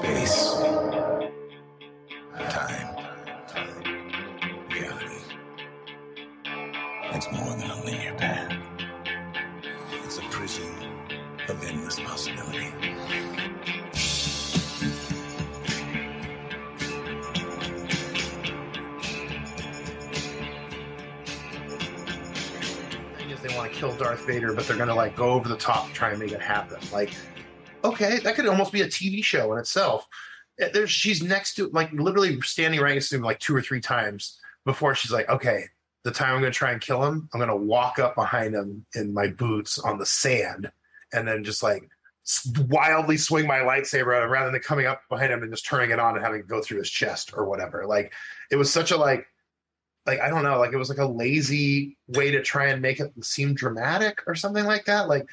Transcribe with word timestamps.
Space. 0.00 0.54
Time. 2.48 2.96
Reality. 4.70 5.20
It's 7.12 7.30
more 7.30 7.54
than 7.58 7.70
a 7.70 7.84
linear 7.84 8.14
path. 8.14 8.56
It's 10.02 10.16
a 10.16 10.22
prison 10.22 10.72
of 11.50 11.62
endless 11.62 12.00
possibility. 12.00 12.72
they 23.42 23.56
want 23.56 23.72
to 23.72 23.78
kill 23.78 23.94
Darth 23.96 24.26
Vader, 24.26 24.52
but 24.52 24.66
they're 24.66 24.76
going 24.76 24.88
to 24.88 24.94
like 24.94 25.16
go 25.16 25.30
over 25.30 25.48
the 25.48 25.56
top 25.56 25.88
to 25.88 25.92
try 25.92 26.10
and 26.10 26.18
make 26.18 26.32
it 26.32 26.40
happen. 26.40 26.78
Like, 26.92 27.10
okay, 27.84 28.18
that 28.18 28.34
could 28.34 28.46
almost 28.46 28.72
be 28.72 28.82
a 28.82 28.86
TV 28.86 29.22
show 29.22 29.52
in 29.52 29.58
itself. 29.58 30.06
Uh, 30.62 30.68
There's 30.72 30.90
she's 30.90 31.22
next 31.22 31.54
to 31.54 31.68
like 31.68 31.92
literally 31.92 32.40
standing 32.42 32.80
right 32.80 32.94
next 32.94 33.08
to 33.10 33.16
him 33.16 33.22
like 33.22 33.38
two 33.38 33.54
or 33.54 33.62
three 33.62 33.80
times 33.80 34.38
before 34.64 34.94
she's 34.94 35.12
like, 35.12 35.28
okay, 35.28 35.64
the 36.04 36.10
time 36.10 36.34
I'm 36.34 36.40
to 36.52 36.58
try 36.58 36.72
and 36.72 36.80
kill 36.80 37.02
him, 37.02 37.28
I'm 37.32 37.40
to 37.50 37.56
walk 37.56 37.98
up 37.98 38.14
behind 38.14 38.54
him 38.54 38.86
in 38.94 39.12
my 39.12 39.28
boots 39.28 39.78
on 39.78 39.98
the 39.98 40.06
sand, 40.06 40.70
and 41.12 41.26
then 41.26 41.44
just 41.44 41.62
like 41.62 41.88
wildly 42.68 43.16
swing 43.16 43.46
my 43.46 43.58
lightsaber 43.58 44.28
rather 44.28 44.50
than 44.50 44.60
coming 44.60 44.86
up 44.86 45.02
behind 45.08 45.32
him 45.32 45.42
and 45.42 45.52
just 45.52 45.66
turning 45.66 45.90
it 45.90 45.98
on 45.98 46.14
and 46.14 46.24
having 46.24 46.40
it 46.40 46.48
go 46.48 46.62
through 46.62 46.78
his 46.78 46.90
chest 46.90 47.32
or 47.34 47.46
whatever. 47.46 47.86
Like, 47.86 48.12
it 48.50 48.56
was 48.56 48.72
such 48.72 48.90
a 48.90 48.96
like 48.96 49.26
like 50.06 50.20
I 50.20 50.30
don't 50.30 50.42
know, 50.42 50.58
like 50.58 50.72
it 50.72 50.76
was 50.78 50.88
like 50.88 50.98
a 50.98 51.06
lazy 51.06 51.96
way 52.08 52.30
to 52.30 52.42
try 52.42 52.68
and 52.68 52.82
make 52.82 53.00
it 53.00 53.12
seem 53.22 53.54
dramatic 53.54 54.22
or 54.26 54.34
something 54.34 54.64
like 54.64 54.86
that. 54.86 55.08
Like 55.08 55.28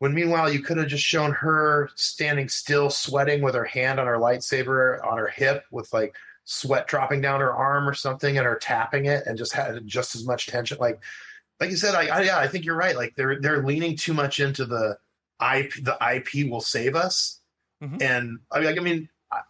when 0.00 0.12
meanwhile 0.14 0.52
you 0.52 0.60
could 0.60 0.76
have 0.78 0.88
just 0.88 1.04
shown 1.04 1.30
her 1.32 1.88
standing 1.94 2.48
still, 2.48 2.90
sweating 2.90 3.40
with 3.42 3.54
her 3.54 3.64
hand 3.64 4.00
on 4.00 4.06
her 4.06 4.16
lightsaber 4.16 4.98
on 5.06 5.16
her 5.18 5.28
hip, 5.28 5.64
with 5.70 5.92
like 5.92 6.14
sweat 6.44 6.88
dropping 6.88 7.20
down 7.20 7.40
her 7.40 7.52
arm 7.54 7.88
or 7.88 7.94
something, 7.94 8.36
and 8.36 8.46
her 8.46 8.56
tapping 8.56 9.06
it, 9.06 9.24
and 9.26 9.38
just 9.38 9.52
had 9.52 9.86
just 9.86 10.16
as 10.16 10.24
much 10.26 10.46
tension. 10.48 10.78
Like, 10.80 11.00
like 11.60 11.70
you 11.70 11.76
said, 11.76 11.94
I, 11.94 12.06
I 12.08 12.22
yeah, 12.22 12.38
I 12.38 12.48
think 12.48 12.64
you're 12.64 12.76
right. 12.76 12.96
Like 12.96 13.14
they're 13.14 13.40
they're 13.40 13.62
leaning 13.64 13.94
too 13.96 14.14
much 14.14 14.40
into 14.40 14.64
the 14.66 14.98
IP. 15.40 15.74
The 15.84 15.96
IP 16.00 16.50
will 16.50 16.60
save 16.62 16.96
us, 16.96 17.40
Mhm. 17.82 18.02
and 18.02 18.38
I 18.50 18.60
mean, 18.60 18.78
I 18.78 18.82
mean, 18.82 19.08
I, 19.30 19.40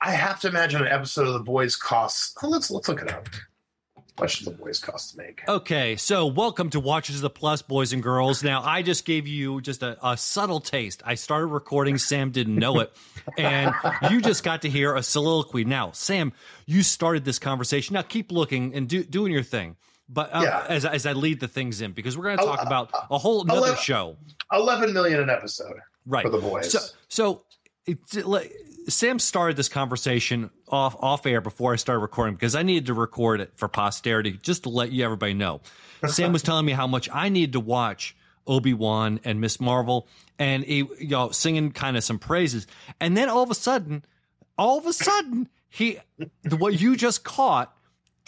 I 0.00 0.10
have 0.12 0.40
to 0.40 0.48
imagine 0.48 0.80
an 0.80 0.88
episode 0.88 1.26
of 1.26 1.34
The 1.34 1.40
Boys 1.40 1.76
costs. 1.76 2.34
Oh, 2.42 2.48
let's 2.48 2.70
let's 2.70 2.88
look 2.88 3.02
it 3.02 3.12
up. 3.12 3.28
Should 4.26 4.46
The 4.46 4.50
Boys 4.50 4.78
cost 4.80 5.12
to 5.12 5.18
make? 5.18 5.42
Okay, 5.48 5.96
so 5.96 6.26
welcome 6.26 6.70
to 6.70 6.80
Watchers 6.80 7.16
of 7.16 7.22
the 7.22 7.30
Plus, 7.30 7.62
boys 7.62 7.92
and 7.92 8.02
girls. 8.02 8.42
Now, 8.42 8.62
I 8.62 8.82
just 8.82 9.04
gave 9.04 9.26
you 9.28 9.60
just 9.60 9.82
a, 9.82 9.96
a 10.06 10.16
subtle 10.16 10.60
taste. 10.60 11.02
I 11.06 11.14
started 11.14 11.46
recording, 11.46 11.98
Sam 11.98 12.30
didn't 12.30 12.56
know 12.56 12.80
it, 12.80 12.92
and 13.38 13.72
you 14.10 14.20
just 14.20 14.42
got 14.42 14.62
to 14.62 14.68
hear 14.70 14.94
a 14.96 15.02
soliloquy. 15.02 15.64
Now, 15.64 15.92
Sam, 15.92 16.32
you 16.66 16.82
started 16.82 17.24
this 17.24 17.38
conversation. 17.38 17.94
Now, 17.94 18.02
keep 18.02 18.32
looking 18.32 18.74
and 18.74 18.88
do, 18.88 19.04
doing 19.04 19.32
your 19.32 19.42
thing. 19.44 19.76
But 20.08 20.34
uh, 20.34 20.40
Yeah. 20.42 20.66
as, 20.68 20.84
as 20.84 21.06
I 21.06 21.12
lead 21.12 21.38
the 21.40 21.48
things 21.48 21.80
in, 21.80 21.92
because 21.92 22.16
we're 22.16 22.24
going 22.24 22.38
to 22.38 22.44
talk 22.44 22.62
about 22.62 22.90
a 23.10 23.18
whole 23.18 23.42
another 23.42 23.60
let- 23.60 23.78
show. 23.78 24.16
Eleven 24.52 24.92
million 24.92 25.20
an 25.20 25.30
episode 25.30 25.76
Right. 26.06 26.24
for 26.24 26.30
The 26.30 26.38
Boys. 26.38 26.72
So, 26.72 26.78
so 27.08 27.42
it's 27.86 28.16
like 28.16 28.52
Sam 28.88 29.18
started 29.18 29.56
this 29.56 29.68
conversation 29.68 30.50
off 30.68 30.96
off 30.98 31.26
air 31.26 31.40
before 31.40 31.72
I 31.72 31.76
started 31.76 32.00
recording 32.00 32.34
because 32.34 32.54
I 32.54 32.62
needed 32.62 32.86
to 32.86 32.94
record 32.94 33.40
it 33.40 33.52
for 33.56 33.68
posterity, 33.68 34.38
just 34.42 34.64
to 34.64 34.68
let 34.70 34.90
you 34.92 35.04
everybody 35.04 35.34
know. 35.34 35.60
Sam 36.06 36.32
was 36.32 36.42
telling 36.42 36.64
me 36.64 36.72
how 36.72 36.86
much 36.86 37.08
I 37.12 37.28
needed 37.28 37.52
to 37.52 37.60
watch 37.60 38.16
Obi 38.46 38.72
Wan 38.74 39.20
and 39.24 39.40
Miss 39.40 39.60
Marvel, 39.60 40.08
and 40.38 40.64
he, 40.64 40.78
you 40.78 41.08
know, 41.08 41.30
singing 41.30 41.70
kind 41.70 41.96
of 41.96 42.04
some 42.04 42.18
praises, 42.18 42.66
and 43.00 43.16
then 43.16 43.28
all 43.28 43.42
of 43.42 43.50
a 43.50 43.54
sudden, 43.54 44.04
all 44.56 44.78
of 44.78 44.86
a 44.86 44.92
sudden, 44.92 45.48
he 45.68 45.98
the, 46.42 46.56
what 46.56 46.80
you 46.80 46.96
just 46.96 47.24
caught 47.24 47.76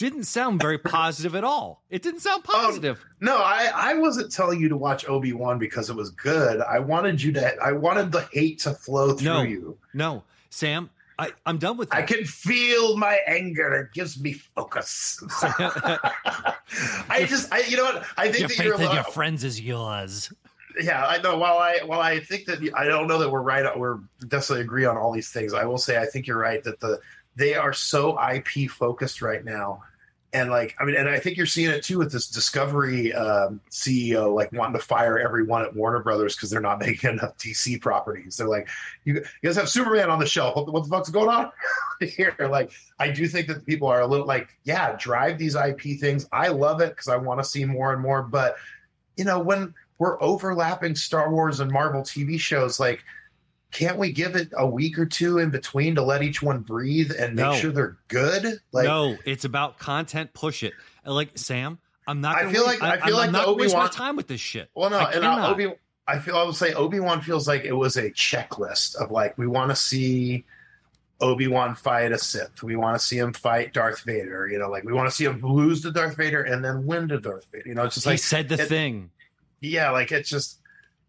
didn't 0.00 0.24
sound 0.24 0.62
very 0.62 0.78
positive 0.98 1.34
at 1.36 1.44
all. 1.44 1.82
It 1.90 2.02
didn't 2.02 2.20
sound 2.20 2.42
um, 2.48 2.54
positive. 2.54 3.04
no, 3.20 3.36
I 3.36 3.70
I 3.74 3.94
wasn't 3.94 4.32
telling 4.32 4.58
you 4.58 4.68
to 4.70 4.76
watch 4.76 5.06
Obi 5.06 5.34
Wan 5.34 5.58
because 5.58 5.90
it 5.90 5.94
was 5.94 6.10
good. 6.10 6.60
I 6.62 6.78
wanted 6.78 7.22
you 7.22 7.32
to. 7.32 7.56
I 7.62 7.72
wanted 7.72 8.10
the 8.10 8.26
hate 8.32 8.60
to 8.60 8.72
flow 8.72 9.12
through 9.12 9.24
No. 9.28 9.42
you. 9.42 9.78
no, 9.92 10.22
Sam, 10.48 10.88
I, 11.18 11.32
I'm 11.44 11.58
done 11.58 11.76
with 11.76 11.90
that. 11.90 11.98
I 11.98 12.02
can 12.02 12.24
feel 12.24 12.96
my 12.96 13.18
anger. 13.26 13.74
It 13.74 13.92
gives 13.92 14.18
me 14.18 14.32
focus. 14.32 15.22
I 15.42 17.26
just, 17.28 17.52
I, 17.52 17.60
you 17.68 17.76
know 17.76 17.84
what? 17.84 18.06
I 18.16 18.30
think 18.32 18.38
your 18.40 18.48
that 18.48 18.54
faith 18.56 18.66
you're. 18.66 18.82
in 18.88 18.94
your 18.94 19.04
friends 19.04 19.44
is 19.44 19.60
yours. 19.60 20.32
yeah, 20.80 21.04
I 21.06 21.18
know. 21.20 21.36
While 21.36 21.58
I 21.58 21.78
while 21.84 22.00
I 22.00 22.20
think 22.20 22.46
that 22.46 22.58
I 22.74 22.84
don't 22.86 23.06
know 23.06 23.18
that 23.18 23.28
we're 23.30 23.42
right, 23.42 23.78
we're 23.78 23.98
definitely 24.28 24.62
agree 24.62 24.86
on 24.86 24.96
all 24.96 25.12
these 25.12 25.28
things. 25.28 25.52
I 25.52 25.64
will 25.66 25.76
say 25.78 25.98
I 25.98 26.06
think 26.06 26.26
you're 26.26 26.38
right 26.38 26.64
that 26.64 26.80
the 26.80 27.00
they 27.36 27.54
are 27.54 27.72
so 27.72 28.18
IP 28.32 28.70
focused 28.70 29.22
right 29.22 29.44
now, 29.44 29.82
and 30.32 30.50
like 30.50 30.76
I 30.78 30.84
mean, 30.84 30.96
and 30.96 31.08
I 31.08 31.18
think 31.18 31.36
you're 31.36 31.46
seeing 31.46 31.70
it 31.70 31.82
too 31.82 31.98
with 31.98 32.12
this 32.12 32.28
Discovery 32.28 33.12
um, 33.12 33.60
CEO 33.70 34.34
like 34.34 34.52
wanting 34.52 34.78
to 34.78 34.84
fire 34.84 35.18
everyone 35.18 35.62
at 35.62 35.74
Warner 35.74 36.00
Brothers 36.00 36.36
because 36.36 36.50
they're 36.50 36.60
not 36.60 36.78
making 36.80 37.10
enough 37.10 37.36
DC 37.38 37.80
properties. 37.80 38.36
They're 38.36 38.48
like, 38.48 38.68
you, 39.04 39.14
you 39.14 39.48
guys 39.48 39.56
have 39.56 39.68
Superman 39.68 40.10
on 40.10 40.18
the 40.18 40.26
shelf. 40.26 40.56
What, 40.56 40.72
what 40.72 40.84
the 40.84 40.88
fuck's 40.88 41.10
going 41.10 41.28
on 41.28 41.50
here? 42.00 42.36
Like, 42.38 42.70
I 42.98 43.10
do 43.10 43.26
think 43.26 43.48
that 43.48 43.66
people 43.66 43.88
are 43.88 44.00
a 44.00 44.06
little 44.06 44.26
like, 44.26 44.48
yeah, 44.64 44.96
drive 44.98 45.38
these 45.38 45.56
IP 45.56 45.98
things. 45.98 46.28
I 46.32 46.48
love 46.48 46.80
it 46.80 46.90
because 46.90 47.08
I 47.08 47.16
want 47.16 47.40
to 47.40 47.44
see 47.44 47.64
more 47.64 47.92
and 47.92 48.00
more, 48.00 48.22
but 48.22 48.56
you 49.16 49.24
know 49.24 49.40
when 49.40 49.74
we're 50.00 50.20
overlapping 50.22 50.94
Star 50.94 51.30
Wars 51.30 51.60
and 51.60 51.70
Marvel 51.70 52.00
TV 52.00 52.40
shows. 52.40 52.80
Like, 52.80 53.04
can't 53.70 53.98
we 53.98 54.12
give 54.12 54.34
it 54.36 54.50
a 54.56 54.66
week 54.66 54.98
or 54.98 55.06
two 55.06 55.38
in 55.38 55.50
between 55.50 55.94
to 55.94 56.02
let 56.02 56.22
each 56.22 56.42
one 56.42 56.60
breathe 56.60 57.12
and 57.16 57.36
make 57.36 57.44
No. 57.46 57.54
sure 57.54 57.70
they're 57.70 57.96
good? 58.08 58.60
Like, 58.72 58.84
no, 58.86 59.16
it's 59.24 59.44
about 59.44 59.78
content. 59.78 60.32
Push 60.34 60.62
it. 60.62 60.72
Like 61.06 61.38
Sam, 61.38 61.78
I'm 62.06 62.20
not. 62.20 62.36
I 62.36 62.52
feel 62.52 62.64
like- 62.64 62.82
I 62.82 62.96
feel 62.98 63.14
I'm 63.16 63.20
like 63.20 63.30
not 63.30 63.44
gonna 63.46 63.56
waste 63.56 63.74
my 63.74 63.80
Obi-Wan- 63.82 63.90
time 63.92 64.16
with 64.16 64.26
this 64.28 64.40
shit. 64.40 64.68
well, 64.74 64.90
no, 64.90 64.98
I 64.98 65.12
and 65.12 65.24
uh. 65.24 65.48
Obi. 65.50 65.72
I 66.06 66.18
feel 66.18 66.36
I 66.36 66.42
would 66.42 66.56
say 66.56 66.72
Obi 66.72 66.98
Wan 66.98 67.20
feels 67.22 67.46
like 67.46 67.64
it 67.64 67.72
was 67.72 67.96
a 67.96 68.10
checklist 68.10 68.96
of 68.96 69.10
like 69.12 69.38
we 69.38 69.46
want 69.46 69.70
to 69.70 69.76
see 69.76 70.44
Obi 71.20 71.46
Wan 71.46 71.74
fight 71.76 72.10
a 72.12 72.18
Sith. 72.18 72.62
We 72.64 72.74
want 72.74 72.98
to 72.98 73.04
see 73.04 73.18
him 73.18 73.32
fight 73.32 73.72
Darth 73.74 74.00
Vader. 74.02 74.48
You 74.48 74.58
know, 74.58 74.68
like 74.70 74.82
we 74.84 74.92
want 74.92 75.08
to 75.08 75.14
see 75.14 75.24
him 75.24 75.40
lose 75.40 75.82
to 75.82 75.92
Darth 75.92 76.16
Vader 76.16 76.42
and 76.42 76.64
then 76.64 76.84
win 76.86 77.08
to 77.08 77.20
Darth 77.20 77.46
Vader. 77.52 77.68
You 77.68 77.74
know, 77.74 77.84
it's 77.84 77.94
just 77.94 78.06
he 78.06 78.12
like 78.12 78.18
said 78.20 78.48
the 78.48 78.60
it- 78.60 78.68
thing. 78.68 79.10
yeah, 79.60 79.90
like 79.90 80.10
it's 80.10 80.28
just 80.28 80.58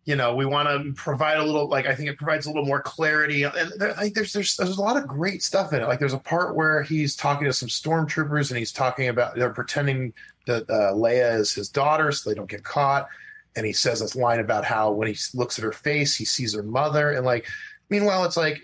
you 0.06 0.16
know 0.16 0.36
we 0.36 0.46
want 0.46 0.68
to 0.68 0.94
provide 0.94 1.38
a 1.38 1.44
little 1.44 1.68
like 1.68 1.86
I 1.86 1.94
think 1.94 2.10
it 2.10 2.18
provides 2.18 2.46
a 2.46 2.50
little 2.50 2.66
more 2.66 2.82
clarity 2.82 3.44
and 3.44 3.54
there, 3.78 3.94
think 3.94 4.16
there's 4.16 4.34
there's 4.34 4.58
there's 4.58 4.78
a 4.78 4.82
lot 4.82 4.98
of 4.98 5.08
great 5.08 5.44
stuff 5.44 5.74
in 5.74 5.82
it. 5.82 5.88
Like 5.88 6.00
there's 6.00 6.14
a 6.14 6.20
part 6.20 6.56
where 6.56 6.82
he's 6.84 7.16
talking 7.16 7.46
to 7.46 7.54
some 7.54 7.70
stormtroopers 7.70 8.50
and 8.50 8.58
he's 8.58 8.72
talking 8.72 9.10
about 9.10 9.36
they're 9.36 9.54
pretending 9.54 10.14
that 10.48 10.68
uh, 10.70 10.94
Leia 10.94 11.40
is 11.40 11.54
his 11.54 11.70
daughter 11.70 12.12
so 12.12 12.30
they 12.30 12.36
don't 12.36 12.50
get 12.50 12.64
caught, 12.64 13.08
and 13.56 13.66
he 13.66 13.74
says 13.74 14.00
this 14.00 14.16
line 14.16 14.40
about 14.40 14.66
how 14.66 14.92
when 14.92 15.08
he 15.08 15.16
looks 15.36 15.60
at 15.60 15.64
her 15.64 15.72
face 15.72 16.16
he 16.16 16.26
sees 16.26 16.56
her 16.56 16.64
mother. 16.64 17.12
And 17.12 17.26
like 17.26 17.46
meanwhile 17.90 18.26
it's 18.26 18.38
like 18.38 18.64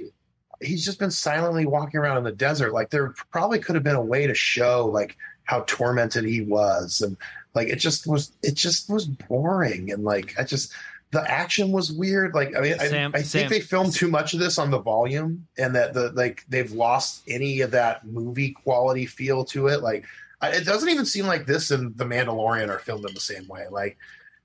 he's 0.59 0.83
just 0.83 0.97
been 0.97 1.11
silently 1.11 1.67
walking 1.67 1.99
around 1.99 2.17
in 2.17 2.23
the 2.23 2.31
desert. 2.31 2.73
Like 2.73 2.89
there 2.89 3.13
probably 3.31 3.59
could 3.59 3.75
have 3.75 3.83
been 3.83 3.95
a 3.95 4.01
way 4.01 4.25
to 4.25 4.33
show 4.33 4.87
like 4.87 5.15
how 5.43 5.63
tormented 5.67 6.25
he 6.25 6.41
was. 6.41 7.01
And 7.01 7.15
like 7.53 7.67
it 7.67 7.77
just 7.77 8.07
was 8.07 8.31
it 8.41 8.55
just 8.55 8.89
was 8.89 9.05
boring. 9.05 9.91
And 9.91 10.03
like 10.03 10.33
i 10.39 10.43
just 10.43 10.73
the 11.11 11.21
action 11.31 11.71
was 11.71 11.91
weird 11.91 12.33
like 12.35 12.55
i 12.55 12.59
mean 12.59 12.73
I, 12.79 12.87
Sam- 12.87 13.11
I 13.15 13.21
Sam- 13.21 13.47
think 13.47 13.49
they 13.49 13.61
filmed 13.61 13.93
too 13.93 14.09
much 14.09 14.33
of 14.33 14.39
this 14.39 14.57
on 14.57 14.71
the 14.71 14.79
volume 14.79 15.47
and 15.57 15.75
that 15.75 15.93
the 15.93 16.11
like 16.11 16.43
they've 16.49 16.71
lost 16.71 17.23
any 17.27 17.61
of 17.61 17.71
that 17.71 18.05
movie 18.05 18.51
quality 18.51 19.05
feel 19.05 19.45
to 19.45 19.67
it 19.67 19.81
like 19.81 20.05
I, 20.41 20.49
it 20.49 20.65
doesn't 20.65 20.89
even 20.89 21.05
seem 21.05 21.25
like 21.25 21.45
this 21.45 21.71
and 21.71 21.97
the 21.97 22.03
mandalorian 22.05 22.69
are 22.69 22.79
filmed 22.79 23.07
in 23.07 23.13
the 23.13 23.21
same 23.21 23.47
way 23.47 23.65
like 23.71 23.97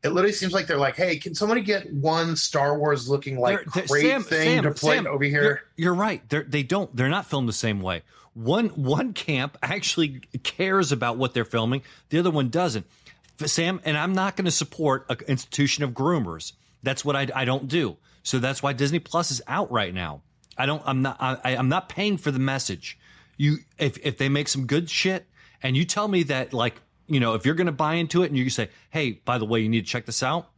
it 0.05 0.09
literally 0.11 0.33
seems 0.33 0.53
like 0.53 0.67
they're 0.67 0.79
like 0.79 0.97
hey 0.97 1.17
can 1.17 1.35
somebody 1.35 1.63
get 1.63 1.93
one 1.93 2.37
star 2.37 2.79
wars 2.79 3.09
looking 3.09 3.39
like 3.41 3.65
They're- 3.75 3.87
Sam- 3.89 4.23
thing 4.23 4.63
to 4.63 4.71
play 4.71 4.99
over 4.99 5.25
You're, 5.25 5.43
here 5.43 5.63
you're 5.77 5.95
right. 5.95 6.23
They're, 6.29 6.45
they 6.45 6.63
don't. 6.63 6.95
They're 6.95 7.09
not 7.09 7.27
filmed 7.27 7.49
the 7.49 7.53
same 7.53 7.81
way. 7.81 8.03
One 8.35 8.69
one 8.69 9.13
camp 9.15 9.59
actually 9.63 10.21
cares 10.43 10.93
about 10.93 11.19
what 11.19 11.35
they're 11.35 11.45
filming. 11.45 11.83
The 12.11 12.19
other 12.19 12.31
one 12.31 12.49
doesn't. 12.49 12.87
Sam 13.45 13.81
and 13.85 13.97
I'm 13.97 14.13
not 14.13 14.37
going 14.37 14.45
to 14.45 14.51
support 14.51 15.07
an 15.09 15.19
institution 15.29 15.85
of 15.85 15.91
groomers. 15.91 16.53
That's 16.83 17.05
what 17.05 17.17
I, 17.17 17.29
I 17.35 17.45
don't 17.45 17.69
do. 17.69 17.97
So 18.23 18.39
that's 18.39 18.63
why 18.63 18.73
Disney 18.73 18.99
Plus 18.99 19.31
is 19.31 19.43
out 19.47 19.71
right 19.71 19.93
now. 19.93 20.23
I 20.57 20.67
don't. 20.67 20.83
I'm 20.85 21.03
not. 21.03 21.17
I, 21.21 21.57
I'm 21.57 21.69
not 21.69 21.89
paying 21.89 22.19
for 22.19 22.31
the 22.31 22.39
message. 22.39 22.99
You 23.37 23.59
if 23.79 23.99
if 23.99 24.19
they 24.19 24.29
make 24.29 24.49
some 24.49 24.67
good 24.67 24.91
shit 24.91 25.27
and 25.63 25.77
you 25.77 25.85
tell 25.85 26.07
me 26.07 26.25
that 26.25 26.53
like 26.53 26.81
you 27.07 27.21
know 27.21 27.35
if 27.35 27.47
you're 27.47 27.55
going 27.55 27.67
to 27.67 27.73
buy 27.73 27.95
into 27.95 28.23
it 28.23 28.27
and 28.27 28.37
you 28.37 28.49
say 28.51 28.69
hey 28.91 29.13
by 29.25 29.39
the 29.39 29.45
way 29.45 29.61
you 29.61 29.69
need 29.69 29.81
to 29.81 29.91
check 29.91 30.07
this 30.07 30.23
out 30.23 30.51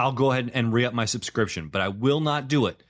I'll 0.00 0.12
go 0.12 0.32
ahead 0.32 0.50
and 0.54 0.72
re 0.72 0.84
up 0.86 0.94
my 0.94 1.04
subscription, 1.04 1.68
but 1.68 1.82
I 1.82 1.88
will 1.88 2.20
not 2.20 2.48
do 2.48 2.66
it 2.66 2.82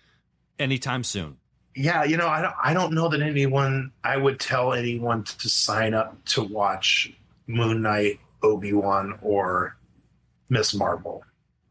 anytime 0.59 1.03
soon. 1.03 1.39
yeah, 1.75 2.05
you 2.05 2.17
know, 2.17 2.29
I 2.29 2.43
don't, 2.43 2.55
I 2.63 2.73
don't 2.73 2.93
know 2.95 3.09
that 3.09 3.21
anyone, 3.21 3.93
I 4.05 4.17
would 4.17 4.39
tell 4.39 4.73
anyone 4.73 5.25
to 5.25 5.49
sign 5.49 5.93
up 5.95 6.25
to 6.27 6.43
watch 6.43 7.13
Moon 7.47 7.83
Knight, 7.83 8.21
Obi 8.43 8.73
Wan, 8.73 9.19
or 9.23 9.77
Miss 10.49 10.75
Marvel. 10.75 11.25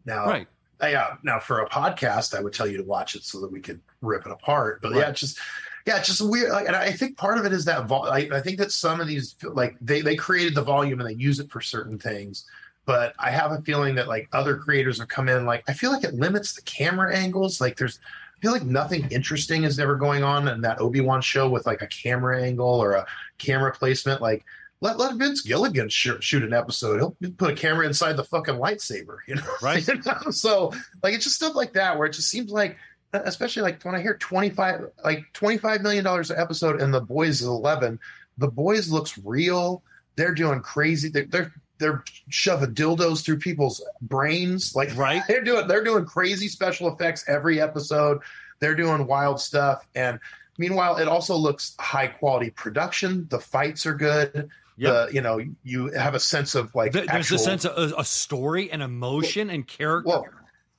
Now, 0.05 0.25
Right. 0.25 0.47
uh, 0.81 0.87
yeah, 0.87 1.15
now 1.23 1.39
for 1.39 1.59
a 1.61 1.69
podcast, 1.69 2.37
I 2.37 2.41
would 2.41 2.53
tell 2.53 2.67
you 2.67 2.77
to 2.77 2.83
watch 2.83 3.15
it 3.15 3.23
so 3.23 3.39
that 3.41 3.51
we 3.51 3.59
could 3.59 3.79
rip 4.01 4.25
it 4.25 4.31
apart. 4.31 4.81
But 4.81 4.93
yeah, 4.95 5.09
it's 5.09 5.19
just 5.19 5.37
yeah, 5.85 5.97
it's 5.97 6.07
just 6.07 6.21
weird. 6.21 6.51
Like, 6.51 6.67
and 6.67 6.75
I 6.75 6.91
think 6.91 7.17
part 7.17 7.37
of 7.37 7.45
it 7.45 7.53
is 7.53 7.65
that 7.65 7.85
vol- 7.87 8.09
I, 8.09 8.29
I 8.31 8.41
think 8.41 8.57
that 8.59 8.71
some 8.71 8.99
of 8.99 9.07
these 9.07 9.35
like 9.43 9.75
they 9.81 10.01
they 10.01 10.15
created 10.15 10.55
the 10.55 10.61
volume 10.63 10.99
and 10.99 11.09
they 11.09 11.13
use 11.13 11.39
it 11.39 11.49
for 11.51 11.61
certain 11.61 11.97
things. 11.97 12.45
But 12.85 13.13
I 13.19 13.29
have 13.31 13.51
a 13.51 13.61
feeling 13.61 13.95
that 13.95 14.07
like 14.07 14.27
other 14.33 14.55
creators 14.57 14.99
have 14.99 15.07
come 15.09 15.29
in. 15.29 15.45
Like 15.45 15.63
I 15.67 15.73
feel 15.73 15.91
like 15.91 16.03
it 16.03 16.13
limits 16.15 16.53
the 16.53 16.61
camera 16.63 17.15
angles. 17.15 17.59
Like 17.61 17.77
there's 17.77 17.99
I 18.37 18.41
feel 18.41 18.51
like 18.51 18.63
nothing 18.63 19.05
interesting 19.11 19.63
is 19.65 19.79
ever 19.79 19.95
going 19.95 20.23
on 20.23 20.47
in 20.47 20.61
that 20.61 20.79
Obi 20.79 21.01
Wan 21.01 21.21
show 21.21 21.49
with 21.49 21.65
like 21.67 21.81
a 21.81 21.87
camera 21.87 22.41
angle 22.41 22.67
or 22.81 22.93
a 22.93 23.05
camera 23.37 23.71
placement. 23.73 24.21
Like 24.21 24.45
let 24.81 24.97
let 24.97 25.15
Vince 25.15 25.41
Gilligan 25.41 25.89
sh- 25.89 26.21
shoot 26.21 26.43
an 26.43 26.53
episode. 26.53 26.99
He'll 27.19 27.31
put 27.31 27.51
a 27.51 27.55
camera 27.55 27.85
inside 27.85 28.13
the 28.13 28.23
fucking 28.23 28.55
lightsaber, 28.55 29.17
you 29.27 29.35
know. 29.35 29.43
Right. 29.61 29.85
You 29.87 29.95
know? 30.05 30.31
So 30.31 30.71
like 31.03 31.13
it's 31.13 31.23
just 31.25 31.35
stuff 31.35 31.55
like 31.55 31.73
that 31.73 31.97
where 31.97 32.07
it 32.07 32.13
just 32.13 32.29
seems 32.29 32.51
like, 32.51 32.77
especially 33.13 33.63
like 33.63 33.83
when 33.83 33.95
I 33.95 34.01
hear 34.01 34.15
twenty 34.17 34.49
five 34.49 34.81
like 35.03 35.25
twenty 35.33 35.57
five 35.57 35.81
million 35.81 36.03
dollars 36.03 36.31
an 36.31 36.39
episode 36.39 36.81
and 36.81 36.93
the 36.93 37.01
boys 37.01 37.41
is 37.41 37.47
eleven, 37.47 37.99
the 38.37 38.47
boys 38.47 38.89
looks 38.89 39.17
real. 39.17 39.83
They're 40.15 40.33
doing 40.33 40.61
crazy. 40.61 41.09
They're 41.09 41.25
they're 41.25 41.53
they're 41.77 42.03
shoving 42.29 42.73
dildos 42.73 43.23
through 43.23 43.39
people's 43.39 43.83
brains. 44.01 44.75
Like 44.75 44.95
Right. 44.95 45.23
they're 45.27 45.43
doing 45.43 45.67
they're 45.67 45.83
doing 45.83 46.05
crazy 46.05 46.47
special 46.47 46.93
effects 46.93 47.25
every 47.27 47.59
episode. 47.61 48.19
They're 48.59 48.75
doing 48.75 49.07
wild 49.07 49.41
stuff 49.41 49.85
and. 49.95 50.19
Meanwhile, 50.57 50.97
it 50.97 51.07
also 51.07 51.37
looks 51.37 51.73
high 51.79 52.07
quality 52.07 52.49
production. 52.49 53.27
The 53.29 53.39
fights 53.39 53.85
are 53.85 53.93
good 53.93 54.49
Yep. 54.79 55.09
the 55.09 55.13
you 55.13 55.21
know 55.21 55.39
you 55.63 55.87
have 55.87 56.15
a 56.15 56.19
sense 56.19 56.55
of 56.55 56.73
like 56.73 56.93
Th- 56.93 57.05
There's 57.05 57.25
actual, 57.25 57.35
a 57.35 57.39
sense 57.39 57.65
of 57.65 57.91
a, 57.91 57.95
a 57.97 58.05
story 58.05 58.71
and 58.71 58.81
emotion 58.81 59.49
and 59.49 59.67
character. 59.67 60.07
well 60.07 60.25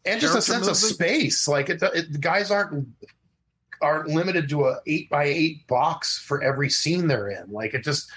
and 0.04 0.20
just 0.20 0.36
a 0.36 0.42
sense 0.42 0.66
of 0.66 0.76
space. 0.76 1.46
Like 1.46 1.68
it, 1.68 1.82
it 1.82 2.12
the 2.12 2.18
guys 2.18 2.50
aren't 2.50 2.88
aren't 3.82 4.08
limited 4.08 4.48
to 4.50 4.66
a 4.66 4.78
eight 4.86 5.08
by 5.10 5.24
eight 5.24 5.66
box 5.66 6.18
for 6.18 6.42
every 6.42 6.70
scene 6.70 7.06
they're 7.06 7.28
in. 7.28 7.50
Like 7.50 7.74
it 7.74 7.84
just 7.84 8.10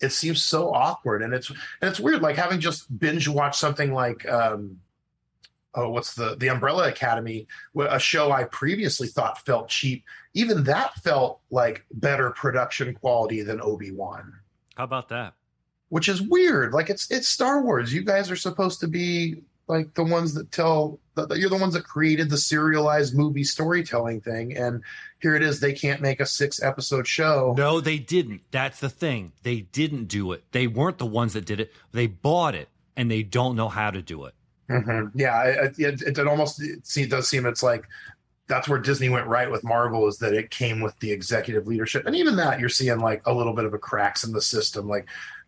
it 0.00 0.12
seems 0.12 0.42
so 0.42 0.72
awkward. 0.72 1.22
And 1.22 1.32
it's 1.32 1.50
and 1.50 1.90
it's 1.90 2.00
weird 2.00 2.22
like 2.22 2.36
having 2.36 2.60
just 2.60 2.98
binge 2.98 3.28
watched 3.28 3.58
something 3.58 3.92
like 3.92 4.28
um 4.28 4.78
oh 5.74 5.88
what's 5.88 6.14
the 6.14 6.36
the 6.36 6.48
umbrella 6.48 6.88
academy 6.88 7.46
a 7.78 8.00
show 8.00 8.32
i 8.32 8.42
previously 8.42 9.06
thought 9.06 9.38
felt 9.46 9.68
cheap 9.68 10.04
even 10.34 10.64
that 10.64 10.92
felt 10.96 11.40
like 11.50 11.84
better 11.92 12.30
production 12.30 12.92
quality 12.92 13.42
than 13.42 13.60
obi-wan 13.60 14.32
How 14.76 14.84
about 14.84 15.08
that? 15.10 15.34
which 15.90 16.08
is 16.08 16.22
weird. 16.22 16.72
Like 16.72 16.88
it's 16.88 17.10
it's 17.10 17.26
Star 17.28 17.62
Wars. 17.62 17.92
You 17.92 18.04
guys 18.04 18.30
are 18.30 18.36
supposed 18.36 18.78
to 18.78 18.86
be 18.86 19.42
like 19.66 19.92
the 19.94 20.04
ones 20.04 20.34
that 20.34 20.52
tell. 20.52 21.00
that 21.16 21.36
You're 21.36 21.50
the 21.50 21.56
ones 21.56 21.74
that 21.74 21.82
created 21.84 22.30
the 22.30 22.38
serialized 22.38 23.16
movie 23.16 23.42
storytelling 23.42 24.20
thing, 24.20 24.56
and 24.56 24.82
here 25.20 25.34
it 25.34 25.42
is. 25.42 25.58
They 25.58 25.72
can't 25.72 26.00
make 26.00 26.20
a 26.20 26.26
six 26.26 26.62
episode 26.62 27.08
show. 27.08 27.54
No, 27.58 27.80
they 27.80 27.98
didn't. 27.98 28.42
That's 28.52 28.78
the 28.78 28.88
thing. 28.88 29.32
They 29.42 29.62
didn't 29.62 30.04
do 30.06 30.30
it. 30.30 30.44
They 30.52 30.68
weren't 30.68 30.98
the 30.98 31.06
ones 31.06 31.32
that 31.32 31.44
did 31.44 31.58
it. 31.58 31.72
They 31.90 32.06
bought 32.06 32.54
it 32.54 32.68
and 32.96 33.10
they 33.10 33.24
don't 33.24 33.56
know 33.56 33.68
how 33.68 33.90
to 33.90 34.00
do 34.00 34.26
it. 34.26 34.34
Mhm. 34.68 35.10
Yeah, 35.16 35.42
it, 35.42 35.76
it, 35.76 36.02
it, 36.02 36.18
it 36.18 36.26
almost 36.28 36.62
it 36.62 37.10
does 37.10 37.26
seem 37.28 37.46
it's 37.46 37.64
like 37.64 37.84
that's 38.50 38.68
where 38.68 38.78
Disney 38.78 39.08
went 39.08 39.26
right 39.26 39.50
with 39.50 39.64
Marvel 39.64 40.06
is 40.08 40.18
that 40.18 40.34
it 40.34 40.50
came 40.50 40.80
with 40.80 40.98
the 40.98 41.10
executive 41.10 41.66
leadership, 41.66 42.04
and 42.04 42.14
even 42.14 42.36
that 42.36 42.60
you're 42.60 42.68
seeing 42.68 42.98
like 42.98 43.22
a 43.26 43.32
little 43.32 43.54
bit 43.54 43.64
of 43.64 43.72
a 43.72 43.78
cracks 43.78 44.24
in 44.24 44.32
the 44.32 44.42
system. 44.42 44.86
Like 44.88 45.06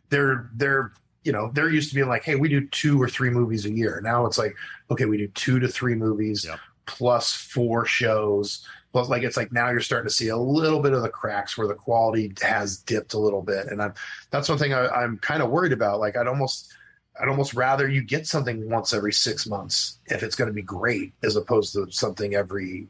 they're 0.09 0.49
they're 0.55 0.93
you 1.25 1.33
know 1.33 1.51
they're 1.53 1.69
used 1.69 1.91
to 1.91 1.95
being 1.95 2.09
like, 2.09 2.25
hey, 2.25 2.37
we 2.37 2.49
do 2.49 2.67
two 2.69 3.01
or 3.03 3.09
three 3.09 3.29
movies 3.31 3.67
a 3.67 3.71
year. 3.71 4.01
Now 4.03 4.25
it's 4.25 4.39
like, 4.39 4.55
okay, 4.91 5.05
we 5.05 5.19
do 5.19 5.29
two 5.29 5.59
to 5.61 5.69
three 5.69 5.95
movies 5.95 6.47
Yep. 6.49 6.59
plus 6.87 7.33
four 7.35 7.85
shows. 7.85 8.67
Plus, 8.93 9.09
like 9.09 9.23
it's 9.23 9.37
like 9.39 9.53
now 9.53 9.71
you're 9.71 9.81
starting 9.81 10.07
to 10.09 10.15
see 10.15 10.29
a 10.29 10.37
little 10.37 10.81
bit 10.81 10.93
of 10.93 11.03
the 11.03 11.09
cracks 11.09 11.57
where 11.57 11.67
the 11.67 11.75
quality 11.75 12.33
has 12.43 12.77
dipped 12.77 13.15
a 13.15 13.19
little 13.19 13.43
bit, 13.43 13.67
and 13.69 13.83
I'm 13.83 13.95
that's 14.31 14.49
one 14.49 14.59
thing 14.59 14.75
I, 14.75 14.87
I'm 14.89 15.19
kind 15.19 15.43
of 15.43 15.51
worried 15.51 15.73
about. 15.73 15.99
Like 15.99 16.17
I'd 16.17 16.27
almost 16.29 16.75
I'd 17.21 17.29
almost 17.29 17.55
rather 17.55 17.89
you 17.89 18.03
get 18.03 18.27
something 18.27 18.69
once 18.71 18.93
every 18.93 19.13
six 19.13 19.47
months 19.47 19.99
if 20.07 20.23
it's 20.23 20.35
going 20.35 20.49
to 20.49 20.55
be 20.55 20.63
great, 20.63 21.13
as 21.23 21.37
opposed 21.37 21.75
to 21.75 21.91
something 21.91 22.35
every 22.35 22.89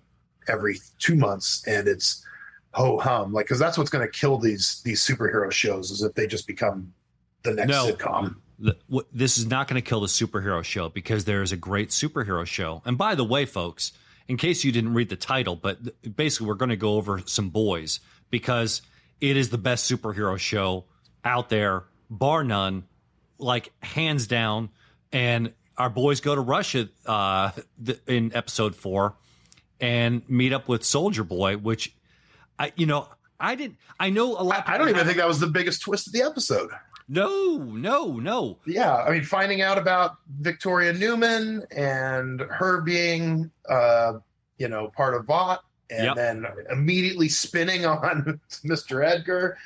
every 0.49 0.79
two 0.99 1.15
months 1.17 1.65
and 1.67 1.87
it's 1.89 2.25
ho 2.73 2.99
hum. 2.99 3.33
Like 3.33 3.47
because 3.47 3.59
that's 3.59 3.79
what's 3.79 3.91
going 3.91 4.07
to 4.07 4.13
kill 4.13 4.39
these 4.39 4.81
these 4.85 5.01
superhero 5.05 5.51
shows 5.51 5.91
is 5.91 6.03
if 6.03 6.15
they 6.15 6.27
just 6.27 6.47
become 6.47 6.93
the 7.43 7.55
next 7.55 7.69
No. 7.69 7.93
sitcom. 7.93 8.37
This 9.13 9.39
is 9.39 9.47
not 9.47 9.67
going 9.67 9.83
to 9.83 9.89
kill 9.89 10.01
the 10.01 10.07
superhero 10.07 10.63
show 10.63 10.89
because 10.89 11.25
there 11.25 11.43
is 11.43 11.51
a 11.51 11.57
great 11.57 11.89
superhero 11.89 12.47
show. 12.47 12.81
And 12.85 12.97
by 12.97 13.17
the 13.17 13.25
way, 13.25 13.45
folks, 13.45 13.91
in 14.29 14.37
case 14.37 14.63
you 14.63 14.71
didn't 14.71 14.95
read 14.95 15.09
the 15.09 15.17
title, 15.17 15.57
but 15.57 15.79
basically 16.17 16.47
we're 16.47 16.55
going 16.55 16.69
to 16.69 16.77
go 16.77 16.95
over 16.95 17.21
some 17.27 17.51
boys 17.51 17.99
because 18.31 18.83
it 19.21 19.37
is 19.37 19.51
the 19.51 19.59
best 19.59 19.91
superhero 19.91 20.39
show 20.39 20.85
out 21.25 21.49
there, 21.49 21.85
bar 22.09 22.45
none, 22.45 22.85
like 23.43 23.73
hands 23.83 24.27
down. 24.27 24.71
And 25.12 25.53
our 25.77 25.91
boys 25.91 26.21
go 26.21 26.35
to 26.35 26.41
Russia 26.41 26.89
uh, 27.06 27.50
th- 27.85 28.00
in 28.06 28.35
episode 28.35 28.75
four 28.75 29.15
and 29.81 30.23
meet 30.29 30.53
up 30.53 30.69
with 30.69 30.85
Soldier 30.85 31.25
Boy, 31.25 31.56
which 31.56 31.94
I, 32.59 32.73
you 32.77 32.87
know, 32.87 33.09
I 33.41 33.56
didn't. 33.56 33.77
I 33.99 34.11
know 34.11 34.37
a 34.39 34.43
lot. 34.44 34.69
I, 34.69 34.75
I 34.75 34.79
don't 34.79 34.89
even 34.89 35.05
think 35.05 35.19
that 35.19 35.27
was 35.29 35.41
the 35.41 35.49
biggest 35.49 35.83
twist 35.83 36.06
of 36.06 36.12
the 36.12 36.23
episode. 36.23 36.71
No, 37.09 37.59
no, 37.59 38.19
no. 38.21 38.59
Yeah, 38.65 38.94
I 38.97 39.11
mean, 39.11 39.25
finding 39.25 39.61
out 39.61 39.77
about 39.77 40.12
Victoria 40.41 40.94
Neuman 40.94 41.65
and 41.77 42.41
her 42.41 42.81
being, 42.81 43.50
uh, 43.69 44.15
you 44.56 44.69
know, 44.69 44.89
part 44.97 45.15
of 45.15 45.27
Vought, 45.27 45.61
and 45.91 46.05
Yep. 46.05 46.17
then 46.17 46.47
immediately 46.71 47.29
spinning 47.29 47.85
on 47.87 48.41
Mr. 48.65 49.05
Edgar, 49.05 49.59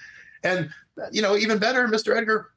and 0.43 0.71
you 1.13 1.21
know, 1.21 1.37
even 1.37 1.59
better, 1.59 1.87
Mr. 1.89 2.17
Edgar 2.17 2.51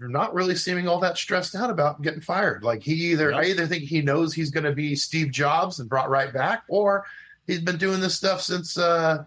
not 0.00 0.34
really 0.34 0.54
seeming 0.56 0.88
all 0.88 1.00
that 1.00 1.16
stressed 1.16 1.54
out 1.54 1.70
about 1.70 2.02
getting 2.02 2.20
fired. 2.20 2.62
Like 2.64 2.82
he 2.82 2.92
either, 3.12 3.30
Yep. 3.30 3.40
I 3.40 3.44
either 3.46 3.66
think 3.66 3.84
he 3.84 4.02
knows 4.02 4.34
he's 4.34 4.50
going 4.50 4.64
to 4.64 4.72
be 4.72 4.94
Steve 4.96 5.30
Jobs 5.30 5.78
and 5.80 5.88
brought 5.88 6.10
right 6.10 6.32
back, 6.32 6.64
or 6.68 7.04
he's 7.46 7.60
been 7.60 7.76
doing 7.78 8.00
this 8.00 8.14
stuff 8.14 8.40
since. 8.40 8.76
uh 8.78 9.24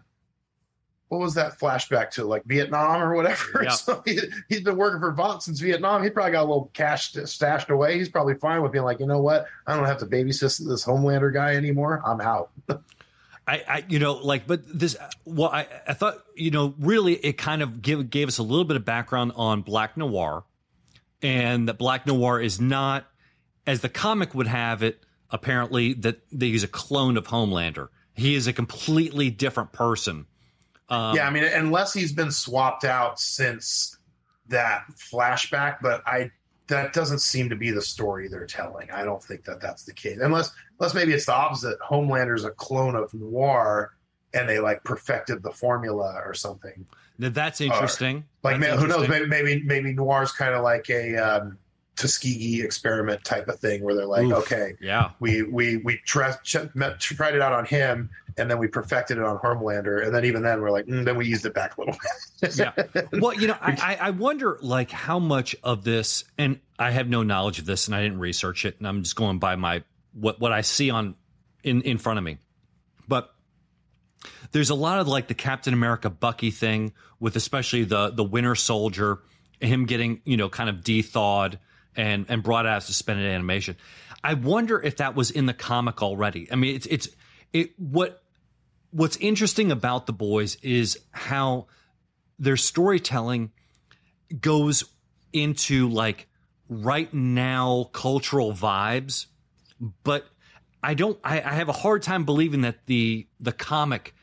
what 1.09 1.21
was 1.21 1.35
that 1.35 1.57
flashback 1.57 2.09
to 2.11 2.25
like 2.25 2.43
Vietnam 2.43 3.01
or 3.01 3.15
whatever? 3.15 3.61
Yeah. 3.63 3.69
So 3.69 4.01
he, 4.05 4.19
he's 4.49 4.59
been 4.59 4.75
working 4.75 4.99
for 4.99 5.13
Vought 5.13 5.41
since 5.41 5.61
Vietnam. 5.61 6.03
He 6.03 6.09
probably 6.09 6.33
got 6.33 6.41
a 6.41 6.49
little 6.49 6.69
cash 6.73 7.13
stashed 7.13 7.69
away. 7.69 7.97
He's 7.97 8.09
probably 8.09 8.33
fine 8.35 8.61
with 8.61 8.73
being 8.73 8.83
like, 8.83 8.99
you 8.99 9.05
know 9.07 9.21
what? 9.21 9.45
I 9.65 9.77
don't 9.77 9.85
have 9.85 9.99
to 9.99 10.05
babysit 10.05 10.67
this 10.67 10.83
Homelander 10.85 11.33
guy 11.33 11.55
anymore. 11.55 12.01
I'm 12.05 12.19
out. 12.19 12.49
I, 13.47 13.63
I, 13.67 13.85
you 13.87 13.99
know, 13.99 14.15
like, 14.15 14.45
but 14.45 14.61
this, 14.67 14.97
well, 15.23 15.49
I, 15.49 15.67
I 15.87 15.93
thought, 15.93 16.21
you 16.35 16.51
know, 16.51 16.75
really, 16.77 17.13
it 17.13 17.37
kind 17.37 17.61
of 17.61 17.81
give, 17.81 18.09
gave 18.09 18.27
us 18.27 18.39
a 18.39 18.43
little 18.43 18.65
bit 18.65 18.75
of 18.75 18.83
background 18.83 19.31
on 19.37 19.61
Black 19.61 19.95
Noir, 19.95 20.43
and 21.21 21.69
that 21.69 21.77
Black 21.77 22.05
Noir 22.05 22.41
is 22.41 22.59
not, 22.59 23.07
as 23.65 23.79
the 23.79 23.89
comic 23.89 24.35
would 24.35 24.47
have 24.47 24.83
it, 24.83 25.01
apparently 25.29 25.93
that, 25.93 26.19
that 26.31 26.45
he's 26.45 26.63
a 26.63 26.67
clone 26.67 27.15
of 27.15 27.27
Homelander. 27.27 27.87
He 28.13 28.35
is 28.35 28.47
a 28.47 28.53
completely 28.53 29.29
different 29.29 29.71
person. 29.71 30.25
Um, 30.89 31.15
yeah, 31.15 31.27
I 31.27 31.29
mean, 31.29 31.43
unless 31.43 31.93
he's 31.93 32.11
been 32.11 32.31
swapped 32.31 32.83
out 32.83 33.19
since 33.19 33.97
that 34.47 34.85
flashback, 34.95 35.77
but 35.81 36.01
I 36.05 36.31
that 36.67 36.93
doesn't 36.93 37.19
seem 37.19 37.49
to 37.49 37.55
be 37.55 37.71
the 37.71 37.81
story 37.81 38.27
they're 38.27 38.45
telling. 38.45 38.91
I 38.91 39.03
don't 39.03 39.23
think 39.23 39.45
that 39.45 39.61
that's 39.61 39.83
the 39.83 39.93
case. 39.93 40.19
Unless 40.21 40.51
unless 40.79 40.93
maybe 40.93 41.13
it's 41.13 41.25
the 41.25 41.33
opposite. 41.33 41.77
Homelander's 41.81 42.43
a 42.43 42.51
clone 42.51 42.95
of 42.95 43.13
Noir, 43.13 43.93
and 44.33 44.47
they 44.47 44.59
like 44.59 44.83
perfected 44.83 45.41
the 45.43 45.51
formula 45.51 46.21
or 46.25 46.33
something. 46.33 46.85
now 47.17 47.29
that's 47.29 47.61
interesting. 47.61 48.25
Like 48.43 48.59
That's 48.59 48.75
ma- 48.75 48.81
who 48.81 48.87
knows? 48.87 49.07
Maybe 49.07 49.25
maybe 49.27 49.63
maybe 49.63 49.93
Noir's 49.93 50.31
kind 50.31 50.53
of 50.53 50.63
like 50.63 50.89
a 50.89 51.15
um, 51.15 51.57
Tuskegee 51.97 52.61
experiment 52.63 53.23
type 53.25 53.47
of 53.49 53.59
thing, 53.59 53.83
where 53.83 53.95
they're 53.95 54.05
like, 54.05 54.23
Oof. 54.25 54.33
okay, 54.33 54.73
Yeah. 54.79 55.11
we 55.19 55.43
we 55.43 55.77
we 55.77 55.97
try, 56.05 56.31
ch- 56.43 56.73
met, 56.73 56.99
tried 56.99 57.35
it 57.35 57.41
out 57.41 57.51
on 57.53 57.65
him, 57.65 58.09
and 58.37 58.49
then 58.49 58.57
we 58.59 58.67
perfected 58.67 59.17
it 59.17 59.23
on 59.23 59.37
Homelander, 59.39 60.05
and 60.05 60.13
then 60.15 60.23
even 60.25 60.43
then 60.43 60.61
we're 60.61 60.71
like, 60.71 60.85
mm, 60.85 61.03
then 61.03 61.17
we 61.17 61.25
used 61.25 61.45
it 61.45 61.53
back 61.53 61.75
a 61.77 61.81
little 61.81 61.95
bit. 62.41 62.55
Yeah. 62.57 62.71
Well, 63.19 63.33
you 63.33 63.47
know, 63.47 63.57
I, 63.59 63.97
I 63.99 64.07
I 64.07 64.09
wonder 64.11 64.57
like 64.61 64.91
how 64.91 65.17
much 65.19 65.55
of 65.63 65.83
this, 65.83 66.23
and 66.37 66.59
I 66.77 66.91
have 66.91 67.07
no 67.09 67.23
knowledge 67.23 67.59
of 67.59 67.65
this, 67.65 67.87
and 67.87 67.95
I 67.95 68.03
didn't 68.03 68.19
research 68.19 68.63
it, 68.65 68.75
and 68.77 68.87
I'm 68.87 69.01
just 69.03 69.15
going 69.15 69.39
by 69.39 69.55
my 69.55 69.83
what 70.13 70.39
what 70.39 70.51
I 70.51 70.61
see 70.61 70.89
on 70.91 71.15
in 71.63 71.81
in 71.81 71.97
front 71.97 72.19
of 72.19 72.23
me. 72.23 72.37
But 73.07 73.33
there's 74.51 74.69
a 74.69 74.75
lot 74.75 74.99
of 74.99 75.07
like 75.07 75.27
the 75.27 75.33
Captain 75.33 75.73
America 75.73 76.09
Bucky 76.09 76.51
thing 76.51 76.93
with 77.19 77.35
especially 77.35 77.83
the 77.85 78.11
the 78.11 78.23
Winter 78.23 78.53
Soldier, 78.55 79.19
him 79.59 79.85
getting 79.85 80.21
you 80.25 80.37
know 80.37 80.49
kind 80.49 80.69
of 80.69 80.83
de-thawed 80.83 81.57
and 81.97 82.25
and 82.29 82.41
brought 82.43 82.65
out 82.65 82.83
suspended 82.83 83.25
animation. 83.25 83.75
I 84.23 84.35
wonder 84.35 84.81
if 84.81 84.97
that 84.97 85.15
was 85.15 85.31
in 85.31 85.45
the 85.47 85.53
comic 85.53 86.01
already. 86.01 86.49
I 86.51 86.55
mean, 86.55 86.75
it's 86.75 86.85
it's 86.85 87.09
it 87.51 87.71
what 87.77 88.21
what's 88.91 89.17
interesting 89.17 89.71
about 89.71 90.05
the 90.05 90.13
boys 90.13 90.55
is 90.61 90.97
how 91.11 91.67
their 92.39 92.55
storytelling 92.55 93.51
goes 94.39 94.83
into 95.33 95.89
like 95.89 96.27
right 96.69 97.13
now 97.13 97.89
cultural 97.93 98.51
vibes 98.53 99.27
but 100.03 100.27
i 100.83 100.93
don't 100.93 101.17
I, 101.23 101.41
I 101.41 101.53
have 101.53 101.69
a 101.69 101.73
hard 101.73 102.01
time 102.01 102.25
believing 102.25 102.61
that 102.61 102.85
the 102.87 103.27
the 103.39 103.51
comic 103.53 104.13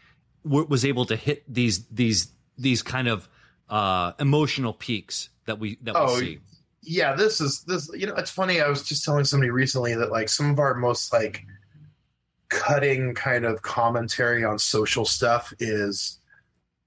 w- 0.45 0.67
was 0.67 0.85
able 0.85 1.07
to 1.07 1.17
hit 1.17 1.43
these 1.53 1.87
these 1.89 2.29
these 2.59 2.83
kind 2.83 3.09
of 3.09 3.29
uh, 3.69 4.13
emotional 4.19 4.73
peaks 4.75 5.31
that 5.47 5.59
we 5.59 5.79
that 5.83 5.95
we 5.95 6.01
Oh, 6.01 6.19
see. 6.19 6.39
Yeah 6.85 7.15
this 7.15 7.41
is 7.41 7.63
this 7.65 7.91
you 7.95 8.07
know 8.07 8.15
it's 8.15 8.31
funny 8.31 8.61
i 8.61 8.69
was 8.69 8.83
just 8.83 9.05
telling 9.05 9.25
somebody 9.25 9.51
recently 9.51 9.95
that 9.95 10.11
like 10.11 10.29
some 10.29 10.51
of 10.51 10.59
our 10.59 10.75
most 10.75 11.13
like 11.13 11.45
cutting 12.49 13.15
kind 13.15 13.45
of 13.45 13.63
commentary 13.63 14.45
on 14.45 14.59
social 14.59 15.05
stuff 15.05 15.53
is 15.59 16.21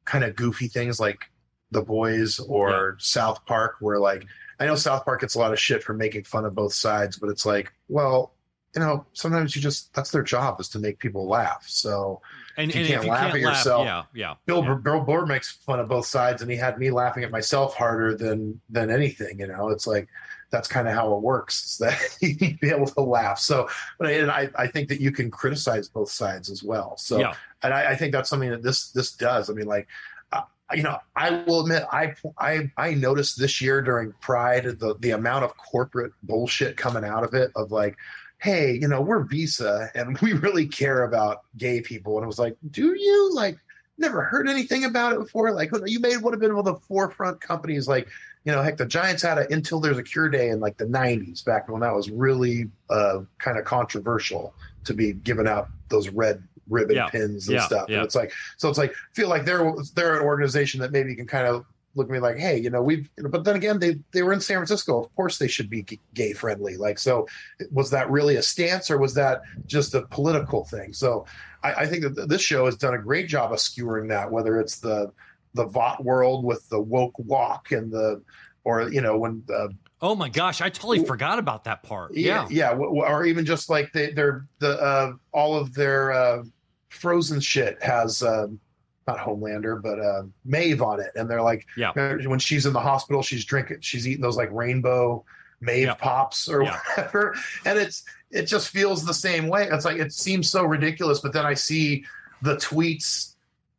kind 0.06 0.24
of 0.24 0.36
goofy 0.36 0.68
things 0.68 1.00
like 1.00 1.26
the 1.72 1.82
boys 1.82 2.40
or 2.40 2.96
south 3.00 3.44
park 3.46 3.76
where 3.82 4.00
like 4.00 4.24
i 4.60 4.66
know 4.66 4.76
south 4.76 5.04
park 5.04 5.22
gets 5.22 5.36
a 5.36 5.40
lot 5.40 5.52
of 5.52 5.60
shit 5.60 5.84
for 5.84 5.94
making 5.94 6.24
fun 6.24 6.46
of 6.46 6.56
both 6.56 6.74
sides 6.74 7.18
but 7.18 7.30
it's 7.30 7.46
like 7.46 7.74
well 7.90 8.34
you 8.78 8.82
know 8.84 9.06
sometimes 9.14 9.56
you 9.56 9.62
just 9.62 9.92
that's 9.96 10.12
their 10.12 10.22
job 10.22 10.60
is 10.60 10.70
to 10.70 10.78
make 10.78 11.00
people 11.00 11.28
laugh. 11.28 11.66
So 11.68 12.22
And, 12.58 12.74
you 12.74 12.80
and 12.80 12.88
can't 12.90 13.00
if 13.02 13.06
you 13.06 13.12
laugh 13.12 13.20
can't 13.32 13.36
at 13.36 13.42
laugh, 13.44 13.58
yourself, 13.58 13.86
yeah, 13.86 14.04
yeah, 14.16 14.34
Bill 14.48 14.64
yeah. 14.64 14.74
Bill 14.74 15.02
Burr 15.02 15.28
makes 15.28 15.52
fun 15.58 15.80
of 15.80 15.88
both 15.88 16.08
sides, 16.08 16.42
and 16.42 16.50
he 16.50 16.58
had 16.58 16.80
me 16.80 16.90
laughing 16.90 17.24
at 17.24 17.30
myself 17.32 17.76
harder 17.76 18.16
than 18.18 18.60
than 18.70 18.90
anything. 18.90 19.40
You 19.40 19.48
know, 19.48 19.70
it's 19.70 19.86
like 19.86 20.08
that's 20.50 20.68
kind 20.68 20.88
of 20.88 20.96
how 20.96 21.14
it 21.14 21.22
works. 21.22 21.64
Is 21.66 21.78
that 21.78 22.18
you 22.22 22.36
need 22.36 22.54
to 22.54 22.58
be 22.58 22.70
able 22.70 22.88
to 22.88 23.02
laugh. 23.02 23.38
So, 23.38 23.70
but 24.00 24.10
and 24.10 24.32
I 24.32 24.50
I 24.56 24.66
think 24.68 24.90
that 24.90 25.00
you 25.00 25.12
can 25.12 25.30
criticize 25.30 25.88
both 25.88 26.10
sides 26.10 26.50
as 26.50 26.64
well. 26.64 26.98
So, 26.98 27.20
Yeah. 27.20 27.36
and 27.62 27.74
I, 27.74 27.92
I 27.92 27.96
think 27.96 28.12
that's 28.12 28.30
something 28.30 28.50
that 28.50 28.64
this 28.64 28.90
this 28.92 29.12
does. 29.14 29.50
I 29.50 29.54
mean, 29.54 29.68
like. 29.68 29.88
Uh, 30.34 30.42
you 30.76 30.84
know, 30.84 30.98
I 31.16 31.44
will 31.48 31.62
admit, 31.62 31.84
I 31.94 32.14
I 32.38 32.70
I 32.76 32.94
noticed 32.94 33.40
this 33.40 33.62
year 33.62 33.82
during 33.82 34.14
Pride 34.20 34.66
the 34.66 34.96
the 35.00 35.12
amount 35.12 35.46
of 35.46 35.56
corporate 35.56 36.12
bullshit 36.24 36.76
coming 36.76 37.06
out 37.06 37.24
of 37.24 37.34
it. 37.34 37.52
Of 37.56 37.72
like, 37.72 37.96
hey, 38.40 38.74
you 38.80 38.88
know, 38.88 39.02
we're 39.02 39.24
Visa 39.24 39.90
and 39.96 40.18
we 40.22 40.34
really 40.34 40.68
care 40.68 41.04
about 41.04 41.42
gay 41.58 41.82
people. 41.82 42.16
And 42.18 42.24
it 42.24 42.28
was 42.28 42.40
like, 42.40 42.56
do 42.72 42.94
you 42.96 43.34
like 43.34 43.58
never 43.98 44.22
heard 44.24 44.48
anything 44.48 44.86
about 44.86 45.14
it 45.14 45.20
before? 45.20 45.52
Like 45.52 45.72
you 45.86 46.00
may 46.00 46.18
would 46.18 46.34
have 46.34 46.40
been 46.42 46.56
one 46.56 46.68
of 46.68 46.74
the 46.74 46.80
forefront 46.88 47.42
companies. 47.42 47.88
Like, 47.88 48.08
you 48.44 48.52
know, 48.52 48.62
heck, 48.62 48.78
the 48.78 48.86
Giants 48.86 49.24
had 49.24 49.38
a 49.38 49.52
until 49.52 49.80
there's 49.80 49.98
a 49.98 50.04
cure 50.04 50.30
day 50.30 50.50
in 50.50 50.60
like 50.62 50.78
the 50.78 50.86
'90s, 50.86 51.44
back 51.44 51.68
when 51.68 51.82
that 51.82 51.94
was 51.94 52.10
really 52.10 52.70
uh, 52.90 53.20
kind 53.40 53.58
of 53.58 53.66
controversial 53.66 54.54
to 54.86 54.94
be 54.94 55.14
giving 55.14 55.48
out 55.48 55.68
those 55.90 56.08
red 56.10 56.42
ribbon 56.70 56.96
Yeah. 56.96 57.10
pins 57.10 57.48
and 57.50 57.56
Yeah. 57.56 57.66
stuff. 57.66 57.90
Yeah. 57.90 57.98
And 57.98 58.06
it's 58.06 58.16
like, 58.16 58.32
so 58.58 58.70
it's 58.70 58.78
like 58.78 58.94
feel 59.14 59.28
like 59.28 59.44
they're 59.46 59.74
they're 59.96 60.16
an 60.18 60.24
organization 60.24 60.80
that 60.82 60.92
maybe 60.94 61.14
can 61.16 61.28
kind 61.28 61.46
of 61.48 61.66
look 61.98 62.08
at 62.08 62.12
me 62.12 62.20
like, 62.20 62.38
hey, 62.38 62.58
you 62.58 62.70
know, 62.70 62.82
we've. 62.82 63.10
You 63.18 63.24
know, 63.24 63.30
but 63.30 63.44
then 63.44 63.56
again, 63.56 63.80
they 63.80 63.98
they 64.12 64.24
were 64.24 64.34
in 64.34 64.40
San 64.40 64.58
Francisco. 64.58 65.04
Of 65.04 65.14
course, 65.16 65.38
they 65.38 65.48
should 65.48 65.70
be 65.70 65.84
g- 65.84 66.00
gay 66.14 66.34
friendly. 66.34 66.78
Like, 66.78 67.00
so 67.00 67.28
was 67.72 67.90
that 67.92 68.10
really 68.10 68.36
a 68.38 68.42
stance 68.42 68.90
or 68.90 68.98
was 68.98 69.14
that 69.16 69.42
just 69.66 69.94
a 69.96 70.04
political 70.04 70.64
thing? 70.66 70.94
So 70.94 71.26
I, 71.64 71.74
I 71.74 71.86
think 71.88 72.04
that 72.04 72.30
this 72.30 72.42
show 72.42 72.66
has 72.66 72.76
done 72.78 72.94
a 72.94 73.00
great 73.00 73.28
job 73.28 73.52
of 73.52 73.60
skewering 73.60 74.08
that, 74.10 74.32
whether 74.32 74.60
it's 74.60 74.80
the 74.80 75.12
the 75.54 75.66
Vought 75.66 76.04
world 76.04 76.46
with 76.46 76.68
the 76.70 76.80
woke 76.80 77.18
walk 77.18 77.72
and 77.72 77.92
the 77.92 78.22
or 78.64 78.90
you 78.90 79.02
know 79.02 79.18
when 79.18 79.44
the 79.48 79.74
Oh 80.00 80.14
my 80.14 80.30
gosh, 80.30 80.62
I 80.62 80.70
totally 80.70 81.04
forgot 81.04 81.40
about 81.40 81.64
that 81.64 81.82
part. 81.82 82.14
yeah 82.16 82.46
Yeah, 82.52 82.74
yeah, 82.74 82.78
or 82.78 83.26
even 83.26 83.46
just 83.46 83.68
like 83.68 83.92
they, 83.94 84.12
they're 84.12 84.46
the 84.60 84.80
uh, 84.80 85.14
all 85.32 85.56
of 85.58 85.74
their 85.74 86.12
uh, 86.12 86.44
frozen 86.90 87.40
shit 87.40 87.82
has 87.82 88.22
um, 88.22 88.60
not 89.08 89.18
Homelander 89.18 89.82
but 89.82 90.00
uh, 90.00 90.24
Maeve 90.46 90.82
on 90.82 91.00
it, 91.00 91.12
and 91.16 91.30
they're 91.30 91.42
like 91.42 91.66
Yeah. 91.78 91.92
when 91.94 92.40
she's 92.40 92.66
in 92.66 92.74
the 92.74 92.80
hospital, 92.80 93.22
she's 93.24 93.46
drinking, 93.46 93.78
she's 93.82 94.08
eating 94.08 94.22
those 94.22 94.36
like 94.38 94.50
rainbow 94.52 95.24
Maeve 95.62 95.86
Yeah. 95.88 95.94
pops 95.96 96.50
or 96.50 96.64
Yeah. 96.64 96.78
whatever, 96.96 97.34
and 97.66 97.80
it's 97.80 98.04
it 98.30 98.44
just 98.44 98.70
feels 98.70 99.06
the 99.06 99.14
same 99.14 99.48
way. 99.48 99.70
It's 99.72 99.86
like 99.86 99.98
it 99.98 100.12
seems 100.12 100.50
so 100.50 100.64
ridiculous, 100.66 101.22
but 101.22 101.32
then 101.34 101.46
I 101.46 101.54
see 101.54 102.04
the 102.42 102.58
tweets 102.58 103.36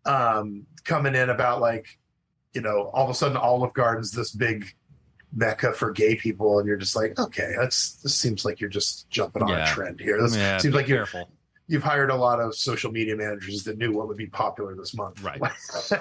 um, 0.06 0.66
coming 0.84 1.14
in 1.14 1.28
about 1.30 1.60
like 1.60 1.98
you 2.54 2.62
know 2.62 2.90
all 2.94 3.04
of 3.04 3.10
a 3.10 3.14
sudden 3.14 3.36
Olive 3.36 3.74
Garden's 3.74 4.10
this 4.10 4.30
big 4.30 4.74
mecca 5.34 5.74
for 5.74 5.90
gay 5.90 6.16
people, 6.16 6.58
and 6.58 6.66
you're 6.66 6.78
just 6.78 6.96
like, 6.96 7.18
okay, 7.18 7.52
that's 7.60 7.96
this 7.96 8.14
seems 8.14 8.46
like 8.46 8.60
you're 8.60 8.70
just 8.70 9.08
jumping 9.10 9.42
on 9.42 9.50
Yeah. 9.50 9.70
a 9.70 9.74
trend 9.74 10.00
here. 10.00 10.20
This 10.22 10.32
seems 10.62 10.74
like 10.74 10.88
you're 10.88 11.04
careful. 11.04 11.30
You've 11.68 11.82
hired 11.82 12.10
a 12.10 12.16
lot 12.16 12.40
of 12.40 12.54
social 12.54 12.90
media 12.90 13.14
managers 13.14 13.64
that 13.64 13.78
knew 13.78 13.92
what 13.92 14.08
would 14.08 14.16
be 14.16 14.26
popular 14.26 14.74
this 14.74 14.94
month, 14.94 15.22
Right. 15.22 15.40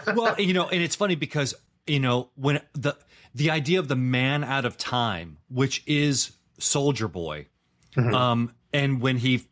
well, 0.15 0.35
you 0.39 0.53
know, 0.53 0.67
and 0.67 0.81
it's 0.81 0.95
funny 0.95 1.15
because 1.15 1.53
you 1.85 1.99
know 1.99 2.29
when 2.35 2.61
the 2.73 2.95
the 3.35 3.51
idea 3.51 3.79
of 3.79 3.87
the 3.87 3.95
man 3.95 4.43
out 4.43 4.65
of 4.65 4.77
time, 4.77 5.37
which 5.49 5.83
is 5.85 6.31
Soldier 6.57 7.07
Boy, 7.07 7.45
Mhm. 7.95 8.13
um, 8.13 8.53
and 8.73 9.01
when 9.01 9.17
he 9.17 9.45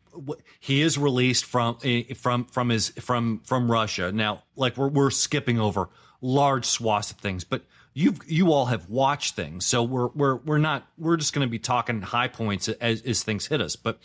he 0.60 0.80
is 0.80 0.96
released 0.98 1.44
from 1.44 1.78
eh, 1.84 2.14
from 2.14 2.44
from 2.46 2.70
his 2.70 2.88
from 2.90 3.40
from 3.44 3.70
Russia. 3.70 4.10
Now, 4.12 4.42
like 4.56 4.76
we're 4.76 4.88
we're 4.88 5.10
skipping 5.10 5.60
over 5.60 5.88
large 6.22 6.64
swaths 6.64 7.10
of 7.10 7.18
things, 7.18 7.44
but 7.44 7.62
you've 7.92 8.18
you 8.26 8.52
all 8.52 8.66
have 8.66 8.88
watched 8.88 9.34
things, 9.36 9.66
so 9.66 9.82
we're 9.82 10.08
we're 10.08 10.36
we're 10.36 10.58
not 10.58 10.86
we're 10.96 11.16
just 11.18 11.32
going 11.34 11.46
to 11.46 11.50
be 11.50 11.58
talking 11.58 12.00
high 12.00 12.28
points 12.28 12.68
as, 12.68 13.02
as 13.02 13.22
things 13.22 13.46
hit 13.46 13.60
us, 13.60 13.76
but 13.76 13.98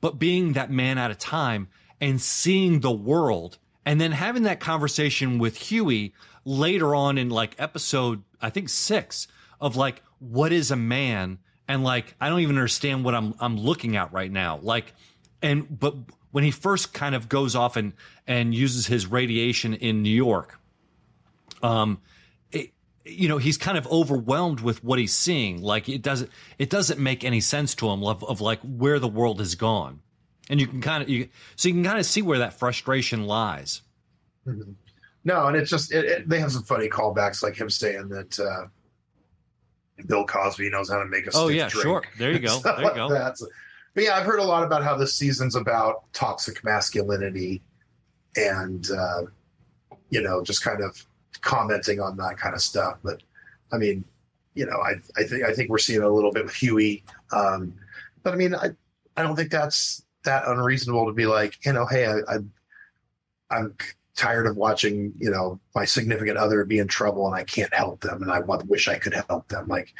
but 0.00 0.18
being 0.18 0.52
that 0.52 0.70
man 0.70 0.98
out 0.98 1.10
of 1.10 1.18
time 1.18 1.68
and 2.00 2.20
seeing 2.20 2.80
the 2.80 2.90
world 2.90 3.58
and 3.84 4.00
then 4.00 4.12
having 4.12 4.44
that 4.44 4.60
conversation 4.60 5.38
with 5.38 5.56
Hughie 5.56 6.12
later 6.44 6.94
on 6.94 7.18
in 7.18 7.30
like 7.30 7.54
episode 7.58 8.22
I 8.40 8.50
think 8.50 8.68
6 8.68 9.28
of 9.60 9.76
like 9.76 10.02
what 10.18 10.52
is 10.52 10.70
a 10.70 10.76
man? 10.76 11.38
And 11.66 11.84
like 11.84 12.14
I 12.20 12.28
don't 12.28 12.40
even 12.40 12.56
understand 12.56 13.04
what 13.04 13.14
I'm 13.14 13.34
I'm 13.40 13.56
looking 13.56 13.96
at 13.96 14.12
right 14.12 14.30
now. 14.30 14.58
Like 14.62 14.94
and 15.42 15.78
but 15.78 15.94
when 16.30 16.44
he 16.44 16.50
first 16.50 16.92
kind 16.92 17.14
of 17.14 17.28
goes 17.28 17.54
off 17.54 17.76
and 17.76 17.92
and 18.26 18.54
uses 18.54 18.86
his 18.86 19.06
radiation 19.06 19.74
in 19.74 20.02
New 20.02 20.14
York 20.14 20.58
um 21.62 22.00
you 23.08 23.28
know 23.28 23.38
he's 23.38 23.56
kind 23.56 23.76
of 23.78 23.86
overwhelmed 23.88 24.60
with 24.60 24.84
what 24.84 24.98
he's 24.98 25.14
seeing 25.14 25.62
like 25.62 25.88
it 25.88 26.02
doesn't 26.02 26.30
it 26.58 26.70
doesn't 26.70 27.00
make 27.00 27.24
any 27.24 27.40
sense 27.40 27.74
to 27.74 27.88
him 27.88 28.04
of, 28.04 28.22
of 28.24 28.40
like 28.40 28.60
where 28.60 28.98
the 28.98 29.08
world 29.08 29.38
has 29.40 29.54
gone 29.54 30.00
and 30.50 30.60
you 30.60 30.66
can 30.66 30.80
kind 30.80 31.02
of 31.02 31.08
you 31.08 31.28
so 31.56 31.68
you 31.68 31.74
can 31.74 31.84
kind 31.84 31.98
of 31.98 32.04
see 32.06 32.22
where 32.22 32.38
that 32.38 32.52
frustration 32.58 33.24
lies 33.26 33.82
Mhm. 34.46 34.74
No, 35.24 35.46
and 35.46 35.56
it's 35.56 35.68
just 35.68 35.92
it, 35.92 36.04
it, 36.06 36.28
they 36.28 36.38
have 36.40 36.52
some 36.52 36.62
funny 36.62 36.88
callbacks, 36.88 37.42
like 37.42 37.54
him 37.56 37.68
saying 37.68 38.08
that 38.08 38.38
uh, 38.38 38.66
Bill 40.06 40.24
Cosby 40.24 40.70
knows 40.70 40.88
how 40.88 40.98
to 41.00 41.04
make 41.06 41.26
a 41.26 41.30
oh 41.34 41.48
yeah 41.48 41.68
drink. 41.68 41.82
sure 41.82 42.04
there 42.18 42.32
you 42.32 42.38
go 42.38 42.58
there 42.64 42.82
you 42.82 42.94
go 42.94 43.08
that. 43.10 43.36
So- 43.36 43.48
But 43.94 44.04
yeah, 44.04 44.16
I've 44.16 44.24
heard 44.24 44.38
a 44.38 44.44
lot 44.44 44.62
about 44.64 44.82
how 44.84 44.96
this 44.96 45.14
season's 45.14 45.54
about 45.56 46.10
toxic 46.12 46.62
masculinity, 46.64 47.62
and 48.36 48.88
uh, 48.90 49.22
you 50.08 50.22
know, 50.22 50.42
just 50.42 50.62
kind 50.62 50.82
of 50.82 51.04
commenting 51.40 52.00
on 52.00 52.16
that 52.16 52.38
kind 52.38 52.54
of 52.54 52.60
stuff. 52.60 52.98
But 53.02 53.22
I 53.72 53.78
mean, 53.78 54.04
you 54.54 54.66
know, 54.66 54.78
I 54.78 54.94
I 55.16 55.24
think 55.24 55.44
I 55.44 55.52
think 55.52 55.70
we're 55.70 55.78
seeing 55.78 56.02
a 56.02 56.08
little 56.08 56.32
bit 56.32 56.44
with 56.44 56.54
Hughie, 56.54 57.04
um, 57.32 57.74
but 58.22 58.32
I 58.34 58.36
mean, 58.36 58.54
I 58.54 58.70
I 59.16 59.22
don't 59.22 59.36
think 59.36 59.50
that's 59.50 60.02
that 60.24 60.46
unreasonable 60.46 61.06
to 61.06 61.12
be 61.12 61.26
like, 61.26 61.64
you 61.64 61.72
know, 61.72 61.86
hey, 61.86 62.06
I, 62.06 62.16
I 62.28 62.38
I'm 63.50 63.74
tired 64.14 64.46
of 64.46 64.56
watching, 64.56 65.12
you 65.18 65.30
know, 65.30 65.60
my 65.74 65.84
significant 65.84 66.36
other 66.36 66.64
be 66.64 66.78
in 66.80 66.88
trouble 66.88 67.26
and 67.26 67.34
I 67.36 67.44
can't 67.44 67.72
help 67.72 68.00
them, 68.00 68.22
and 68.22 68.32
I 68.32 68.40
want, 68.40 68.66
wish 68.66 68.88
I 68.88 68.98
could 68.98 69.14
help 69.14 69.48
them. 69.48 69.68
Like, 69.68 69.94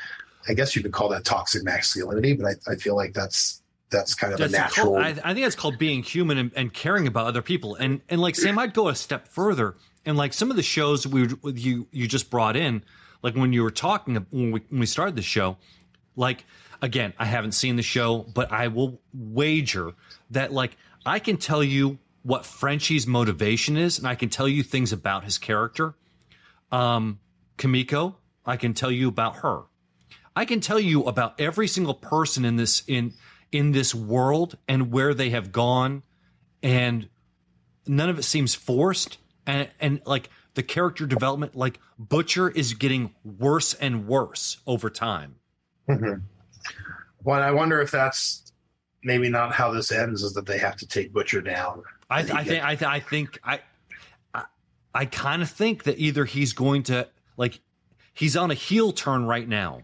I 0.48 0.54
guess 0.54 0.74
you 0.74 0.82
could 0.82 0.92
call 0.92 1.08
that 1.10 1.24
toxic 1.24 1.62
masculinity, 1.62 2.34
but 2.34 2.46
I, 2.46 2.72
I 2.72 2.76
feel 2.76 2.96
like 2.96 3.14
that's 3.14 3.62
that's 3.90 4.14
kind 4.14 4.32
of 4.32 4.38
That's 4.38 4.52
a 4.52 4.56
natural. 4.56 4.86
called- 4.94 4.98
I, 4.98 5.08
I 5.24 5.34
think 5.34 5.46
it's 5.46 5.56
called 5.56 5.78
being 5.78 6.02
human 6.02 6.36
and, 6.36 6.50
and 6.56 6.72
caring 6.72 7.06
about 7.06 7.26
other 7.26 7.42
people. 7.42 7.74
And 7.76 8.00
and 8.08 8.20
like 8.20 8.34
Sam, 8.34 8.58
I'd 8.58 8.74
go 8.74 8.88
a 8.88 8.94
step 8.94 9.28
further. 9.28 9.76
And 10.04 10.16
like 10.16 10.32
some 10.32 10.50
of 10.50 10.56
the 10.56 10.62
shows 10.62 11.06
we 11.06 11.28
you 11.54 11.86
you 11.90 12.06
just 12.06 12.30
brought 12.30 12.56
in, 12.56 12.82
like 13.22 13.34
when 13.34 13.52
you 13.52 13.62
were 13.62 13.70
talking 13.70 14.14
when 14.30 14.52
we 14.52 14.62
when 14.68 14.80
we 14.80 14.86
started 14.86 15.16
the 15.16 15.22
show, 15.22 15.56
like 16.16 16.44
again, 16.80 17.12
I 17.18 17.24
haven't 17.24 17.52
seen 17.52 17.76
the 17.76 17.82
show, 17.82 18.18
but 18.34 18.52
I 18.52 18.68
will 18.68 19.00
wager 19.12 19.94
that 20.30 20.52
like 20.52 20.76
I 21.04 21.18
can 21.18 21.36
tell 21.36 21.62
you 21.62 21.98
what 22.22 22.44
Frenchie's 22.44 23.06
motivation 23.06 23.76
is, 23.76 23.98
and 23.98 24.06
I 24.06 24.14
can 24.14 24.28
tell 24.28 24.48
you 24.48 24.62
things 24.62 24.92
about 24.92 25.24
his 25.24 25.38
character. 25.38 25.94
Um, 26.70 27.20
Kimiko, 27.56 28.16
I 28.44 28.56
can 28.56 28.74
tell 28.74 28.90
you 28.90 29.08
about 29.08 29.36
her. 29.36 29.62
I 30.36 30.44
can 30.44 30.60
tell 30.60 30.78
you 30.78 31.04
about 31.04 31.40
every 31.40 31.66
single 31.66 31.94
person 31.94 32.44
in 32.44 32.56
this 32.56 32.82
in 32.86 33.14
in 33.50 33.72
this 33.72 33.94
world 33.94 34.56
and 34.68 34.92
where 34.92 35.14
they 35.14 35.30
have 35.30 35.52
gone 35.52 36.02
and 36.62 37.08
none 37.86 38.08
of 38.08 38.18
it 38.18 38.22
seems 38.22 38.54
forced 38.54 39.18
and 39.48 39.68
and 39.80 40.00
like 40.06 40.30
the 40.54 40.62
character 40.62 41.06
development 41.06 41.56
like 41.56 41.80
Butcher 41.98 42.48
is 42.48 42.74
getting 42.74 43.14
worse 43.24 43.74
and 43.74 44.06
worse 44.06 44.58
over 44.66 44.90
time. 44.90 45.36
Mhm. 45.88 46.22
Well, 47.24 47.42
I 47.42 47.50
wonder 47.50 47.80
if 47.80 47.90
that's 47.90 48.52
maybe 49.02 49.28
not 49.28 49.52
how 49.52 49.72
this 49.72 49.90
ends, 49.90 50.22
is 50.22 50.34
that 50.34 50.46
they 50.46 50.58
have 50.58 50.76
to 50.76 50.86
take 50.86 51.12
Butcher 51.12 51.40
down. 51.40 51.82
I, 52.10 52.22
he 52.22 52.30
I 52.32 52.44
think 52.44 52.64
I, 52.64 52.74
th- 52.76 52.90
I 52.90 53.00
think 53.00 53.40
I 53.42 53.60
I, 54.34 54.44
I 54.94 55.04
kind 55.06 55.42
of 55.42 55.50
think 55.50 55.84
that 55.84 55.98
either 55.98 56.24
he's 56.24 56.52
going 56.52 56.84
to 56.84 57.08
like 57.36 57.60
he's 58.12 58.36
on 58.36 58.50
a 58.50 58.54
heel 58.54 58.92
turn 58.92 59.24
right 59.26 59.48
now. 59.48 59.82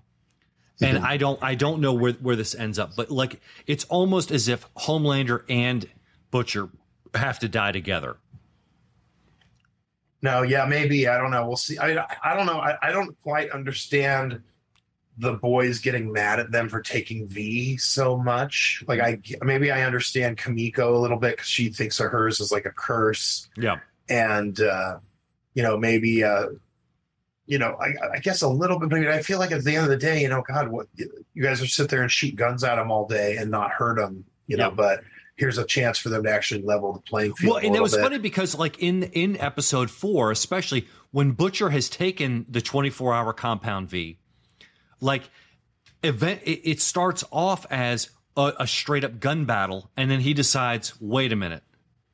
And 0.81 0.99
I 0.99 1.17
don't 1.17 1.43
I 1.43 1.55
don't 1.55 1.81
know 1.81 1.95
where 1.95 2.13
where 2.15 2.37
this 2.37 2.55
ends 2.55 2.79
up, 2.79 2.95
but 2.97 3.11
like 3.11 3.41
it's 3.67 3.85
almost 3.85 4.31
as 4.31 4.49
if 4.49 4.67
Homelander 4.75 5.45
and 5.49 5.89
Butcher 6.31 6.69
have 7.15 7.39
to 7.39 7.49
die 7.49 7.73
together. 7.73 8.17
No, 10.25 10.41
yeah, 10.41 10.65
maybe. 10.65 11.07
I 11.07 11.19
don't 11.19 11.31
know. 11.31 11.47
We'll 11.47 11.59
see. 11.59 11.77
I 11.79 12.03
I 12.25 12.35
don't 12.35 12.47
know. 12.47 12.59
I, 12.59 12.79
I 12.83 12.93
don't 12.93 13.15
quite 13.23 13.51
understand 13.51 14.41
the 15.19 15.35
boys 15.35 15.81
getting 15.81 16.11
mad 16.13 16.41
at 16.41 16.51
them 16.51 16.71
for 16.71 16.81
taking 16.81 17.29
V 17.29 17.77
so 17.77 18.17
much. 18.17 18.83
Like 18.89 19.01
I 19.01 19.19
maybe 19.43 19.71
I 19.71 19.83
understand 19.83 20.39
Kimiko 20.39 20.97
a 20.97 21.01
little 21.01 21.19
bit 21.19 21.33
because 21.37 21.47
she 21.49 21.69
thinks 21.69 22.01
of 22.01 22.11
hers 22.11 22.41
as 22.41 22.51
like 22.51 22.65
a 22.65 22.71
curse. 22.71 23.51
Yeah. 23.57 23.81
And 24.09 24.59
uh, 24.61 24.99
you 25.53 25.63
know, 25.63 25.77
maybe 25.77 26.25
uh 26.25 26.47
you 27.47 27.59
know, 27.59 27.77
I, 27.79 28.15
I 28.15 28.19
guess 28.21 28.41
a 28.41 28.49
little 28.49 28.79
bit, 28.79 28.89
but 28.89 29.07
I 29.07 29.21
feel 29.21 29.39
like 29.39 29.53
at 29.53 29.63
the 29.63 29.77
end 29.77 29.85
of 29.85 29.91
the 29.91 29.99
day, 29.99 30.23
you 30.23 30.31
know, 30.31 30.43
God, 30.49 30.69
what 30.69 30.87
you 30.97 31.43
guys 31.43 31.61
are 31.61 31.67
sit 31.67 31.91
there 31.91 32.01
and 32.01 32.11
shoot 32.11 32.35
guns 32.35 32.65
at 32.65 32.77
them 32.77 32.91
all 32.91 33.07
day 33.07 33.37
and 33.37 33.51
not 33.51 33.71
hurt 33.71 33.99
them, 33.99 34.25
you 34.47 34.57
know, 34.57 34.69
Yeah. 34.71 34.75
but 34.75 35.01
here's 35.37 35.59
a 35.59 35.65
chance 35.65 35.99
for 35.99 36.09
them 36.09 36.23
to 36.25 36.31
actually 36.31 36.63
level 36.63 36.93
the 36.93 37.01
playing 37.01 37.35
field. 37.35 37.55
Well, 37.55 37.65
and 37.65 37.75
it 37.75 37.83
was 37.83 37.95
bit. 37.95 38.03
funny 38.03 38.19
because, 38.19 38.55
like 38.55 38.79
in 38.79 39.05
in 39.05 39.37
episode 39.39 39.91
four, 39.91 40.31
especially 40.31 40.87
when 41.11 41.33
Butcher 41.33 41.71
has 41.71 41.89
taken 41.89 42.47
the 42.49 42.61
twenty 42.61 42.91
four 42.91 43.13
hour 43.13 43.33
compound 43.33 43.89
V, 43.89 44.19
like 45.01 45.29
event, 46.03 46.41
it, 46.45 46.69
it 46.69 46.81
starts 46.81 47.25
off 47.31 47.67
as 47.71 48.11
a, 48.37 48.53
a 48.61 48.67
straight 48.67 49.05
up 49.05 49.21
gun 49.21 49.45
battle, 49.45 49.91
and 49.97 50.11
then 50.11 50.21
he 50.21 50.35
decides, 50.35 51.01
wait 51.01 51.33
a 51.33 51.37
minute, 51.37 51.63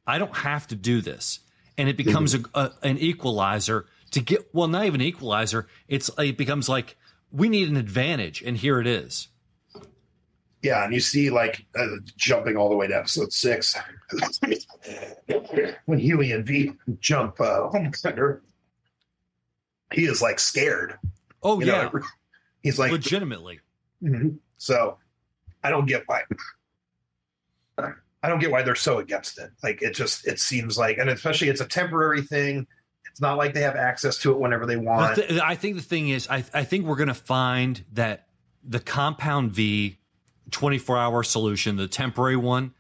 I 0.06 0.18
don't 0.18 0.36
have 0.36 0.66
to 0.68 0.76
do 0.76 1.00
this, 1.00 1.40
and 1.76 1.88
it 1.88 1.96
becomes 1.96 2.34
mm-hmm. 2.34 2.58
a, 2.58 2.60
a, 2.60 2.88
an 2.88 2.98
equalizer 2.98 3.86
to 4.12 4.20
get. 4.20 4.54
Well, 4.54 4.68
not 4.68 4.86
even 4.86 5.00
equalizer. 5.00 5.68
It's 5.88 6.10
it 6.18 6.36
becomes 6.36 6.68
like 6.68 6.96
we 7.30 7.48
need 7.48 7.68
an 7.68 7.76
advantage, 7.76 8.42
and 8.42 8.56
here 8.56 8.80
it 8.80 8.86
is. 8.86 9.28
Yeah, 10.62 10.84
and 10.84 10.92
you 10.92 11.00
see 11.00 11.30
like 11.30 11.64
uh, 11.78 11.86
jumping 12.16 12.56
all 12.56 12.68
the 12.68 12.76
way 12.76 12.86
to 12.86 12.96
episode 12.96 13.32
six 13.32 13.76
when 15.86 15.98
Hughie 15.98 16.32
and 16.32 16.44
V 16.44 16.72
jump 17.00 17.40
uh, 17.40 17.68
Homelander. 17.70 18.40
He 19.92 20.04
is 20.04 20.20
like 20.20 20.38
scared. 20.38 20.98
Oh 21.42 21.60
you 21.60 21.66
yeah, 21.66 21.90
know? 21.92 22.00
he's 22.62 22.78
like 22.78 22.92
legitimately. 22.92 23.60
Mhm. 24.02 24.38
so. 24.58 24.98
I 25.62 25.68
don't 25.68 25.86
get 25.86 26.04
why. 26.06 26.22
I 28.22 28.28
don't 28.28 28.38
get 28.38 28.50
why 28.50 28.62
they're 28.62 28.74
so 28.74 28.98
against 28.98 29.38
it. 29.38 29.50
Like 29.62 29.82
it 29.82 29.94
just 29.94 30.26
it 30.26 30.40
seems 30.40 30.78
like, 30.78 30.98
and 30.98 31.08
especially 31.10 31.48
it's 31.48 31.60
a 31.60 31.66
temporary 31.66 32.22
thing. 32.22 32.66
It's 33.10 33.20
not 33.20 33.36
like 33.36 33.54
they 33.54 33.62
have 33.62 33.76
access 33.76 34.18
to 34.18 34.32
it 34.32 34.38
whenever 34.38 34.66
they 34.66 34.76
want. 34.76 35.16
Th- 35.16 35.40
I 35.40 35.54
think 35.54 35.76
the 35.76 35.82
thing 35.82 36.08
is, 36.08 36.28
I, 36.28 36.44
I 36.54 36.64
think 36.64 36.86
we're 36.86 36.96
going 36.96 37.08
to 37.08 37.14
find 37.14 37.84
that 37.92 38.28
the 38.62 38.80
compound 38.80 39.52
V 39.52 39.98
24 40.50 40.98
hour 40.98 41.22
solution, 41.22 41.76
the 41.76 41.88
temporary 41.88 42.36
one, 42.36 42.74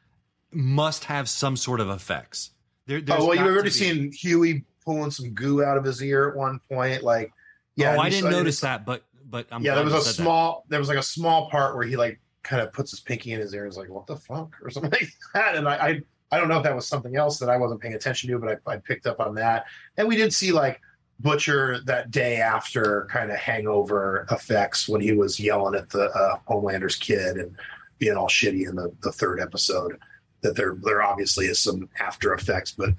must 0.52 1.04
have 1.04 1.28
some 1.28 1.56
sort 1.56 1.80
of 1.80 1.88
effects. 1.90 2.50
There, 2.86 3.00
there's 3.00 3.20
oh 3.20 3.26
well, 3.26 3.36
you've 3.36 3.46
already 3.46 3.70
seen 3.70 4.10
Hughie 4.12 4.64
pulling 4.84 5.10
some 5.10 5.30
goo 5.30 5.62
out 5.62 5.76
of 5.76 5.84
his 5.84 6.02
ear 6.02 6.28
at 6.28 6.36
one 6.36 6.60
point. 6.70 7.02
Like, 7.02 7.32
yeah, 7.76 7.96
oh, 7.96 8.00
I 8.00 8.10
didn't 8.10 8.30
notice 8.30 8.60
that, 8.60 8.84
but 8.84 9.04
but 9.24 9.46
I'm 9.52 9.62
yeah, 9.62 9.74
there 9.74 9.84
was 9.84 9.94
a 9.94 10.00
said 10.00 10.10
that. 10.10 10.22
small, 10.22 10.64
there 10.68 10.78
was 10.78 10.88
like 10.88 10.98
a 10.98 11.02
small 11.02 11.48
part 11.50 11.76
where 11.76 11.86
he 11.86 11.96
like 11.96 12.20
kind 12.42 12.62
of 12.62 12.72
puts 12.72 12.90
his 12.90 13.00
pinky 13.00 13.32
in 13.32 13.40
his 13.40 13.54
ear 13.54 13.64
and 13.64 13.70
is 13.70 13.78
like, 13.78 13.88
"What 13.88 14.06
the 14.06 14.16
fuck?" 14.16 14.56
or 14.62 14.70
something 14.70 14.90
like 15.00 15.12
that. 15.34 15.54
And 15.54 15.68
I, 15.68 15.74
I, 15.76 16.00
I 16.32 16.38
don't 16.38 16.48
know 16.48 16.58
if 16.58 16.64
that 16.64 16.74
was 16.74 16.88
something 16.88 17.16
else 17.16 17.38
that 17.38 17.48
I 17.48 17.56
wasn't 17.56 17.80
paying 17.80 17.94
attention 17.94 18.30
to, 18.30 18.38
but 18.38 18.60
I, 18.66 18.72
I 18.72 18.76
picked 18.78 19.06
up 19.06 19.20
on 19.20 19.34
that. 19.36 19.66
And 19.96 20.08
we 20.08 20.16
did 20.16 20.34
see 20.34 20.52
like 20.52 20.80
Butcher 21.22 21.80
that 21.84 22.10
day 22.10 22.36
after 22.36 23.06
kind 23.10 23.30
of 23.30 23.36
hangover 23.36 24.26
effects 24.30 24.88
when 24.88 25.00
he 25.00 25.12
was 25.12 25.38
yelling 25.38 25.74
at 25.74 25.90
the 25.90 26.10
uh, 26.10 26.38
Homelander's 26.46 26.96
kid 26.96 27.36
and 27.36 27.54
being 27.98 28.16
all 28.16 28.28
shitty 28.28 28.68
in 28.68 28.76
the, 28.76 28.92
the 29.02 29.12
third 29.12 29.40
episode. 29.40 29.98
That 30.42 30.56
there, 30.56 30.76
there 30.82 31.02
obviously 31.02 31.46
is 31.46 31.58
some 31.58 31.88
after 31.98 32.32
effects, 32.32 32.72
but 32.72 32.90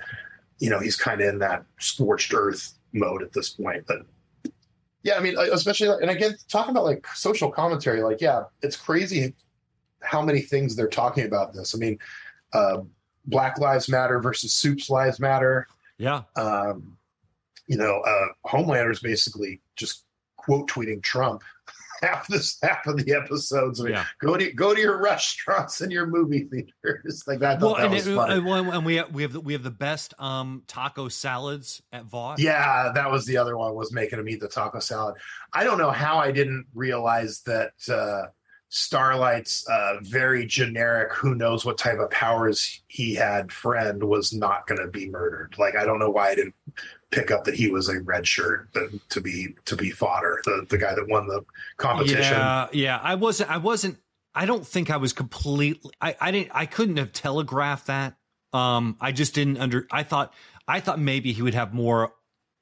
you 0.59 0.69
know 0.69 0.79
he's 0.79 0.95
kind 0.95 1.21
of 1.21 1.27
in 1.27 1.39
that 1.39 1.65
scorched 1.79 2.33
earth 2.35 2.73
mode 2.93 3.23
at 3.23 3.33
this 3.33 3.49
point. 3.49 3.85
But 3.87 4.05
yeah, 5.03 5.15
I 5.15 5.19
mean, 5.19 5.35
especially, 5.37 5.87
and 5.87 6.11
again, 6.11 6.35
talking 6.47 6.71
about 6.71 6.83
like 6.83 7.07
social 7.15 7.49
commentary, 7.49 8.03
like, 8.03 8.21
yeah, 8.21 8.43
it's 8.61 8.75
crazy 8.75 9.33
how 10.01 10.21
many 10.21 10.41
things 10.41 10.75
they're 10.75 10.87
talking 10.87 11.25
about 11.25 11.53
this. 11.53 11.73
I 11.73 11.79
mean, 11.79 11.97
uh, 12.53 12.81
Black 13.25 13.57
Lives 13.59 13.89
Matter 13.89 14.19
versus 14.19 14.53
Supes 14.53 14.89
Lives 14.89 15.19
Matter. 15.19 15.67
Yeah, 15.97 16.21
Um, 16.35 16.97
you 17.71 17.77
know, 17.77 18.01
uh, 18.01 18.27
Homelander's 18.43 18.99
basically 18.99 19.61
just 19.77 20.03
quote 20.35 20.69
tweeting 20.69 21.01
Trump 21.01 21.41
half 22.01 22.27
this 22.27 22.57
half 22.61 22.85
of 22.85 22.97
the 22.97 23.13
episodes. 23.13 23.79
I 23.79 23.83
mean, 23.85 23.93
yeah. 23.93 24.05
go 24.19 24.35
to 24.35 24.51
go 24.51 24.75
to 24.75 24.81
your 24.81 25.01
restaurants 25.01 25.79
and 25.79 25.89
your 25.89 26.05
movie 26.05 26.49
theaters 26.51 27.23
like 27.27 27.39
that. 27.39 27.61
Well, 27.61 27.75
that 27.75 27.85
and, 27.85 27.93
was 27.93 28.07
it- 28.07 28.13
well, 28.13 28.71
and 28.71 28.85
we 28.85 28.95
have, 28.95 29.13
we 29.13 29.21
have 29.21 29.31
the, 29.31 29.39
we 29.39 29.53
have 29.53 29.63
the 29.63 29.71
best 29.71 30.13
um, 30.19 30.63
taco 30.67 31.07
salads 31.07 31.81
at 31.93 32.03
Vought. 32.03 32.39
Yeah, 32.39 32.91
that 32.93 33.09
was 33.09 33.25
the 33.25 33.37
other 33.37 33.55
one 33.55 33.73
was 33.73 33.93
making 33.93 34.19
him 34.19 34.27
eat 34.27 34.41
the 34.41 34.49
taco 34.49 34.79
salad. 34.79 35.15
I 35.53 35.63
don't 35.63 35.77
know 35.77 35.91
how 35.91 36.17
I 36.17 36.33
didn't 36.33 36.65
realize 36.73 37.41
that 37.45 37.71
uh, 37.89 38.27
Starlight's 38.67 39.65
uh, 39.69 39.99
very 40.01 40.45
generic, 40.45 41.13
who 41.13 41.35
knows 41.35 41.63
what 41.63 41.77
type 41.77 41.99
of 41.99 42.09
powers 42.09 42.83
he 42.87 43.15
had 43.15 43.49
friend 43.49 44.03
was 44.03 44.33
not 44.33 44.67
going 44.67 44.81
to 44.81 44.87
be 44.87 45.09
murdered. 45.09 45.55
Like 45.57 45.77
I 45.77 45.85
don't 45.85 45.99
know 45.99 46.09
why 46.09 46.31
I 46.31 46.35
didn't 46.35 46.55
pick 47.11 47.29
up 47.29 47.43
that 47.43 47.55
he 47.55 47.69
was 47.69 47.89
a 47.89 47.99
red 48.01 48.25
shirt 48.27 48.69
to, 49.09 49.21
be 49.21 49.55
to 49.65 49.75
be 49.75 49.91
fodder, 49.91 50.41
the 50.45 50.65
the 50.69 50.77
guy 50.77 50.95
that 50.95 51.07
won 51.07 51.27
the 51.27 51.43
competition. 51.77 52.21
Yeah, 52.21 52.67
yeah. 52.73 52.99
I 53.01 53.15
wasn't. 53.15 53.51
I 53.51 53.57
wasn't. 53.57 53.97
I 54.33 54.45
don't 54.45 54.65
think 54.65 54.89
I 54.89 54.97
was 54.97 55.13
completely. 55.13 55.91
I, 55.99 56.15
I 56.19 56.31
didn't. 56.31 56.51
I 56.53 56.65
couldn't 56.65 56.97
have 56.97 57.11
telegraphed 57.11 57.87
that. 57.87 58.15
Um, 58.53 58.97
I 58.99 59.11
just 59.11 59.35
didn't 59.35 59.57
under. 59.57 59.87
I 59.91 60.03
thought. 60.03 60.33
I 60.67 60.79
thought 60.79 60.99
maybe 60.99 61.33
he 61.33 61.41
would 61.41 61.55
have 61.55 61.73
more, 61.73 62.13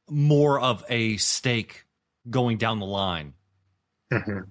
more 0.10 0.60
of 0.60 0.84
a 0.90 1.18
stake 1.18 1.86
going 2.30 2.58
down 2.58 2.80
the 2.80 2.86
line. 2.86 3.34
Mhm. 4.12 4.48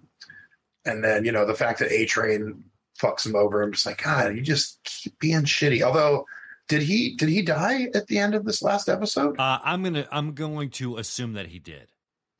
And 0.85 1.03
then 1.03 1.25
you 1.25 1.33
know 1.33 1.45
the 1.45 1.55
fact 1.55 1.81
that 1.81 1.91
A 1.91 2.07
Train 2.07 2.65
fucks 3.01 3.27
him 3.27 3.37
over, 3.37 3.63
I'm 3.63 3.73
just 3.73 3.87
like, 3.87 4.03
God, 4.03 4.35
you 4.35 4.43
just 4.43 4.83
keep 4.85 5.19
being 5.19 5.43
shitty. 5.43 5.83
Although, 5.83 6.27
did 6.69 6.83
he 6.83 7.17
did 7.17 7.29
he 7.29 7.43
die 7.43 7.89
at 7.95 8.07
the 8.07 8.19
end 8.19 8.35
of 8.35 8.45
this 8.45 8.63
last 8.63 8.89
episode? 8.89 9.39
Uh, 9.39 9.59
I'm 9.65 9.83
gonna. 9.83 10.07
I'm 10.13 10.33
going 10.35 10.71
to 10.73 10.97
assume 10.99 11.33
that 11.35 11.47
he 11.47 11.59
did. 11.59 11.89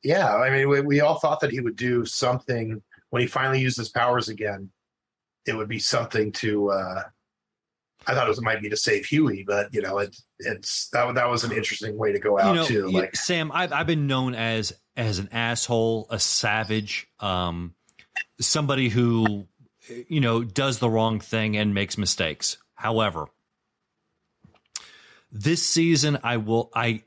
Yeah, 0.03 0.33
I 0.35 0.49
mean, 0.49 0.69
we, 0.69 0.79
we 0.81 1.01
all 1.01 1.19
thought 1.19 1.41
that 1.41 1.51
he 1.51 1.59
would 1.59 1.75
do 1.75 2.05
something 2.05 2.81
when 3.09 3.21
he 3.21 3.27
finally 3.27 3.59
used 3.59 3.77
his 3.77 3.89
powers 3.89 4.29
again. 4.29 4.69
It 5.45 5.53
would 5.57 5.67
be 5.67 5.79
something 5.79 6.31
to. 6.33 6.71
uh 6.71 7.03
I 8.07 8.13
thought 8.13 8.25
it 8.27 8.29
was 8.29 8.41
might 8.41 8.61
be 8.61 8.69
to 8.69 8.77
save 8.77 9.05
Hughie, 9.05 9.43
but 9.45 9.73
you 9.73 9.81
know, 9.81 9.97
it, 9.97 10.15
it's 10.39 10.87
that 10.89 11.13
that 11.15 11.29
was 11.29 11.43
an 11.43 11.51
interesting 11.51 11.97
way 11.97 12.13
to 12.13 12.19
go 12.19 12.39
out 12.39 12.49
you 12.53 12.55
know, 12.61 12.65
too. 12.65 12.73
you- 12.89 12.91
Like, 12.91 13.15
Sam, 13.15 13.51
I've 13.53 13.73
I've 13.73 13.87
been 13.87 14.07
known 14.07 14.35
as 14.35 14.71
as 14.95 15.19
an 15.19 15.27
asshole, 15.33 16.07
a 16.09 16.17
savage, 16.19 17.07
um, 17.19 17.73
somebody 18.39 18.87
who 18.89 19.47
you 20.07 20.21
know 20.21 20.43
does 20.43 20.79
the 20.79 20.89
wrong 20.89 21.19
thing 21.19 21.57
and 21.57 21.73
makes 21.73 21.97
mistakes. 21.97 22.57
However, 22.75 23.25
this 25.31 25.63
season, 25.63 26.19
I 26.23 26.37
will 26.37 26.71
I 26.73 27.03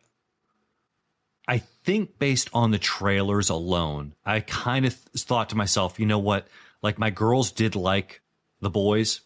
I 1.47 1.59
think 1.59 2.19
based 2.19 2.51
on 2.53 2.71
the 2.71 2.79
trailers 2.79 3.51
alone, 3.51 4.15
I 4.25 4.41
kind 4.41 4.87
of 4.87 4.93
th- 4.95 5.25
thought 5.25 5.51
to 5.51 5.57
myself, 5.57 5.99
you 5.99 6.07
know 6.07 6.19
what? 6.19 6.47
Like 6.83 6.99
my 6.99 7.11
girls 7.11 7.51
did 7.51 7.75
like 7.75 8.21
the 8.61 8.71
boys, 8.71 9.21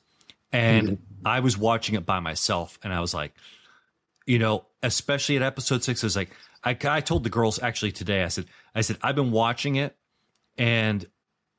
and 0.53 0.89
mm-hmm. 0.89 1.27
I 1.27 1.41
was 1.41 1.59
watching 1.59 1.95
it 1.95 2.07
by 2.07 2.21
myself, 2.21 2.79
and 2.83 2.93
I 2.93 3.01
was 3.01 3.13
like, 3.13 3.35
you 4.27 4.39
know, 4.39 4.65
especially 4.83 5.37
at 5.37 5.43
episode 5.43 5.85
six, 5.85 6.03
I 6.03 6.07
was 6.07 6.17
like, 6.17 6.31
I, 6.65 6.77
I 6.85 7.01
told 7.01 7.23
the 7.23 7.31
girls 7.31 7.59
actually 7.63 7.93
today, 7.93 8.25
I 8.25 8.29
said, 8.29 8.47
I 8.75 8.81
said, 8.81 8.99
I've 9.03 9.15
been 9.15 9.31
watching 9.31 9.77
it, 9.77 9.97
and 10.57 11.07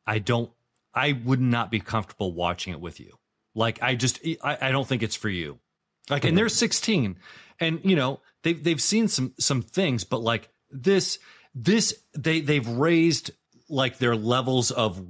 I 0.06 0.20
don't, 0.20 0.52
I 0.94 1.14
would 1.14 1.42
not 1.42 1.72
be 1.72 1.80
comfortable 1.80 2.34
watching 2.34 2.74
it 2.74 2.80
with 2.80 3.00
you. 3.00 3.18
Like, 3.56 3.82
I 3.82 3.96
just, 3.96 4.20
I, 4.44 4.58
I 4.62 4.72
don't 4.72 4.88
think 4.88 5.04
it's 5.04 5.16
for 5.16 5.30
you. 5.30 5.60
Like, 6.10 6.26
and 6.26 6.38
they're 6.38 6.50
16, 6.50 7.18
and 7.60 7.80
you 7.84 7.96
know, 7.96 8.22
they've 8.44 8.64
they've 8.64 8.82
seen 8.82 9.08
some 9.08 9.34
some 9.40 9.62
things, 9.62 10.04
but 10.04 10.22
like 10.22 10.50
this, 10.72 11.20
this 11.54 11.96
they 12.18 12.42
they've 12.42 12.68
raised 12.68 13.32
like 13.70 13.98
their 13.98 14.16
levels 14.16 14.72
of 14.72 15.06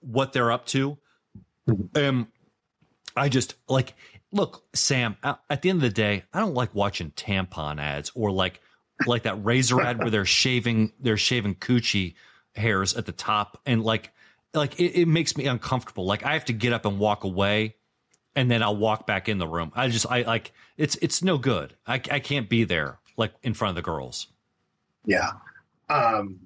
what 0.00 0.32
they're 0.32 0.52
up 0.52 0.66
to. 0.66 0.98
Um, 1.94 2.28
I 3.16 3.28
just 3.28 3.54
like 3.68 3.94
look, 4.32 4.64
Sam. 4.74 5.16
At 5.22 5.62
the 5.62 5.70
end 5.70 5.76
of 5.76 5.82
the 5.82 5.90
day, 5.90 6.24
I 6.32 6.40
don't 6.40 6.54
like 6.54 6.74
watching 6.74 7.10
tampon 7.12 7.80
ads 7.80 8.10
or 8.14 8.30
like 8.30 8.60
like 9.06 9.24
that 9.24 9.44
razor 9.44 9.80
ad 9.80 9.98
where 9.98 10.10
they're 10.10 10.24
shaving 10.24 10.92
they're 11.00 11.16
shaving 11.16 11.54
coochie 11.56 12.14
hairs 12.54 12.94
at 12.94 13.06
the 13.06 13.12
top 13.12 13.60
and 13.66 13.82
like 13.82 14.12
like 14.54 14.78
it, 14.78 15.00
it 15.00 15.08
makes 15.08 15.36
me 15.36 15.46
uncomfortable. 15.46 16.04
Like 16.04 16.24
I 16.24 16.32
have 16.34 16.46
to 16.46 16.52
get 16.52 16.72
up 16.72 16.84
and 16.84 16.98
walk 16.98 17.24
away, 17.24 17.76
and 18.34 18.50
then 18.50 18.62
I'll 18.62 18.76
walk 18.76 19.06
back 19.06 19.28
in 19.28 19.38
the 19.38 19.46
room. 19.46 19.72
I 19.74 19.88
just 19.88 20.06
I 20.10 20.22
like 20.22 20.52
it's 20.76 20.96
it's 20.96 21.22
no 21.22 21.38
good. 21.38 21.74
I 21.86 21.94
I 22.10 22.20
can't 22.20 22.48
be 22.48 22.64
there 22.64 22.98
like 23.16 23.32
in 23.42 23.54
front 23.54 23.70
of 23.70 23.76
the 23.76 23.82
girls. 23.82 24.28
yeah. 25.04 25.30
Um 25.90 26.40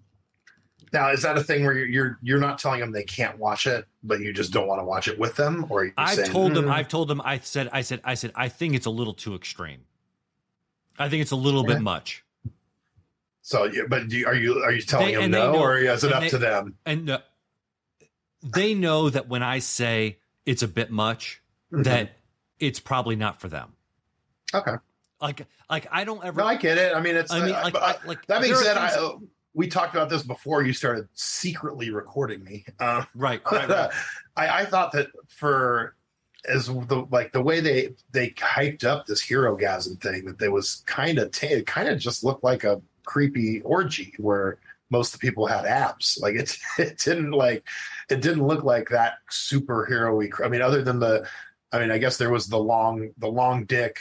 now, 0.92 1.10
is 1.10 1.22
that 1.22 1.36
a 1.36 1.42
thing 1.42 1.64
where 1.64 1.74
you're 1.74 1.86
you're, 1.88 2.18
you're 2.22 2.38
not 2.38 2.58
telling 2.58 2.80
them 2.80 2.92
they 2.92 3.02
can't 3.02 3.38
watch 3.38 3.66
it, 3.66 3.86
but 4.04 4.20
you 4.20 4.32
just 4.32 4.52
don't 4.52 4.66
want 4.68 4.80
to 4.80 4.84
watch 4.84 5.08
it 5.08 5.18
with 5.18 5.34
them, 5.36 5.66
or 5.68 5.92
I've 5.98 6.14
saying, 6.16 6.30
told 6.30 6.54
them. 6.54 6.66
"Hmm, 6.66 6.70
I've 6.70 6.88
told 6.88 7.08
them. 7.08 7.20
I 7.22 7.38
said. 7.40 7.68
I 7.72 7.82
said. 7.82 8.00
I 8.04 8.14
said. 8.14 8.32
I 8.36 8.48
think 8.48 8.74
it's 8.74 8.86
a 8.86 8.90
little 8.90 9.12
too 9.12 9.34
extreme. 9.34 9.80
I 10.98 11.08
think 11.08 11.22
it's 11.22 11.32
a 11.32 11.36
little 11.36 11.68
Yeah. 11.68 11.74
bit 11.74 11.82
much. 11.82 12.24
So, 13.42 13.68
but 13.88 14.08
do 14.08 14.16
you, 14.16 14.26
are 14.26 14.34
you 14.34 14.62
are 14.62 14.72
you 14.72 14.80
telling 14.80 15.14
They- 15.14 15.20
them 15.22 15.32
no, 15.32 15.52
know- 15.52 15.58
or 15.58 15.76
is 15.76 16.02
it 16.04 16.12
up 16.12 16.22
they- 16.22 16.28
to 16.30 16.38
them? 16.38 16.76
and 16.86 17.10
uh, 17.10 17.18
they 18.42 18.72
know 18.72 19.10
that 19.10 19.28
when 19.28 19.42
I 19.42 19.58
say 19.58 20.18
it's 20.46 20.62
a 20.62 20.68
bit 20.68 20.90
much, 20.90 21.42
Mhm. 21.72 21.84
that 21.84 22.10
it's 22.58 22.80
probably 22.80 23.16
not 23.16 23.40
for 23.40 23.48
them. 23.48 23.72
Okay. 24.54 24.74
Like, 25.20 25.46
like 25.70 25.86
I 25.90 26.04
don't 26.04 26.24
ever. 26.24 26.40
No, 26.40 26.46
I 26.46 26.56
get 26.56 26.78
it. 26.78 26.94
I 26.94 27.00
mean, 27.00 27.16
it's. 27.16 27.32
I 27.32 27.44
mean, 27.44 27.54
uh, 27.54 27.62
like, 27.64 27.72
but 27.72 27.82
I- 27.82 28.06
like 28.06 28.26
that 28.26 28.42
being 28.42 28.54
said, 28.54 28.76
I, 28.76 28.88
things- 28.90 29.02
uh, 29.02 29.16
we 29.54 29.66
talked 29.68 29.94
about 29.94 30.10
this 30.10 30.22
before 30.22 30.62
you 30.62 30.72
started 30.74 31.08
secretly 31.14 31.90
recording 31.90 32.44
me. 32.44 32.64
Uh, 32.80 33.04
right, 33.14 33.40
right, 33.50 33.68
right. 33.68 33.90
I, 34.36 34.60
I 34.60 34.64
thought 34.66 34.92
that 34.92 35.08
for 35.28 35.94
as 36.48 36.66
the 36.66 37.06
like 37.10 37.32
the 37.32 37.42
way 37.42 37.60
they 37.60 37.94
they 38.12 38.30
hyped 38.30 38.84
up 38.84 39.06
this 39.06 39.26
Herogasm 39.26 40.00
thing 40.00 40.26
that 40.26 40.38
there 40.38 40.52
was 40.52 40.82
kind 40.86 41.18
of 41.18 41.30
t- 41.32 41.46
it 41.48 41.66
kind 41.66 41.88
of 41.88 41.98
just 41.98 42.22
looked 42.22 42.44
like 42.44 42.62
a 42.64 42.80
creepy 43.04 43.62
orgy 43.62 44.12
where 44.18 44.58
most 44.90 45.12
of 45.14 45.20
the 45.20 45.26
people 45.26 45.46
had 45.46 45.64
abs 45.64 46.18
like 46.22 46.34
it 46.36 46.56
it 46.78 46.98
didn't 46.98 47.32
like 47.32 47.64
it 48.10 48.20
didn't 48.20 48.46
look 48.46 48.62
like 48.62 48.88
that 48.90 49.14
superhero 49.30 50.28
i 50.44 50.48
mean 50.48 50.62
other 50.62 50.82
than 50.82 51.00
the 51.00 51.26
I 51.76 51.80
mean 51.80 51.90
I 51.90 51.98
guess 51.98 52.16
there 52.16 52.30
was 52.30 52.46
the 52.46 52.58
long 52.58 53.10
the 53.18 53.28
long 53.28 53.64
dick 53.64 53.98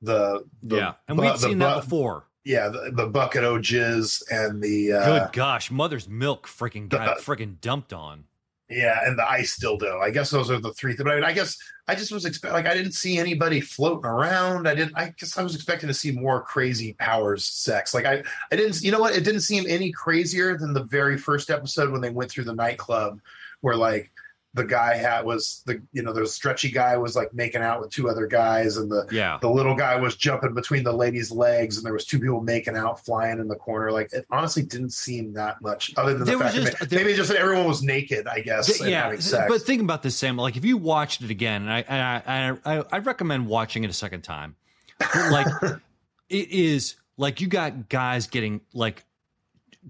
the, 0.00 0.44
the 0.62 0.76
yeah, 0.76 0.92
and 1.08 1.16
bu- 1.16 1.22
we've 1.22 1.38
seen 1.38 1.58
bu- 1.58 1.64
that 1.64 1.84
before. 1.84 2.24
yeah 2.44 2.68
the, 2.68 2.90
the 2.92 3.06
bucket 3.06 3.44
o 3.44 3.58
jizz 3.58 4.22
and 4.30 4.60
the 4.62 4.92
uh 4.92 5.26
Good 5.26 5.32
gosh, 5.34 5.70
mother's 5.70 6.08
milk 6.08 6.46
freaking 6.48 6.88
got 6.88 7.18
the- 7.18 7.22
freaking 7.22 7.60
dumped 7.60 7.92
on. 7.92 8.24
Yeah, 8.68 9.00
and 9.04 9.18
the 9.18 9.28
ice 9.28 9.58
dildo. 9.58 10.00
I 10.00 10.08
guess 10.08 10.30
those 10.30 10.50
are 10.50 10.58
the 10.58 10.72
three. 10.72 10.94
But 10.96 11.06
I, 11.06 11.14
mean, 11.16 11.24
I 11.24 11.34
guess 11.34 11.58
I 11.86 11.94
just 11.94 12.10
was 12.10 12.24
expect 12.24 12.54
like 12.54 12.64
I 12.64 12.72
didn't 12.72 12.92
see 12.92 13.18
anybody 13.18 13.60
floating 13.60 14.06
around. 14.06 14.66
I 14.66 14.74
didn't. 14.74 14.96
I 14.96 15.12
guess 15.18 15.36
I 15.36 15.42
was 15.42 15.54
expecting 15.54 15.88
to 15.88 15.94
see 15.94 16.10
more 16.10 16.40
crazy 16.42 16.94
powers 16.94 17.44
sex. 17.44 17.92
Like 17.92 18.06
I, 18.06 18.22
I 18.50 18.56
didn't. 18.56 18.80
You 18.80 18.90
know 18.90 18.98
what? 19.00 19.14
It 19.14 19.24
didn't 19.24 19.42
seem 19.42 19.64
any 19.68 19.92
crazier 19.92 20.56
than 20.56 20.72
the 20.72 20.84
very 20.84 21.18
first 21.18 21.50
episode 21.50 21.90
when 21.90 22.00
they 22.00 22.08
went 22.08 22.30
through 22.30 22.44
the 22.44 22.54
nightclub, 22.54 23.20
where 23.60 23.76
like 23.76 24.10
the 24.54 24.64
guy 24.64 24.96
had 24.96 25.24
was 25.24 25.62
the 25.64 25.80
you 25.92 26.02
know 26.02 26.12
the 26.12 26.26
stretchy 26.26 26.70
guy 26.70 26.96
was 26.96 27.16
like 27.16 27.32
making 27.32 27.62
out 27.62 27.80
with 27.80 27.90
two 27.90 28.08
other 28.08 28.26
guys, 28.26 28.76
and 28.76 28.90
the 28.90 29.06
Yeah, 29.10 29.38
the 29.40 29.48
little 29.48 29.74
guy 29.74 29.96
was 29.96 30.14
jumping 30.16 30.52
between 30.52 30.84
the 30.84 30.92
lady's 30.92 31.30
legs, 31.30 31.76
and 31.78 31.86
there 31.86 31.92
was 31.92 32.04
two 32.04 32.18
people 32.20 32.42
making 32.42 32.76
out, 32.76 33.02
flying 33.04 33.38
in 33.38 33.48
the 33.48 33.56
corner. 33.56 33.90
Like 33.90 34.12
it 34.12 34.26
honestly 34.30 34.62
didn't 34.62 34.90
seem 34.92 35.32
that 35.34 35.62
much, 35.62 35.94
other 35.96 36.14
than 36.14 36.24
There 36.24 36.36
the 36.36 36.44
fact 36.44 36.54
just- 36.54 36.78
that 36.80 36.92
maybe, 36.92 37.14
just 37.14 37.30
that 37.30 37.38
everyone 37.38 37.66
was 37.66 37.82
naked. 37.82 38.26
I 38.26 38.40
guess. 38.40 38.66
Th- 38.66 38.90
yeah. 38.90 39.04
having 39.04 39.18
th- 39.18 39.22
sex. 39.30 39.46
But 39.48 39.62
think 39.62 39.80
about 39.80 40.02
this, 40.02 40.16
Sam. 40.16 40.36
Like 40.36 40.56
if 40.56 40.64
you 40.64 40.76
watched 40.76 41.22
it 41.22 41.30
again, 41.30 41.62
and 41.62 41.72
I, 41.72 41.80
and 41.88 42.22
I, 42.66 42.76
I, 42.76 42.78
I 42.78 42.84
I'd 42.92 43.06
recommend 43.06 43.46
watching 43.46 43.84
it 43.84 43.90
a 43.90 43.94
second 43.94 44.22
time. 44.22 44.56
But, 44.98 45.32
like 45.32 45.46
it 46.28 46.50
is 46.50 46.96
like 47.16 47.40
you 47.40 47.46
got 47.46 47.88
guys 47.88 48.26
getting 48.26 48.60
like 48.74 49.04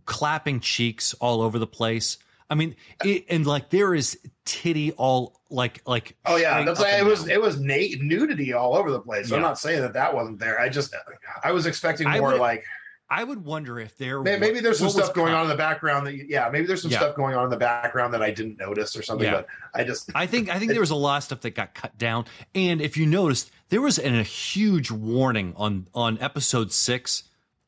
clapping 0.04 0.60
cheeks 0.60 1.14
all 1.14 1.42
over 1.42 1.58
the 1.58 1.66
place. 1.66 2.18
I 2.52 2.54
mean, 2.54 2.76
it, 3.02 3.24
and 3.30 3.46
like 3.46 3.70
there 3.70 3.94
is 3.94 4.18
titty 4.44 4.92
all 4.92 5.40
like 5.48 5.80
like. 5.86 6.16
Oh 6.26 6.36
yeah, 6.36 6.62
that's 6.64 6.80
like, 6.80 6.92
it 7.00 7.04
was 7.04 7.20
down. 7.20 7.30
it 7.30 7.40
was 7.40 7.58
na- 7.58 7.96
nudity 8.00 8.52
all 8.52 8.76
over 8.76 8.90
the 8.90 9.00
place. 9.00 9.32
I'm 9.32 9.40
not 9.40 9.58
saying 9.58 9.80
that 9.80 9.94
that 9.94 10.14
wasn't 10.14 10.38
there. 10.38 10.60
I 10.60 10.68
just 10.68 10.94
I 11.42 11.52
was 11.52 11.64
expecting 11.66 12.08
more 12.10 12.32
would- 12.32 12.40
like 12.40 12.64
I 13.10 13.24
would 13.24 13.44
wonder 13.44 13.78
if 13.80 13.96
there 13.98 14.22
may- 14.22 14.38
maybe 14.38 14.60
there's 14.60 14.78
some 14.78 14.88
stuff 14.90 15.12
going 15.14 15.34
on 15.34 15.42
in 15.44 15.48
the 15.48 15.56
background 15.56 16.06
that 16.06 16.14
yeah 16.28 16.48
maybe 16.50 16.66
there's 16.66 16.82
some 16.82 16.90
Yeah. 16.90 16.98
stuff 16.98 17.16
going 17.16 17.34
on 17.34 17.44
in 17.44 17.50
the 17.50 17.56
background 17.58 18.14
that 18.14 18.22
I 18.22 18.30
didn't 18.30 18.58
notice 18.58 18.96
or 18.96 19.02
something. 19.02 19.26
Yeah. 19.26 19.42
But 19.42 19.46
I 19.74 19.84
just 19.84 20.10
I 20.14 20.26
think 20.26 20.48
I 20.50 20.58
think 20.58 20.70
there 20.72 20.80
was 20.80 20.90
a 20.90 20.94
lot 20.94 21.16
of 21.18 21.24
stuff 21.24 21.40
that 21.42 21.50
got 21.54 21.74
cut 21.74 21.96
down, 21.98 22.26
and 22.54 22.80
if 22.82 22.96
you 22.96 23.06
noticed, 23.06 23.50
there 23.70 23.80
was 23.82 23.98
an, 23.98 24.14
a 24.14 24.22
huge 24.22 24.90
warning 24.90 25.54
on 25.56 25.88
on 25.94 26.18
episode 26.20 26.72
6 26.72 27.22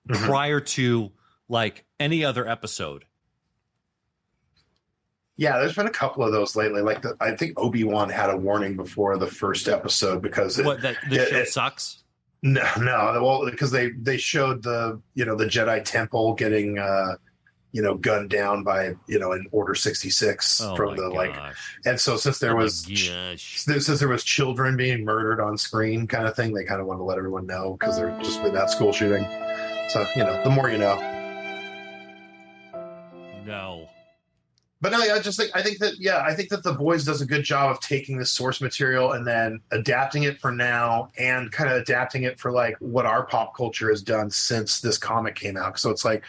Mhm. 0.08 0.26
prior 0.26 0.60
to 0.60 1.10
like 1.48 1.84
any 2.00 2.24
other 2.24 2.46
episode. 2.48 3.04
Yeah, 5.36 5.58
there's 5.58 5.74
been 5.74 5.86
a 5.86 5.90
couple 5.90 6.24
of 6.24 6.32
those 6.32 6.54
lately. 6.56 6.82
Like 6.82 7.02
the, 7.02 7.16
I 7.20 7.34
think 7.36 7.58
Obi 7.58 7.84
Wan 7.84 8.08
had 8.10 8.30
a 8.30 8.36
warning 8.36 8.76
before 8.76 9.16
the 9.18 9.26
first 9.26 9.68
episode 9.68 10.22
because 10.22 10.58
it, 10.58 10.64
What 10.66 10.80
that 10.82 10.96
the 11.10 11.22
it- 11.22 11.28
show 11.28 11.36
it- 11.38 11.48
sucks. 11.48 12.02
no 12.42 12.62
no 12.78 13.18
well 13.22 13.50
because 13.50 13.70
they 13.70 13.90
they 13.90 14.16
showed 14.18 14.62
the 14.62 15.00
you 15.14 15.24
know 15.24 15.34
the 15.34 15.46
Jedi 15.46 15.82
Temple 15.84 16.34
getting 16.34 16.78
uh 16.78 17.14
you 17.72 17.80
know 17.82 17.94
gunned 17.94 18.28
down 18.30 18.62
by 18.62 18.94
you 19.08 19.18
know 19.18 19.32
in 19.32 19.46
Order 19.50 19.74
sixty 19.74 20.10
six 20.10 20.60
Oh 20.60 20.76
from 20.76 20.94
the 20.94 21.08
like 21.08 21.34
and 21.86 21.98
so 21.98 22.16
since 22.18 22.38
there 22.38 22.52
Oh 22.52 22.56
was 22.62 22.82
gosh. 22.84 23.58
since 23.62 23.86
there 23.98 24.08
was 24.08 24.22
children 24.22 24.76
being 24.76 25.04
murdered 25.04 25.40
on 25.40 25.56
screen 25.58 26.06
kind 26.06 26.28
of 26.28 26.36
thing 26.36 26.52
they 26.52 26.64
kind 26.64 26.80
of 26.82 26.86
wanted 26.86 26.98
to 26.98 27.04
let 27.04 27.16
everyone 27.18 27.46
know 27.46 27.76
because 27.80 27.96
they're 27.96 28.16
just 28.22 28.42
with 28.42 28.52
that 28.52 28.70
school 28.70 28.92
shooting 28.92 29.24
so 29.88 30.04
you 30.14 30.22
know 30.22 30.40
the 30.44 30.50
more 30.50 30.68
you 30.70 30.78
know 30.78 30.94
no. 33.46 33.88
But 34.84 34.92
no 34.92 34.98
i 34.98 35.18
just 35.18 35.40
think 35.40 35.50
i 35.54 35.62
think 35.62 35.78
that 35.78 35.94
yeah 35.98 36.22
i 36.26 36.34
think 36.34 36.50
that 36.50 36.62
the 36.62 36.72
boys 36.72 37.06
does 37.06 37.22
a 37.22 37.26
good 37.26 37.42
job 37.42 37.70
of 37.70 37.80
taking 37.80 38.18
the 38.18 38.26
source 38.26 38.60
material 38.60 39.12
and 39.12 39.26
then 39.26 39.58
adapting 39.70 40.24
it 40.24 40.38
for 40.38 40.52
now 40.52 41.08
and 41.18 41.50
kind 41.50 41.70
of 41.70 41.78
adapting 41.78 42.24
it 42.24 42.38
for 42.38 42.52
like 42.52 42.76
what 42.80 43.06
our 43.06 43.24
pop 43.24 43.56
culture 43.56 43.88
has 43.88 44.02
done 44.02 44.30
since 44.30 44.82
this 44.82 44.98
comic 44.98 45.34
came 45.34 45.56
out. 45.56 45.78
So 45.78 45.88
it's 45.88 46.04
like 46.04 46.22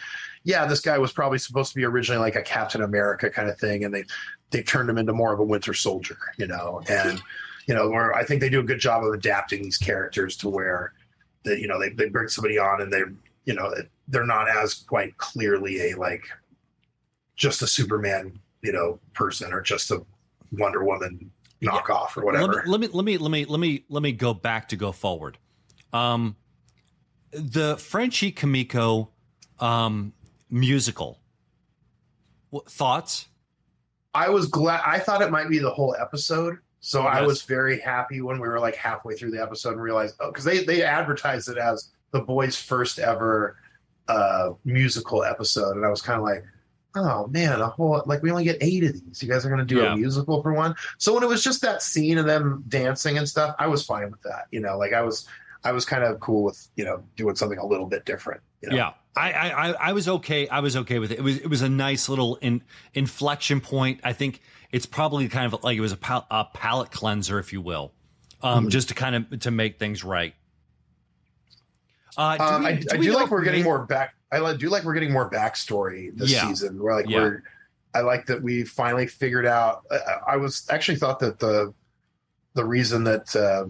yeah 0.44 0.64
this 0.64 0.80
guy 0.80 0.96
was 0.96 1.12
probably 1.12 1.36
supposed 1.36 1.70
to 1.72 1.76
be 1.76 1.84
originally 1.84 2.18
like 2.18 2.34
a 2.34 2.42
captain 2.42 2.82
america 2.82 3.28
kind 3.28 3.50
of 3.50 3.58
thing 3.58 3.84
and 3.84 3.94
they 3.94 4.04
they 4.50 4.62
turned 4.62 4.88
him 4.88 4.96
into 4.96 5.12
more 5.12 5.34
of 5.34 5.38
a 5.38 5.44
winter 5.44 5.74
soldier 5.74 6.16
you 6.38 6.46
know? 6.46 6.80
And 6.88 7.20
you 7.68 7.74
know 7.74 7.90
where 7.90 8.14
i 8.14 8.24
think 8.24 8.40
they 8.40 8.48
do 8.48 8.60
a 8.60 8.64
good 8.64 8.80
job 8.80 9.04
of 9.04 9.12
adapting 9.12 9.62
these 9.62 9.76
characters 9.76 10.34
to 10.38 10.48
where 10.48 10.94
that 11.44 11.60
you 11.60 11.66
know 11.66 11.78
they, 11.78 11.90
they 11.90 12.08
bring 12.08 12.28
somebody 12.28 12.58
on 12.58 12.80
and 12.80 12.90
they 12.90 13.02
you 13.44 13.52
know 13.52 13.74
they're 14.08 14.24
not 14.24 14.48
as 14.48 14.72
quite 14.72 15.18
clearly 15.18 15.90
a 15.90 15.98
like 15.98 16.24
just 17.36 17.60
a 17.60 17.66
superman 17.66 18.40
you 18.66 18.72
know 18.72 18.98
person 19.14 19.52
or 19.52 19.60
just 19.60 19.90
a 19.92 20.04
wonder 20.52 20.84
woman 20.84 21.30
knockoff 21.62 22.16
or 22.16 22.24
whatever 22.24 22.64
Let 22.66 22.80
me, 22.80 22.88
let 22.88 23.04
me 23.04 23.18
let 23.18 23.30
me 23.30 23.44
let 23.46 23.60
me 23.60 23.84
let 23.88 24.02
me 24.02 24.12
go 24.12 24.34
back 24.34 24.68
to 24.70 24.76
go 24.76 24.92
forward. 24.92 25.38
Um, 25.92 26.36
the 27.30 27.76
Frenchie 27.78 28.32
Kimiko 28.32 29.10
um, 29.58 30.12
musical. 30.50 31.18
What, 32.50 32.70
thoughts? 32.70 33.26
I 34.14 34.28
was 34.28 34.46
glad. 34.46 34.82
I 34.84 34.98
thought 34.98 35.22
it 35.22 35.30
might 35.30 35.48
be 35.48 35.58
the 35.58 35.70
whole 35.70 35.94
episode, 35.98 36.58
so 36.80 37.02
I 37.02 37.22
was 37.22 37.42
very 37.42 37.80
happy 37.80 38.20
when 38.20 38.40
we 38.40 38.48
were 38.48 38.60
like 38.60 38.76
halfway 38.76 39.14
through 39.14 39.30
the 39.30 39.42
episode 39.42 39.72
and 39.72 39.82
realized 39.82 40.16
oh, 40.20 40.28
because 40.28 40.44
they 40.44 40.64
they 40.64 40.82
advertised 40.82 41.48
it 41.48 41.58
as 41.58 41.90
the 42.10 42.20
boys' 42.20 42.56
first 42.56 42.98
ever 42.98 43.56
uh 44.08 44.50
musical 44.64 45.24
episode, 45.24 45.76
and 45.76 45.84
I 45.84 45.88
was 45.88 46.02
kind 46.02 46.18
of 46.18 46.24
like, 46.24 46.44
oh 46.96 47.26
man, 47.28 47.60
a 47.60 47.68
whole 47.68 48.02
like 48.06 48.22
we 48.22 48.30
only 48.30 48.44
get 48.44 48.56
eight 48.60 48.82
of 48.84 48.92
these. 48.94 49.22
You 49.22 49.28
guys 49.28 49.44
are 49.46 49.48
going 49.48 49.60
to 49.60 49.64
do 49.66 49.76
Yeah. 49.82 49.92
a 49.92 49.96
musical 49.96 50.42
for 50.42 50.52
one. 50.52 50.74
So 50.98 51.14
when 51.14 51.22
it 51.22 51.28
was 51.28 51.44
just 51.44 51.60
that 51.62 51.82
scene 51.82 52.18
of 52.18 52.26
them 52.26 52.64
dancing 52.68 53.18
and 53.18 53.28
stuff, 53.28 53.54
I 53.58 53.66
was 53.68 53.84
fine 53.84 54.10
with 54.10 54.22
that. 54.22 54.46
You 54.50 54.60
know, 54.60 54.76
like 54.78 54.92
I 54.92 55.02
was 55.02 55.26
I 55.64 55.72
was 55.72 55.84
kind 55.84 56.02
of 56.02 56.18
cool 56.20 56.42
with 56.42 56.66
you 56.76 56.84
know 56.84 57.02
doing 57.16 57.36
something 57.36 57.58
a 57.58 57.66
little 57.66 57.86
bit 57.86 58.04
different. 58.04 58.40
You 58.62 58.70
know? 58.70 58.76
Yeah, 58.76 58.92
I, 59.16 59.32
I 59.32 59.70
I 59.72 59.92
was 59.92 60.08
okay. 60.08 60.48
I 60.48 60.60
was 60.60 60.76
okay 60.76 60.98
with 60.98 61.12
it. 61.12 61.18
It 61.18 61.22
was 61.22 61.36
it 61.38 61.48
was 61.48 61.62
a 61.62 61.68
nice 61.68 62.08
little 62.08 62.36
in, 62.36 62.62
inflection 62.94 63.60
point. 63.60 64.00
I 64.02 64.12
think 64.12 64.40
it's 64.72 64.86
probably 64.86 65.28
kind 65.28 65.52
of 65.52 65.62
like 65.62 65.76
it 65.76 65.80
was 65.82 65.92
a, 65.92 65.96
pal, 65.96 66.26
a 66.30 66.44
palate 66.52 66.90
cleanser, 66.90 67.38
if 67.38 67.52
you 67.52 67.60
will, 67.60 67.92
um, 68.42 68.66
Mhm. 68.66 68.70
just 68.70 68.88
to 68.88 68.94
kind 68.94 69.14
of 69.14 69.40
to 69.40 69.50
make 69.52 69.78
things 69.78 70.02
right. 70.02 70.34
Uh, 72.16 72.36
do 72.36 72.42
Um, 72.42 72.62
we- 72.62 72.68
I, 72.68 72.72
do 72.76 72.86
I 72.92 72.96
do 72.96 73.12
like 73.14 73.30
we're 73.30 73.44
getting 73.44 73.62
more 73.62 73.84
back. 73.86 74.14
I 74.32 74.54
do 74.54 74.68
like 74.68 74.84
we're 74.84 74.94
getting 74.94 75.12
more 75.12 75.30
backstory 75.30 76.16
this 76.16 76.32
Yeah. 76.32 76.46
season. 76.48 76.82
Where 76.82 76.94
like 76.94 77.08
Yeah. 77.08 77.18
we're, 77.18 77.42
I 77.94 78.00
like 78.00 78.26
that 78.26 78.42
we 78.42 78.64
finally 78.64 79.06
figured 79.06 79.46
out. 79.46 79.84
I, 79.90 80.32
I 80.32 80.36
was 80.36 80.66
actually 80.70 80.96
thought 80.98 81.18
that 81.20 81.38
the 81.38 81.72
the 82.54 82.64
reason 82.64 83.04
that 83.04 83.34
uh, 83.36 83.66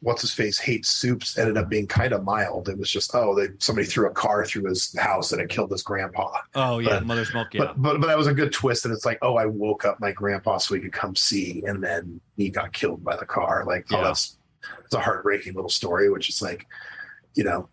what's 0.00 0.20
his 0.22 0.32
face 0.32 0.58
hates 0.58 0.88
supes 0.88 1.36
ended 1.38 1.56
up 1.56 1.68
being 1.68 1.86
kind 1.86 2.12
of 2.12 2.22
mild. 2.24 2.68
It 2.68 2.78
was 2.78 2.90
just 2.90 3.14
oh, 3.14 3.34
they 3.34 3.48
somebody 3.58 3.86
threw 3.86 4.06
a 4.06 4.12
car 4.12 4.44
through 4.46 4.64
his 4.68 4.96
house 4.98 5.32
and 5.32 5.40
it 5.42 5.48
killed 5.48 5.70
his 5.70 5.82
grandpa. 5.82 6.38
Oh 6.54 6.78
yeah, 6.78 6.90
but- 7.00 7.06
Mother's 7.06 7.32
Milk. 7.34 7.48
Yeah, 7.52 7.64
But 7.66 7.82
but 7.82 8.00
but 8.00 8.06
that 8.06 8.16
was 8.18 8.26
a 8.28 8.34
good 8.34 8.52
twist. 8.52 8.84
And 8.84 8.94
it's 8.94 9.04
like 9.04 9.18
oh, 9.22 9.36
I 9.36 9.46
woke 9.46 9.84
up 9.84 10.00
my 10.00 10.12
grandpa 10.12 10.58
so 10.58 10.74
he 10.74 10.80
could 10.80 10.92
come 10.92 11.16
see, 11.16 11.62
and 11.66 11.82
then 11.82 12.20
he 12.36 12.48
got 12.50 12.72
killed 12.72 13.02
by 13.04 13.16
the 13.16 13.26
car. 13.26 13.64
Like 13.66 13.86
oh, 13.92 14.02
that's 14.02 14.38
it's 14.84 14.94
a 14.94 15.00
heartbreaking 15.00 15.54
little 15.54 15.68
story. 15.70 16.08
Which 16.10 16.28
is 16.28 16.40
like 16.40 16.66
you 17.34 17.44
know 17.44 17.68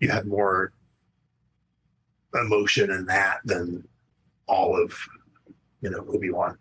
you 0.00 0.08
had 0.10 0.26
more 0.26 0.72
emotion 2.34 2.90
in 2.90 3.06
that 3.06 3.40
than 3.44 3.86
all 4.46 4.80
of 4.80 4.94
you 5.80 5.90
know 5.90 6.04
Obi 6.08 6.30
Wan. 6.30 6.58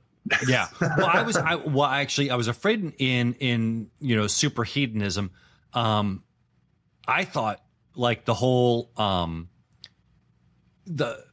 yeah. 0.48 0.68
Well, 0.82 1.08
I 1.08 1.22
was. 1.24 1.38
I 1.38 1.56
well, 1.56 1.86
actually, 1.86 2.32
I 2.32 2.36
was 2.36 2.48
afraid 2.48 2.94
in 2.98 3.34
in, 3.36 3.90
you 4.00 4.16
know 4.16 4.28
super 4.28 4.64
hedonism. 4.64 5.32
Um, 5.74 6.24
I 7.08 7.24
thought 7.24 7.62
like 7.96 8.26
the 8.26 8.34
whole 8.34 8.92
um 8.98 9.50
the 10.86 11.24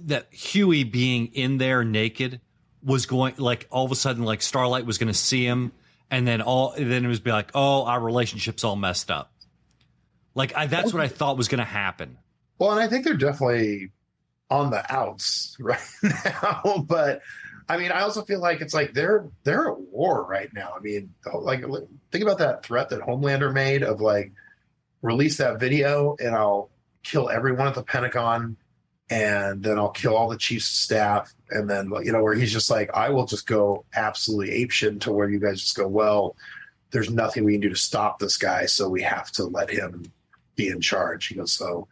that 0.00 0.32
Hughie 0.32 0.84
being 0.84 1.28
in 1.28 1.58
there 1.58 1.84
naked 1.84 2.40
was 2.82 3.06
going 3.06 3.34
like 3.38 3.66
all 3.70 3.84
of 3.84 3.92
a 3.92 3.96
sudden 3.96 4.24
like 4.24 4.42
Starlight 4.42 4.86
was 4.86 4.98
going 4.98 5.08
to 5.08 5.18
see 5.18 5.44
him, 5.44 5.72
and 6.10 6.26
then 6.26 6.40
all 6.40 6.74
then 6.76 7.04
it 7.04 7.08
was 7.08 7.20
be 7.20 7.32
like, 7.32 7.50
oh, 7.54 7.84
our 7.84 8.00
relationship's 8.00 8.64
all 8.64 8.76
messed 8.76 9.10
up. 9.10 9.32
Like 10.34 10.54
I, 10.56 10.66
that's 10.66 10.92
what 10.92 11.02
I 11.02 11.08
thought 11.08 11.36
was 11.36 11.48
going 11.48 11.58
to 11.58 11.64
happen. 11.64 12.18
Well, 12.58 12.72
and 12.72 12.80
I 12.80 12.88
think 12.88 13.04
they're 13.04 13.14
definitely 13.14 13.90
on 14.50 14.70
the 14.70 14.84
outs 14.94 15.56
right 15.60 15.80
now. 16.02 16.84
But 16.86 17.22
I 17.68 17.76
mean, 17.76 17.90
I 17.90 18.00
also 18.02 18.22
feel 18.22 18.40
like 18.40 18.60
it's 18.60 18.74
like 18.74 18.94
they're 18.94 19.28
they're 19.44 19.68
at 19.70 19.80
war 19.80 20.24
right 20.24 20.52
now. 20.54 20.72
I 20.76 20.80
mean, 20.80 21.12
like 21.34 21.64
think 22.12 22.22
about 22.22 22.38
that 22.38 22.64
threat 22.64 22.90
that 22.90 23.00
Homelander 23.00 23.52
made 23.52 23.82
of 23.82 24.00
like 24.00 24.32
release 25.02 25.36
that 25.38 25.60
video 25.60 26.16
and 26.18 26.34
I'll 26.34 26.70
kill 27.02 27.28
everyone 27.28 27.68
at 27.68 27.74
the 27.74 27.82
Pentagon 27.82 28.56
and 29.08 29.62
then 29.62 29.78
I'll 29.78 29.90
kill 29.90 30.16
all 30.16 30.28
the 30.28 30.36
chief's 30.36 30.66
staff. 30.66 31.32
And 31.50 31.70
then, 31.70 31.92
you 32.02 32.10
know, 32.12 32.22
where 32.22 32.34
he's 32.34 32.52
just 32.52 32.70
like, 32.70 32.90
I 32.92 33.10
will 33.10 33.24
just 33.26 33.46
go 33.46 33.84
absolutely 33.94 34.64
apeshit 34.64 35.00
to 35.02 35.12
where 35.12 35.28
you 35.28 35.38
guys 35.38 35.60
just 35.60 35.76
go, 35.76 35.86
well, 35.86 36.36
there's 36.90 37.10
nothing 37.10 37.44
we 37.44 37.52
can 37.52 37.60
do 37.60 37.68
to 37.68 37.76
stop 37.76 38.18
this 38.18 38.36
guy. 38.36 38.66
So 38.66 38.88
we 38.88 39.02
have 39.02 39.30
to 39.32 39.44
let 39.44 39.70
him 39.70 40.10
be 40.56 40.68
in 40.68 40.80
charge. 40.80 41.26
He 41.28 41.36
goes, 41.36 41.52
so 41.52 41.86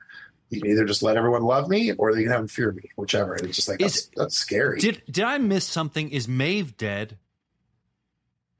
you 0.54 0.62
can 0.62 0.70
either 0.70 0.84
just 0.84 1.02
let 1.02 1.16
everyone 1.16 1.42
love 1.42 1.68
me 1.68 1.92
or 1.92 2.14
they 2.14 2.22
can 2.22 2.30
have 2.30 2.40
them 2.40 2.48
fear 2.48 2.72
me, 2.72 2.90
whichever. 2.96 3.34
And 3.34 3.46
it's 3.46 3.56
just 3.56 3.68
like, 3.68 3.78
that's, 3.78 4.10
that's 4.16 4.36
scary. 4.36 4.78
Did, 4.78 5.02
did 5.10 5.24
I 5.24 5.38
miss 5.38 5.66
something? 5.66 6.10
Is 6.10 6.28
Maeve 6.28 6.76
dead? 6.76 7.18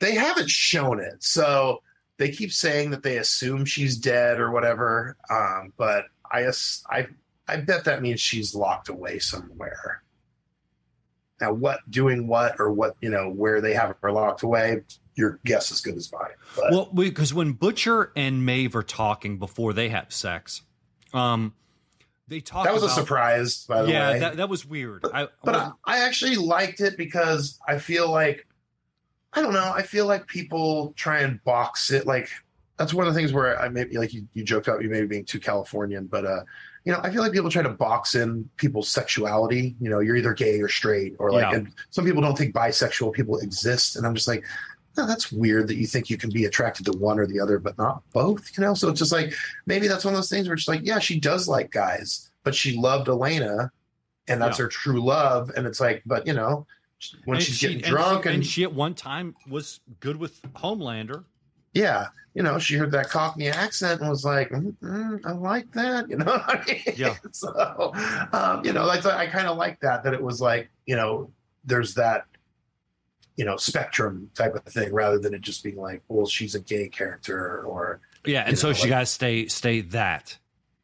They 0.00 0.14
haven't 0.14 0.50
shown 0.50 1.00
it. 1.00 1.22
So 1.22 1.82
they 2.18 2.30
keep 2.30 2.52
saying 2.52 2.90
that 2.90 3.02
they 3.02 3.18
assume 3.18 3.64
she's 3.64 3.96
dead 3.96 4.40
or 4.40 4.50
whatever. 4.50 5.16
Um, 5.30 5.72
but 5.76 6.06
I, 6.30 6.50
I 6.90 7.06
I 7.46 7.56
bet 7.58 7.84
that 7.84 8.02
means 8.02 8.20
she's 8.20 8.54
locked 8.54 8.88
away 8.88 9.18
somewhere. 9.18 10.02
Now, 11.40 11.52
what 11.52 11.80
doing 11.90 12.26
what 12.26 12.56
or 12.58 12.72
what 12.72 12.96
you 13.00 13.10
know 13.10 13.30
where 13.30 13.60
they 13.60 13.74
have 13.74 13.94
her 14.00 14.12
locked 14.12 14.42
away, 14.42 14.82
your 15.14 15.40
guess 15.44 15.70
is 15.70 15.80
good 15.80 15.96
as 15.96 16.10
mine. 16.12 16.30
But. 16.56 16.72
Well, 16.72 16.88
because 16.94 17.34
when 17.34 17.52
Butcher 17.52 18.12
and 18.16 18.46
Maeve 18.46 18.74
are 18.76 18.82
talking 18.82 19.38
before 19.38 19.72
they 19.72 19.90
have 19.90 20.12
sex, 20.12 20.62
um, 21.12 21.54
they 22.28 22.40
talk. 22.40 22.64
That 22.64 22.72
was 22.72 22.82
about, 22.82 22.96
a 22.96 23.00
surprise, 23.00 23.64
by 23.64 23.82
the 23.82 23.92
yeah, 23.92 24.08
way. 24.08 24.14
Yeah, 24.14 24.18
that, 24.20 24.36
that 24.38 24.48
was 24.48 24.66
weird. 24.66 25.02
But, 25.02 25.14
I, 25.14 25.28
but 25.42 25.54
I, 25.54 25.72
I 25.84 25.98
actually 25.98 26.36
liked 26.36 26.80
it 26.80 26.96
because 26.96 27.58
I 27.68 27.78
feel 27.78 28.10
like 28.10 28.46
I 29.34 29.42
don't 29.42 29.52
know. 29.52 29.72
I 29.74 29.82
feel 29.82 30.06
like 30.06 30.26
people 30.26 30.92
try 30.96 31.20
and 31.20 31.42
box 31.44 31.90
it. 31.90 32.06
Like 32.06 32.30
that's 32.78 32.94
one 32.94 33.06
of 33.06 33.14
the 33.14 33.18
things 33.18 33.32
where 33.32 33.60
I 33.60 33.68
maybe 33.68 33.98
like 33.98 34.14
you, 34.14 34.26
you 34.32 34.44
joked 34.44 34.68
about 34.68 34.82
you 34.82 34.88
maybe 34.88 35.06
being 35.06 35.24
too 35.24 35.40
Californian, 35.40 36.06
but 36.06 36.24
uh, 36.24 36.40
you 36.84 36.92
know, 36.92 37.00
I 37.02 37.10
feel 37.10 37.22
like 37.22 37.32
people 37.32 37.50
try 37.50 37.62
to 37.62 37.70
box 37.70 38.14
in 38.14 38.48
people's 38.56 38.88
sexuality. 38.88 39.74
You 39.80 39.90
know, 39.90 40.00
you're 40.00 40.16
either 40.16 40.34
gay 40.34 40.60
or 40.60 40.68
straight, 40.68 41.14
or 41.18 41.32
like, 41.32 41.50
yeah. 41.50 41.58
and 41.58 41.72
some 41.90 42.04
people 42.04 42.22
don't 42.22 42.36
think 42.36 42.54
bisexual 42.54 43.12
people 43.12 43.38
exist. 43.38 43.96
And 43.96 44.06
I'm 44.06 44.14
just 44.14 44.28
like, 44.28 44.44
no, 44.96 45.06
that's 45.06 45.32
weird 45.32 45.68
that 45.68 45.76
you 45.76 45.86
think 45.86 46.10
you 46.10 46.16
can 46.16 46.30
be 46.30 46.44
attracted 46.44 46.86
to 46.86 46.92
one 46.92 47.18
or 47.18 47.26
the 47.26 47.40
other, 47.40 47.58
but 47.58 47.76
not 47.78 48.02
both. 48.12 48.56
You 48.56 48.64
know, 48.64 48.74
so 48.74 48.88
it's 48.88 48.98
just 48.98 49.12
like 49.12 49.34
maybe 49.66 49.88
that's 49.88 50.04
one 50.04 50.14
of 50.14 50.18
those 50.18 50.30
things 50.30 50.46
where 50.46 50.54
it's 50.54 50.68
like, 50.68 50.80
yeah, 50.84 50.98
she 50.98 51.18
does 51.18 51.48
like 51.48 51.70
guys, 51.70 52.30
but 52.42 52.54
she 52.54 52.76
loved 52.76 53.08
Elena, 53.08 53.70
and 54.28 54.40
that's 54.40 54.58
yeah. 54.58 54.64
her 54.64 54.68
true 54.68 55.04
love. 55.04 55.50
And 55.56 55.66
it's 55.66 55.80
like, 55.80 56.02
but 56.06 56.26
you 56.26 56.32
know, 56.32 56.66
when 57.24 57.36
and 57.36 57.44
she's 57.44 57.56
she, 57.56 57.68
getting 57.68 57.82
drunk, 57.82 58.26
and 58.26 58.34
she, 58.34 58.34
and 58.34 58.46
she 58.46 58.62
at 58.64 58.72
one 58.72 58.94
time 58.94 59.34
was 59.48 59.80
good 60.00 60.16
with 60.16 60.40
Homelander. 60.54 61.24
Yeah, 61.72 62.06
you 62.34 62.42
know, 62.42 62.58
she 62.58 62.74
heard 62.74 62.90
that 62.90 63.08
Cockney 63.08 63.48
accent 63.48 64.00
and 64.00 64.10
was 64.10 64.24
like, 64.24 64.50
mm, 64.50 64.74
mm, 64.82 65.20
I 65.24 65.32
like 65.32 65.70
that. 65.72 66.08
You 66.14 66.16
know 66.16 66.42
I 66.46 66.62
mean? 66.66 66.82
Yeah. 66.96 67.16
so, 67.32 67.92
um, 68.32 68.64
you 68.64 68.72
know, 68.72 68.88
I, 68.88 68.98
I 69.16 69.26
kind 69.26 69.46
of 69.46 69.56
like 69.56 69.80
that, 69.80 70.02
that 70.04 70.14
it 70.14 70.22
was 70.22 70.40
like, 70.40 70.68
you 70.86 70.96
know, 70.96 71.30
there's 71.64 71.94
that, 71.94 72.26
you 73.36 73.44
know, 73.44 73.56
spectrum 73.56 74.30
type 74.34 74.54
of 74.54 74.64
thing 74.64 74.92
rather 74.92 75.18
than 75.18 75.34
it 75.34 75.40
just 75.40 75.64
being 75.64 75.76
like, 75.76 76.02
well, 76.08 76.26
she's 76.26 76.54
a 76.54 76.60
gay 76.60 76.88
character 76.88 77.62
or. 77.62 78.00
Yeah. 78.24 78.44
And 78.46 78.58
so 78.58 78.68
know, 78.68 78.72
she 78.72 78.82
like, 78.82 78.90
got 78.90 79.00
to 79.00 79.06
stay, 79.06 79.48
stay 79.48 79.80
that. 79.82 80.38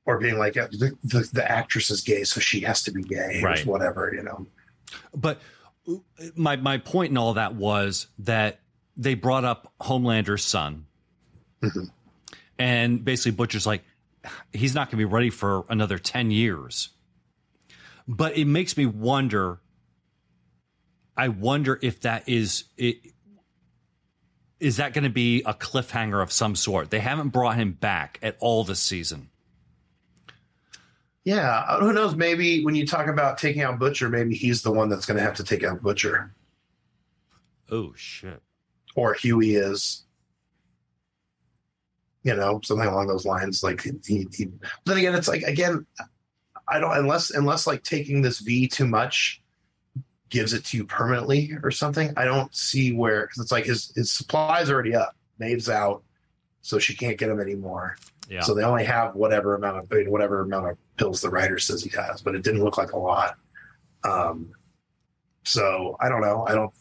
Or 0.06 0.18
being 0.18 0.38
like, 0.38 0.54
the, 0.54 0.96
the, 1.04 1.28
the, 1.32 1.50
actress 1.50 1.90
is 1.90 2.00
gay, 2.00 2.24
so 2.24 2.40
she 2.40 2.60
has 2.60 2.82
to 2.84 2.90
be 2.90 3.02
gay 3.02 3.40
right. 3.42 3.64
or 3.64 3.70
whatever, 3.70 4.12
you 4.14 4.22
know. 4.22 4.46
But 5.14 5.40
my, 6.34 6.56
my 6.56 6.78
point 6.78 7.10
in 7.10 7.18
all 7.18 7.34
that 7.34 7.54
was 7.54 8.08
that 8.20 8.60
they 8.96 9.14
brought 9.14 9.44
up 9.44 9.72
Homelander's 9.80 10.44
son 10.44 10.86
Mm-hmm. 11.62 11.84
And 12.58 13.04
basically, 13.04 13.32
Butcher's 13.32 13.66
like, 13.66 13.84
he's 14.52 14.74
not 14.74 14.88
going 14.88 14.92
to 14.92 14.96
be 14.96 15.04
ready 15.04 15.30
for 15.30 15.64
another 15.68 15.98
10 15.98 16.30
years. 16.30 16.90
But 18.06 18.36
it 18.36 18.46
makes 18.46 18.76
me 18.76 18.86
wonder. 18.86 19.60
I 21.16 21.28
wonder 21.28 21.78
if 21.82 22.00
that 22.00 22.28
is 22.28 22.64
it. 22.76 22.98
Is 24.58 24.76
that 24.76 24.92
going 24.92 25.04
to 25.04 25.10
be 25.10 25.42
a 25.46 25.54
cliffhanger 25.54 26.22
of 26.22 26.30
some 26.30 26.54
sort? 26.54 26.90
They 26.90 27.00
haven't 27.00 27.28
brought 27.28 27.56
him 27.56 27.72
back 27.72 28.18
at 28.22 28.36
all 28.40 28.62
this 28.62 28.80
season. 28.80 29.30
Yeah, 31.24 31.64
uh, 31.66 31.80
who 31.80 31.92
knows? 31.92 32.14
Maybe 32.14 32.62
when 32.64 32.74
you 32.74 32.86
talk 32.86 33.06
about 33.06 33.38
taking 33.38 33.62
out 33.62 33.78
Butcher, 33.78 34.08
maybe 34.08 34.34
he's 34.34 34.62
the 34.62 34.70
one 34.70 34.88
that's 34.88 35.06
going 35.06 35.16
to 35.16 35.22
have 35.22 35.36
to 35.36 35.44
take 35.44 35.64
out 35.64 35.82
Butcher. 35.82 36.34
Oh 37.70 37.92
shit! 37.96 38.42
Or 38.94 39.14
Hughie 39.14 39.54
is 39.54 40.04
you 42.22 42.34
know, 42.34 42.60
something 42.62 42.86
along 42.86 43.06
those 43.08 43.24
lines. 43.24 43.62
Like 43.62 43.82
he, 43.82 44.26
he 44.32 44.48
then 44.84 44.98
again, 44.98 45.14
it's 45.14 45.28
like 45.28 45.42
again, 45.42 45.86
I 46.68 46.78
don't 46.78 46.96
unless 46.96 47.30
unless 47.30 47.66
like 47.66 47.82
taking 47.82 48.22
this 48.22 48.40
V 48.40 48.68
too 48.68 48.86
much 48.86 49.42
gives 50.30 50.54
it 50.54 50.64
to 50.66 50.76
you 50.76 50.84
permanently 50.84 51.52
or 51.62 51.70
something. 51.70 52.12
I 52.16 52.24
don't 52.24 52.54
see 52.54 52.92
where 52.92 53.22
because 53.22 53.42
it's 53.42 53.52
like 53.52 53.66
his 53.66 53.92
his 53.94 54.10
supply's 54.10 54.70
already 54.70 54.94
up. 54.94 55.16
Maeve's 55.38 55.68
out, 55.68 56.02
so 56.62 56.78
she 56.78 56.94
can't 56.94 57.18
get 57.18 57.28
them 57.28 57.40
anymore. 57.40 57.96
Yeah. 58.28 58.42
So 58.42 58.54
they 58.54 58.62
only 58.62 58.84
have 58.84 59.16
whatever 59.16 59.56
amount 59.56 59.78
of 59.78 60.08
whatever 60.08 60.42
amount 60.42 60.68
of 60.68 60.78
pills 60.96 61.20
the 61.20 61.30
writer 61.30 61.58
says 61.58 61.82
he 61.82 61.90
has, 61.90 62.22
but 62.22 62.34
it 62.34 62.42
didn't 62.42 62.62
look 62.62 62.78
like 62.78 62.92
a 62.92 62.98
lot. 62.98 63.36
Um, 64.04 64.52
so 65.44 65.96
I 66.00 66.08
don't 66.08 66.20
know. 66.20 66.46
I 66.48 66.54
don't. 66.54 66.72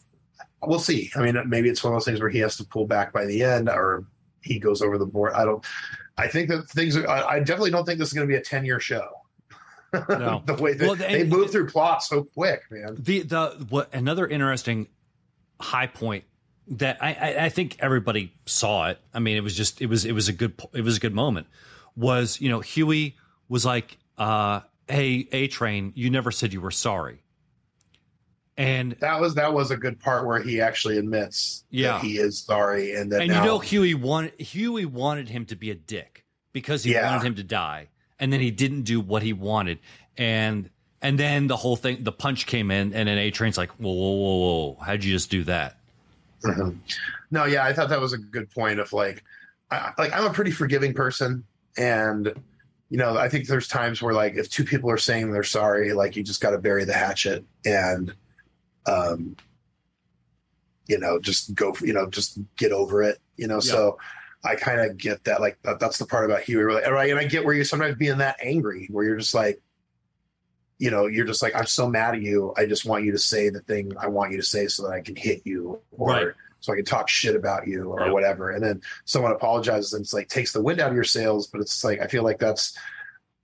We'll 0.62 0.78
see. 0.78 1.10
I 1.16 1.22
mean, 1.22 1.42
maybe 1.48 1.68
it's 1.68 1.82
one 1.82 1.92
of 1.92 1.96
those 1.96 2.04
things 2.04 2.20
where 2.20 2.28
he 2.30 2.38
has 2.38 2.56
to 2.58 2.64
pull 2.64 2.86
back 2.86 3.12
by 3.12 3.24
the 3.24 3.42
end, 3.42 3.68
or 3.68 4.04
he 4.42 4.58
goes 4.58 4.82
over 4.82 4.96
the 4.96 5.06
board. 5.06 5.32
I 5.34 5.44
don't. 5.44 5.64
I 6.16 6.28
think 6.28 6.50
that 6.50 6.68
things. 6.68 6.96
Are, 6.96 7.08
I, 7.08 7.22
I 7.22 7.38
definitely 7.40 7.70
don't 7.70 7.84
think 7.84 7.98
this 7.98 8.08
is 8.08 8.14
going 8.14 8.28
to 8.28 8.32
be 8.32 8.38
a 8.38 8.42
ten 8.42 8.64
year 8.64 8.78
show. 8.78 9.08
No. 10.08 10.42
the 10.46 10.54
way 10.54 10.74
that 10.74 10.86
well, 10.86 10.94
they 10.94 11.24
move 11.24 11.50
through 11.50 11.68
plots 11.68 12.08
so 12.08 12.24
quick, 12.24 12.62
man. 12.70 12.96
The 12.98 13.22
the 13.22 13.66
what 13.68 13.92
another 13.94 14.26
interesting 14.26 14.86
high 15.60 15.86
point 15.86 16.24
that 16.68 16.98
I, 17.02 17.12
I, 17.12 17.44
I 17.46 17.48
think 17.48 17.76
everybody 17.80 18.32
saw 18.46 18.88
it. 18.88 18.98
I 19.12 19.18
mean, 19.18 19.36
it 19.36 19.40
was 19.40 19.54
just 19.54 19.80
it 19.80 19.86
was 19.86 20.04
it 20.04 20.12
was 20.12 20.28
a 20.28 20.32
good 20.32 20.60
it 20.72 20.82
was 20.82 20.96
a 20.96 21.00
good 21.00 21.14
moment. 21.14 21.46
Was 21.96 22.40
you 22.40 22.48
know 22.48 22.60
Hughie 22.60 23.16
was 23.48 23.64
like, 23.64 23.98
uh, 24.16 24.60
"Hey, 24.86 25.28
A 25.32 25.48
Train, 25.48 25.92
you 25.96 26.10
never 26.10 26.30
said 26.30 26.52
you 26.52 26.60
were 26.60 26.70
sorry." 26.70 27.22
And 28.56 28.92
that 29.00 29.20
was 29.20 29.34
that 29.36 29.54
was 29.54 29.70
a 29.70 29.76
good 29.76 29.98
part 29.98 30.26
where 30.26 30.40
he 30.40 30.60
actually 30.60 30.98
admits 30.98 31.64
yeah. 31.70 31.98
he 32.00 32.18
is 32.18 32.38
sorry 32.38 32.94
and 32.94 33.10
that 33.10 33.22
And 33.22 33.30
now, 33.30 33.40
you 33.40 33.46
know 33.46 33.58
Hughie 33.58 33.94
wanted 33.94 34.38
Hughie 34.38 34.84
wanted 34.84 35.30
him 35.30 35.46
to 35.46 35.56
be 35.56 35.70
a 35.70 35.74
dick 35.74 36.26
because 36.52 36.84
he 36.84 36.92
yeah. 36.92 37.10
wanted 37.10 37.26
him 37.26 37.34
to 37.36 37.42
die. 37.42 37.88
And 38.20 38.32
then 38.32 38.40
he 38.40 38.50
didn't 38.50 38.82
do 38.82 39.00
what 39.00 39.22
he 39.22 39.32
wanted. 39.32 39.78
And 40.16 40.70
and 41.02 41.18
then 41.18 41.46
the 41.46 41.56
whole 41.56 41.76
thing 41.76 42.04
the 42.04 42.12
punch 42.12 42.46
came 42.46 42.70
in 42.70 42.92
and 42.92 43.08
then 43.08 43.18
A 43.18 43.30
Train's 43.30 43.56
like, 43.58 43.70
whoa, 43.72 43.90
whoa, 43.90 44.12
whoa, 44.12 44.36
whoa, 44.36 44.84
how'd 44.84 45.02
you 45.02 45.12
just 45.12 45.30
do 45.30 45.44
that? 45.44 45.78
Mm-hmm. 46.44 46.78
No, 47.30 47.44
yeah, 47.46 47.64
I 47.64 47.72
thought 47.72 47.88
that 47.88 48.00
was 48.00 48.12
a 48.12 48.18
good 48.18 48.50
point 48.50 48.78
of 48.78 48.92
like 48.92 49.24
I, 49.70 49.92
like 49.98 50.12
I'm 50.12 50.26
a 50.26 50.32
pretty 50.32 50.50
forgiving 50.50 50.94
person 50.94 51.44
and 51.76 52.32
you 52.90 52.98
know, 52.98 53.16
I 53.16 53.28
think 53.28 53.46
there's 53.46 53.68
times 53.68 54.02
where 54.02 54.12
like 54.12 54.34
if 54.34 54.50
two 54.50 54.64
people 54.64 54.90
are 54.90 54.98
saying 54.98 55.30
they're 55.30 55.44
sorry, 55.44 55.92
like 55.92 56.16
you 56.16 56.22
just 56.22 56.40
got 56.40 56.50
to 56.50 56.58
bury 56.58 56.84
the 56.84 56.92
hatchet 56.92 57.44
and 57.64 58.12
um, 58.86 59.36
you 60.88 60.98
know, 60.98 61.20
just 61.20 61.54
go, 61.54 61.74
you 61.80 61.92
know, 61.92 62.06
just 62.06 62.40
get 62.56 62.72
over 62.72 63.02
it, 63.02 63.18
you 63.36 63.46
know. 63.46 63.56
Yeah. 63.56 63.72
So 63.72 63.98
I 64.44 64.56
kind 64.56 64.80
of 64.80 64.96
get 64.96 65.24
that. 65.24 65.40
Like 65.40 65.58
that, 65.62 65.80
that's 65.80 65.98
the 65.98 66.06
part 66.06 66.24
about 66.24 66.42
Hughie, 66.42 66.62
really, 66.62 66.90
right? 66.90 67.10
And 67.10 67.18
I 67.18 67.24
get 67.24 67.44
where 67.44 67.54
you're 67.54 67.64
sometimes 67.64 67.96
being 67.96 68.18
that 68.18 68.36
angry, 68.42 68.88
where 68.90 69.04
you're 69.04 69.18
just 69.18 69.34
like, 69.34 69.60
you 70.78 70.90
know, 70.90 71.06
you're 71.06 71.26
just 71.26 71.42
like, 71.42 71.54
I'm 71.54 71.66
so 71.66 71.88
mad 71.88 72.14
at 72.14 72.22
you. 72.22 72.54
I 72.56 72.64
just 72.64 72.86
want 72.86 73.04
you 73.04 73.12
to 73.12 73.18
say 73.18 73.50
the 73.50 73.60
thing 73.60 73.92
I 74.00 74.08
want 74.08 74.32
you 74.32 74.38
to 74.38 74.42
say 74.42 74.66
so 74.66 74.84
that 74.84 74.92
I 74.92 75.02
can 75.02 75.14
hit 75.14 75.42
you, 75.44 75.80
or 75.90 76.08
right. 76.08 76.28
so 76.60 76.72
I 76.72 76.76
can 76.76 76.86
talk 76.86 77.08
shit 77.08 77.36
about 77.36 77.66
you, 77.66 77.90
or 77.90 78.06
yeah. 78.06 78.12
whatever. 78.12 78.50
And 78.50 78.64
then 78.64 78.80
someone 79.04 79.32
apologizes 79.32 79.92
and 79.92 80.02
it's 80.02 80.14
like 80.14 80.28
takes 80.28 80.52
the 80.52 80.62
wind 80.62 80.80
out 80.80 80.88
of 80.88 80.94
your 80.94 81.04
sails. 81.04 81.46
But 81.46 81.60
it's 81.60 81.84
like 81.84 82.00
I 82.00 82.06
feel 82.06 82.22
like 82.22 82.38
that's 82.38 82.76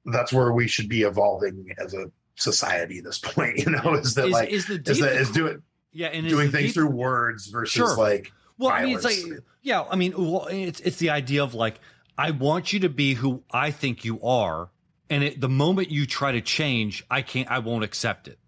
that's 0.06 0.32
where 0.32 0.52
we 0.52 0.66
should 0.66 0.88
be 0.88 1.02
evolving 1.02 1.74
as 1.78 1.92
a 1.92 2.10
society 2.36 2.98
at 2.98 3.04
this 3.04 3.18
point. 3.22 3.58
You 3.58 3.72
know, 3.72 3.94
is 3.94 4.14
that 4.14 4.26
is, 4.26 4.32
like 4.32 4.48
is, 4.48 4.66
the 4.66 4.82
is, 4.86 5.00
that, 5.00 5.12
is 5.12 5.30
doing 5.30 5.62
yeah 5.92 6.08
and 6.08 6.26
doing 6.26 6.50
things 6.50 6.68
deep, 6.68 6.74
through 6.74 6.90
words 6.90 7.48
versus 7.48 7.74
sure. 7.74 7.96
like 7.98 8.32
well, 8.58 8.70
violence. 8.70 9.04
I 9.04 9.08
mean, 9.08 9.16
it's 9.16 9.30
like 9.30 9.40
yeah, 9.62 9.82
I 9.82 9.96
mean, 9.96 10.14
well, 10.16 10.46
it's 10.50 10.80
it's 10.80 10.98
the 10.98 11.10
idea 11.10 11.42
of 11.42 11.54
like 11.54 11.80
I 12.16 12.30
want 12.30 12.72
you 12.72 12.80
to 12.80 12.88
be 12.88 13.14
who 13.14 13.42
I 13.50 13.70
think 13.70 14.04
you 14.04 14.22
are, 14.22 14.70
and 15.10 15.24
it, 15.24 15.40
the 15.40 15.48
moment 15.48 15.90
you 15.90 16.06
try 16.06 16.32
to 16.32 16.40
change, 16.40 17.04
I 17.10 17.22
can't, 17.22 17.50
I 17.50 17.58
won't 17.58 17.84
accept 17.84 18.28
it. 18.28 18.38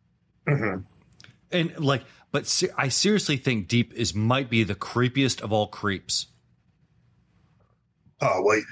Mm-hmm. 0.49 0.81
And 1.51 1.79
like, 1.85 2.05
but 2.31 2.47
se- 2.47 2.71
I 2.77 2.88
seriously 2.88 3.37
think 3.37 3.68
Deep 3.68 3.92
is 3.94 4.14
might 4.14 4.49
be 4.51 4.64
the 4.64 4.75
creepiest 4.75 5.42
of 5.42 5.53
all 5.53 5.66
creeps. 5.66 6.27
Oh 8.21 8.42
wait, 8.42 8.64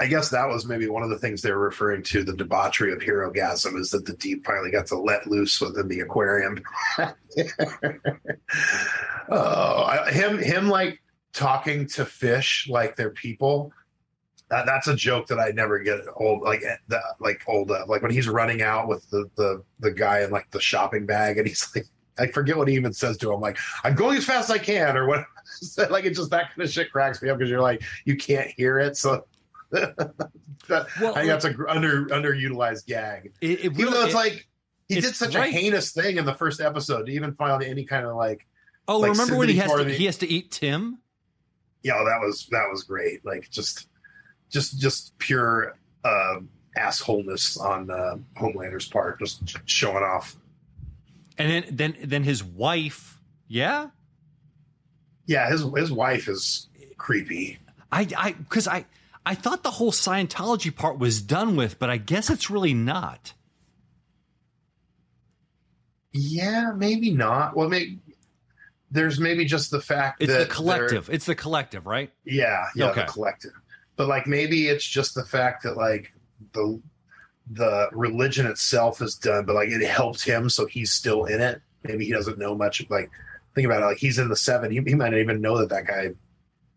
I 0.00 0.06
guess 0.06 0.30
that 0.30 0.48
was 0.48 0.66
maybe 0.66 0.88
one 0.88 1.02
of 1.02 1.10
the 1.10 1.18
things 1.18 1.42
they 1.42 1.52
were 1.52 1.58
referring 1.58 2.02
to 2.04 2.24
the 2.24 2.34
debauchery 2.34 2.92
of 2.92 2.98
Herogasm 2.98 3.78
is 3.78 3.90
that 3.90 4.04
the 4.06 4.14
deep 4.14 4.44
finally 4.44 4.70
got 4.70 4.86
to 4.86 4.98
let 4.98 5.26
loose 5.26 5.60
within 5.60 5.86
the 5.88 6.00
aquarium. 6.00 6.60
oh, 9.28 9.82
I, 9.84 10.10
him, 10.10 10.38
him 10.38 10.68
like 10.68 11.00
talking 11.32 11.86
to 11.88 12.04
fish 12.04 12.68
like 12.70 12.96
they're 12.96 13.10
people. 13.10 13.72
That, 14.50 14.66
that's 14.66 14.88
a 14.88 14.94
joke 14.94 15.26
that 15.28 15.38
I 15.38 15.50
never 15.50 15.78
get 15.78 16.00
old, 16.16 16.42
like 16.42 16.62
eh, 16.62 16.76
that, 16.88 17.02
like 17.18 17.42
old, 17.48 17.70
like 17.88 18.02
when 18.02 18.10
he's 18.10 18.28
running 18.28 18.62
out 18.62 18.88
with 18.88 19.08
the 19.10 19.28
the 19.36 19.62
the 19.80 19.90
guy 19.90 20.20
in 20.20 20.30
like 20.30 20.50
the 20.50 20.60
shopping 20.60 21.06
bag, 21.06 21.38
and 21.38 21.48
he's 21.48 21.74
like, 21.74 21.86
I 22.18 22.26
forget 22.26 22.56
what 22.56 22.68
he 22.68 22.74
even 22.74 22.92
says 22.92 23.16
to 23.18 23.32
him, 23.32 23.40
like 23.40 23.58
I'm 23.82 23.94
going 23.94 24.18
as 24.18 24.24
fast 24.24 24.50
as 24.50 24.56
I 24.56 24.58
can, 24.58 24.96
or 24.96 25.08
what. 25.08 25.24
like 25.90 26.04
it's 26.04 26.18
just 26.18 26.30
that 26.30 26.50
kind 26.50 26.62
of 26.62 26.70
shit 26.70 26.90
cracks 26.90 27.22
me 27.22 27.28
up 27.28 27.38
because 27.38 27.50
you're 27.50 27.60
like 27.60 27.82
you 28.04 28.16
can't 28.16 28.48
hear 28.56 28.78
it, 28.78 28.96
so 28.96 29.26
that, 29.70 30.86
well, 31.00 31.14
I 31.14 31.26
think 31.26 31.26
that's 31.26 31.44
a 31.44 31.54
under 31.68 32.06
underutilized 32.06 32.86
gag. 32.86 33.32
It, 33.40 33.64
it 33.64 33.68
really, 33.70 33.82
even 33.82 33.92
though 33.92 34.04
it's 34.04 34.14
it, 34.14 34.16
like 34.16 34.48
he 34.88 35.00
did 35.00 35.14
such 35.14 35.32
great. 35.34 35.48
a 35.48 35.52
heinous 35.52 35.92
thing 35.92 36.16
in 36.16 36.24
the 36.24 36.34
first 36.34 36.60
episode 36.60 37.06
to 37.06 37.12
even 37.12 37.34
find 37.34 37.62
any 37.62 37.84
kind 37.84 38.06
of 38.06 38.16
like. 38.16 38.46
Oh, 38.86 38.98
like 38.98 39.12
remember 39.12 39.36
when 39.36 39.48
he 39.48 39.56
has 39.56 39.72
to 39.72 39.88
he 39.88 40.04
has 40.06 40.18
to 40.18 40.26
eat 40.26 40.50
Tim? 40.50 40.98
Yeah, 41.82 42.02
that 42.04 42.20
was 42.20 42.46
that 42.50 42.66
was 42.70 42.84
great. 42.84 43.24
Like 43.24 43.50
just 43.50 43.88
just 44.50 44.78
just 44.78 45.16
pure 45.18 45.76
uh, 46.04 46.40
assholeness 46.76 47.60
on 47.60 47.90
uh, 47.90 48.16
Homelander's 48.36 48.88
part, 48.88 49.18
just 49.18 49.42
showing 49.66 50.02
off. 50.02 50.36
And 51.38 51.50
then 51.50 51.64
then 51.70 51.96
then 52.04 52.24
his 52.24 52.44
wife, 52.44 53.18
yeah, 53.48 53.88
yeah, 55.26 55.48
his 55.48 55.64
his 55.76 55.90
wife 55.90 56.28
is 56.28 56.68
creepy. 56.96 57.58
I 57.90 58.06
I 58.16 58.32
because 58.32 58.68
I 58.68 58.84
I 59.24 59.34
thought 59.34 59.62
the 59.62 59.70
whole 59.70 59.92
Scientology 59.92 60.74
part 60.74 60.98
was 60.98 61.22
done 61.22 61.56
with, 61.56 61.78
but 61.78 61.90
I 61.90 61.96
guess 61.96 62.30
it's 62.30 62.50
really 62.50 62.74
not. 62.74 63.32
Yeah, 66.12 66.72
maybe 66.76 67.10
not. 67.10 67.56
Well, 67.56 67.68
maybe 67.68 67.98
there's 68.94 69.18
maybe 69.18 69.44
just 69.44 69.72
the 69.72 69.80
fact 69.80 70.22
it's 70.22 70.32
that 70.32 70.48
the 70.48 70.54
collective. 70.54 71.10
It's 71.10 71.26
the 71.26 71.34
collective, 71.34 71.84
right? 71.84 72.12
Yeah, 72.24 72.66
yeah, 72.76 72.90
okay. 72.90 73.00
the 73.00 73.06
collective. 73.08 73.50
But 73.96 74.06
like 74.06 74.26
maybe 74.26 74.68
it's 74.68 74.86
just 74.86 75.16
the 75.16 75.24
fact 75.24 75.64
that 75.64 75.76
like 75.76 76.12
the 76.52 76.80
the 77.50 77.88
religion 77.92 78.46
itself 78.46 79.02
is 79.02 79.16
done, 79.16 79.44
but 79.46 79.56
like 79.56 79.68
it 79.68 79.84
helped 79.84 80.24
him, 80.24 80.48
so 80.48 80.66
he's 80.66 80.92
still 80.92 81.24
in 81.24 81.40
it. 81.40 81.60
Maybe 81.82 82.06
he 82.06 82.12
doesn't 82.12 82.38
know 82.38 82.54
much. 82.54 82.88
Like 82.88 83.10
think 83.56 83.66
about 83.66 83.82
it, 83.82 83.86
like 83.86 83.98
he's 83.98 84.18
in 84.18 84.28
the 84.28 84.36
seven. 84.36 84.70
He, 84.70 84.80
he 84.86 84.94
might 84.94 85.10
not 85.10 85.18
even 85.18 85.40
know 85.40 85.58
that 85.58 85.70
that 85.70 85.86
guy, 85.86 86.10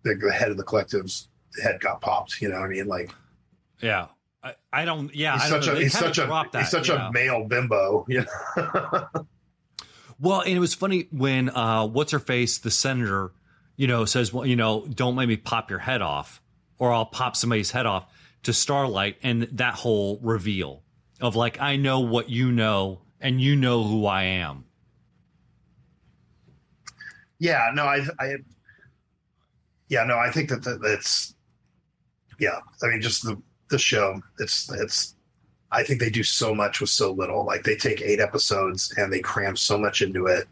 the, 0.01 0.15
the 0.15 0.31
head 0.31 0.49
of 0.49 0.57
the 0.57 0.63
collective's 0.63 1.29
head 1.61 1.79
got 1.79 2.01
popped. 2.01 2.41
You 2.41 2.49
know 2.49 2.59
what 2.59 2.65
I 2.65 2.69
mean? 2.69 2.87
Like, 2.87 3.11
yeah. 3.79 4.07
I, 4.43 4.55
I 4.73 4.85
don't. 4.85 5.13
Yeah, 5.15 5.33
he's 5.33 5.49
such 5.49 5.67
a 5.67 5.75
he's 5.75 5.97
such 5.97 6.17
a 6.17 6.25
that, 6.51 6.61
he's 6.61 6.71
such 6.71 6.89
a 6.89 7.11
male 7.13 7.45
bimbo. 7.45 8.07
Yeah. 8.09 8.25
well, 10.19 10.41
and 10.41 10.51
it 10.51 10.59
was 10.59 10.73
funny 10.73 11.07
when 11.11 11.49
uh, 11.49 11.85
what's 11.87 12.11
her 12.11 12.19
face, 12.19 12.57
the 12.59 12.71
senator, 12.71 13.31
you 13.75 13.87
know, 13.87 14.05
says, 14.05 14.33
well, 14.33 14.45
you 14.45 14.55
know, 14.55 14.85
don't 14.85 15.15
make 15.15 15.27
me 15.27 15.37
pop 15.37 15.69
your 15.69 15.79
head 15.79 16.01
off, 16.01 16.41
or 16.79 16.91
I'll 16.91 17.05
pop 17.05 17.35
somebody's 17.35 17.71
head 17.71 17.85
off 17.85 18.11
to 18.43 18.53
Starlight, 18.53 19.17
and 19.23 19.43
that 19.53 19.73
whole 19.75 20.19
reveal 20.21 20.83
of 21.21 21.35
like, 21.35 21.59
I 21.59 21.75
know 21.75 22.01
what 22.01 22.29
you 22.29 22.51
know, 22.51 23.01
and 23.19 23.41
you 23.41 23.55
know 23.55 23.83
who 23.83 24.05
I 24.05 24.23
am. 24.23 24.65
Yeah, 27.39 27.69
no, 27.73 27.83
I, 27.83 28.01
I, 28.19 28.35
yeah, 29.89 30.03
no, 30.03 30.17
I 30.17 30.31
think 30.31 30.49
that 30.49 30.79
that's 30.81 31.35
yeah, 32.39 32.59
I 32.83 32.87
mean, 32.87 33.01
just 33.01 33.23
the 33.23 33.41
the 33.69 33.79
show. 33.79 34.21
It's 34.39 34.71
it's. 34.71 35.15
I 35.71 35.83
think 35.83 35.99
they 35.99 36.09
do 36.09 36.23
so 36.23 36.55
much 36.55 36.79
with 36.79 36.89
so 36.89 37.11
little. 37.11 37.45
Like 37.45 37.63
they 37.63 37.75
take 37.75 38.01
eight 38.01 38.19
episodes 38.19 38.93
and 38.97 39.11
they 39.11 39.19
cram 39.19 39.55
so 39.55 39.77
much 39.77 40.01
into 40.01 40.27
it. 40.27 40.47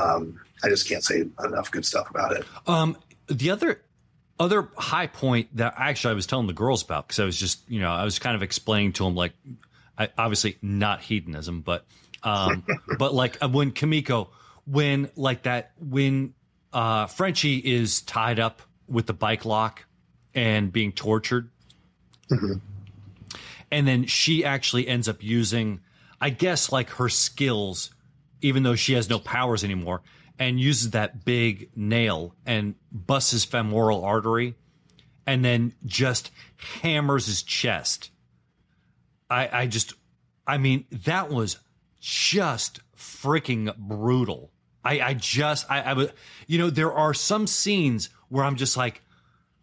Um, 0.00 0.40
I 0.62 0.68
just 0.68 0.88
can't 0.88 1.02
say 1.02 1.24
enough 1.44 1.70
good 1.70 1.84
stuff 1.84 2.08
about 2.10 2.32
it. 2.32 2.44
Um, 2.66 2.96
the 3.28 3.50
other 3.50 3.82
other 4.40 4.68
high 4.76 5.08
point 5.08 5.56
that 5.56 5.74
actually 5.76 6.12
I 6.12 6.14
was 6.14 6.26
telling 6.26 6.46
the 6.46 6.52
girls 6.52 6.82
about 6.82 7.08
because 7.08 7.18
I 7.18 7.24
was 7.24 7.36
just 7.36 7.68
you 7.68 7.80
know 7.80 7.90
I 7.90 8.04
was 8.04 8.18
kind 8.18 8.36
of 8.36 8.42
explaining 8.42 8.92
to 8.94 9.04
them 9.04 9.16
like 9.16 9.32
I, 9.98 10.10
obviously 10.16 10.56
not 10.62 11.00
hedonism 11.00 11.60
but 11.60 11.84
um 12.22 12.64
but 12.98 13.12
like 13.12 13.42
uh, 13.42 13.48
when 13.48 13.72
Kimiko 13.72 14.30
when 14.64 15.10
like 15.16 15.42
that 15.42 15.72
when 15.80 16.34
uh 16.72 17.06
Frenchie 17.06 17.58
is 17.58 18.00
tied 18.02 18.38
up 18.38 18.62
with 18.86 19.06
the 19.06 19.12
bike 19.12 19.44
lock 19.44 19.84
and 20.34 20.72
being 20.72 20.92
tortured. 20.92 21.50
Mm-hmm. 22.30 22.54
And 23.70 23.86
then 23.86 24.06
she 24.06 24.44
actually 24.44 24.88
ends 24.88 25.08
up 25.08 25.22
using, 25.22 25.80
I 26.20 26.30
guess, 26.30 26.72
like 26.72 26.90
her 26.90 27.08
skills, 27.08 27.90
even 28.40 28.62
though 28.62 28.76
she 28.76 28.94
has 28.94 29.10
no 29.10 29.18
powers 29.18 29.64
anymore, 29.64 30.02
and 30.38 30.60
uses 30.60 30.90
that 30.90 31.24
big 31.24 31.70
nail 31.76 32.34
and 32.46 32.74
busts 32.92 33.32
his 33.32 33.44
femoral 33.44 34.04
artery 34.04 34.54
and 35.26 35.44
then 35.44 35.74
just 35.84 36.30
hammers 36.56 37.26
his 37.26 37.42
chest. 37.42 38.10
I, 39.28 39.48
I 39.52 39.66
just, 39.66 39.92
I 40.46 40.56
mean, 40.58 40.86
that 41.04 41.28
was 41.28 41.58
just 42.00 42.80
freaking 42.96 43.76
brutal. 43.76 44.50
I, 44.84 45.00
I 45.00 45.14
just, 45.14 45.70
I, 45.70 45.92
I 45.92 46.08
you 46.46 46.58
know, 46.58 46.70
there 46.70 46.92
are 46.92 47.12
some 47.12 47.46
scenes 47.46 48.08
where 48.28 48.44
I'm 48.44 48.56
just 48.56 48.76
like, 48.76 49.02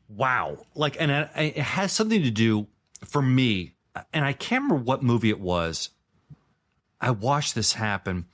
wow. 0.07 0.57
Like, 0.75 0.97
and 0.99 1.09
it 1.11 1.57
has 1.57 1.91
something 1.91 2.21
to 2.21 2.31
do 2.31 2.67
for 3.05 3.21
me, 3.21 3.74
and 4.13 4.25
I 4.25 4.33
can't 4.33 4.63
remember 4.63 4.83
what 4.83 5.03
movie 5.03 5.29
it 5.29 5.39
was. 5.39 5.89
I 6.99 7.11
watched 7.11 7.55
this 7.55 7.73
happen 7.73 8.25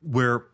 where 0.00 0.44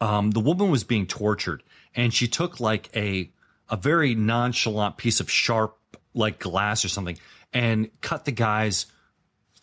um, 0.00 0.30
the 0.30 0.40
woman 0.40 0.70
was 0.70 0.84
being 0.84 1.06
tortured, 1.06 1.62
and 1.94 2.12
she 2.12 2.28
took 2.28 2.60
like 2.60 2.90
a 2.94 3.30
a 3.68 3.76
very 3.76 4.14
nonchalant 4.14 4.96
piece 4.96 5.20
of 5.20 5.30
sharp 5.30 5.76
like 6.14 6.38
glass 6.38 6.84
or 6.84 6.88
something 6.88 7.18
and 7.52 7.90
cut 8.00 8.24
the 8.24 8.32
guy's 8.32 8.86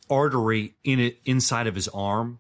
artery 0.09 0.75
in 0.83 0.99
it 0.99 1.19
inside 1.25 1.67
of 1.67 1.75
his 1.75 1.87
arm. 1.87 2.39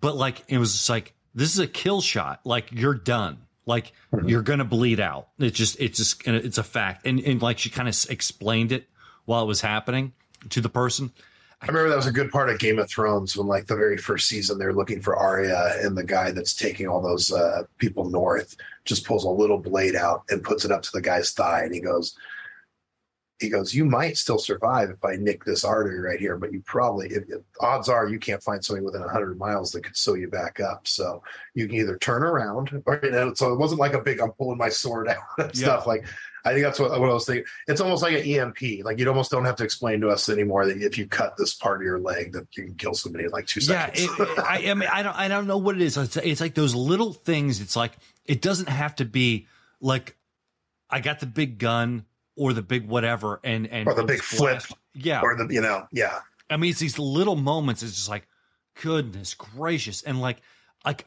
But 0.00 0.16
like 0.16 0.44
it 0.48 0.58
was 0.58 0.72
just 0.72 0.88
like 0.88 1.14
this 1.34 1.52
is 1.52 1.58
a 1.58 1.66
kill 1.66 2.00
shot. 2.00 2.40
Like 2.44 2.70
you're 2.72 2.94
done. 2.94 3.38
Like 3.66 3.92
mm-hmm. 4.12 4.28
you're 4.28 4.42
gonna 4.42 4.64
bleed 4.64 5.00
out. 5.00 5.28
It's 5.38 5.56
just 5.56 5.80
it's 5.80 5.98
just 5.98 6.26
it's 6.26 6.58
a 6.58 6.62
fact. 6.62 7.06
And 7.06 7.20
and 7.20 7.40
like 7.40 7.58
she 7.58 7.70
kind 7.70 7.88
of 7.88 7.96
explained 8.10 8.72
it 8.72 8.88
while 9.24 9.42
it 9.42 9.46
was 9.46 9.60
happening 9.60 10.12
to 10.50 10.60
the 10.60 10.68
person. 10.68 11.12
I 11.60 11.66
remember 11.66 11.88
that 11.88 11.96
was 11.96 12.06
a 12.06 12.12
good 12.12 12.30
part 12.30 12.50
of 12.50 12.60
Game 12.60 12.78
of 12.78 12.88
Thrones 12.88 13.36
when, 13.36 13.48
like, 13.48 13.66
the 13.66 13.74
very 13.74 13.96
first 13.96 14.28
season, 14.28 14.58
they're 14.58 14.72
looking 14.72 15.00
for 15.00 15.16
Arya, 15.16 15.74
and 15.82 15.98
the 15.98 16.04
guy 16.04 16.30
that's 16.30 16.54
taking 16.54 16.86
all 16.86 17.02
those 17.02 17.32
uh, 17.32 17.64
people 17.78 18.08
north 18.08 18.56
just 18.84 19.04
pulls 19.04 19.24
a 19.24 19.28
little 19.28 19.58
blade 19.58 19.96
out 19.96 20.22
and 20.30 20.44
puts 20.44 20.64
it 20.64 20.70
up 20.70 20.82
to 20.82 20.92
the 20.92 21.00
guy's 21.00 21.32
thigh, 21.32 21.64
and 21.64 21.74
he 21.74 21.80
goes, 21.80 22.16
he 23.40 23.48
goes, 23.48 23.72
you 23.72 23.84
might 23.84 24.16
still 24.16 24.38
survive 24.38 24.90
if 24.90 25.04
I 25.04 25.14
nick 25.16 25.44
this 25.44 25.64
artery 25.64 26.00
right 26.00 26.18
here, 26.18 26.36
but 26.36 26.52
you 26.52 26.60
probably, 26.64 27.08
if, 27.08 27.28
if, 27.28 27.42
odds 27.60 27.88
are 27.88 28.08
you 28.08 28.18
can't 28.18 28.42
find 28.42 28.64
somebody 28.64 28.84
within 28.84 29.00
100 29.00 29.38
miles 29.38 29.70
that 29.72 29.84
could 29.84 29.96
sew 29.96 30.14
you 30.14 30.28
back 30.28 30.58
up. 30.58 30.88
So 30.88 31.22
you 31.54 31.68
can 31.68 31.76
either 31.76 31.96
turn 31.98 32.24
around 32.24 32.82
or, 32.84 32.98
you 33.02 33.12
know, 33.12 33.32
so 33.34 33.52
it 33.52 33.58
wasn't 33.58 33.80
like 33.80 33.94
a 33.94 34.00
big, 34.00 34.20
I'm 34.20 34.32
pulling 34.32 34.58
my 34.58 34.68
sword 34.68 35.08
out 35.08 35.22
and 35.38 35.54
yeah. 35.54 35.66
stuff. 35.66 35.86
Like, 35.86 36.04
I 36.48 36.52
think 36.52 36.64
that's 36.64 36.80
what, 36.80 36.90
what 36.90 37.10
I 37.10 37.12
was 37.12 37.26
thinking. 37.26 37.44
It's 37.66 37.80
almost 37.80 38.02
like 38.02 38.14
an 38.14 38.22
EMP. 38.22 38.84
Like 38.84 38.98
you 38.98 39.08
almost 39.08 39.30
don't 39.30 39.44
have 39.44 39.56
to 39.56 39.64
explain 39.64 40.00
to 40.00 40.08
us 40.08 40.28
anymore 40.28 40.66
that 40.66 40.82
if 40.82 40.98
you 40.98 41.06
cut 41.06 41.36
this 41.36 41.54
part 41.54 41.76
of 41.76 41.82
your 41.82 41.98
leg, 41.98 42.32
that 42.32 42.46
you 42.56 42.64
can 42.64 42.74
kill 42.74 42.94
somebody 42.94 43.24
in 43.24 43.30
like 43.30 43.46
two 43.46 43.60
seconds. 43.60 44.02
Yeah, 44.02 44.24
it, 44.24 44.38
I, 44.38 44.70
I 44.70 44.74
mean, 44.74 44.88
I 44.90 45.02
don't, 45.02 45.16
I 45.16 45.28
don't 45.28 45.46
know 45.46 45.58
what 45.58 45.76
it 45.76 45.82
is. 45.82 45.96
It's, 45.96 46.16
it's 46.16 46.40
like 46.40 46.54
those 46.54 46.74
little 46.74 47.12
things. 47.12 47.60
It's 47.60 47.76
like 47.76 47.92
it 48.24 48.42
doesn't 48.42 48.68
have 48.68 48.96
to 48.96 49.04
be 49.04 49.46
like 49.80 50.16
I 50.90 51.00
got 51.00 51.20
the 51.20 51.26
big 51.26 51.58
gun 51.58 52.04
or 52.38 52.52
the 52.52 52.62
big 52.62 52.86
whatever 52.86 53.40
and 53.44 53.66
and 53.66 53.86
or 53.86 53.94
the 53.94 54.04
big 54.04 54.22
flip 54.22 54.62
yeah 54.94 55.20
or 55.20 55.36
the 55.36 55.52
you 55.52 55.60
know 55.60 55.86
yeah 55.92 56.20
i 56.48 56.56
mean 56.56 56.70
it's 56.70 56.78
these 56.78 56.98
little 56.98 57.36
moments 57.36 57.82
it's 57.82 57.94
just 57.94 58.08
like 58.08 58.26
goodness 58.80 59.34
gracious 59.34 60.02
and 60.02 60.20
like 60.20 60.38
like 60.86 61.06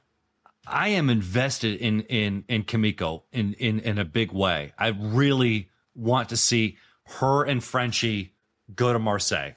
i 0.68 0.90
am 0.90 1.10
invested 1.10 1.80
in 1.80 2.02
in 2.02 2.44
in 2.48 2.64
kimiko 2.64 3.24
in 3.32 3.54
in 3.54 3.80
in 3.80 3.98
a 3.98 4.06
big 4.06 4.32
way. 4.32 4.74
I 4.78 4.90
really 4.90 5.70
want 5.96 6.30
to 6.30 6.38
see 6.38 6.78
her 7.06 7.44
and 7.44 7.64
frenchie 7.64 8.34
go 8.76 8.94
to 8.94 9.00
marseille. 9.00 9.54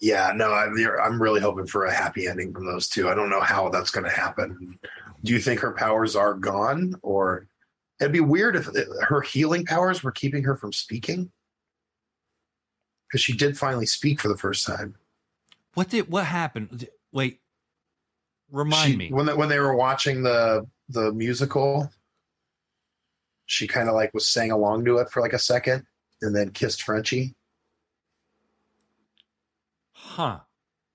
Yeah 0.00 0.32
no 0.34 0.52
i'm 0.52 0.76
i'm 1.02 1.20
really 1.20 1.40
hoping 1.40 1.66
for 1.66 1.84
a 1.84 1.94
happy 1.94 2.26
ending 2.26 2.52
from 2.52 2.66
those 2.66 2.88
two. 2.88 3.08
I 3.08 3.14
don't 3.14 3.30
know 3.30 3.40
how 3.40 3.68
that's 3.68 3.90
going 3.90 4.04
to 4.04 4.10
happen. 4.10 4.78
Do 5.22 5.32
you 5.32 5.38
think 5.38 5.60
her 5.60 5.72
powers 5.72 6.16
are 6.16 6.34
gone 6.34 6.94
or 7.02 7.48
It'd 8.00 8.12
be 8.12 8.20
weird 8.20 8.56
if 8.56 8.68
uh, 8.68 8.80
her 9.02 9.20
healing 9.20 9.64
powers 9.64 10.02
were 10.02 10.12
keeping 10.12 10.44
her 10.44 10.56
from 10.56 10.72
speaking, 10.72 11.30
because 13.08 13.22
she 13.22 13.36
did 13.36 13.56
finally 13.56 13.86
speak 13.86 14.20
for 14.20 14.28
the 14.28 14.36
first 14.36 14.66
time. 14.66 14.96
What 15.74 15.90
did 15.90 16.10
what 16.10 16.24
happened? 16.24 16.88
Wait, 17.12 17.40
remind 18.50 18.92
she, 18.92 18.96
me 18.96 19.12
when 19.12 19.26
they, 19.26 19.34
when 19.34 19.48
they 19.48 19.58
were 19.58 19.74
watching 19.74 20.22
the 20.22 20.66
the 20.88 21.12
musical. 21.12 21.90
She 23.46 23.66
kind 23.66 23.90
of 23.90 23.94
like 23.94 24.14
was 24.14 24.26
sang 24.26 24.50
along 24.50 24.86
to 24.86 24.98
it 24.98 25.10
for 25.10 25.20
like 25.20 25.34
a 25.34 25.38
second, 25.38 25.84
and 26.22 26.34
then 26.34 26.50
kissed 26.50 26.82
Frenchie. 26.82 27.34
Huh. 29.92 30.40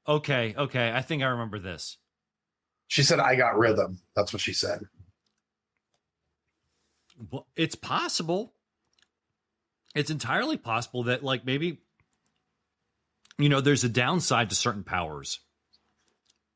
Okay, 0.07 0.55
okay. 0.57 0.91
I 0.91 1.01
think 1.01 1.21
I 1.21 1.27
remember 1.27 1.59
this. 1.59 1.97
She 2.87 3.03
said, 3.03 3.19
"I 3.19 3.35
got 3.35 3.59
rhythm." 3.59 3.99
That's 4.15 4.33
what 4.33 4.41
she 4.41 4.53
said. 4.53 4.81
Well, 7.31 7.47
it's 7.55 7.75
possible. 7.75 8.53
It's 9.93 10.09
entirely 10.09 10.57
possible 10.57 11.03
that, 11.03 11.23
like, 11.23 11.45
maybe, 11.45 11.81
you 13.37 13.49
know, 13.49 13.61
there's 13.61 13.83
a 13.83 13.89
downside 13.89 14.49
to 14.49 14.55
certain 14.55 14.83
powers. 14.83 15.39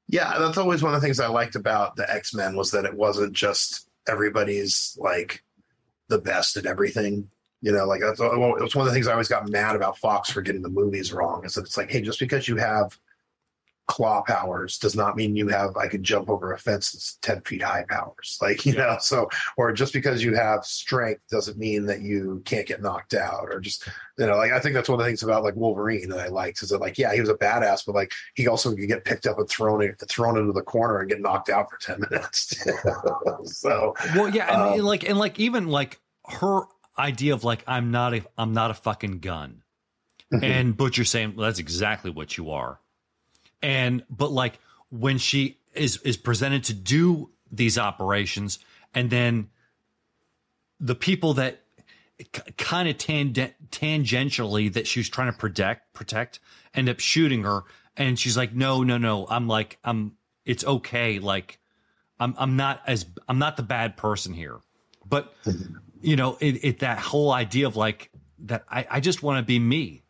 Yeah, 0.07 0.37
that's 0.37 0.57
always 0.57 0.83
one 0.83 0.93
of 0.93 1.01
the 1.01 1.05
things 1.05 1.19
I 1.19 1.27
liked 1.27 1.55
about 1.55 1.95
the 1.95 2.11
X 2.11 2.33
Men 2.33 2.55
was 2.55 2.71
that 2.71 2.85
it 2.85 2.93
wasn't 2.93 3.33
just 3.33 3.87
everybody's 4.07 4.97
like 4.99 5.43
the 6.09 6.19
best 6.19 6.57
at 6.57 6.65
everything. 6.65 7.29
You 7.61 7.71
know, 7.71 7.85
like 7.85 8.01
that's 8.01 8.19
well, 8.19 8.55
it 8.55 8.61
was 8.61 8.75
one 8.75 8.85
of 8.85 8.91
the 8.91 8.93
things 8.93 9.07
I 9.07 9.13
always 9.13 9.29
got 9.29 9.49
mad 9.49 9.75
about 9.75 9.97
Fox 9.97 10.29
for 10.29 10.41
getting 10.41 10.61
the 10.61 10.69
movies 10.69 11.13
wrong. 11.13 11.45
Is 11.45 11.53
that 11.55 11.65
it's 11.65 11.77
like, 11.77 11.89
hey, 11.89 12.01
just 12.01 12.19
because 12.19 12.47
you 12.47 12.57
have 12.57 12.97
claw 13.87 14.21
powers 14.23 14.77
does 14.77 14.95
not 14.95 15.15
mean 15.15 15.35
you 15.35 15.47
have 15.49 15.75
I 15.75 15.87
can 15.87 16.03
jump 16.03 16.29
over 16.29 16.53
a 16.53 16.57
fence 16.57 16.91
that's 16.91 17.17
ten 17.21 17.41
feet 17.41 17.61
high 17.61 17.85
powers. 17.89 18.37
Like, 18.43 18.65
you 18.65 18.73
know, 18.73 18.97
so 18.99 19.29
or 19.55 19.71
just 19.71 19.93
because 19.93 20.21
you 20.21 20.35
have 20.35 20.65
strength 20.65 21.23
doesn't 21.29 21.57
mean 21.57 21.85
that 21.85 22.01
you 22.01 22.41
can't 22.43 22.67
get 22.67 22.81
knocked 22.81 23.13
out 23.13 23.47
or 23.49 23.61
just 23.61 23.87
you 24.17 24.27
know, 24.27 24.35
like 24.35 24.51
I 24.51 24.59
think 24.59 24.75
that's 24.75 24.89
one 24.89 24.99
of 24.99 25.05
the 25.05 25.09
things 25.09 25.23
about 25.23 25.43
like 25.43 25.55
Wolverine 25.55 26.09
that 26.09 26.19
I 26.19 26.27
liked 26.27 26.61
is 26.61 26.69
that 26.69 26.81
like, 26.81 26.97
yeah, 26.97 27.13
he 27.13 27.19
was 27.19 27.29
a 27.29 27.35
badass, 27.35 27.85
but 27.85 27.95
like 27.95 28.11
he 28.35 28.47
also 28.47 28.75
could 28.75 28.87
get 28.87 29.05
picked 29.05 29.25
up 29.25 29.39
and 29.39 29.49
thrown 29.49 29.95
thrown 30.07 30.37
into 30.37 30.51
the 30.51 30.61
corner 30.61 30.99
and 30.99 31.09
get 31.09 31.21
knocked 31.21 31.49
out 31.49 31.69
for 31.69 31.77
ten 31.77 32.01
minutes. 32.09 32.53
so 33.59 33.95
Well, 34.15 34.29
yeah, 34.29 34.53
and, 34.53 34.61
Um, 34.61 34.73
and 34.73 34.83
like 34.83 35.07
and 35.07 35.17
like 35.17 35.39
even 35.39 35.67
like 35.67 35.99
her 36.27 36.63
idea 36.97 37.33
of 37.33 37.43
like 37.43 37.63
I'm 37.67 37.91
not 37.91 38.13
a 38.13 38.23
I'm 38.37 38.53
not 38.53 38.71
a 38.71 38.75
fucking 38.75 39.19
gun. 39.19 39.63
And 40.41 40.75
Butcher 40.75 41.05
saying 41.05 41.35
well, 41.35 41.45
that's 41.45 41.59
exactly 41.59 42.11
what 42.11 42.37
you 42.37 42.51
are. 42.51 42.79
And 43.63 44.03
but 44.09 44.31
like 44.31 44.59
when 44.89 45.17
she 45.17 45.57
is 45.73 45.97
is 46.03 46.17
presented 46.17 46.65
to 46.65 46.73
do 46.73 47.31
these 47.51 47.77
operations 47.77 48.59
and 48.93 49.09
then 49.09 49.49
the 50.79 50.95
people 50.95 51.33
that 51.35 51.61
kind 52.57 52.87
of 52.89 52.97
tang- 52.97 53.33
tangentially 53.71 54.71
that 54.73 54.85
she 54.85 54.99
was 54.99 55.09
trying 55.09 55.31
to 55.31 55.37
protect 55.37 55.93
protect 55.93 56.39
end 56.73 56.89
up 56.89 56.99
shooting 56.99 57.43
her. 57.43 57.61
And 57.95 58.19
she's 58.19 58.37
like 58.37 58.53
no 58.53 58.83
no 58.83 58.97
no. 58.97 59.25
I'm 59.27 59.47
like 59.47 59.79
I'm 59.83 60.13
it's 60.45 60.65
okay. 60.65 61.19
Like 61.19 61.59
I'm 62.19 62.35
I'm 62.37 62.55
not 62.55 62.81
as 62.85 63.05
I'm 63.27 63.39
not 63.39 63.57
the 63.57 63.63
bad 63.63 63.97
person 63.97 64.33
here. 64.33 64.59
But 65.07 65.33
you 66.01 66.15
know 66.15 66.37
it, 66.41 66.63
it 66.63 66.79
that 66.79 66.99
whole 66.99 67.31
idea 67.31 67.65
of 67.65 67.75
like 67.75 68.11
that 68.39 68.65
I, 68.69 68.85
I 68.91 68.99
just 68.99 69.23
want 69.23 69.39
to 69.39 69.43
be 69.43 69.57
me. 69.57 70.03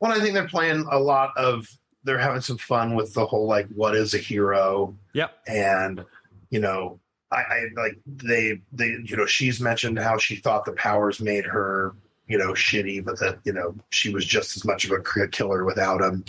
Well, 0.00 0.12
I 0.12 0.18
think 0.20 0.34
they're 0.34 0.48
playing 0.48 0.84
a 0.90 0.98
lot 0.98 1.30
of. 1.36 1.66
They're 2.04 2.18
having 2.18 2.40
some 2.40 2.58
fun 2.58 2.94
with 2.94 3.14
the 3.14 3.26
whole 3.26 3.46
like, 3.46 3.68
what 3.68 3.94
is 3.94 4.14
a 4.14 4.18
hero? 4.18 4.96
yep 5.12 5.38
And 5.46 6.04
you 6.50 6.60
know, 6.60 7.00
I, 7.32 7.36
I 7.36 7.66
like 7.76 7.98
they 8.06 8.60
they 8.72 8.88
you 9.04 9.16
know 9.16 9.26
she's 9.26 9.60
mentioned 9.60 9.98
how 9.98 10.18
she 10.18 10.36
thought 10.36 10.64
the 10.64 10.72
powers 10.72 11.20
made 11.20 11.46
her 11.46 11.94
you 12.26 12.38
know 12.38 12.52
shitty, 12.52 13.04
but 13.04 13.18
that 13.20 13.38
you 13.44 13.52
know 13.52 13.74
she 13.90 14.12
was 14.12 14.24
just 14.24 14.56
as 14.56 14.64
much 14.64 14.84
of 14.84 14.92
a 14.92 15.28
killer 15.28 15.64
without 15.64 16.00
him. 16.00 16.24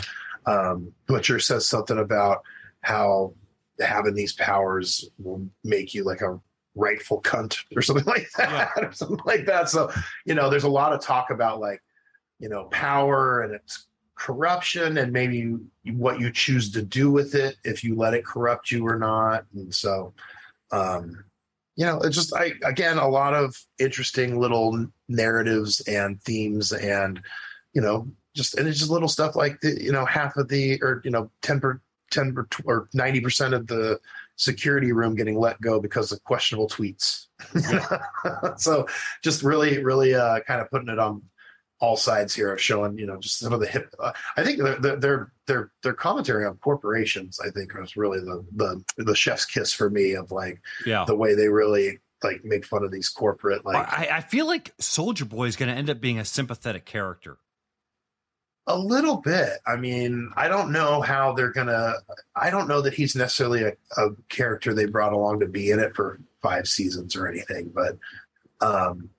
Um, 0.46 0.94
Butcher 1.08 1.40
says 1.40 1.68
something 1.68 2.00
about 2.00 2.44
how 2.82 3.34
having 3.80 4.14
these 4.14 4.34
powers 4.34 5.10
will 5.18 5.48
make 5.64 5.94
you 5.94 6.04
like 6.04 6.22
a 6.22 6.40
rightful 6.76 7.22
cunt 7.22 7.64
or 7.76 7.82
something 7.82 8.06
like 8.08 8.28
that 8.38 8.72
or 8.78 8.92
something 8.92 9.20
like 9.26 9.46
that. 9.46 9.70
So 9.70 9.92
you 10.26 10.36
know, 10.36 10.50
there's 10.50 10.64
a 10.64 10.70
lot 10.70 10.94
of 10.94 11.02
talk 11.02 11.30
about 11.30 11.60
like 11.60 11.82
you 12.40 12.50
know 12.50 12.66
power 12.66 13.42
and 13.42 13.54
its 13.54 13.88
corruption 14.24 14.98
and 15.00 15.12
maybe 15.12 15.58
what 15.92 16.18
you 16.18 16.32
choose 16.32 16.72
to 16.72 16.82
do 16.82 17.12
with 17.12 17.36
it 17.36 17.58
if 17.66 17.84
you 17.84 17.94
let 17.94 18.14
it 18.14 18.26
corrupt 18.26 18.72
you 18.72 18.88
or 18.88 18.98
not. 18.98 19.46
And 19.54 19.74
so 19.74 20.14
um 20.72 21.24
you 21.76 21.86
know 21.86 22.00
it's 22.00 22.16
just 22.16 22.34
i 22.36 22.52
again 22.64 22.98
a 22.98 23.08
lot 23.08 23.34
of 23.34 23.56
interesting 23.80 24.40
little 24.40 24.86
narratives 25.10 25.82
and 25.82 26.22
themes 26.22 26.72
and 26.72 27.22
you 27.74 27.82
know 27.82 28.08
just 28.36 28.58
and 28.58 28.68
it's 28.68 28.80
just 28.80 28.92
little 28.92 29.08
stuff 29.08 29.36
like 29.36 29.60
the 29.62 29.84
you 29.84 29.92
know 29.92 30.06
half 30.06 30.38
of 30.38 30.48
the 30.48 30.82
or 30.82 31.02
you 31.04 31.12
know 31.12 31.30
10 31.42 31.60
per 31.60 31.82
10 32.12 32.34
per, 32.34 32.48
or 32.64 32.88
90 32.94 33.22
percent 33.22 33.54
of 33.54 33.68
the 33.68 34.00
security 34.36 34.94
room 34.94 35.16
getting 35.16 35.38
let 35.38 35.60
go 35.62 35.80
because 35.80 36.12
of 36.12 36.24
questionable 36.24 36.68
tweets. 36.68 37.28
So 38.58 38.88
just 39.22 39.44
really 39.44 39.84
really 39.84 40.16
uh 40.16 40.40
kind 40.48 40.62
of 40.62 40.70
putting 40.72 40.90
it 40.90 41.00
on 41.00 41.22
all 41.84 41.98
sides 41.98 42.34
here 42.34 42.54
of 42.54 42.62
showing, 42.62 42.98
you 42.98 43.06
know, 43.06 43.18
just 43.18 43.40
some 43.40 43.52
of 43.52 43.60
the 43.60 43.68
hip. 43.68 43.94
Uh, 44.00 44.14
I 44.38 44.44
think 44.44 44.60
their 44.82 45.32
their- 45.46 45.72
their 45.82 45.94
commentary 45.94 46.46
on 46.46 46.56
corporations, 46.58 47.42
I 47.46 47.50
think, 47.50 47.74
was 47.78 47.98
really 47.98 48.20
the 48.20 48.46
the 48.56 49.04
the 49.04 49.16
chef's 49.16 49.46
kiss 49.46 49.74
for 49.74 49.90
me 49.90 50.14
of 50.14 50.32
like 50.32 50.62
yeah 50.86 51.04
the 51.06 51.16
way 51.18 51.36
they 51.36 51.50
really 51.50 52.00
like 52.24 52.46
make 52.46 52.66
fun 52.66 52.86
of 52.86 52.92
these 52.92 53.10
corporate 53.10 53.66
like 53.66 53.76
I, 53.92 54.08
I 54.18 54.22
feel 54.22 54.48
like 54.48 54.74
Soldier 54.80 55.26
Boy 55.26 55.48
is 55.48 55.58
going 55.58 55.68
to 55.68 55.76
end 55.76 55.90
up 55.90 56.00
being 56.00 56.20
a 56.20 56.24
sympathetic 56.24 56.86
character. 56.86 57.38
a 58.66 58.78
little 58.78 59.18
bit. 59.18 59.52
I 59.68 59.76
mean, 59.76 60.32
I 60.38 60.48
don't 60.48 60.72
know 60.72 61.02
how 61.02 61.34
they're 61.34 61.52
gonna. 61.52 61.96
I 62.34 62.50
don't 62.50 62.70
know 62.70 62.80
that 62.80 62.94
he's 62.94 63.14
necessarily 63.18 63.64
a, 63.64 63.74
a 63.98 64.12
character 64.30 64.74
they 64.74 64.86
brought 64.86 65.12
along 65.12 65.42
to 65.42 65.48
be 65.48 65.72
in 65.72 65.80
it 65.82 65.94
for 65.98 66.22
five 66.42 66.68
seasons 66.70 67.18
or 67.18 67.28
anything, 67.28 67.74
but 67.76 67.98
um, 68.62 69.10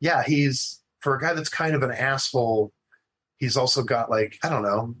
yeah, 0.00 0.22
he's 0.22 0.82
for 1.06 1.14
a 1.14 1.20
guy 1.20 1.32
that's 1.34 1.48
kind 1.48 1.76
of 1.76 1.84
an 1.84 1.92
asshole. 1.92 2.72
He's 3.38 3.56
also 3.56 3.84
got 3.84 4.10
like 4.10 4.38
I 4.42 4.48
don't 4.48 4.64
know, 4.64 4.96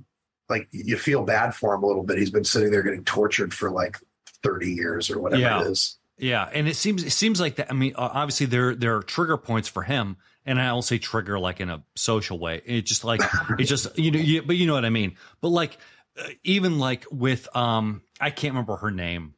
like 0.48 0.68
you 0.70 0.96
feel 0.96 1.24
bad 1.24 1.52
for 1.52 1.74
him 1.74 1.82
a 1.82 1.86
little 1.88 2.04
bit. 2.04 2.16
He's 2.16 2.30
been 2.30 2.44
sitting 2.44 2.70
there 2.70 2.84
getting 2.84 3.02
tortured 3.02 3.52
for 3.52 3.72
like 3.72 3.96
thirty 4.44 4.70
years 4.70 5.10
or 5.10 5.20
whatever 5.20 5.42
Yeah. 5.42 5.62
it 5.62 5.66
is. 5.66 5.98
Yeah, 6.16 6.48
and 6.52 6.68
it 6.68 6.76
seems 6.76 7.02
it 7.02 7.10
seems 7.10 7.40
like 7.40 7.56
that. 7.56 7.70
I 7.70 7.74
mean, 7.74 7.94
obviously 7.96 8.46
there 8.46 8.76
there 8.76 8.96
are 8.96 9.02
trigger 9.02 9.36
points 9.36 9.68
for 9.68 9.82
him, 9.82 10.16
and 10.44 10.60
I 10.60 10.66
don't 10.68 10.82
say 10.82 10.98
trigger 10.98 11.40
like 11.40 11.60
in 11.60 11.70
a 11.70 11.82
social 11.96 12.38
way. 12.38 12.62
It's 12.64 12.88
just 12.88 13.02
like 13.04 13.20
it 13.58 13.64
just 13.64 13.98
you 13.98 14.12
know, 14.12 14.20
you, 14.20 14.42
but 14.42 14.56
you 14.56 14.66
know 14.66 14.74
what 14.74 14.84
I 14.84 14.90
mean. 14.90 15.16
But 15.40 15.48
like 15.48 15.76
uh, 16.18 16.28
even 16.44 16.78
like 16.78 17.04
with 17.10 17.48
um, 17.56 18.02
I 18.20 18.30
can't 18.30 18.52
remember 18.54 18.76
her 18.76 18.90
name, 18.92 19.34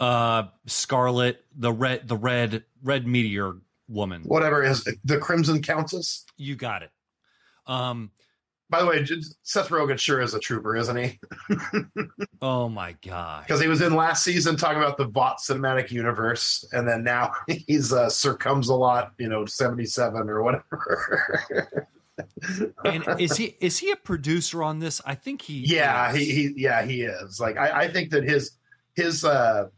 uh, 0.00 0.44
Scarlet, 0.66 1.44
the 1.54 1.72
red 1.72 2.08
the 2.08 2.16
red 2.16 2.64
red 2.82 3.06
meteor 3.06 3.54
woman. 3.88 4.22
Whatever 4.22 4.62
is 4.62 4.84
the 5.04 5.18
Crimson 5.18 5.62
Countess. 5.62 6.24
You 6.36 6.56
got 6.56 6.82
it. 6.82 6.90
Um. 7.66 8.10
By 8.70 8.80
the 8.82 8.86
way, 8.86 9.02
Seth 9.44 9.70
Rogen 9.70 9.98
sure 9.98 10.20
is 10.20 10.34
a 10.34 10.38
trooper, 10.38 10.76
isn't 10.76 10.96
he? 10.96 11.18
Oh 12.40 12.68
my 12.68 12.94
god. 13.04 13.44
because 13.46 13.60
he 13.60 13.66
was 13.66 13.80
in 13.82 13.94
last 13.96 14.22
season 14.22 14.56
talking 14.56 14.78
about 14.80 14.96
the 14.96 15.06
Vought 15.06 15.38
cinematic 15.38 15.90
universe, 15.90 16.64
and 16.72 16.86
then 16.86 17.02
now 17.02 17.32
he's 17.48 17.92
uh, 17.92 18.06
circums 18.06 18.68
a 18.68 18.74
lot, 18.74 19.12
you 19.18 19.28
know, 19.28 19.44
seventy 19.46 19.86
seven 19.86 20.28
or 20.28 20.42
whatever. 20.44 21.86
And 22.84 23.04
is 23.20 23.36
he 23.36 23.56
is 23.60 23.78
he 23.78 23.90
a 23.90 23.96
producer 23.96 24.62
on 24.62 24.78
this? 24.78 25.00
I 25.04 25.14
think 25.14 25.42
he. 25.42 25.60
yeah, 25.66 26.10
is. 26.12 26.16
he, 26.16 26.24
he 26.26 26.54
yeah 26.56 26.84
he 26.84 27.02
is. 27.02 27.40
Like 27.40 27.56
I, 27.56 27.82
I 27.84 27.88
think 27.88 28.10
that 28.10 28.24
his 28.24 28.52
his 28.94 29.24
uh 29.24 29.68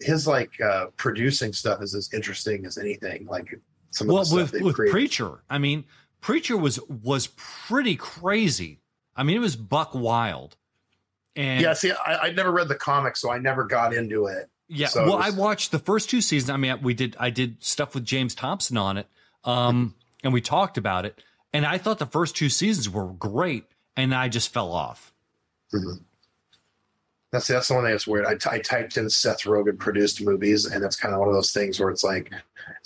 his 0.00 0.26
like 0.26 0.60
uh 0.60 0.86
producing 0.96 1.52
stuff 1.52 1.82
is 1.82 1.94
as 1.94 2.12
interesting 2.12 2.66
as 2.66 2.76
anything. 2.78 3.26
Like 3.26 3.58
some 3.90 4.08
of 4.10 4.14
well 4.14 4.22
the 4.24 4.26
stuff 4.26 4.52
with 4.52 4.62
with 4.62 4.74
created. 4.74 4.92
preacher 4.92 5.42
i 5.48 5.56
mean 5.56 5.84
preacher 6.20 6.56
was 6.56 6.78
was 6.88 7.28
pretty 7.36 7.96
crazy 7.96 8.80
i 9.14 9.22
mean 9.22 9.36
it 9.36 9.40
was 9.40 9.56
buck 9.56 9.94
wild 9.94 10.56
and 11.36 11.62
yeah, 11.62 11.72
see, 11.72 11.92
I, 11.92 12.16
I 12.26 12.30
never 12.32 12.50
read 12.50 12.68
the 12.68 12.74
comics, 12.74 13.20
so 13.20 13.30
I 13.30 13.38
never 13.38 13.64
got 13.64 13.92
into 13.94 14.26
it. 14.26 14.50
yeah 14.68 14.88
so 14.88 15.02
it 15.02 15.06
well 15.06 15.18
was- 15.18 15.34
i 15.34 15.38
watched 15.38 15.70
the 15.70 15.78
first 15.78 16.10
two 16.10 16.20
seasons 16.20 16.50
i 16.50 16.56
mean 16.58 16.82
we 16.82 16.92
did 16.92 17.16
i 17.18 17.30
did 17.30 17.62
stuff 17.64 17.94
with 17.94 18.04
james 18.04 18.34
thompson 18.34 18.76
on 18.76 18.98
it 18.98 19.06
um 19.44 19.94
and 20.22 20.32
we 20.32 20.40
talked 20.42 20.76
about 20.76 21.06
it 21.06 21.22
and 21.54 21.64
i 21.64 21.78
thought 21.78 21.98
the 21.98 22.04
first 22.06 22.36
two 22.36 22.48
seasons 22.50 22.90
were 22.90 23.06
great 23.06 23.64
and 23.96 24.14
i 24.14 24.28
just 24.28 24.52
fell 24.52 24.72
off 24.72 25.14
That's 27.36 27.48
that's 27.48 27.68
the 27.68 27.74
one 27.74 27.84
thing 27.84 27.92
that's 27.92 28.06
weird. 28.06 28.24
I, 28.24 28.58
typed 28.58 28.96
in 28.96 29.10
Seth 29.10 29.42
Rogen 29.42 29.78
produced 29.78 30.22
movies, 30.22 30.64
and 30.64 30.82
that's 30.82 30.96
kind 30.96 31.12
of 31.12 31.20
one 31.20 31.28
of 31.28 31.34
those 31.34 31.52
things 31.52 31.78
where 31.78 31.90
it's 31.90 32.02
like, 32.02 32.32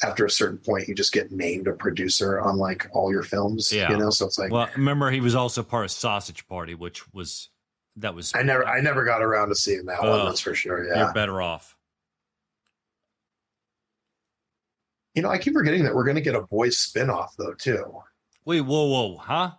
after 0.03 0.24
a 0.24 0.30
certain 0.30 0.59
point, 0.59 0.88
you 0.88 0.94
just 0.94 1.12
get 1.12 1.30
named 1.30 1.68
a 1.68 1.72
producer 1.72 2.40
on 2.40 2.57
like 2.57 2.88
all 2.92 3.12
your 3.12 3.22
films. 3.22 3.72
Yeah. 3.72 3.92
you 3.92 3.96
know. 3.96 4.11
So 4.11 4.26
it's 4.26 4.40
like 4.40 4.51
well 4.51 4.68
remember 4.74 5.11
he 5.12 5.20
was 5.20 5.36
also 5.36 5.62
part 5.62 5.84
of 5.84 5.92
sausage 5.92 6.46
party 6.48 6.74
which 6.74 7.12
was 7.14 7.48
that 7.96 8.14
was 8.14 8.32
I 8.34 8.42
never 8.42 8.66
I 8.66 8.80
never 8.80 9.05
got 9.05 9.22
around 9.22 9.51
to 9.51 9.55
seeing 9.55 9.84
that 9.86 10.01
one. 10.01 10.11
Oh. 10.11 10.24
That's 10.26 10.40
for 10.40 10.55
sure. 10.55 10.84
Yeah, 10.84 11.05
you're 11.05 11.12
better 11.12 11.40
off 11.40 11.76
You 15.14 15.22
know, 15.22 15.30
I 15.30 15.38
keep 15.38 15.53
forgetting 15.53 15.84
that 15.84 15.94
we're 15.94 16.05
going 16.05 16.16
to 16.16 16.22
get 16.22 16.34
a 16.34 16.42
boys 16.42 16.76
spinoff 16.76 17.36
though 17.38 17.55
too. 17.55 18.03
wait 18.44 18.62
whoa 18.62 18.84
whoa 18.84 19.16
huh 19.16 19.53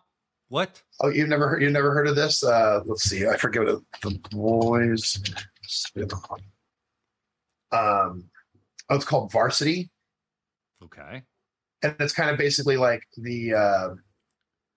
what 0.52 0.82
Oh, 1.00 1.10
you've 1.10 1.30
never 1.30 1.48
heard 1.48 1.62
you've 1.62 1.72
never 1.72 1.94
heard 1.94 2.08
of 2.08 2.16
this? 2.16 2.44
Uh, 2.44 2.82
let's 2.86 3.04
see. 3.04 3.26
I 3.26 3.38
forget 3.38 3.64
what 3.64 3.76
it, 3.76 3.82
the 4.04 4.20
boys. 4.32 5.18
Um, 7.72 8.30
oh, 8.90 8.96
it's 8.96 9.06
called 9.06 9.32
Varsity. 9.32 9.90
okay 10.84 11.24
and 11.84 11.96
it's 12.00 12.14
kind 12.14 12.30
of 12.30 12.38
basically 12.38 12.78
like 12.78 13.04
the 13.18 13.54
uh, 13.54 13.90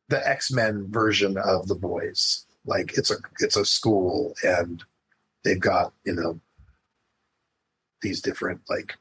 the 0.09 0.27
X 0.29 0.51
Men 0.51 0.87
version 0.91 1.37
of 1.37 1.66
the 1.68 1.75
boys. 1.75 2.47
Like 2.64 2.97
it's 2.97 3.11
a 3.11 3.16
it's 3.41 3.57
a 3.57 3.64
school, 3.64 4.35
and 4.43 4.83
they've 5.45 5.61
got 5.61 5.93
you 6.05 6.14
know 6.14 6.41
these 8.01 8.20
different 8.22 8.61
like 8.68 8.95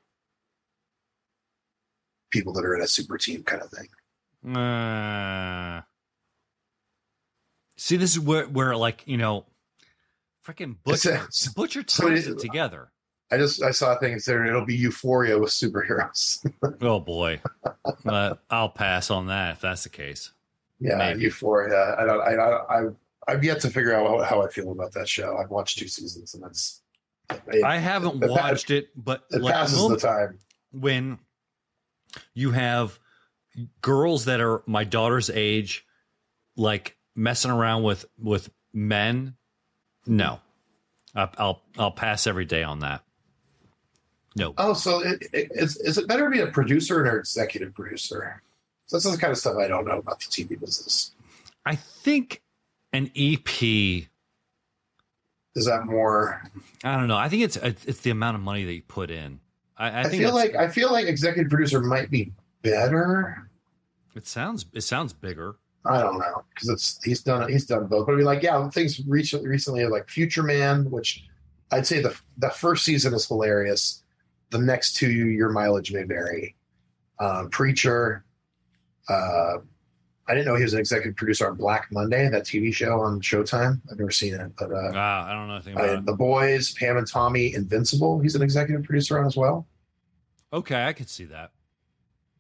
people 2.30 2.52
that 2.54 2.66
are 2.66 2.76
in 2.76 2.82
a 2.82 2.88
super 2.88 3.18
team 3.18 3.44
kind 3.44 3.62
of 3.62 3.70
thing. 3.70 4.56
Uh, 4.56 5.82
see, 7.84 7.98
this 7.98 8.12
is 8.12 8.20
where, 8.20 8.46
where 8.48 8.76
like 8.78 9.04
you 9.06 9.18
know, 9.18 9.46
freaking 10.46 10.76
Butcher, 10.84 11.28
Butcher 11.56 11.84
ties 11.88 12.28
it- 12.28 12.40
together. 12.40 12.90
I 13.32 13.38
just 13.38 13.64
I 13.64 13.72
saw 13.72 13.98
things 13.98 14.26
there. 14.26 14.46
It'll 14.46 14.66
be 14.66 14.76
Euphoria 14.76 15.40
with 15.40 15.50
superheroes. 15.52 16.46
Oh 16.82 17.00
boy, 17.00 17.42
uh, 18.06 18.36
I'll 18.50 18.70
pass 18.70 19.10
on 19.10 19.28
that 19.28 19.54
if 19.56 19.62
that's 19.62 19.84
the 19.84 19.90
case. 19.90 20.32
yeah, 20.80 20.98
Maybe. 20.98 21.22
Euphoria. 21.22 21.96
I 21.98 22.06
don't. 22.06 22.22
I, 22.22 22.34
I 22.36 22.80
I 22.80 22.90
I've 23.28 23.44
yet 23.44 23.62
to 23.62 23.70
figure 23.70 23.94
out 23.96 24.26
how, 24.26 24.42
I 24.44 24.50
feel 24.50 24.72
about 24.72 24.92
that 24.94 25.08
show. 25.08 25.38
I've 25.38 25.50
watched 25.50 25.80
two 25.80 25.88
seasons, 25.88 26.34
and 26.36 26.44
that's 26.44 26.82
it, 27.48 27.64
I 27.64 27.78
haven't 27.78 28.24
it 28.24 28.30
watched 28.30 28.70
it, 28.70 28.90
but 28.96 29.24
it 29.32 29.42
like, 29.42 29.54
passes 29.54 29.88
the 29.88 29.98
time. 29.98 30.38
when 30.72 31.18
you 32.36 32.52
have 32.52 33.00
girls 33.82 34.26
that 34.26 34.42
are 34.42 34.62
my 34.68 34.84
daughter's 34.84 35.30
age 35.30 35.86
like 36.56 36.98
messing 37.16 37.52
around 37.52 37.84
with 37.84 38.06
with 38.18 38.50
men 38.74 39.36
no 40.08 40.40
I- 41.16 41.30
i'll 41.38 41.62
i'll 41.78 41.92
pass 41.92 42.26
every 42.28 42.46
day 42.46 42.64
on 42.64 42.80
that 42.80 43.04
no 44.36 44.54
Oh, 44.58 44.74
so 44.74 45.00
it, 45.02 45.28
it, 45.32 45.52
is 45.54 45.78
is 45.78 45.98
it 46.00 46.08
better 46.08 46.24
to 46.26 46.32
be 46.32 46.40
a 46.40 46.48
producer 46.48 47.04
or 47.04 47.08
an 47.14 47.20
executive 47.20 47.76
producer? 47.76 48.42
So 48.88 48.98
this 48.98 49.06
is 49.06 49.12
the 49.12 49.18
kind 49.20 49.30
of 49.32 49.38
stuff 49.38 49.58
I 49.58 49.68
don't 49.68 49.86
know 49.86 50.00
about 50.00 50.20
the 50.20 50.26
TV 50.26 50.60
business. 50.60 51.12
i 51.66 51.76
think 51.76 52.42
an 52.94 53.12
ep 53.16 53.48
Is 53.62 54.08
that 55.66 55.86
more? 55.86 56.42
i 56.84 56.96
don't 56.98 57.08
know 57.08 57.16
i 57.18 57.30
think 57.30 57.44
it's 57.44 57.58
it's 57.58 58.02
the 58.02 58.10
amount 58.10 58.36
of 58.36 58.42
money 58.42 58.64
that 58.66 58.74
you 58.74 58.82
put 58.82 59.12
in 59.12 59.40
i, 59.78 59.90
I 59.90 60.02
I, 60.02 60.10
feel 60.10 60.34
like 60.34 60.56
I 60.56 60.68
feel 60.68 60.92
like 60.92 61.06
executive 61.06 61.52
producer 61.52 61.80
might 61.80 62.10
be 62.10 62.32
better. 62.64 63.50
it 64.16 64.26
sounds 64.26 64.66
it 64.74 64.82
sounds 64.82 65.14
bigger 65.14 65.58
I 65.86 66.02
don't 66.02 66.18
know 66.18 66.44
because 66.54 66.70
it's 66.70 67.04
he's 67.04 67.22
done 67.22 67.50
he's 67.50 67.66
done 67.66 67.88
both. 67.88 68.06
But 68.06 68.14
I 68.14 68.16
mean, 68.16 68.26
like, 68.26 68.44
yeah, 68.44 68.70
things 68.70 69.02
recently 69.06 69.50
recently 69.50 69.86
like 69.86 70.10
Future 70.10 70.44
Man, 70.44 70.90
which 70.90 71.26
I'd 71.72 71.86
say 71.86 72.02
the 72.02 72.18
the 72.38 72.50
first 72.50 72.86
season 72.86 73.14
is 73.14 73.28
hilarious. 73.28 74.04
The 74.52 74.60
next 74.60 74.94
two, 74.96 75.10
your 75.10 75.50
mileage 75.50 75.92
may 75.92 76.04
vary. 76.04 76.56
Um, 77.20 77.50
Preacher, 77.50 78.24
uh, 79.10 79.58
I 80.28 80.34
didn't 80.34 80.46
know 80.46 80.56
he 80.56 80.64
was 80.64 80.74
an 80.74 80.80
executive 80.80 81.16
producer 81.16 81.50
on 81.50 81.56
Black 81.56 81.88
Monday, 81.92 82.30
that 82.30 82.44
TV 82.44 82.74
show 82.74 83.02
on 83.02 83.20
Showtime. 83.20 83.82
I've 83.92 83.98
never 83.98 84.12
seen 84.12 84.36
it, 84.36 84.52
but 84.58 84.72
uh, 84.72 84.92
ah, 84.94 85.28
i 85.28 85.34
don't 85.34 85.48
know 85.48 85.56
anything 85.56 85.74
about 85.74 85.90
uh, 85.90 85.94
it 85.94 86.06
The 86.06 86.14
Boys, 86.14 86.74
Pam 86.74 86.98
and 86.98 87.08
Tommy, 87.08 87.54
Invincible. 87.56 88.20
He's 88.20 88.36
an 88.36 88.42
executive 88.42 88.84
producer 88.86 89.20
on 89.20 89.26
as 89.26 89.36
well. 89.36 89.68
okay 90.54 90.86
i 90.86 90.94
could 90.94 91.10
see 91.10 91.26
that 91.26 91.52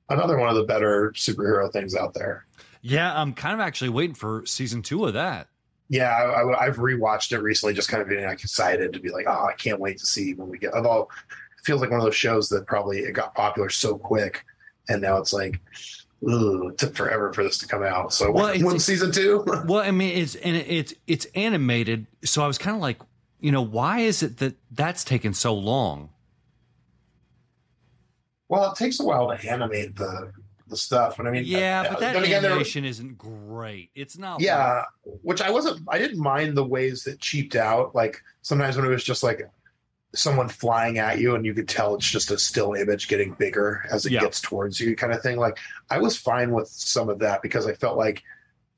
Another 0.09 0.37
one 0.37 0.49
of 0.49 0.55
the 0.55 0.63
better 0.63 1.11
superhero 1.15 1.71
things 1.71 1.95
out 1.95 2.13
there. 2.13 2.45
Yeah 2.83 3.19
i'm 3.19 3.33
kind 3.33 3.55
of 3.55 3.59
actually 3.59 3.89
waiting 3.89 4.13
for 4.13 4.45
season 4.45 4.83
two 4.83 5.05
of 5.05 5.13
that 5.15 5.47
Yeah, 5.89 6.09
I, 6.09 6.41
I, 6.41 6.65
I've 6.65 6.77
rewatched 6.77 7.33
it 7.33 7.39
recently, 7.39 7.73
just 7.75 7.89
kind 7.89 8.01
of 8.01 8.09
being 8.09 8.25
like 8.25 8.41
excited 8.41 8.93
to 8.93 8.99
be 8.99 9.09
like, 9.09 9.25
oh, 9.27 9.45
I 9.45 9.53
can't 9.53 9.79
wait 9.79 9.99
to 9.99 10.05
see 10.05 10.33
when 10.33 10.49
we 10.49 10.57
get. 10.57 10.73
Although 10.73 11.09
it 11.29 11.65
feels 11.65 11.81
like 11.81 11.91
one 11.91 11.99
of 11.99 12.05
those 12.05 12.15
shows 12.15 12.49
that 12.49 12.65
probably 12.65 12.99
it 12.99 13.11
got 13.11 13.35
popular 13.35 13.69
so 13.69 13.97
quick, 13.97 14.43
and 14.89 15.01
now 15.01 15.17
it's 15.17 15.33
like, 15.33 15.59
ooh, 16.27 16.69
it 16.69 16.77
took 16.77 16.95
forever 16.95 17.31
for 17.33 17.43
this 17.43 17.57
to 17.59 17.67
come 17.67 17.83
out. 17.83 18.13
So 18.13 18.31
Well, 18.31 18.45
when, 18.53 18.65
when 18.65 18.79
season 18.79 19.11
two? 19.11 19.43
Well, 19.65 19.83
I 19.83 19.91
mean, 19.91 20.17
it's 20.17 20.35
and 20.35 20.55
it's 20.55 20.93
it's 21.05 21.25
animated, 21.35 22.07
so 22.23 22.43
I 22.43 22.47
was 22.47 22.57
kind 22.57 22.75
of 22.75 22.81
like, 22.81 22.99
you 23.39 23.51
know, 23.51 23.61
why 23.61 23.99
is 23.99 24.23
it 24.23 24.37
that 24.37 24.55
that's 24.71 25.03
taken 25.03 25.33
so 25.33 25.53
long? 25.53 26.09
well, 28.49 28.71
it 28.71 28.77
takes 28.77 28.99
a 28.99 29.03
while 29.03 29.35
to 29.35 29.49
animate 29.49 29.95
the 29.95 30.31
the 30.73 30.77
stuff, 30.77 31.17
but 31.17 31.27
I 31.27 31.31
mean, 31.31 31.43
Yeah, 31.45 31.83
uh, 31.87 31.91
but 31.91 31.99
that 32.01 32.15
again, 32.23 32.43
animation 32.45 32.83
isn't 32.85 33.17
great. 33.17 33.91
It's 33.95 34.17
not. 34.17 34.35
like- 34.35 34.45
yeah 34.45 34.83
which 35.21 35.41
i 35.41 35.49
wasn't 35.49 35.81
i 35.89 35.97
didn't 35.97 36.19
mind 36.19 36.55
the 36.57 36.63
ways 36.63 37.03
that 37.03 37.19
cheaped 37.19 37.55
out 37.55 37.93
like 37.93 38.21
sometimes 38.41 38.75
when 38.75 38.85
it 38.85 38.89
was 38.89 39.03
just 39.03 39.21
like 39.23 39.41
someone 40.15 40.47
flying 40.47 40.97
at 40.99 41.19
you 41.19 41.35
and 41.35 41.45
you 41.45 41.53
could 41.53 41.67
tell 41.67 41.95
it's 41.95 42.09
just 42.09 42.31
a 42.31 42.37
still 42.37 42.73
image 42.73 43.07
getting 43.07 43.33
bigger 43.33 43.83
as 43.91 44.05
it 44.05 44.11
Yeah. 44.11 44.21
gets 44.21 44.39
towards 44.41 44.79
you 44.79 44.95
kind 44.95 45.11
of 45.13 45.21
thing 45.21 45.37
like 45.37 45.57
i 45.89 45.97
was 45.97 46.15
fine 46.15 46.51
with 46.51 46.67
some 46.67 47.09
of 47.09 47.19
that 47.19 47.41
because 47.41 47.65
i 47.67 47.73
felt 47.73 47.97
like 47.97 48.21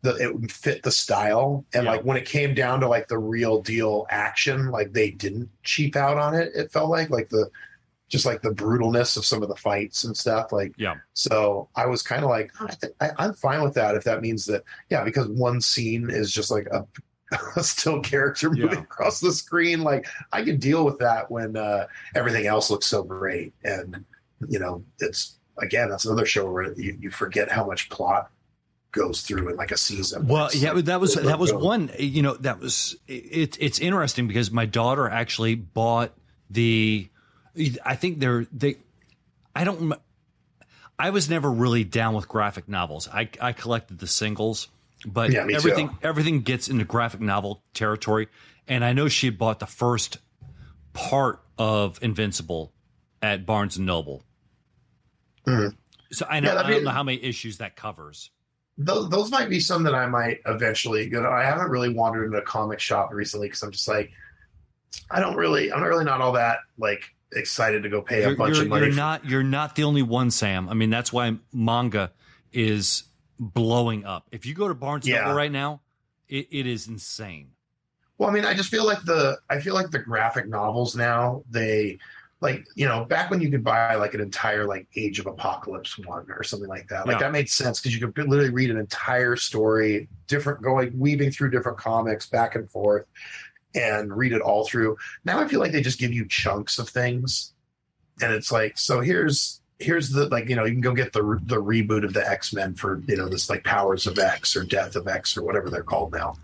the 0.02 0.16
it 0.16 0.34
would 0.34 0.52
fit 0.52 0.82
the 0.84 0.91
style 0.91 1.66
and 1.74 1.84
Yeah. 1.86 1.91
like 1.91 2.02
when 2.04 2.18
it 2.18 2.26
came 2.26 2.54
down 2.56 2.80
to 2.82 2.88
like 2.88 3.08
the 3.08 3.18
real 3.20 3.62
deal 3.62 4.06
action 4.10 4.72
like 4.72 4.93
they 4.93 5.12
didn't 5.12 5.50
cheap 5.64 5.96
out 5.96 6.18
on 6.18 6.34
it 6.36 6.52
it 6.56 6.72
felt 6.72 6.89
like 6.89 7.10
like 7.10 7.30
the 7.30 7.50
just 8.08 8.26
like 8.26 8.41
the 8.41 8.51
brutalness 8.51 9.18
of 9.18 9.26
some 9.26 9.41
of 9.41 9.49
the 9.49 9.56
fights 9.56 10.03
and 10.03 10.16
stuff 10.16 10.51
like 10.51 10.74
Yeah. 10.78 10.95
so 11.14 11.70
I 11.76 11.88
was 11.88 12.01
kind 12.03 12.24
of 12.24 12.30
like, 12.30 12.51
"Oh, 12.60 12.68
I, 13.01 13.06
I, 13.08 13.12
i'm 13.18 13.34
fine 13.34 13.64
with 13.64 13.74
that 13.76 13.95
if 13.95 14.03
that 14.03 14.22
means 14.22 14.45
that, 14.45 14.64
yeah, 14.89 15.03
because 15.03 15.28
one 15.28 15.60
scene 15.62 16.10
is 16.10 16.32
just 16.32 16.51
like 16.51 16.68
a, 16.68 16.86
a 17.56 17.64
still 17.64 18.01
character 18.01 18.49
moving 18.51 18.78
Yeah. 18.78 18.84
across 18.84 19.20
the 19.20 19.32
screen. 19.32 19.82
Like 19.82 20.06
I 20.32 20.43
can 20.43 20.58
deal 20.58 20.86
with 20.86 20.99
that 20.99 21.32
when 21.32 21.58
uh, 21.58 21.88
everything 22.14 22.45
else 22.45 22.70
looks 22.70 22.86
so 22.86 23.01
great. 23.03 23.53
And, 23.64 24.06
you 24.47 24.60
know, 24.60 24.84
it's 24.99 25.39
again, 25.58 25.89
that's 25.89 26.06
another 26.06 26.26
show 26.28 26.49
where 26.51 26.74
you, 26.80 26.95
you 26.99 27.10
forget 27.10 27.51
how 27.51 27.66
much 27.66 27.89
plot 27.89 28.30
goes 28.91 29.22
through 29.22 29.49
in 29.49 29.56
like 29.56 29.72
a 29.72 29.78
season. 29.78 30.28
Well, 30.28 30.49
yeah, 30.53 30.72
like, 30.74 30.86
that 30.86 31.01
was 31.01 31.16
that 31.16 31.39
was 31.39 31.51
boom. 31.51 31.64
one. 31.64 31.91
You 31.97 32.22
know, 32.22 32.36
that 32.36 32.60
was 32.60 32.95
it. 33.08 33.58
It's 33.60 33.80
interesting 33.80 34.28
because 34.28 34.51
my 34.51 34.66
daughter 34.68 35.10
actually 35.10 35.56
bought 35.56 36.14
the. 36.51 37.10
I 37.86 37.95
think 37.95 38.20
they're 38.20 38.45
they. 38.51 38.78
I 39.56 39.64
don't. 39.64 39.93
I 40.97 41.10
was 41.10 41.30
never 41.30 41.51
really 41.51 41.84
down 41.84 42.14
with 42.14 42.28
graphic 42.28 42.68
novels. 42.70 43.08
I 43.12 43.30
I 43.41 43.51
collected 43.53 43.99
the 43.99 44.08
singles, 44.08 44.68
but 45.06 45.32
Yeah, 45.32 45.43
me 45.45 45.53
too. 45.53 45.58
everything 45.58 45.97
everything 46.03 46.41
gets 46.41 46.68
into 46.70 46.86
graphic 46.86 47.22
novel 47.22 47.64
territory. 47.74 48.28
And 48.68 48.84
I 48.84 48.93
know 48.93 49.08
she 49.08 49.28
had 49.28 49.38
bought 49.38 49.60
the 49.60 49.68
first 49.68 50.18
part 50.93 51.41
of 51.58 51.99
Invincible 52.01 52.74
at 53.22 53.45
Barnes 53.45 53.78
and 53.78 53.86
Noble. 53.86 54.24
Mhm. 55.47 55.76
So 56.12 56.26
I 56.30 56.39
know 56.39 56.53
Yeah, 56.53 56.62
I 56.62 56.70
don't 56.72 56.84
know 56.84 56.91
how 56.91 57.03
many 57.03 57.22
issues 57.24 57.58
that 57.58 57.76
covers. 57.76 58.32
those, 58.78 59.10
those 59.10 59.32
might 59.32 59.49
be 59.49 59.60
some 59.60 59.84
that 59.84 59.95
I 59.95 60.06
might 60.08 60.39
eventually 60.45 61.08
go. 61.10 61.22
To. 61.22 61.30
I 61.30 61.43
haven't 61.43 61.70
really 61.70 61.93
wandered 61.93 62.26
into 62.26 62.38
a 62.38 62.41
comic 62.41 62.80
shop 62.80 63.10
recently 63.14 63.47
because 63.47 63.64
I'm 63.64 63.72
just 63.72 63.88
like, 63.88 64.12
I 65.10 65.20
don't 65.22 65.36
really, 65.36 65.72
I'm 65.72 65.80
not 65.80 65.88
really 65.88 66.03
not 66.06 66.20
all 66.22 66.34
that 66.34 66.60
like 66.78 67.14
excited 67.36 67.84
to 67.84 67.90
go 67.90 68.02
pay 68.02 68.24
a 68.24 68.28
you're, 68.30 68.36
bunch 68.38 68.56
you're- 68.56 68.66
of 68.66 68.70
money. 68.70 68.86
you're 68.88 68.96
not 68.96 69.26
you're 69.26 69.44
not 69.44 69.76
the 69.76 69.84
only 69.84 70.02
one, 70.04 70.32
Sam. 70.32 70.70
I 70.70 70.74
mean, 70.74 70.90
that's 70.90 71.12
why 71.14 71.36
manga 71.54 72.12
is 72.52 73.04
blowing 73.40 74.06
up. 74.06 74.28
If 74.32 74.46
you 74.46 74.54
go 74.54 74.68
to 74.68 74.74
Barnes 74.74 75.08
Yeah. 75.08 75.22
Noble 75.22 75.34
right 75.34 75.52
now, 75.52 75.82
it, 76.30 76.48
it 76.52 76.66
is 76.68 76.88
insane. 76.88 77.50
well, 78.18 78.30
I 78.30 78.34
mean, 78.34 78.46
I 78.46 78.54
just 78.54 78.70
feel 78.70 78.86
like 78.86 79.04
the, 79.04 79.38
I 79.50 79.60
feel 79.60 79.74
like 79.76 79.92
the 79.92 80.00
graphic 80.00 80.48
novels 80.48 80.96
now 80.96 81.44
they. 81.50 82.00
Like 82.42 82.68
you 82.76 82.86
know, 82.86 83.06
back 83.06 83.32
when 83.32 83.40
you 83.42 83.50
could 83.50 83.64
buy 83.64 83.96
like 83.96 84.14
an 84.14 84.20
entire 84.20 84.66
like 84.66 84.88
Age 84.98 85.20
of 85.20 85.26
Apocalypse 85.26 85.98
one 85.98 86.26
or 86.30 86.44
something 86.44 86.68
like 86.68 86.88
that, 86.90 87.08
like 87.08 87.16
Yeah. 87.16 87.20
that 87.28 87.32
made 87.32 87.50
sense 87.50 87.80
because 87.80 87.96
you 87.98 88.06
could 88.08 88.28
literally 88.28 88.52
read 88.52 88.70
an 88.70 88.78
entire 88.78 89.38
story, 89.38 90.10
different 90.28 90.62
going 90.62 90.92
weaving 91.00 91.32
through 91.32 91.52
different 91.52 91.78
comics 91.78 92.28
back 92.28 92.56
and 92.56 92.70
forth, 92.70 93.08
and 93.76 94.16
read 94.16 94.32
it 94.34 94.42
all 94.42 94.66
through. 94.66 94.98
Now 95.26 95.40
I 95.40 95.48
feel 95.48 95.60
like 95.60 95.72
they 95.72 95.82
just 95.82 96.00
give 96.00 96.14
you 96.14 96.26
chunks 96.28 96.80
of 96.80 96.90
things, 96.90 97.54
and 98.22 98.34
it's 98.34 98.52
like, 98.52 98.78
so 98.78 99.02
here's 99.02 99.62
here's 99.80 100.10
the 100.10 100.28
like 100.30 100.48
you 100.48 100.56
know 100.56 100.64
you 100.64 100.72
can 100.72 100.82
go 100.82 100.94
get 100.94 101.12
the 101.14 101.22
the 101.44 101.62
reboot 101.62 102.06
of 102.06 102.14
the 102.14 102.28
X 102.28 102.54
Men 102.54 102.74
for 102.74 103.02
you 103.08 103.18
know 103.18 103.28
this 103.28 103.50
like 103.50 103.64
Powers 103.64 104.08
of 104.08 104.18
X 104.18 104.56
or 104.56 104.64
Death 104.64 104.96
of 104.96 105.08
X 105.08 105.36
or 105.38 105.44
whatever 105.44 105.70
they're 105.70 105.84
called 105.84 106.14
now, 106.14 106.36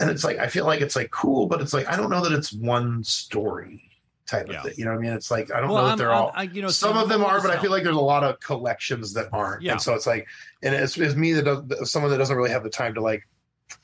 and 0.00 0.10
it's 0.10 0.24
like 0.24 0.38
I 0.38 0.48
feel 0.48 0.64
like 0.64 0.80
it's 0.80 0.96
like 0.96 1.10
cool, 1.10 1.46
but 1.46 1.60
it's 1.60 1.72
like 1.74 1.86
I 1.88 1.96
don't 1.96 2.10
know 2.10 2.22
that 2.22 2.32
it's 2.32 2.52
one 2.52 3.04
story 3.04 3.88
type 4.26 4.46
Yeah. 4.48 4.58
of 4.58 4.62
thing. 4.64 4.74
You 4.78 4.84
know 4.86 4.92
what 4.92 4.98
I 5.00 5.02
mean? 5.02 5.12
It's 5.12 5.30
like 5.30 5.52
I 5.52 5.60
don't 5.60 5.68
well, 5.70 5.82
know 5.82 5.86
that 5.88 5.92
I'm, 5.92 5.98
they're 5.98 6.12
I'm- 6.12 6.22
all. 6.22 6.32
I, 6.34 6.44
you 6.44 6.62
know, 6.62 6.68
some 6.68 6.94
Sam, 6.94 7.02
of 7.02 7.08
them 7.10 7.22
are, 7.24 7.42
but 7.42 7.50
I 7.50 7.60
feel 7.60 7.70
like 7.70 7.82
there's 7.82 7.96
a 7.96 8.00
lot 8.00 8.24
of 8.24 8.40
collections 8.40 9.12
that 9.14 9.28
aren't. 9.32 9.62
Yeah. 9.62 9.72
And 9.72 9.82
so 9.82 9.94
it's 9.94 10.06
like, 10.06 10.26
and 10.62 10.74
it's, 10.74 10.96
it's 10.96 11.14
me 11.16 11.32
that 11.32 11.44
does, 11.44 11.90
someone 11.90 12.10
that 12.12 12.18
doesn't 12.18 12.34
really 12.36 12.50
have 12.50 12.62
the 12.62 12.70
time 12.70 12.94
to 12.94 13.02
like 13.02 13.28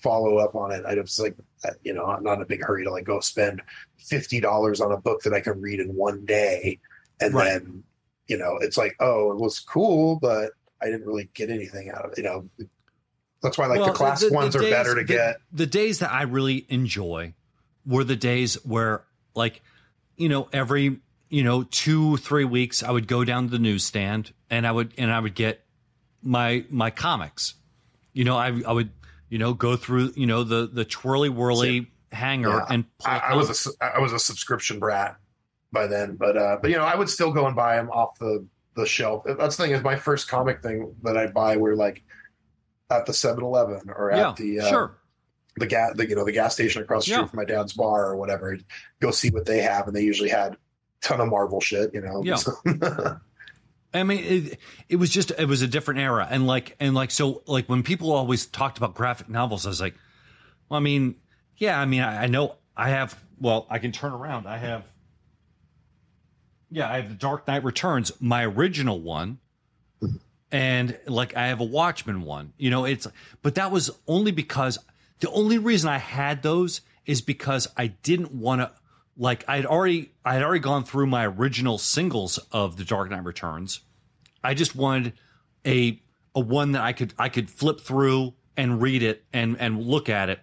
follow 0.00 0.38
up 0.38 0.54
on 0.54 0.72
it. 0.72 0.84
I 0.86 0.94
just 0.94 1.18
like, 1.20 1.36
uh, 1.64 1.70
you 1.82 1.92
know, 1.94 2.04
I'm 2.06 2.22
not 2.22 2.34
in 2.34 2.42
a 2.42 2.46
big 2.46 2.62
hurry 2.64 2.84
to 2.84 2.90
like 2.90 3.04
go 3.04 3.20
spend 3.20 3.62
fifty 3.96 4.40
dollars 4.40 4.80
on 4.80 4.92
a 4.92 4.96
book 4.96 5.22
that 5.22 5.32
I 5.34 5.40
can 5.40 5.60
read 5.60 5.80
in 5.80 5.94
one 5.94 6.24
day, 6.24 6.78
and 7.20 7.34
Right. 7.34 7.44
then, 7.62 7.82
you 8.26 8.38
know, 8.38 8.58
it's 8.60 8.76
like, 8.76 8.94
oh, 9.00 9.32
it 9.32 9.38
was 9.38 9.58
cool, 9.60 10.16
but 10.20 10.52
I 10.80 10.86
didn't 10.86 11.06
really 11.06 11.28
get 11.34 11.50
anything 11.50 11.90
out 11.90 12.04
of 12.04 12.12
it. 12.12 12.18
You 12.18 12.24
know, 12.24 12.48
that's 13.42 13.56
why 13.58 13.66
like 13.66 13.78
Well, 13.80 13.88
the 13.88 13.94
classic 13.94 14.32
ones 14.32 14.54
are 14.56 14.60
days- 14.60 14.70
better 14.72 14.94
to 14.94 15.00
the- 15.00 15.04
get. 15.04 15.36
The 15.52 15.66
days 15.66 15.98
that 16.00 16.12
I 16.12 16.22
really 16.22 16.66
enjoy 16.68 17.34
were 17.86 18.04
the 18.04 18.16
days 18.16 18.54
where, 18.64 19.04
like, 19.34 19.62
you 20.16 20.28
know, 20.28 20.48
every 20.52 21.00
you 21.30 21.44
know 21.44 21.62
two 21.64 22.16
three 22.16 22.44
weeks 22.44 22.82
I 22.82 22.90
would 22.90 23.06
go 23.06 23.22
down 23.24 23.44
to 23.44 23.50
the 23.50 23.58
newsstand 23.58 24.32
and 24.48 24.66
I 24.66 24.72
would 24.72 24.92
and 24.98 25.12
I 25.12 25.20
would 25.20 25.34
get 25.34 25.64
my 26.22 26.64
my 26.70 26.90
comics. 26.90 27.54
You 28.14 28.24
know, 28.24 28.36
I 28.36 28.48
I 28.66 28.72
would 28.72 28.90
you 29.28 29.38
know 29.38 29.52
go 29.54 29.76
through 29.76 30.12
you 30.16 30.26
know 30.26 30.44
the 30.44 30.66
the 30.72 30.84
twirly 30.84 31.28
whirly 31.28 31.90
hanger 32.12 32.48
Yeah. 32.48 32.66
and 32.70 32.84
I, 33.04 33.18
I 33.18 33.34
was 33.36 33.66
a 33.80 33.84
I 33.96 33.98
was 34.00 34.12
a 34.12 34.18
subscription 34.18 34.78
brat 34.78 35.16
by 35.72 35.86
then, 35.86 36.16
but 36.16 36.36
uh, 36.36 36.56
but 36.62 36.70
you 36.70 36.76
know 36.76 36.84
I 36.84 36.94
would 36.96 37.08
still 37.10 37.32
go 37.32 37.46
and 37.46 37.54
buy 37.54 37.76
them 37.76 37.90
off 37.90 38.18
the 38.18 38.46
the 38.74 38.86
shelf. 38.86 39.24
That's 39.26 39.56
the 39.56 39.64
thing 39.64 39.72
is 39.72 39.82
my 39.82 39.96
first 39.96 40.28
comic 40.28 40.60
thing 40.62 40.94
that 41.02 41.16
I 41.16 41.26
buy 41.26 41.56
were 41.56 41.74
like 41.76 42.02
at 42.90 43.04
the 43.06 43.12
7-Eleven 43.12 43.90
or 43.94 44.10
at 44.12 44.18
yeah 44.18 44.32
the 44.36 44.60
uh, 44.60 44.68
sure 44.68 44.98
the 45.56 45.66
gas 45.66 45.92
the, 45.96 46.08
you 46.08 46.14
know 46.16 46.24
the 46.24 46.32
gas 46.32 46.54
station 46.54 46.80
across 46.82 47.04
the 47.04 47.10
street 47.12 47.22
Yeah. 47.22 47.26
from 47.26 47.36
my 47.36 47.44
dad's 47.44 47.72
bar 47.74 48.06
or 48.06 48.16
whatever. 48.16 48.56
Go 49.00 49.10
see 49.10 49.28
what 49.30 49.44
they 49.44 49.58
have, 49.60 49.86
and 49.88 49.94
they 49.94 50.02
usually 50.02 50.30
had 50.30 50.52
a 50.54 50.58
ton 51.02 51.20
of 51.20 51.28
Marvel 51.28 51.60
shit. 51.60 51.92
You 51.92 52.00
know, 52.00 52.22
Yeah. 52.24 52.36
I 53.94 54.02
mean, 54.02 54.18
it, 54.24 54.58
it 54.88 54.96
was 54.96 55.10
just 55.10 55.32
it 55.38 55.46
was 55.46 55.62
a 55.62 55.66
different 55.66 56.00
era, 56.00 56.26
and 56.30 56.46
like 56.46 56.76
and 56.78 56.94
like 56.94 57.10
so 57.10 57.42
like 57.46 57.68
when 57.68 57.82
people 57.82 58.12
always 58.12 58.46
talked 58.46 58.76
about 58.78 58.94
graphic 58.94 59.28
novels, 59.28 59.64
I 59.64 59.70
was 59.70 59.80
like, 59.80 59.94
well, 60.68 60.78
I 60.78 60.82
mean, 60.82 61.16
yeah, 61.56 61.80
I 61.80 61.86
mean, 61.86 62.02
I, 62.02 62.24
I 62.24 62.26
know 62.26 62.56
I 62.76 62.90
have. 62.90 63.18
Well, 63.40 63.66
I 63.70 63.78
can 63.78 63.92
turn 63.92 64.12
around. 64.12 64.46
I 64.46 64.58
have, 64.58 64.84
yeah, 66.70 66.90
I 66.90 66.96
have 66.96 67.08
the 67.08 67.14
Dark 67.14 67.46
Knight 67.46 67.64
Returns, 67.64 68.12
my 68.20 68.44
original 68.44 69.00
one, 69.00 69.38
and 70.50 70.98
like 71.06 71.36
I 71.36 71.46
have 71.46 71.60
a 71.60 71.64
Watchmen 71.64 72.22
one. 72.22 72.52
You 72.58 72.70
know, 72.70 72.84
it's 72.84 73.06
but 73.42 73.54
that 73.54 73.70
was 73.70 73.90
only 74.06 74.32
because 74.32 74.78
the 75.20 75.30
only 75.30 75.58
reason 75.58 75.88
I 75.88 75.98
had 75.98 76.42
those 76.42 76.82
is 77.06 77.22
because 77.22 77.68
I 77.76 77.86
didn't 77.86 78.32
want 78.32 78.60
to 78.60 78.70
like 79.18 79.44
I'd 79.48 79.66
already 79.66 80.12
I 80.24 80.34
had 80.34 80.42
already 80.42 80.60
gone 80.60 80.84
through 80.84 81.08
my 81.08 81.26
original 81.26 81.76
singles 81.76 82.38
of 82.52 82.76
the 82.76 82.84
Dark 82.84 83.10
Knight 83.10 83.24
Returns. 83.24 83.80
I 84.42 84.54
just 84.54 84.74
wanted 84.76 85.12
a 85.66 86.00
a 86.34 86.40
one 86.40 86.72
that 86.72 86.82
I 86.82 86.92
could 86.92 87.12
I 87.18 87.28
could 87.28 87.50
flip 87.50 87.80
through 87.80 88.34
and 88.56 88.80
read 88.80 89.02
it 89.02 89.24
and 89.32 89.56
and 89.58 89.82
look 89.82 90.08
at 90.08 90.30
it 90.30 90.40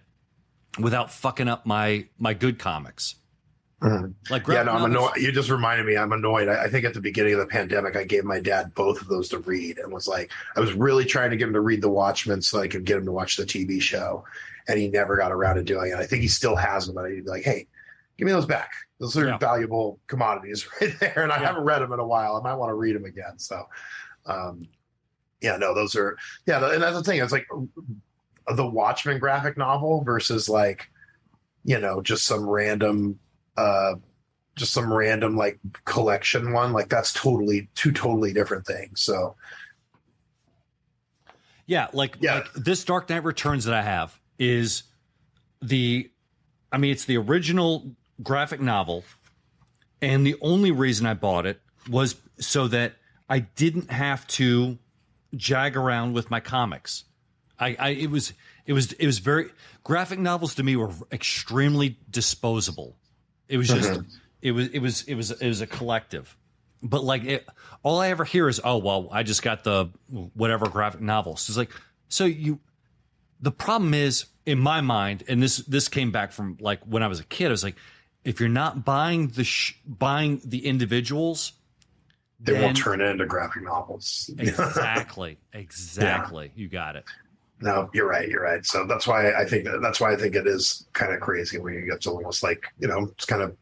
without 0.77 1.11
fucking 1.11 1.47
up 1.47 1.65
my 1.65 2.07
my 2.19 2.33
good 2.33 2.59
comics. 2.59 3.15
Mhm. 3.81 4.13
Like 4.29 4.47
yeah, 4.47 4.63
no, 4.63 4.71
I'm 4.71 4.85
annoyed. 4.85 5.17
You 5.17 5.31
just 5.31 5.49
reminded 5.49 5.85
me. 5.85 5.97
I'm 5.97 6.11
annoyed. 6.11 6.47
I, 6.47 6.63
I 6.63 6.69
think 6.69 6.85
at 6.85 6.93
the 6.93 7.01
beginning 7.01 7.33
of 7.33 7.39
the 7.39 7.45
pandemic, 7.45 7.95
I 7.95 8.03
gave 8.03 8.23
my 8.23 8.39
dad 8.39 8.73
both 8.73 9.01
of 9.01 9.07
those 9.07 9.29
to 9.29 9.39
read, 9.39 9.77
and 9.77 9.91
was 9.91 10.07
like, 10.07 10.31
I 10.55 10.59
was 10.61 10.73
really 10.73 11.05
trying 11.05 11.29
to 11.31 11.37
get 11.37 11.47
him 11.47 11.53
to 11.53 11.61
read 11.61 11.81
The 11.81 11.89
Watchmen 11.89 12.41
so 12.41 12.61
I 12.61 12.67
could 12.67 12.85
get 12.85 12.97
him 12.97 13.05
to 13.05 13.11
watch 13.11 13.35
the 13.35 13.45
TV 13.45 13.81
show, 13.81 14.23
and 14.67 14.79
he 14.79 14.87
never 14.87 15.17
got 15.17 15.31
around 15.31 15.57
to 15.57 15.63
doing 15.63 15.91
it. 15.91 15.97
I 15.97 16.05
think 16.05 16.21
he 16.21 16.27
still 16.29 16.55
has 16.55 16.85
them, 16.87 16.95
but 16.95 17.05
I'd 17.05 17.25
be 17.25 17.29
like, 17.29 17.43
hey, 17.43 17.67
give 18.17 18.25
me 18.25 18.31
those 18.31 18.45
back. 18.45 18.71
Those 18.99 19.17
are 19.17 19.27
Yeah. 19.27 19.37
valuable 19.37 19.99
commodities 20.07 20.67
right 20.81 20.97
there, 20.99 21.23
and 21.23 21.31
I 21.31 21.39
Yeah. 21.39 21.47
haven't 21.47 21.63
read 21.63 21.81
them 21.81 21.91
in 21.93 21.99
a 21.99 22.07
while. 22.07 22.37
I 22.37 22.41
might 22.41 22.55
want 22.55 22.69
to 22.69 22.75
read 22.75 22.95
them 22.95 23.05
again. 23.05 23.37
So, 23.37 23.67
um, 24.25 24.67
yeah, 25.41 25.57
no, 25.57 25.73
those 25.75 25.95
are 25.95 26.17
yeah, 26.45 26.73
and 26.73 26.81
that's 26.81 26.95
the 26.95 27.03
thing. 27.03 27.19
It's 27.21 27.31
like 27.31 27.47
the 28.55 28.65
Watchmen 28.65 29.19
graphic 29.19 29.57
novel 29.57 30.03
versus 30.03 30.47
like, 30.47 30.89
you 31.63 31.79
know, 31.79 32.01
just 32.01 32.25
some 32.25 32.47
random 32.47 33.19
uh 33.57 33.95
just 34.55 34.71
some 34.73 34.91
random 34.93 35.35
like 35.35 35.59
collection 35.83 36.53
one 36.53 36.71
like 36.71 36.87
that's 36.87 37.11
totally 37.11 37.69
two 37.75 37.91
totally 37.91 38.31
different 38.31 38.65
things 38.65 39.01
so 39.01 39.35
Yeah, 41.67 41.87
like 41.93 42.17
Yeah. 42.21 42.35
like 42.35 42.53
this 42.53 42.83
Dark 42.85 43.09
Knight 43.09 43.23
Returns 43.23 43.65
that 43.65 43.73
I 43.73 43.81
have 43.81 44.17
is 44.39 44.83
the 45.61 46.09
I 46.71 46.77
mean 46.77 46.91
it's 46.91 47.05
the 47.05 47.17
original 47.17 47.95
graphic 48.23 48.61
novel 48.61 49.03
and 50.01 50.25
the 50.25 50.35
only 50.41 50.71
reason 50.71 51.05
I 51.05 51.13
bought 51.13 51.45
it 51.45 51.59
was 51.89 52.15
so 52.39 52.67
that 52.67 52.93
I 53.29 53.39
didn't 53.39 53.89
have 53.89 54.27
to 54.27 54.77
jag 55.35 55.75
around 55.75 56.13
with 56.13 56.29
my 56.29 56.39
comics. 56.39 57.05
I, 57.59 57.75
I 57.79 57.89
it 57.89 58.11
was 58.11 58.33
it 58.65 58.73
was 58.73 58.91
it 58.93 59.05
was 59.05 59.19
very 59.19 59.49
graphic 59.83 60.19
novels 60.19 60.55
to 60.55 60.63
me 60.63 60.75
were 60.75 60.91
extremely 61.11 61.97
disposable. 62.09 62.95
It 63.47 63.57
was 63.57 63.67
just 63.67 63.89
mm-hmm. 63.89 64.09
it 64.41 64.51
was 64.51 64.67
it 64.67 64.79
was 64.79 65.01
it 65.03 65.15
was 65.15 65.31
it 65.31 65.47
was 65.47 65.61
a 65.61 65.67
collective. 65.67 66.35
But 66.83 67.03
like 67.03 67.23
it, 67.23 67.47
all 67.81 67.99
I 67.99 68.09
ever 68.09 68.25
hear 68.25 68.47
is, 68.47 68.61
"Oh 68.63 68.77
well, 68.77 69.09
I 69.11 69.23
just 69.23 69.41
got 69.41 69.63
the 69.63 69.89
whatever 70.33 70.69
graphic 70.69 71.01
novel." 71.01 71.35
So 71.37 71.51
it's 71.51 71.57
like, 71.57 71.71
so 72.09 72.25
you. 72.25 72.59
The 73.41 73.51
problem 73.51 73.93
is, 73.93 74.25
in 74.45 74.59
my 74.59 74.81
mind, 74.81 75.23
and 75.27 75.41
this 75.41 75.57
this 75.57 75.87
came 75.87 76.11
back 76.11 76.31
from 76.31 76.57
like 76.59 76.81
when 76.83 77.01
I 77.01 77.07
was 77.07 77.19
a 77.19 77.23
kid. 77.23 77.47
I 77.47 77.51
was 77.51 77.63
like, 77.63 77.75
if 78.25 78.39
you're 78.41 78.49
not 78.49 78.83
buying 78.83 79.27
the 79.29 79.43
sh- 79.45 79.75
buying 79.87 80.41
the 80.43 80.65
individuals, 80.65 81.53
they 82.41 82.53
then- 82.53 82.61
won't 82.63 82.77
turn 82.77 82.99
it 82.99 83.05
into 83.05 83.25
graphic 83.25 83.63
novels. 83.63 84.29
Exactly, 84.39 85.37
exactly, 85.53 86.51
you 86.55 86.67
got 86.67 86.95
it. 86.97 87.05
no 87.61 87.89
you're 87.93 88.07
right. 88.09 88.27
You're 88.27 88.43
right. 88.43 88.65
So 88.65 88.85
that's 88.85 89.07
why 89.07 89.31
i 89.33 89.45
think 89.45 89.65
that's 89.81 89.99
why 90.01 90.11
i 90.11 90.17
think 90.17 90.35
it 90.35 90.45
is 90.47 90.85
kind 90.93 91.13
of 91.13 91.21
crazy 91.21 91.57
when 91.57 91.73
you 91.73 91.85
get 91.89 92.01
to 92.01 92.09
almost 92.11 92.43
like 92.43 92.65
you 92.79 92.87
know 92.89 93.07
it's 93.15 93.25
kind 93.25 93.41
of 93.41 93.55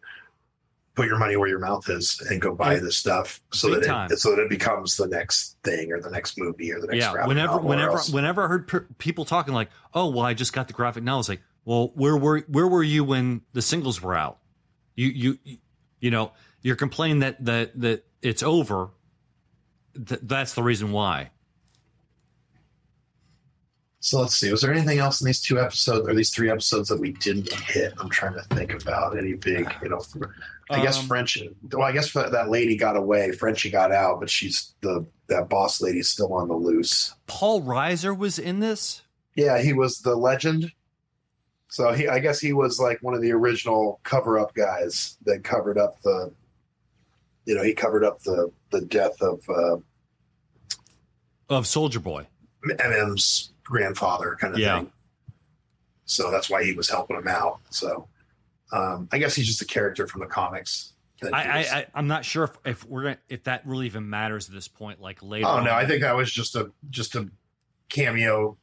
put 0.95 1.07
your 1.07 1.18
money 1.18 1.36
where 1.36 1.47
your 1.49 1.59
mouth 1.59 1.88
is 1.89 2.20
and 2.30 2.39
go 2.41 2.53
buy 2.55 2.74
Yeah. 2.76 2.80
this 2.82 2.97
stuff 2.97 3.41
so 3.51 3.70
that 3.74 3.84
time. 3.86 4.11
it, 4.11 4.18
so 4.20 4.32
that 4.36 4.39
it 4.43 4.49
becomes 4.49 4.95
the 4.95 5.07
next 5.07 5.57
thing 5.64 5.91
or 5.91 5.99
the 6.01 6.09
next 6.11 6.38
movie 6.38 6.72
or 6.72 6.80
the 6.80 6.88
next 6.88 6.99
yeah 7.03 7.11
graphic 7.11 7.28
whenever 7.30 7.53
novel 7.53 7.68
whenever 7.70 7.97
whenever 8.11 8.43
i 8.43 8.47
heard 8.47 8.68
per- 8.68 8.88
people 8.99 9.26
talking 9.26 9.53
like 9.53 9.70
oh 9.93 10.07
well 10.09 10.24
i 10.26 10.34
just 10.34 10.53
got 10.53 10.68
the 10.68 10.74
graphic 10.74 11.03
novel 11.03 11.20
it's 11.22 11.30
like 11.30 11.41
well 11.66 11.91
where 11.95 12.16
were 12.18 12.39
where 12.47 12.68
were 12.68 12.84
you 12.84 13.03
when 13.03 13.41
the 13.53 13.61
singles 13.61 14.01
were 14.01 14.16
out 14.16 14.38
you 14.96 15.08
you 15.10 15.58
you 16.00 16.12
know 16.12 16.32
you're 16.62 16.76
complaining 16.76 17.20
that 17.20 17.44
that 17.46 17.80
that 17.80 18.06
it's 18.22 18.44
over 18.44 18.89
Th- 20.08 20.22
that's 20.24 20.54
the 20.54 20.64
reason 20.64 20.91
why 20.91 21.30
So 24.00 24.20
let's 24.20 24.36
see. 24.36 24.52
Was 24.52 24.62
there 24.62 24.74
anything 24.74 25.00
else 25.00 25.22
in 25.22 25.26
these 25.28 25.39
two 25.41 25.60
episodes 25.60 26.08
or 26.08 26.14
these 26.14 26.30
three 26.30 26.50
episodes 26.52 26.89
that 26.89 27.00
we 27.00 27.14
didn't 27.14 27.52
hit? 27.54 27.94
I'm 28.00 28.10
trying 28.10 28.34
to 28.34 28.41
think 28.56 28.74
about 28.82 29.18
any 29.18 29.34
big, 29.34 29.72
you 29.82 29.89
know. 29.89 30.02
I 30.70 30.82
guess 30.82 31.00
Um, 31.00 31.08
French. 31.08 31.38
Well, 31.72 31.84
I 31.88 31.91
guess 31.94 32.12
that 32.14 32.32
that 32.34 32.50
lady 32.50 32.76
got 32.76 32.98
away. 32.98 33.32
Frenchie 33.32 33.70
got 33.70 33.91
out, 33.94 34.20
but 34.20 34.30
she's 34.30 34.74
the 34.82 35.06
that 35.28 35.48
boss 35.48 35.80
lady's 35.82 36.10
still 36.10 36.34
on 36.34 36.48
the 36.50 36.54
loose. 36.56 37.14
paul 37.28 37.62
reiser 37.62 38.18
was 38.18 38.38
in 38.39 38.60
this 38.60 39.04
Yeah, 39.36 39.62
he 39.62 39.72
was 39.74 40.00
the 40.00 40.16
legend. 40.16 40.72
So 41.74 41.91
he, 41.91 42.07
I 42.07 42.19
guess 42.19 42.39
he 42.39 42.53
was 42.53 42.80
like 42.80 42.99
one 43.01 43.15
of 43.15 43.21
the 43.24 43.32
original 43.32 43.99
cover 44.03 44.38
up 44.38 44.53
guys 44.53 45.17
that 45.26 45.43
covered 45.43 45.80
up 45.80 45.99
the. 46.03 46.32
You 47.45 47.55
know, 47.55 47.63
he 47.63 47.74
covered 47.74 48.03
up 48.03 48.21
the 48.21 48.51
the 48.69 48.82
death 48.82 49.19
of 49.24 49.41
uh, 49.49 49.78
of 51.49 51.65
soldier 51.65 51.99
boy 51.99 52.28
MM's 52.63 53.53
grandfather 53.63 54.38
kind 54.39 54.53
of 54.53 54.59
Yeah. 54.59 54.82
thing. 54.82 54.91
So 56.05 56.30
that's 56.30 56.47
why 56.47 56.63
he 56.63 56.74
was 56.74 56.88
helping 56.91 57.17
him 57.17 57.28
out. 57.28 57.59
So 57.71 58.07
um, 58.71 59.09
I 59.11 59.17
guess 59.17 59.34
he's 59.34 59.47
just 59.47 59.63
a 59.63 59.65
character 59.65 60.05
from 60.05 60.21
the 60.21 60.28
comics. 60.28 60.93
I, 61.24 61.41
I, 61.41 61.57
I 61.59 61.86
I'm 61.95 62.07
not 62.07 62.24
sure 62.24 62.43
if, 62.43 62.51
if 62.65 62.86
we're 62.86 63.01
gonna 63.01 63.17
if 63.30 63.45
that 63.45 63.65
really 63.65 63.88
even 63.88 64.07
matters 64.07 64.47
at 64.47 64.53
this 64.53 64.67
point 64.67 65.01
like 65.01 65.24
later 65.24 65.47
oh 65.47 65.63
no, 65.63 65.71
on. 65.71 65.84
I 65.84 65.88
think 65.88 66.01
that 66.03 66.15
was 66.15 66.32
just 66.32 66.55
a 66.55 66.71
just 66.91 67.15
a 67.15 67.28
cameo, 67.89 68.57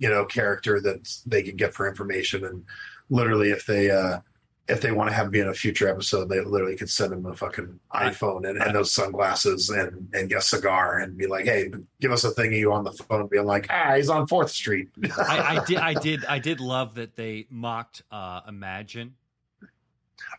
you 0.00 0.08
know, 0.08 0.24
character 0.24 0.80
that 0.80 1.08
they 1.26 1.42
can 1.42 1.54
get 1.54 1.74
for 1.74 1.88
information. 1.88 2.44
And 2.44 2.64
literally, 3.10 3.50
if 3.50 3.66
they 3.66 3.90
uh, 3.90 4.20
if 4.66 4.80
they 4.80 4.92
want 4.92 5.10
to 5.10 5.14
have 5.14 5.30
me 5.30 5.40
in 5.40 5.48
a 5.48 5.54
future 5.54 5.88
episode, 5.88 6.28
they 6.28 6.40
literally 6.40 6.76
could 6.76 6.88
send 6.88 7.12
them 7.12 7.26
a 7.26 7.34
fucking 7.34 7.78
iPhone 7.92 8.48
and, 8.48 8.60
and 8.60 8.74
those 8.74 8.92
sunglasses 8.92 9.68
and 9.68 10.08
and 10.14 10.32
a 10.32 10.40
cigar 10.40 10.98
and 10.98 11.16
be 11.16 11.26
like, 11.26 11.44
hey, 11.44 11.70
give 12.00 12.12
us 12.12 12.24
a 12.24 12.30
thing 12.30 12.48
of 12.48 12.58
you 12.58 12.72
on 12.72 12.82
the 12.82 12.92
phone, 12.92 13.28
being 13.28 13.44
like, 13.44 13.66
ah, 13.68 13.94
he's 13.94 14.08
on 14.08 14.26
Fourth 14.26 14.50
Street. 14.50 14.88
I, 15.18 15.58
I 15.58 15.64
did 15.66 15.78
i 15.78 15.94
did 15.94 16.24
i 16.24 16.38
did 16.38 16.60
love 16.60 16.94
that 16.94 17.14
they 17.14 17.46
mocked 17.50 18.02
uh 18.10 18.40
imagine 18.48 19.14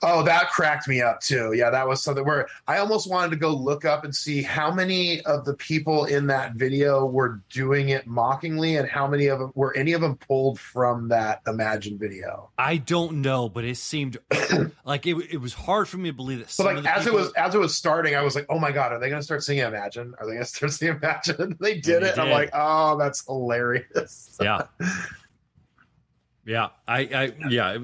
Oh, 0.03 0.23
that 0.23 0.49
cracked 0.49 0.87
me 0.87 1.01
up 1.01 1.21
too. 1.21 1.53
Yeah, 1.53 1.69
that 1.69 1.87
was 1.87 2.03
something 2.03 2.25
where 2.25 2.47
I 2.67 2.77
almost 2.77 3.09
wanted 3.09 3.29
to 3.31 3.35
go 3.37 3.53
look 3.53 3.85
up 3.85 4.03
and 4.03 4.15
see 4.15 4.41
how 4.41 4.71
many 4.71 5.21
of 5.21 5.45
the 5.45 5.53
people 5.53 6.05
in 6.05 6.27
that 6.27 6.53
video 6.53 7.05
were 7.05 7.41
doing 7.49 7.89
it 7.89 8.07
mockingly 8.07 8.77
and 8.77 8.87
how 8.89 9.07
many 9.07 9.27
of 9.27 9.39
them 9.39 9.51
were 9.53 9.75
any 9.77 9.93
of 9.93 10.01
them 10.01 10.17
pulled 10.17 10.59
from 10.59 11.09
that 11.09 11.41
Imagine 11.45 11.99
video. 11.99 12.49
I 12.57 12.77
don't 12.77 13.21
know, 13.21 13.47
but 13.47 13.63
it 13.63 13.77
seemed 13.77 14.17
like 14.85 15.05
it, 15.05 15.15
it 15.29 15.37
was 15.37 15.53
hard 15.53 15.87
for 15.87 15.97
me 15.97 16.09
to 16.09 16.15
believe 16.15 16.39
that. 16.39 16.53
But 16.57 16.75
like 16.75 16.85
as 16.85 17.03
people, 17.03 17.19
it 17.19 17.21
was 17.21 17.33
as 17.33 17.55
it 17.55 17.59
was 17.59 17.75
starting, 17.75 18.15
I 18.15 18.21
was 18.21 18.35
like, 18.35 18.45
"Oh 18.49 18.59
my 18.59 18.71
god, 18.71 18.91
are 18.91 18.99
they 18.99 19.09
going 19.09 19.19
to 19.19 19.25
start 19.25 19.43
singing 19.43 19.63
Imagine? 19.63 20.15
Are 20.19 20.25
they 20.25 20.33
going 20.33 20.39
to 20.45 20.45
start 20.45 20.71
singing 20.71 20.95
Imagine?" 20.95 21.57
they 21.59 21.75
did 21.75 22.01
they 22.01 22.07
it. 22.07 22.13
and 22.13 22.21
I'm 22.21 22.31
like, 22.31 22.49
"Oh, 22.53 22.97
that's 22.97 23.25
hilarious." 23.25 24.37
yeah, 24.41 24.63
yeah, 26.45 26.69
I, 26.87 26.99
I, 26.99 27.33
yeah, 27.49 27.77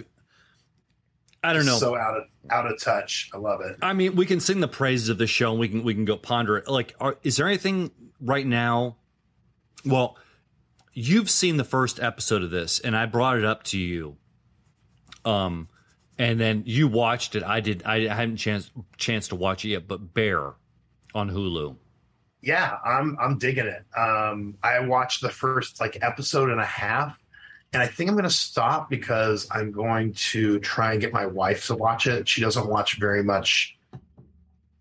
I 1.43 1.53
don't 1.53 1.65
know. 1.65 1.77
So 1.77 1.95
out 1.95 2.17
of 2.17 2.23
out 2.49 2.65
of 2.71 2.81
touch. 2.81 3.29
I 3.33 3.37
love 3.37 3.61
it. 3.61 3.77
I 3.81 3.93
mean, 3.93 4.15
we 4.15 4.25
can 4.25 4.39
sing 4.39 4.59
the 4.59 4.67
praises 4.67 5.09
of 5.09 5.17
the 5.17 5.27
show, 5.27 5.51
and 5.51 5.59
we 5.59 5.69
can 5.69 5.83
we 5.83 5.93
can 5.93 6.05
go 6.05 6.17
ponder 6.17 6.57
it. 6.57 6.67
Like, 6.67 6.95
are, 6.99 7.17
is 7.23 7.37
there 7.37 7.47
anything 7.47 7.91
right 8.19 8.45
now? 8.45 8.97
Well, 9.85 10.17
you've 10.93 11.29
seen 11.29 11.57
the 11.57 11.63
first 11.63 11.99
episode 11.99 12.43
of 12.43 12.49
this, 12.51 12.79
and 12.79 12.95
I 12.97 13.05
brought 13.05 13.37
it 13.37 13.45
up 13.45 13.63
to 13.65 13.77
you. 13.79 14.17
Um, 15.23 15.67
and 16.17 16.39
then 16.39 16.63
you 16.65 16.87
watched 16.87 17.35
it. 17.35 17.43
I 17.43 17.59
did. 17.59 17.83
I 17.83 18.07
hadn't 18.07 18.37
chance 18.37 18.71
chance 18.97 19.27
to 19.29 19.35
watch 19.35 19.63
it 19.63 19.69
yet, 19.69 19.87
but 19.87 20.13
Bear 20.13 20.53
on 21.13 21.29
Hulu. 21.29 21.75
yeah, 22.41 22.77
I'm 22.83 23.17
I'm 23.21 23.37
digging 23.37 23.67
it. 23.67 23.85
Um, 23.97 24.55
I 24.63 24.79
watched 24.79 25.21
the 25.21 25.29
first 25.29 25.79
like 25.79 25.97
episode 26.01 26.49
and 26.49 26.59
a 26.59 26.65
half, 26.65 27.23
and 27.77 27.83
I 27.83 27.87
think 27.87 28.09
I'm 28.09 28.15
going 28.15 28.23
to 28.23 28.29
stop 28.31 28.89
because 28.89 29.47
I'm 29.51 29.71
going 29.71 30.13
to 30.13 30.57
try 30.61 30.93
and 30.93 30.99
get 30.99 31.13
my 31.13 31.27
wife 31.27 31.67
to 31.67 31.75
watch 31.75 32.07
it. 32.07 32.27
She 32.27 32.41
doesn't 32.41 32.67
watch 32.67 32.97
very 32.99 33.23
much 33.23 33.77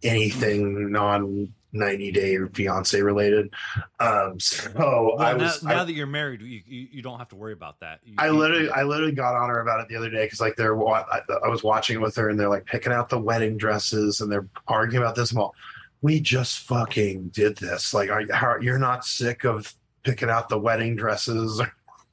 anything 0.03 0.90
non 0.90 1.53
90 1.72 2.12
day 2.12 2.38
fiance 2.55 2.99
related. 2.99 3.53
Um, 4.01 4.40
so 4.40 4.70
Well, 4.74 5.20
I 5.20 5.34
now, 5.34 5.44
was 5.44 5.62
now 5.62 5.82
I, 5.82 5.84
that 5.84 5.92
you're 5.92 6.07
married, 6.07 6.40
you, 6.40 6.62
you, 6.66 6.88
you 6.90 7.03
don't 7.03 7.18
have 7.18 7.28
to 7.28 7.36
worry 7.36 7.53
about 7.53 7.80
that. 7.80 8.01
You- 8.03 8.14
I 8.16 8.30
literally, 8.30 8.70
I 8.70 8.84
literally 8.84 9.12
got 9.12 9.34
on 9.36 9.51
her 9.51 9.61
about 9.61 9.80
it 9.80 9.88
the 9.88 9.97
other 9.97 10.09
day 10.09 10.24
because 10.24 10.40
like 10.40 10.57
they're, 10.57 10.74
I, 10.88 11.20
I 11.44 11.49
was 11.49 11.62
watching 11.62 11.97
it 11.97 12.01
with 12.01 12.16
her 12.16 12.30
and 12.30 12.40
they're 12.40 12.49
like 12.49 12.64
picking 12.64 12.94
out 12.94 13.11
the 13.11 13.18
wedding 13.18 13.59
dresses 13.59 14.22
and 14.22 14.32
they're 14.32 14.49
arguing 14.66 15.03
about 15.05 15.16
this. 15.16 15.32
I'm 15.32 15.38
all, 15.38 15.55
we 16.01 16.18
just 16.18 16.61
fucking 16.61 17.28
did 17.28 17.59
this. 17.59 17.92
Like, 17.92 18.09
are 18.09 18.22
how, 18.32 18.57
you're 18.59 18.78
not 18.78 19.05
sick 19.05 19.44
of 19.44 19.74
picking 20.03 20.30
out 20.30 20.49
the 20.49 20.59
wedding 20.59 20.97
dresses? 20.97 21.61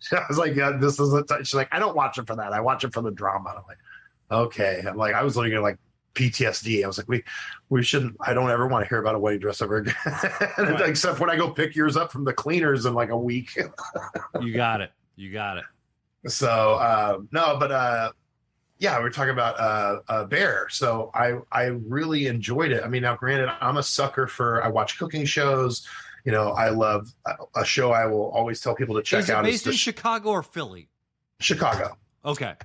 I 0.12 0.24
was 0.28 0.38
like, 0.38 0.56
yeah, 0.56 0.72
this 0.80 1.00
is 1.00 1.14
a. 1.14 1.24
She's 1.40 1.54
like, 1.54 1.70
I 1.72 1.80
don't 1.80 1.96
watch 1.96 2.18
it 2.18 2.28
for 2.28 2.36
that. 2.36 2.54
I 2.54 2.60
watch 2.62 2.84
it 2.84 2.94
for 2.94 3.02
the 3.02 3.12
drama. 3.12 3.50
I'm 3.58 3.64
like, 3.68 3.78
okay. 4.32 4.84
I'm 4.88 4.98
like, 4.98 5.16
I 5.16 5.24
was 5.24 5.36
looking 5.38 5.54
at 5.54 5.62
like 5.62 5.78
PTSD. 6.16 6.84
I 6.84 6.88
was 6.88 6.98
like, 6.98 7.08
we, 7.08 7.24
we 7.70 7.84
shouldn't. 7.84 8.16
I 8.22 8.34
don't 8.34 8.50
ever 8.50 8.68
want 8.68 8.84
to 8.86 8.90
hear 8.90 9.00
about 9.00 9.16
a 9.16 9.20
wedding 9.20 9.40
dress 9.40 9.62
ever 9.62 9.78
again, 9.78 9.96
Right. 10.58 10.90
except 10.90 11.20
when 11.20 11.30
I 11.30 11.36
go 11.36 11.50
pick 11.50 11.76
yours 11.76 11.98
up 11.98 12.12
from 12.12 12.24
the 12.24 12.34
cleaners 12.34 12.86
in 12.86 12.94
like 12.94 13.10
a 13.10 13.18
week. 13.18 13.58
you 14.42 14.54
got 14.54 14.82
it. 14.82 14.92
You 15.16 15.32
got 15.32 15.58
it. 15.58 15.64
So 16.28 16.80
um, 16.80 17.28
no, 17.32 17.58
but 17.60 17.72
uh, 17.72 18.12
yeah, 18.80 19.00
we're 19.00 19.10
talking 19.10 19.32
about 19.32 19.60
uh, 19.60 20.00
uh, 20.08 20.26
Bear. 20.26 20.68
So 20.70 21.12
I 21.14 21.34
I 21.52 21.64
really 21.66 22.28
enjoyed 22.28 22.72
it. 22.72 22.84
I 22.84 22.88
mean, 22.88 23.02
now 23.02 23.16
granted, 23.16 23.50
I'm 23.62 23.78
a 23.78 23.84
sucker 23.84 24.28
for 24.28 24.64
I 24.64 24.68
watch 24.70 24.98
cooking 24.98 25.26
shows. 25.26 25.88
You 26.24 26.32
know, 26.32 26.52
I 26.52 26.70
love 26.70 27.14
a- 27.56 27.66
show 27.66 27.92
I 27.92 28.06
will 28.06 28.30
always 28.32 28.62
tell 28.62 28.76
people 28.76 28.96
to 28.96 29.02
check 29.02 29.22
is 29.22 29.30
it 29.30 29.34
out 29.34 29.46
is 29.46 29.52
based 29.54 29.68
in 29.68 29.74
Chicago 29.74 30.30
or 30.30 30.44
Philly? 30.44 30.90
Chicago. 31.40 31.98
Okay. 32.24 32.56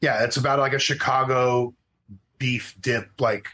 Yeah, 0.00 0.24
it's 0.24 0.36
about 0.36 0.58
like 0.60 0.72
a 0.72 0.78
Chicago 0.78 1.74
beef 2.38 2.74
dip 2.80 3.10
like 3.18 3.48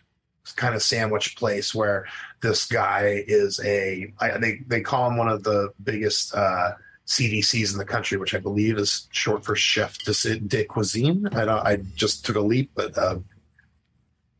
kind 0.54 0.74
of 0.74 0.82
sandwich 0.82 1.36
place 1.36 1.74
where 1.74 2.06
this 2.40 2.66
guy 2.66 3.24
is 3.26 3.58
a 3.64 4.12
I, 4.20 4.38
they 4.38 4.60
they 4.66 4.80
call 4.80 5.10
him 5.10 5.16
one 5.16 5.28
of 5.28 5.42
the 5.42 5.70
biggest 5.82 6.34
uh, 6.34 6.72
CDCs 7.06 7.72
in 7.72 7.78
the 7.78 7.84
country, 7.84 8.18
which 8.18 8.34
I 8.34 8.38
believe 8.38 8.78
is 8.78 9.08
short 9.12 9.44
for 9.44 9.56
Chef 9.56 9.96
de, 9.98 10.38
de 10.40 10.64
Cuisine. 10.64 11.28
I 11.32 11.44
don't, 11.44 11.66
I 11.66 11.76
just 11.94 12.24
took 12.26 12.36
a 12.36 12.40
leap, 12.40 12.72
but 12.74 12.96
uh, 12.98 13.18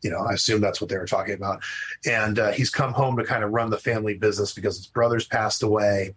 you 0.03 0.11
know 0.11 0.21
I 0.21 0.33
assume 0.35 0.61
that's 0.61 0.81
what 0.81 0.91
they 0.91 0.99
were 0.99 1.07
talking 1.07 1.35
about. 1.35 1.63
And 2.07 2.39
uh, 2.39 2.53
he's 2.53 2.71
come 2.71 2.93
home 2.93 3.17
to 3.17 3.25
kind 3.25 3.45
of 3.45 3.53
run 3.53 3.71
the 3.71 3.79
family 3.79 4.15
business 4.15 4.53
because 4.53 4.77
his 4.77 4.87
brother's 4.87 5.27
passed 5.27 5.63
away, 5.63 6.15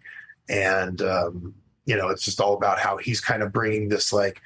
and 0.48 1.00
um, 1.02 1.54
you 1.86 1.96
know 1.96 2.08
it's 2.08 2.24
just 2.24 2.40
all 2.40 2.54
about 2.54 2.78
how 2.78 2.96
he's 2.98 3.20
kind 3.20 3.42
of 3.42 3.52
bringing 3.52 3.88
this 3.88 4.12
like 4.12 4.40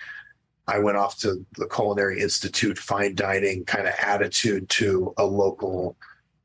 I 0.66 0.78
went 0.78 0.96
off 0.96 1.18
to 1.18 1.44
the 1.58 1.66
Culinary 1.66 2.20
Institute 2.22 2.78
fine 2.78 3.14
dining 3.14 3.64
kind 3.64 3.86
of 3.86 3.94
attitude 4.02 4.68
to 4.70 5.12
a 5.18 5.24
local 5.24 5.96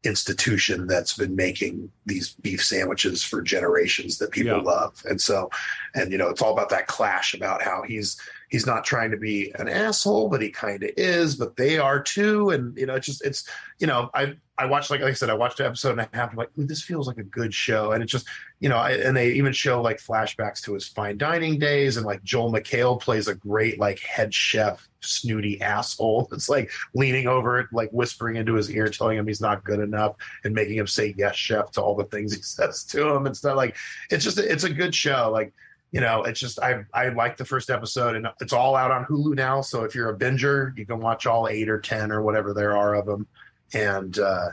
institution 0.03 0.87
that's 0.87 1.17
been 1.17 1.35
making 1.35 1.91
these 2.05 2.33
beef 2.41 2.63
sandwiches 2.63 3.23
for 3.23 3.41
generations 3.41 4.17
that 4.17 4.31
people 4.31 4.57
Yeah. 4.57 4.61
love. 4.63 5.01
And 5.09 5.19
so, 5.19 5.49
and 5.93 6.11
you 6.11 6.17
know, 6.17 6.29
it's 6.29 6.41
all 6.41 6.53
about 6.53 6.69
that 6.69 6.87
clash 6.87 7.33
about 7.33 7.61
how 7.61 7.83
he's 7.85 8.17
he's 8.49 8.65
not 8.65 8.83
trying 8.83 9.11
to 9.11 9.17
be 9.17 9.51
an 9.57 9.69
asshole, 9.69 10.27
but 10.27 10.41
he 10.41 10.49
kind 10.49 10.83
of 10.83 10.89
is, 10.97 11.35
but 11.35 11.55
they 11.55 11.77
are 11.77 12.01
too. 12.01 12.49
And 12.49 12.77
you 12.77 12.85
know, 12.85 12.95
it's 12.95 13.05
just 13.05 13.23
it's 13.23 13.47
you 13.79 13.87
know, 13.87 14.09
I 14.13 14.35
I 14.57 14.65
watched 14.65 14.89
like, 14.89 14.99
like 14.99 15.11
I 15.11 15.13
said, 15.13 15.29
I 15.29 15.35
watched 15.35 15.59
an 15.61 15.67
episode 15.67 15.91
and 15.91 16.01
a 16.01 16.09
half. 16.11 16.31
I'm 16.31 16.35
like, 16.35 16.49
this 16.57 16.81
feels 16.81 17.07
like 17.07 17.17
a 17.17 17.23
good 17.23 17.53
show, 17.53 17.93
and 17.93 18.03
it 18.03 18.07
just 18.07 18.27
you 18.59 18.67
know, 18.67 18.75
I, 18.75 18.91
and 18.91 19.15
they 19.15 19.31
even 19.31 19.53
show 19.53 19.81
like 19.81 19.99
flashbacks 19.99 20.61
to 20.63 20.73
his 20.73 20.87
fine 20.87 21.17
dining 21.17 21.59
days, 21.59 21.95
and 21.95 22.05
like 22.05 22.23
Joel 22.23 22.51
McHale 22.51 22.99
plays 22.99 23.27
a 23.27 23.35
great 23.35 23.79
like 23.79 23.99
head 23.99 24.33
chef, 24.33 24.85
snooty 24.99 25.61
asshole. 25.61 26.27
It's 26.33 26.49
like 26.49 26.71
leaning 26.93 27.27
over 27.27 27.59
it, 27.59 27.67
like 27.71 27.89
whispering 27.91 28.35
into 28.35 28.55
his 28.55 28.69
ear, 28.69 28.89
telling 28.89 29.17
him 29.17 29.27
he's 29.27 29.41
not 29.41 29.63
good 29.63 29.79
enough, 29.79 30.15
and 30.43 30.53
making 30.53 30.77
him 30.77 30.87
say 30.87 31.13
yes, 31.17 31.35
chef, 31.35 31.71
to 31.71 31.81
all 31.81 31.95
the 31.95 32.03
things 32.05 32.35
he 32.35 32.41
says 32.41 32.83
to 32.85 33.15
him. 33.15 33.27
It's 33.27 33.43
not 33.43 33.55
like 33.55 33.77
it's 34.09 34.23
just 34.23 34.39
it's 34.39 34.65
a 34.65 34.73
good 34.73 34.93
show. 34.93 35.29
Like 35.31 35.53
you 35.91 36.01
know, 36.01 36.23
it's 36.23 36.39
just 36.39 36.59
I 36.59 36.83
I 36.93 37.09
like 37.09 37.37
the 37.37 37.45
first 37.45 37.69
episode, 37.69 38.15
and 38.15 38.27
it's 38.39 38.53
all 38.53 38.75
out 38.75 38.91
on 38.91 39.05
Hulu 39.05 39.35
now. 39.35 39.61
So 39.61 39.83
if 39.83 39.95
you're 39.95 40.09
a 40.09 40.17
binger, 40.17 40.77
you 40.77 40.85
can 40.85 40.99
watch 40.99 41.25
all 41.25 41.47
eight 41.47 41.69
or 41.69 41.79
ten 41.79 42.11
or 42.11 42.21
whatever 42.21 42.53
there 42.53 42.77
are 42.77 42.95
of 42.95 43.05
them. 43.05 43.27
And 43.73 44.17
uh, 44.19 44.49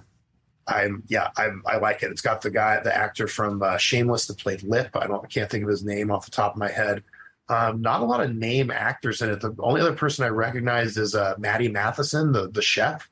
I'm 0.66 1.02
yeah, 1.08 1.30
I 1.36 1.50
I 1.66 1.76
like 1.78 2.02
it. 2.02 2.10
It's 2.10 2.22
got 2.22 2.40
the 2.40 2.50
guy, 2.50 2.80
the 2.80 2.96
actor 2.96 3.28
from 3.28 3.62
uh, 3.62 3.76
Shameless 3.76 4.26
that 4.26 4.38
played 4.38 4.62
Lip. 4.62 4.90
I 4.94 5.06
don't, 5.06 5.24
I 5.24 5.28
can't 5.28 5.50
think 5.50 5.64
of 5.64 5.70
his 5.70 5.84
name 5.84 6.10
off 6.10 6.24
the 6.24 6.30
top 6.30 6.54
of 6.54 6.58
my 6.58 6.70
head. 6.70 7.02
Um, 7.48 7.80
not 7.80 8.00
a 8.00 8.04
lot 8.04 8.22
of 8.22 8.34
name 8.34 8.70
actors 8.70 9.22
in 9.22 9.30
it. 9.30 9.40
The 9.40 9.54
only 9.60 9.80
other 9.80 9.94
person 9.94 10.24
I 10.24 10.28
recognized 10.28 10.98
is 10.98 11.14
uh, 11.14 11.34
Matty 11.38 11.68
Matheson, 11.68 12.32
the 12.32 12.48
the 12.48 12.62
chef. 12.62 13.08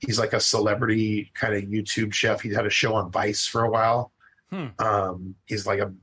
He's 0.00 0.18
like 0.18 0.34
a 0.34 0.40
celebrity 0.40 1.30
kind 1.34 1.54
of 1.54 1.62
YouTube 1.62 2.12
chef. 2.12 2.42
He 2.42 2.52
had 2.52 2.66
a 2.66 2.70
show 2.70 2.94
on 2.94 3.10
Vice 3.10 3.46
for 3.46 3.64
a 3.64 3.70
while. 3.70 4.12
Hmm. 4.50 4.66
Um, 4.78 5.34
he's 5.46 5.66
like 5.66 5.78
a 5.78 5.94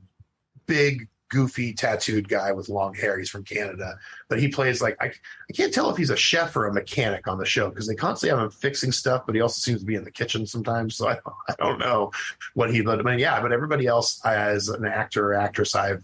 big, 0.66 1.06
goofy, 1.32 1.72
tattooed 1.72 2.28
guy 2.28 2.52
with 2.52 2.68
long 2.68 2.94
hair. 2.94 3.18
He's 3.18 3.30
from 3.30 3.42
Canada, 3.42 3.98
but 4.28 4.38
he 4.38 4.48
plays 4.48 4.80
like 4.82 4.96
I, 5.00 5.06
I 5.06 5.52
can't 5.54 5.72
tell 5.74 5.90
if 5.90 5.96
he's 5.96 6.10
a 6.10 6.16
chef 6.16 6.54
or 6.54 6.66
a 6.66 6.72
mechanic 6.72 7.26
on 7.26 7.38
the 7.38 7.46
show 7.46 7.70
because 7.70 7.86
they 7.88 7.94
constantly 7.94 8.36
have 8.36 8.44
him 8.44 8.50
fixing 8.52 8.92
stuff, 8.92 9.24
but 9.26 9.34
he 9.34 9.40
also 9.40 9.58
seems 9.58 9.80
to 9.80 9.86
be 9.86 9.94
in 9.96 10.04
the 10.04 10.10
kitchen 10.10 10.46
sometimes. 10.46 10.96
So 11.02 11.08
I, 11.08 11.14
don't- 11.14 11.34
I 11.48 11.54
don't 11.58 11.78
know 11.78 12.12
what 12.54 12.72
he. 12.72 12.82
But 12.82 13.00
I 13.00 13.02
mean, 13.02 13.18
yeah, 13.18 13.40
but 13.40 13.50
everybody 13.50 13.86
else 13.86 14.24
as 14.24 14.68
an 14.68 14.84
actor 14.84 15.32
or 15.32 15.34
actress, 15.34 15.74
I 15.74 15.94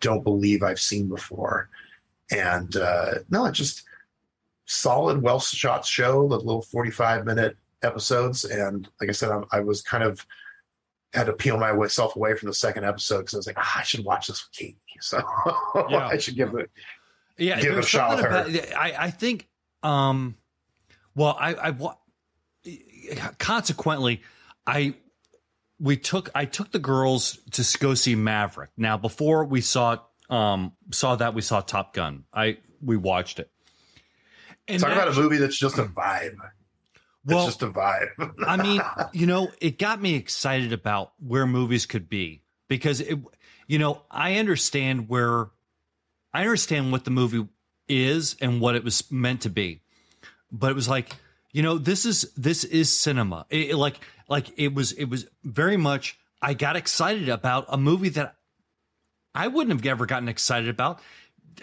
don't 0.00 0.22
believe 0.24 0.62
I've 0.62 0.80
seen 0.80 1.08
before. 1.08 1.68
And 2.30 2.74
uh, 2.76 3.14
no, 3.28 3.44
it 3.46 3.52
just 3.52 3.84
solid, 4.66 5.22
well 5.22 5.40
shot 5.40 5.84
show. 5.84 6.28
The 6.28 6.36
little 6.36 6.62
forty-five 6.62 7.24
minute 7.26 7.56
episodes, 7.82 8.44
and 8.44 8.88
like 9.00 9.08
I 9.08 9.12
said, 9.12 9.30
I, 9.30 9.42
I 9.58 9.60
was 9.60 9.82
kind 9.82 10.04
of 10.04 10.24
had 11.14 11.26
to 11.26 11.32
peel 11.32 11.56
myself 11.58 12.14
away 12.16 12.34
from 12.34 12.48
the 12.48 12.54
second 12.54 12.84
episode 12.84 13.18
because 13.20 13.34
I 13.34 13.36
was 13.38 13.46
like, 13.46 13.58
ah, 13.58 13.78
I 13.80 13.82
should 13.82 14.04
watch 14.04 14.26
this 14.26 14.44
with 14.46 14.56
Katie. 14.56 14.76
So 15.00 15.22
Yeah. 15.88 16.08
I 16.08 16.18
should 16.18 16.34
give 16.36 16.54
it. 16.54 16.70
Yeah, 17.36 17.60
Give 17.60 17.74
it 17.74 17.78
a 17.78 17.82
shot 17.86 18.18
about. 18.18 18.48
I 18.76 18.94
I 18.98 19.10
think. 19.10 19.46
Um, 19.84 20.34
well, 21.14 21.36
I 21.38 21.54
I 21.54 21.70
wa- 21.70 21.94
consequently, 23.38 24.22
I 24.66 24.94
we 25.78 25.96
took 25.96 26.30
I 26.34 26.44
took 26.46 26.72
the 26.72 26.78
girls 26.80 27.38
to 27.52 27.78
go 27.78 27.94
see 27.94 28.14
Maverick. 28.16 28.70
Now, 28.76 28.96
before 28.96 29.44
we 29.44 29.60
saw 29.60 29.98
um 30.28 30.72
saw 30.92 31.16
that 31.16 31.34
we 31.34 31.42
saw 31.42 31.60
Top 31.60 31.94
Gun. 31.94 32.24
I 32.34 32.58
we 32.82 32.96
watched 32.96 33.38
it. 33.38 33.50
And 34.66 34.80
Talk 34.80 34.92
about 34.92 35.08
a 35.08 35.12
movie 35.12 35.38
that's 35.38 35.56
just 35.58 35.78
a 35.78 35.84
vibe. 35.84 36.36
Well, 37.34 37.46
it's 37.46 37.56
just 37.56 37.62
a 37.62 37.68
vibe. 37.68 38.34
I 38.46 38.56
mean, 38.56 38.80
you 39.12 39.26
know, 39.26 39.50
it 39.60 39.78
got 39.78 40.00
me 40.00 40.14
excited 40.14 40.72
about 40.72 41.12
where 41.18 41.46
movies 41.46 41.86
could 41.86 42.08
be 42.08 42.42
because 42.68 43.00
it, 43.00 43.18
you 43.66 43.78
know, 43.78 44.02
I 44.10 44.36
understand 44.36 45.08
where 45.08 45.48
I 46.32 46.42
understand 46.42 46.92
what 46.92 47.04
the 47.04 47.10
movie 47.10 47.46
is 47.88 48.36
and 48.40 48.60
what 48.60 48.74
it 48.74 48.84
was 48.84 49.10
meant 49.10 49.42
to 49.42 49.50
be, 49.50 49.82
but 50.50 50.70
it 50.70 50.74
was 50.74 50.88
like, 50.88 51.14
you 51.52 51.62
know, 51.62 51.78
this 51.78 52.06
is 52.06 52.32
this 52.36 52.64
is 52.64 52.94
cinema. 52.94 53.46
It, 53.50 53.70
it 53.70 53.76
like 53.76 54.00
like 54.28 54.58
it 54.58 54.74
was 54.74 54.92
it 54.92 55.06
was 55.06 55.26
very 55.44 55.76
much. 55.76 56.18
I 56.40 56.54
got 56.54 56.76
excited 56.76 57.28
about 57.28 57.66
a 57.68 57.76
movie 57.76 58.10
that 58.10 58.36
I 59.34 59.48
wouldn't 59.48 59.76
have 59.76 59.86
ever 59.86 60.06
gotten 60.06 60.28
excited 60.28 60.68
about. 60.68 61.00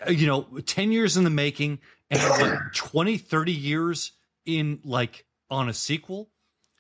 You 0.10 0.28
know, 0.28 0.42
10 0.66 0.92
years 0.92 1.16
in 1.16 1.24
the 1.24 1.30
making 1.30 1.80
and 2.10 2.22
what 2.22 2.58
20, 2.74 3.18
30 3.18 3.52
years 3.52 4.12
in 4.46 4.80
like 4.84 5.25
on 5.50 5.70
a 5.70 5.74
sequel. 5.74 6.30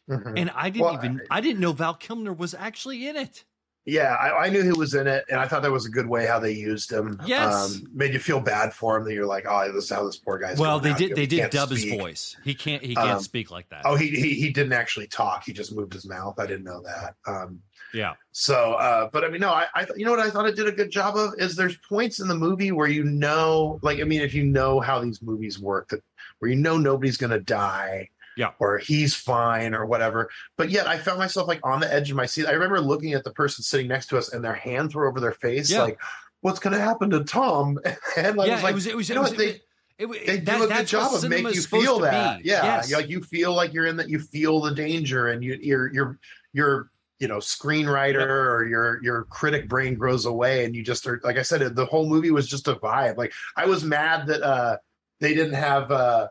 Mhm. 0.09 0.33
And 0.39 0.51
I 0.53 0.69
didn't 0.69 0.85
Well, 0.85 0.93
even 0.95 1.21
I 1.31 1.41
didn't 1.41 1.59
know 1.59 1.71
Val 1.71 1.95
Kilmer 1.95 2.33
was 2.33 2.53
actually 2.53 3.07
in 3.07 3.15
it. 3.15 3.43
Yeah, 3.87 4.15
I, 4.15 4.45
I 4.45 4.49
knew 4.49 4.63
he 4.63 4.71
was 4.71 4.95
in 4.95 5.05
it, 5.05 5.25
and 5.29 5.39
I 5.39 5.47
thought 5.47 5.61
that 5.61 5.71
was 5.71 5.85
a 5.85 5.91
good 5.91 6.07
way 6.07 6.25
how 6.25 6.39
they 6.39 6.51
used 6.53 6.91
him. 6.91 7.21
Yes. 7.23 7.53
um, 7.75 7.83
made 7.93 8.13
you 8.13 8.19
feel 8.19 8.39
bad 8.39 8.73
for 8.73 8.97
him. 8.97 9.03
That 9.03 9.13
you're 9.13 9.27
like, 9.27 9.45
oh, 9.47 9.71
this 9.71 9.83
is 9.83 9.89
how 9.91 10.03
this 10.03 10.17
poor 10.17 10.39
guy's. 10.39 10.57
well, 10.57 10.79
they 10.79 10.93
did 10.95 11.09
He 11.09 11.13
they 11.13 11.25
did 11.27 11.51
dub 11.51 11.69
speak. 11.69 11.91
his 11.91 11.99
voice. 12.01 12.35
He 12.43 12.55
can't 12.55 12.83
he 12.83 12.95
can't 12.95 13.09
Um, 13.11 13.21
speak 13.21 13.51
like 13.51 13.69
that. 13.69 13.83
Oh, 13.85 13.95
he, 13.95 14.07
he 14.09 14.33
he 14.33 14.49
didn't 14.51 14.73
actually 14.73 15.05
talk. 15.07 15.43
He 15.45 15.53
just 15.53 15.75
moved 15.75 15.93
his 15.93 16.07
mouth. 16.07 16.39
I 16.39 16.47
didn't 16.47 16.63
know 16.63 16.81
that. 16.81 17.13
Um, 17.27 17.61
yeah. 17.93 18.13
so, 18.31 18.73
uh, 18.73 19.07
but 19.13 19.23
I 19.23 19.29
mean, 19.29 19.41
no, 19.41 19.51
I, 19.51 19.67
I 19.75 19.85
you 19.95 20.03
know 20.03 20.11
what 20.11 20.19
I 20.19 20.31
thought 20.31 20.47
it 20.47 20.55
did 20.55 20.67
a 20.67 20.71
good 20.71 20.89
job 20.89 21.15
of 21.15 21.33
is 21.37 21.55
there's 21.55 21.77
points 21.77 22.19
in 22.19 22.27
the 22.27 22.35
movie 22.35 22.71
where 22.71 22.87
you 22.87 23.03
know, 23.03 23.79
like, 23.83 23.99
I 23.99 24.03
mean, 24.03 24.21
if 24.21 24.33
you 24.33 24.45
know 24.45 24.79
how 24.79 24.99
these 24.99 25.21
movies 25.21 25.59
work, 25.59 25.89
that 25.89 26.01
where 26.39 26.49
you 26.49 26.57
know 26.57 26.77
nobody's 26.79 27.17
gonna 27.17 27.39
die. 27.39 28.09
Yeah. 28.37 28.51
Or 28.59 28.77
he's 28.77 29.13
fine 29.13 29.73
or 29.73 29.85
whatever. 29.85 30.29
But 30.57 30.69
yet 30.69 30.87
I 30.87 30.97
found 30.97 31.19
myself 31.19 31.47
like 31.47 31.59
on 31.63 31.79
the 31.79 31.93
edge 31.93 32.09
of 32.11 32.17
my 32.17 32.25
seat. 32.25 32.47
I 32.47 32.51
remember 32.51 32.81
looking 32.81 33.13
at 33.13 33.23
the 33.23 33.31
person 33.31 33.63
sitting 33.63 33.87
next 33.87 34.07
to 34.07 34.17
us 34.17 34.33
and 34.33 34.43
their 34.43 34.53
hands 34.55 34.93
were 34.95 35.07
over 35.07 35.19
their 35.19 35.31
face, 35.33 35.69
Yeah. 35.71 35.83
like, 35.83 35.99
what's 36.41 36.59
gonna 36.59 36.79
happen 36.79 37.09
to 37.11 37.23
Tom? 37.23 37.79
And 38.17 38.39
I 38.39 38.45
yeah, 38.45 38.53
was 38.55 38.63
like, 38.63 38.71
it 38.71 38.75
was 38.75 38.87
it 38.87 38.95
was 38.97 39.09
you 39.09 39.13
it 39.13 39.15
know 39.15 39.21
was, 39.21 39.31
what, 39.31 39.37
they- 39.39 39.45
it, 39.47 39.61
it, 39.97 40.05
it, 40.09 40.25
they 40.27 40.37
that- 40.39 40.57
do 40.57 40.63
a 40.65 40.67
good 40.67 40.87
job 40.87 41.13
of 41.13 41.29
making 41.29 41.53
you 41.53 41.61
feel 41.61 41.99
that. 41.99 42.43
be. 42.43 42.49
Yeah, 42.49 42.63
Yes. 42.65 42.91
like 42.91 43.07
you 43.09 43.21
feel 43.21 43.53
like 43.53 43.73
you're 43.73 43.85
in 43.85 43.95
that. 43.97 44.09
You 44.09 44.19
feel 44.19 44.59
the 44.59 44.71
danger, 44.75 45.29
and 45.29 45.41
you, 45.43 45.57
you're 45.61 45.93
you're 45.93 46.19
you're 46.51 46.89
you 47.19 47.29
know 47.29 47.37
screenwriter 47.37 48.27
or 48.27 48.67
your 48.67 49.01
your 49.03 49.23
critic 49.25 49.69
brain 49.69 49.95
grows 49.95 50.25
away 50.25 50.65
and 50.65 50.75
you 50.75 50.83
just 50.83 51.07
are 51.07 51.21
like 51.23 51.37
i 51.37 51.41
said 51.41 51.73
the 51.73 51.85
whole 51.85 52.05
movie 52.09 52.29
was 52.29 52.45
just 52.45 52.67
a 52.67 52.75
vibe 52.75 53.15
like 53.15 53.31
i 53.55 53.65
was 53.65 53.85
mad 53.85 54.27
that 54.27 54.41
uh 54.43 54.75
they 55.21 55.33
didn't 55.33 55.53
have 55.53 55.89
uh 55.91 56.27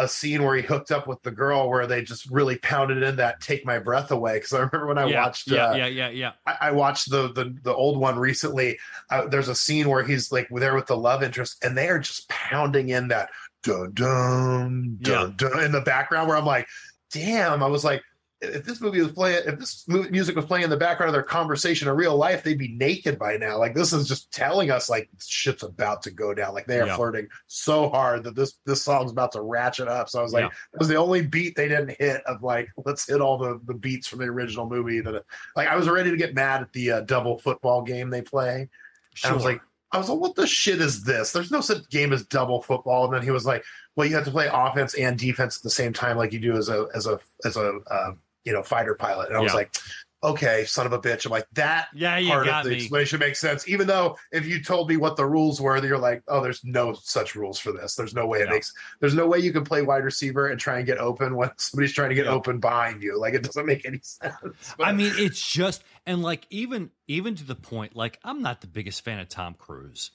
a 0.00 0.08
scene 0.08 0.42
where 0.42 0.56
he 0.56 0.62
hooked 0.62 0.90
up 0.90 1.06
with 1.06 1.22
the 1.22 1.30
girl 1.30 1.68
where 1.68 1.86
they 1.86 2.02
just 2.02 2.28
really 2.30 2.56
pounded 2.58 3.02
in 3.02 3.16
that 3.16 3.40
take 3.40 3.66
my 3.66 3.78
breath 3.78 4.10
away 4.10 4.34
because 4.34 4.52
i 4.52 4.58
remember 4.58 4.86
when 4.86 4.98
i 4.98 5.06
yeah, 5.06 5.24
watched 5.24 5.50
yeah 5.50 5.66
uh, 5.66 5.74
yeah 5.74 5.86
yeah 5.86 6.08
yeah. 6.08 6.32
I, 6.46 6.56
I 6.60 6.70
watched 6.72 7.10
the, 7.10 7.32
the 7.32 7.54
the 7.62 7.74
old 7.74 7.98
one 7.98 8.18
recently. 8.18 8.78
Uh, 9.10 9.26
there's 9.26 9.48
a 9.48 9.54
scene 9.54 9.88
where 9.88 10.02
he's 10.02 10.32
like 10.32 10.48
there 10.50 10.74
with 10.74 10.86
the 10.86 10.96
love 10.96 11.22
interest 11.22 11.62
and 11.64 11.76
they 11.76 11.88
are 11.88 11.98
just 11.98 12.28
pounding 12.28 12.88
in 12.88 13.08
that 13.08 13.30
dun 13.62 13.92
dun 13.92 14.98
dun, 15.02 15.34
dun 15.36 15.64
in 15.64 15.72
the 15.72 15.82
background 15.82 16.28
where 16.28 16.36
i'm 16.36 16.46
like 16.46 16.66
damn 17.12 17.62
i 17.62 17.66
was 17.66 17.84
like 17.84 18.02
if 18.42 18.64
this 18.64 18.80
movie 18.80 19.02
was 19.02 19.12
playing, 19.12 19.42
if 19.46 19.58
this 19.58 19.86
music 19.88 20.34
was 20.34 20.46
playing 20.46 20.64
in 20.64 20.70
the 20.70 20.76
background 20.76 21.08
of 21.08 21.12
their 21.12 21.22
conversation 21.22 21.88
in 21.88 21.94
real 21.94 22.16
life, 22.16 22.42
they'd 22.42 22.56
be 22.58 22.72
naked 22.72 23.18
by 23.18 23.36
now. 23.36 23.58
Like 23.58 23.74
this 23.74 23.92
is 23.92 24.08
just 24.08 24.32
telling 24.32 24.70
us 24.70 24.88
like 24.88 25.10
shit's 25.18 25.62
about 25.62 26.02
to 26.04 26.10
go 26.10 26.32
down. 26.32 26.54
Like 26.54 26.66
they 26.66 26.80
are 26.80 26.86
Yeah. 26.86 26.96
flirting 26.96 27.28
so 27.46 27.90
hard 27.90 28.24
that 28.24 28.34
this 28.34 28.54
this 28.64 28.82
song's 28.82 29.12
about 29.12 29.32
to 29.32 29.42
ratchet 29.42 29.88
up. 29.88 30.08
So 30.08 30.20
I 30.20 30.22
was 30.22 30.32
like, 30.32 30.44
Yeah. 30.44 30.48
it 30.72 30.78
was 30.78 30.88
the 30.88 30.96
only 30.96 31.20
beat 31.22 31.54
they 31.54 31.68
didn't 31.68 31.96
hit 31.98 32.22
of 32.24 32.42
like 32.42 32.70
let's 32.84 33.06
hit 33.06 33.20
all 33.20 33.36
the 33.36 33.60
the 33.66 33.74
beats 33.74 34.06
from 34.08 34.20
the 34.20 34.26
original 34.26 34.66
movie. 34.68 35.00
That 35.00 35.22
like 35.54 35.68
I 35.68 35.76
was 35.76 35.88
ready 35.88 36.10
to 36.10 36.16
get 36.16 36.34
mad 36.34 36.62
at 36.62 36.72
the 36.72 36.90
uh, 36.92 37.00
double 37.02 37.38
football 37.38 37.82
game 37.82 38.08
they 38.08 38.22
play. 38.22 38.68
And 39.22 39.32
I 39.32 39.34
was 39.34 39.44
like, 39.44 39.60
I 39.92 39.98
was 39.98 40.08
like, 40.08 40.18
what 40.20 40.36
the 40.36 40.46
shit 40.46 40.80
is 40.80 41.02
this? 41.02 41.32
There's 41.32 41.50
no 41.50 41.60
such 41.60 41.88
game 41.90 42.12
as 42.12 42.24
double 42.24 42.62
football. 42.62 43.04
And 43.06 43.12
then 43.12 43.22
he 43.22 43.32
was 43.32 43.44
like, 43.44 43.64
well, 43.96 44.06
you 44.06 44.14
have 44.14 44.24
to 44.24 44.30
play 44.30 44.48
offense 44.50 44.94
and 44.94 45.18
defense 45.18 45.58
at 45.58 45.62
the 45.64 45.68
same 45.70 45.92
time, 45.92 46.16
like 46.16 46.32
you 46.32 46.38
do 46.38 46.56
as 46.56 46.68
a 46.70 46.86
as 46.94 47.06
a 47.06 47.18
as 47.44 47.56
a 47.56 47.80
uh, 47.90 48.12
you 48.44 48.52
know 48.52 48.62
fighter 48.62 48.94
pilot. 48.94 49.28
And 49.28 49.36
I 49.36 49.40
was 49.40 49.54
like, 49.54 49.74
okay, 50.22 50.64
son 50.66 50.84
of 50.86 50.92
a 50.92 50.98
bitch. 50.98 51.24
I'm 51.24 51.32
like 51.32 51.46
that 51.54 51.88
yeah 51.94 52.18
you 52.18 52.28
part 52.28 52.44
got 52.44 52.60
of 52.60 52.64
the 52.64 52.70
me 52.70 52.76
explanation 52.82 53.18
makes 53.20 53.38
sense. 53.40 53.66
Even 53.68 53.86
though 53.86 54.16
if 54.32 54.46
you 54.46 54.62
told 54.62 54.88
me 54.88 54.96
what 54.98 55.16
the 55.16 55.24
rules 55.24 55.60
were, 55.60 55.82
you're 55.84 55.96
like, 55.98 56.22
oh, 56.28 56.42
there's 56.42 56.62
no 56.64 56.92
such 56.92 57.34
rules 57.34 57.58
for 57.58 57.72
this. 57.72 57.94
There's 57.94 58.14
no 58.14 58.26
way 58.26 58.40
it 58.40 58.46
Yeah. 58.48 58.52
makes. 58.54 58.72
There's 59.00 59.14
no 59.14 59.26
way 59.26 59.38
you 59.38 59.52
can 59.52 59.64
play 59.64 59.82
wide 59.82 60.04
receiver 60.04 60.48
and 60.48 60.60
try 60.60 60.76
and 60.78 60.86
get 60.86 60.98
open 60.98 61.36
when 61.36 61.50
somebody's 61.56 61.92
trying 61.94 62.10
to 62.10 62.14
get 62.14 62.26
Yeah. 62.26 62.32
open 62.32 62.60
behind 62.60 63.02
you. 63.02 63.18
Like 63.18 63.34
it 63.34 63.42
doesn't 63.42 63.64
make 63.66 63.86
any 63.86 64.00
sense. 64.02 64.34
But- 64.76 64.86
I 64.86 64.92
mean, 64.92 65.12
it's 65.16 65.40
just 65.50 65.82
and 66.06 66.22
like 66.22 66.46
even 66.50 66.90
even 67.08 67.34
to 67.36 67.44
the 67.44 67.54
point, 67.56 67.96
like 67.96 68.18
I'm 68.24 68.42
not 68.42 68.60
the 68.60 68.66
biggest 68.66 69.02
fan 69.04 69.18
of 69.20 69.28
Tom 69.28 69.54
Cruise, 69.54 70.10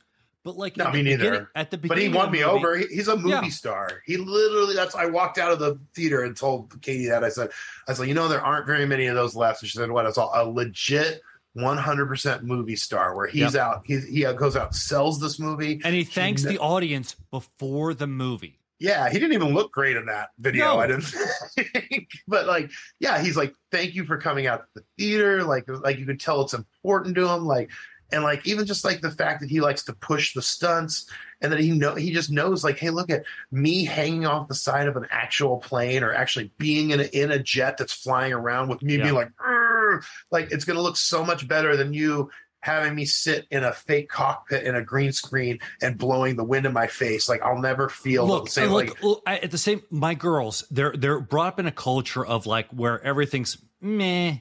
but 0.46 0.56
like 0.56 0.78
No, 0.78 0.86
at 0.86 0.94
me 0.94 1.00
the 1.02 1.10
neither. 1.10 1.24
beginning- 1.32 1.48
At 1.56 1.72
the 1.72 1.78
But 1.78 1.98
he 1.98 2.08
won 2.08 2.32
me 2.32 2.38
movie- 2.40 2.44
over. 2.46 2.78
He's 2.78 3.10
a 3.10 3.18
movie 3.18 3.30
Yeah. 3.32 3.50
star. 3.50 3.90
He 4.06 4.16
literally. 4.16 4.76
That's. 4.76 4.96
I 4.96 5.08
walked 5.08 5.38
out 5.38 5.52
of 5.52 5.60
the 5.60 5.78
theater 5.94 6.24
and 6.24 6.38
told 6.38 6.82
Katie 6.82 7.08
that. 7.10 7.24
I 7.26 7.30
said, 7.30 7.50
I 7.90 7.94
said, 7.94 8.08
you 8.08 8.14
know, 8.14 8.30
there 8.30 8.40
aren't 8.46 8.66
very 8.68 8.86
many 8.86 9.08
of 9.08 9.16
those 9.16 9.36
left. 9.36 9.62
And 9.62 9.70
she 9.70 9.78
said, 9.78 9.92
what? 9.92 10.06
It's 10.06 10.18
all 10.18 10.32
a 10.34 10.46
legit. 10.50 11.22
100% 11.58 12.44
movie 12.44 12.76
star 12.76 13.16
where 13.16 13.28
he's 13.28 13.56
out 13.56 13.82
he, 13.86 13.98
he 14.02 14.26
uh, 14.26 14.34
goes 14.34 14.58
out 14.58 14.76
sells 14.76 15.22
this 15.22 15.40
movie 15.40 15.80
and 15.86 15.96
he 15.96 16.04
thanks 16.04 16.44
the 16.44 16.58
audience 16.60 17.16
before 17.32 17.94
the 17.94 18.06
movie. 18.08 18.60
yeah 18.78 19.08
he 19.10 19.18
didn't 19.20 19.32
even 19.32 19.54
look 19.54 19.72
great 19.72 19.96
in 19.96 20.06
that 20.08 20.32
video 20.38 20.66
No. 20.66 20.80
i 20.80 20.88
didn't 20.88 21.04
think 21.06 22.10
but 22.28 22.46
like 22.46 22.72
yeah 23.00 23.22
he's 23.24 23.38
like 23.38 23.54
thank 23.72 23.96
you 23.96 24.04
for 24.04 24.18
coming 24.18 24.48
out 24.48 24.64
to 24.76 24.82
the 24.82 24.84
theater 24.98 25.44
like 25.46 25.64
like 25.70 25.98
you 25.98 26.06
could 26.06 26.20
tell 26.20 26.42
it's 26.42 26.54
important 26.54 27.16
to 27.16 27.26
him 27.30 27.46
like 27.46 27.70
and 28.12 28.24
like 28.24 28.46
even 28.48 28.66
just 28.66 28.86
like 28.86 29.02
the 29.02 29.12
fact 29.12 29.42
that 29.42 29.50
he 29.50 29.62
likes 29.62 29.84
to 29.84 29.94
push 29.94 30.34
the 30.34 30.42
stunts 30.42 31.10
and 31.42 31.52
that 31.52 31.60
he 31.60 31.72
know 31.72 31.96
he 31.96 32.12
just 32.14 32.30
knows 32.32 32.64
like 32.64 32.78
hey 32.80 32.90
look 32.90 33.10
at 33.10 33.24
me 33.52 33.84
hanging 33.86 34.26
off 34.26 34.48
the 34.48 34.56
side 34.56 34.88
of 34.88 34.96
an 34.96 35.06
actual 35.12 35.58
plane 35.58 36.04
or 36.04 36.14
actually 36.14 36.52
being 36.58 36.92
in 36.92 37.00
a, 37.00 37.04
in 37.04 37.32
a 37.32 37.40
jet 37.40 37.78
that's 37.78 37.94
flying 37.94 38.32
around 38.34 38.70
with 38.70 38.82
me 38.84 38.96
Yeah. 38.98 39.04
being 39.04 39.16
like 39.16 39.32
"Arr!" 39.40 40.02
like 40.32 40.52
it's 40.52 40.66
going 40.66 40.78
to 40.78 40.82
look 40.84 40.98
so 40.98 41.26
much 41.26 41.48
better 41.48 41.76
than 41.76 41.94
you 41.94 42.30
having 42.62 42.96
me 42.96 43.06
sit 43.06 43.46
in 43.52 43.64
a 43.64 43.72
fake 43.72 44.10
cockpit 44.10 44.64
in 44.64 44.74
a 44.76 44.82
green 44.82 45.12
screen 45.12 45.60
and 45.84 46.00
blowing 46.00 46.36
the 46.36 46.44
wind 46.44 46.66
in 46.66 46.74
my 46.74 46.88
face 46.88 47.30
like 47.30 47.42
i'll 47.44 47.62
never 47.62 47.90
feel 47.90 48.26
Look, 48.26 48.46
the 48.46 48.52
same 48.52 48.70
look, 48.72 48.88
like 48.90 49.04
look, 49.04 49.22
I- 49.28 49.38
at 49.38 49.52
the 49.52 49.58
same, 49.60 49.84
my 49.92 50.14
girls, 50.16 50.64
they're 50.72 50.94
they're 50.94 51.20
brought 51.20 51.48
up 51.50 51.60
in 51.60 51.66
a 51.68 51.72
culture 51.72 52.26
of 52.26 52.46
like 52.48 52.68
where 52.70 53.02
everything's 53.04 53.58
meh. 53.82 54.38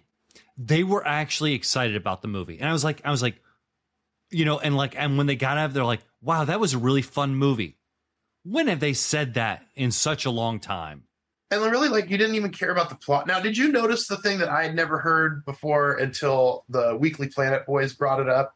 They 0.56 0.84
were 0.84 1.04
actually 1.06 1.52
excited 1.54 1.96
about 1.96 2.22
the 2.22 2.28
movie, 2.28 2.60
and 2.60 2.68
I 2.68 2.72
was 2.72 2.84
like, 2.84 3.00
I 3.04 3.10
was 3.10 3.20
like, 3.22 3.42
you 4.30 4.44
know, 4.44 4.58
and 4.58 4.76
like, 4.76 4.94
and 4.96 5.18
when 5.18 5.26
they 5.26 5.36
got 5.36 5.58
out, 5.58 5.72
they're 5.72 5.84
like, 5.84 6.02
wow, 6.20 6.44
that 6.44 6.60
was 6.60 6.74
a 6.74 6.78
really 6.78 7.02
fun 7.02 7.34
movie. 7.34 7.76
When 8.44 8.66
have 8.68 8.80
they 8.80 8.92
said 8.92 9.34
that 9.34 9.64
in 9.74 9.90
such 9.90 10.24
a 10.24 10.30
long 10.30 10.60
time? 10.60 11.04
and 11.50 11.70
really 11.70 11.88
like 11.88 12.10
you 12.10 12.18
didn't 12.18 12.34
even 12.34 12.50
care 12.50 12.70
about 12.70 12.88
the 12.88 12.96
plot 12.96 13.26
now 13.26 13.40
did 13.40 13.56
you 13.56 13.70
notice 13.70 14.06
the 14.06 14.16
thing 14.18 14.38
that 14.38 14.48
i 14.48 14.62
had 14.62 14.74
never 14.74 14.98
heard 14.98 15.44
before 15.44 15.98
until 15.98 16.64
the 16.68 16.96
weekly 16.96 17.28
planet 17.28 17.66
boys 17.66 17.92
brought 17.92 18.20
it 18.20 18.28
up 18.28 18.54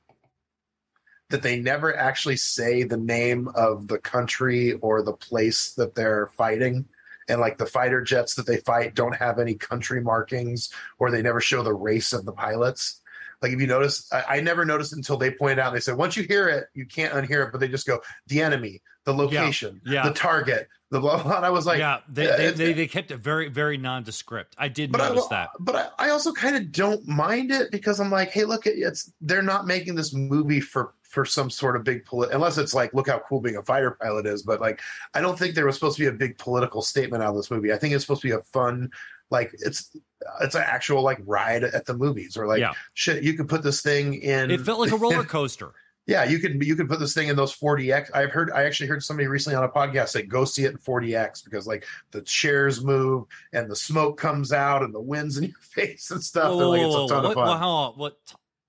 that 1.31 1.43
they 1.43 1.59
never 1.61 1.95
actually 1.97 2.37
say 2.37 2.83
the 2.83 2.97
name 2.97 3.49
of 3.55 3.87
the 3.87 3.99
country 3.99 4.73
or 4.75 5.03
the 5.03 5.13
place 5.13 5.75
that 5.75 5.95
they're 5.95 6.29
fighting 6.37 6.87
and 7.29 7.41
like 7.41 7.59
the 7.59 7.67
fighter 7.67 8.01
jets 8.01 8.35
that 8.35 8.47
they 8.47 8.57
fight 8.59 8.95
don't 8.95 9.15
have 9.15 9.39
any 9.39 9.55
country 9.55 10.01
markings 10.01 10.71
or 10.99 11.11
they 11.11 11.23
never 11.23 11.41
show 11.41 11.63
the 11.63 11.75
race 11.75 12.13
of 12.13 12.25
the 12.25 12.33
pilots 12.33 13.01
like 13.43 13.53
if 13.53 13.61
you 13.61 13.67
notice 13.67 14.11
I, 14.13 14.25
I 14.37 14.41
never 14.41 14.65
noticed 14.65 14.93
until 14.93 15.17
they 15.17 15.31
pointed 15.31 15.59
out 15.59 15.73
they 15.73 15.81
said 15.81 15.97
once 15.97 16.17
you 16.17 16.23
hear 16.25 16.49
it 16.49 16.67
you 16.75 16.87
can't 16.87 17.13
unhear 17.13 17.47
it 17.47 17.53
but 17.53 17.61
they 17.61 17.69
just 17.69 17.87
go 17.87 18.01
the 18.27 18.43
enemy 18.43 18.83
the 19.05 19.15
location 19.15 19.81
yeah. 19.85 20.07
the 20.07 20.15
target 20.15 20.69
the 20.91 21.01
blah 21.01 21.23
blah 21.23 21.37
and 21.37 21.47
i 21.47 21.51
was 21.51 21.67
like 21.67 21.79
yeah, 21.79 22.01
they, 22.09 22.27
they, 22.27 22.51
they 22.51 22.73
they 22.73 22.87
kept 22.87 23.11
it 23.11 23.19
very 23.19 23.49
very 23.49 23.77
nondescript. 23.77 24.55
I 24.59 24.69
did 24.69 24.93
notice 24.93 25.27
I, 25.31 25.37
that. 25.37 25.51
But 25.59 25.77
I, 25.99 26.07
I 26.07 26.11
also 26.11 26.33
kind 26.33 26.57
of 26.57 26.71
don't 26.73 27.07
mind 27.07 27.51
it 27.51 27.71
because 27.71 28.01
I'm 28.01 28.11
like, 28.11 28.31
hey, 28.31 28.45
look, 28.45 28.67
it's 28.67 29.13
they're 29.21 29.43
not 29.43 29.67
making 29.67 29.95
this 29.95 30.15
movie 30.15 30.61
for 30.61 30.95
for 31.03 31.25
some 31.25 31.49
sort 31.49 31.75
of 31.75 31.85
big 31.85 32.05
polit 32.05 32.31
unless 32.33 32.59
it's 32.59 32.75
like, 32.75 32.93
look 32.93 33.09
how 33.09 33.19
cool 33.29 33.41
being 33.41 33.57
a 33.57 33.63
fighter 33.63 33.93
pilot 34.01 34.27
is. 34.27 34.43
But 34.43 34.61
like, 34.61 34.81
I 35.15 35.21
don't 35.21 35.39
think 35.39 35.55
there 35.55 35.67
was 35.67 35.75
supposed 35.75 35.97
to 35.97 36.03
be 36.03 36.09
a 36.09 36.13
big 36.13 36.39
political 36.39 36.83
statement 36.83 37.23
out 37.23 37.31
of 37.31 37.37
this 37.37 37.51
movie. 37.51 37.73
I 37.73 37.79
think 37.79 37.95
it's 37.95 38.05
supposed 38.05 38.23
to 38.23 38.29
be 38.29 38.35
a 38.35 38.43
fun, 38.43 38.91
like 39.31 39.53
it's 39.55 39.95
it's 40.41 40.55
an 40.55 40.65
actual 40.65 41.03
like 41.03 41.19
ride 41.25 41.65
at 41.65 41.87
the 41.87 41.95
movies 41.95 42.37
or 42.37 42.47
like 42.47 42.61
Yeah. 42.61 42.73
shit. 42.95 43.23
You 43.23 43.35
could 43.35 43.49
put 43.49 43.63
this 43.63 43.83
thing 43.83 44.15
in. 44.15 44.51
It 44.51 44.61
felt 44.61 44.81
like 44.81 44.93
a 44.93 44.97
roller 44.99 45.25
coaster. 45.25 45.73
Yeah, 46.07 46.25
you 46.25 46.39
could 46.39 46.65
you 46.65 46.75
could 46.75 46.89
put 46.89 47.01
this 47.01 47.13
thing 47.13 47.29
in 47.29 47.37
those 47.37 47.55
4DX. 47.55 48.11
I've 48.15 48.31
heard 48.31 48.51
I 48.51 48.65
actually 48.65 48.87
heard 48.87 49.03
somebody 49.03 49.27
recently 49.29 49.57
on 49.57 49.65
a 49.65 49.69
podcast 49.69 50.09
say 50.09 50.23
go 50.23 50.47
see 50.47 50.65
it 50.65 50.71
in 50.71 50.79
4DX 50.79 51.45
because 51.45 51.67
like 51.67 51.85
the 52.13 52.23
chairs 52.23 52.83
move 52.83 53.27
and 53.53 53.71
the 53.71 53.77
smoke 53.77 54.19
comes 54.19 54.51
out 54.51 54.83
and 54.83 54.95
the 54.95 55.01
winds 55.01 55.37
in 55.37 55.45
your 55.51 55.61
face 55.61 56.11
and 56.11 56.25
stuff. 56.25 56.57
They're 56.57 56.67
like 56.67 56.81
it's 56.81 56.95
a 56.95 57.09
ton 57.09 57.23
what, 57.25 57.31
of 57.31 57.35
fun. 57.35 57.63
on, 57.63 57.93
what 57.97 58.17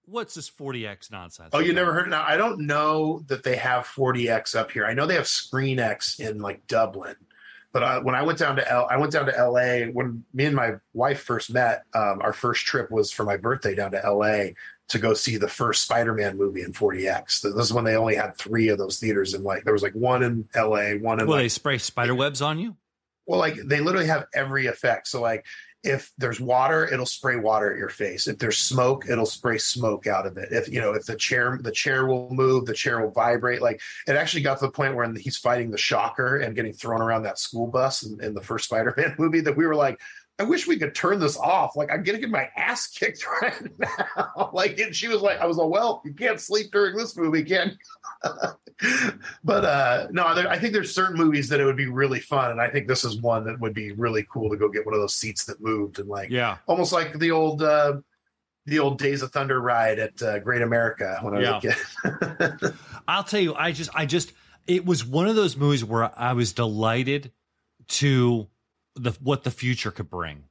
what's 0.03 0.33
this 0.35 0.49
4DX 0.49 1.11
nonsense? 1.11 1.51
Oh, 1.53 1.59
you 1.59 1.71
never 1.71 1.93
heard 1.93 2.07
it 2.07 2.09
now? 2.09 2.23
I 2.27 2.35
don't 2.35 2.65
know 2.67 3.21
that 3.27 3.43
they 3.43 3.55
have 3.55 3.85
4DX 3.85 4.55
up 4.55 4.71
here. 4.71 4.85
I 4.85 4.93
know 4.93 5.05
they 5.05 5.15
have 5.15 5.27
Screen 5.27 5.79
X 5.79 6.19
in 6.19 6.39
like 6.39 6.67
Dublin. 6.67 7.15
But 7.71 7.83
I, 7.83 7.99
when 7.99 8.15
I 8.15 8.23
went 8.23 8.39
down 8.39 8.55
to 8.55 8.71
L, 8.71 8.87
I 8.89 8.97
went 8.97 9.11
down 9.11 9.25
to 9.27 9.31
LA 9.31 9.91
when 9.91 10.23
me 10.33 10.45
and 10.45 10.55
my 10.55 10.73
wife 10.93 11.21
first 11.21 11.51
met. 11.51 11.83
Um, 11.93 12.19
our 12.21 12.33
first 12.33 12.65
trip 12.65 12.89
was 12.89 13.11
for 13.11 13.23
my 13.23 13.37
birthday 13.37 13.75
down 13.75 13.91
to 13.91 14.01
LA 14.11 14.51
to 14.87 14.97
go 14.97 15.13
see 15.13 15.37
the 15.37 15.47
first 15.47 15.83
Spider-Man 15.83 16.35
movie 16.35 16.63
in 16.63 16.73
4DX. 16.73 17.41
This 17.41 17.65
is 17.65 17.71
when 17.71 17.85
they 17.85 17.95
only 17.95 18.15
had 18.15 18.35
three 18.37 18.69
of 18.69 18.79
those 18.79 18.99
theaters 18.99 19.35
in 19.35 19.43
like 19.43 19.63
there 19.63 19.73
was 19.73 19.83
like 19.83 19.93
one 19.93 20.23
in 20.23 20.47
LA, 20.55 20.93
one 20.93 21.19
in 21.19 21.27
Will 21.27 21.35
like 21.35 21.43
they 21.43 21.49
spray 21.49 21.77
spider 21.77 22.15
webs 22.15 22.41
on 22.41 22.57
you? 22.57 22.75
well, 23.29 23.39
like 23.39 23.55
they 23.63 23.79
literally 23.79 24.07
have 24.07 24.25
every 24.33 24.65
effect. 24.65 25.07
So 25.07 25.21
like 25.21 25.45
if 25.83 26.11
there's 26.17 26.41
water, 26.41 26.85
it'll 26.91 27.05
spray 27.05 27.37
water 27.37 27.71
at 27.71 27.77
your 27.77 27.89
face. 27.89 28.27
If 28.27 28.37
there's 28.37 28.57
smoke, 28.57 29.05
it'll 29.09 29.25
spray 29.25 29.57
smoke 29.57 30.07
out 30.07 30.25
of 30.25 30.37
it. 30.37 30.51
If 30.51 30.67
you 30.67 30.81
know, 30.81 30.91
if 30.93 31.05
the 31.05 31.15
chair 31.15 31.57
the 31.61 31.71
chair 31.71 32.05
will 32.05 32.29
move, 32.31 32.65
the 32.65 32.73
chair 32.73 33.01
will 33.01 33.11
vibrate. 33.11 33.61
Like 33.61 33.81
it 34.07 34.15
actually 34.15 34.43
got 34.43 34.59
to 34.59 34.65
the 34.65 34.71
point 34.71 34.95
where 34.95 35.11
he's 35.13 35.37
fighting 35.37 35.71
the 35.71 35.77
shocker 35.77 36.37
and 36.37 36.55
getting 36.55 36.73
thrown 36.73 37.01
around 37.01 37.23
that 37.23 37.39
school 37.39 37.67
bus 37.67 38.03
in, 38.03 38.21
in 38.21 38.33
the 38.33 38.41
first 38.41 38.65
Spider-Man 38.65 39.15
movie 39.19 39.41
that 39.41 39.55
we 39.55 39.65
were 39.65 39.75
like, 39.75 39.99
I 40.39 40.43
wish 40.43 40.67
we 40.67 40.77
could 40.77 40.95
turn 40.95 41.19
this 41.19 41.37
off. 41.37 41.75
Like 41.75 41.91
I'm 41.91 42.01
gonna 42.03 42.17
get 42.17 42.29
my 42.29 42.49
ass 42.55 42.87
kicked 42.87 43.25
right 43.41 43.61
now. 43.77 44.49
like 44.53 44.79
and 44.79 44.95
she 44.95 45.07
was 45.07 45.21
like, 45.21 45.39
I 45.39 45.45
was 45.45 45.57
like, 45.57 45.69
well, 45.69 46.01
you 46.05 46.13
can't 46.13 46.39
sleep 46.39 46.71
during 46.71 46.95
this 46.95 47.17
movie, 47.17 47.43
can 47.43 47.77
but 49.43 49.65
uh 49.65 50.07
no, 50.11 50.33
there, 50.33 50.49
I 50.49 50.57
think 50.57 50.73
there's 50.73 50.93
certain 50.95 51.17
movies 51.17 51.49
that 51.49 51.59
it 51.59 51.65
would 51.65 51.77
be 51.77 51.87
really 51.87 52.19
fun, 52.19 52.51
and 52.51 52.61
I 52.61 52.69
think 52.69 52.87
this 52.87 53.03
is 53.03 53.21
one 53.21 53.45
that 53.45 53.59
would 53.59 53.73
be 53.73 53.91
really 53.91 54.25
cool 54.31 54.49
to 54.49 54.57
go 54.57 54.69
get 54.69 54.85
one 54.85 54.93
of 54.93 55.01
those 55.01 55.15
seats 55.15 55.45
that 55.45 55.61
moved 55.61 55.99
and 55.99 56.07
like 56.07 56.29
Yeah. 56.29 56.57
almost 56.67 56.93
like 56.93 57.19
the 57.19 57.31
old 57.31 57.61
uh 57.61 57.97
the 58.65 58.79
old 58.79 58.99
Days 58.99 59.21
of 59.23 59.31
Thunder 59.31 59.59
ride 59.59 59.97
at 59.99 60.21
uh, 60.21 60.39
Great 60.39 60.61
America 60.61 61.17
when 61.21 61.33
I 61.33 61.39
was 61.39 61.63
a 61.65 62.59
kid. 62.61 62.73
I'll 63.07 63.23
tell 63.23 63.39
you, 63.39 63.55
I 63.55 63.71
just, 63.71 63.89
I 63.95 64.05
just, 64.05 64.31
it 64.67 64.85
was 64.85 65.03
one 65.03 65.27
of 65.27 65.35
those 65.35 65.57
movies 65.57 65.83
where 65.83 66.11
I 66.19 66.33
was 66.33 66.53
delighted 66.53 67.31
to 67.87 68.47
the 69.03 69.11
what 69.21 69.43
the 69.43 69.51
future 69.51 69.91
could 69.91 70.09
bring. 70.09 70.43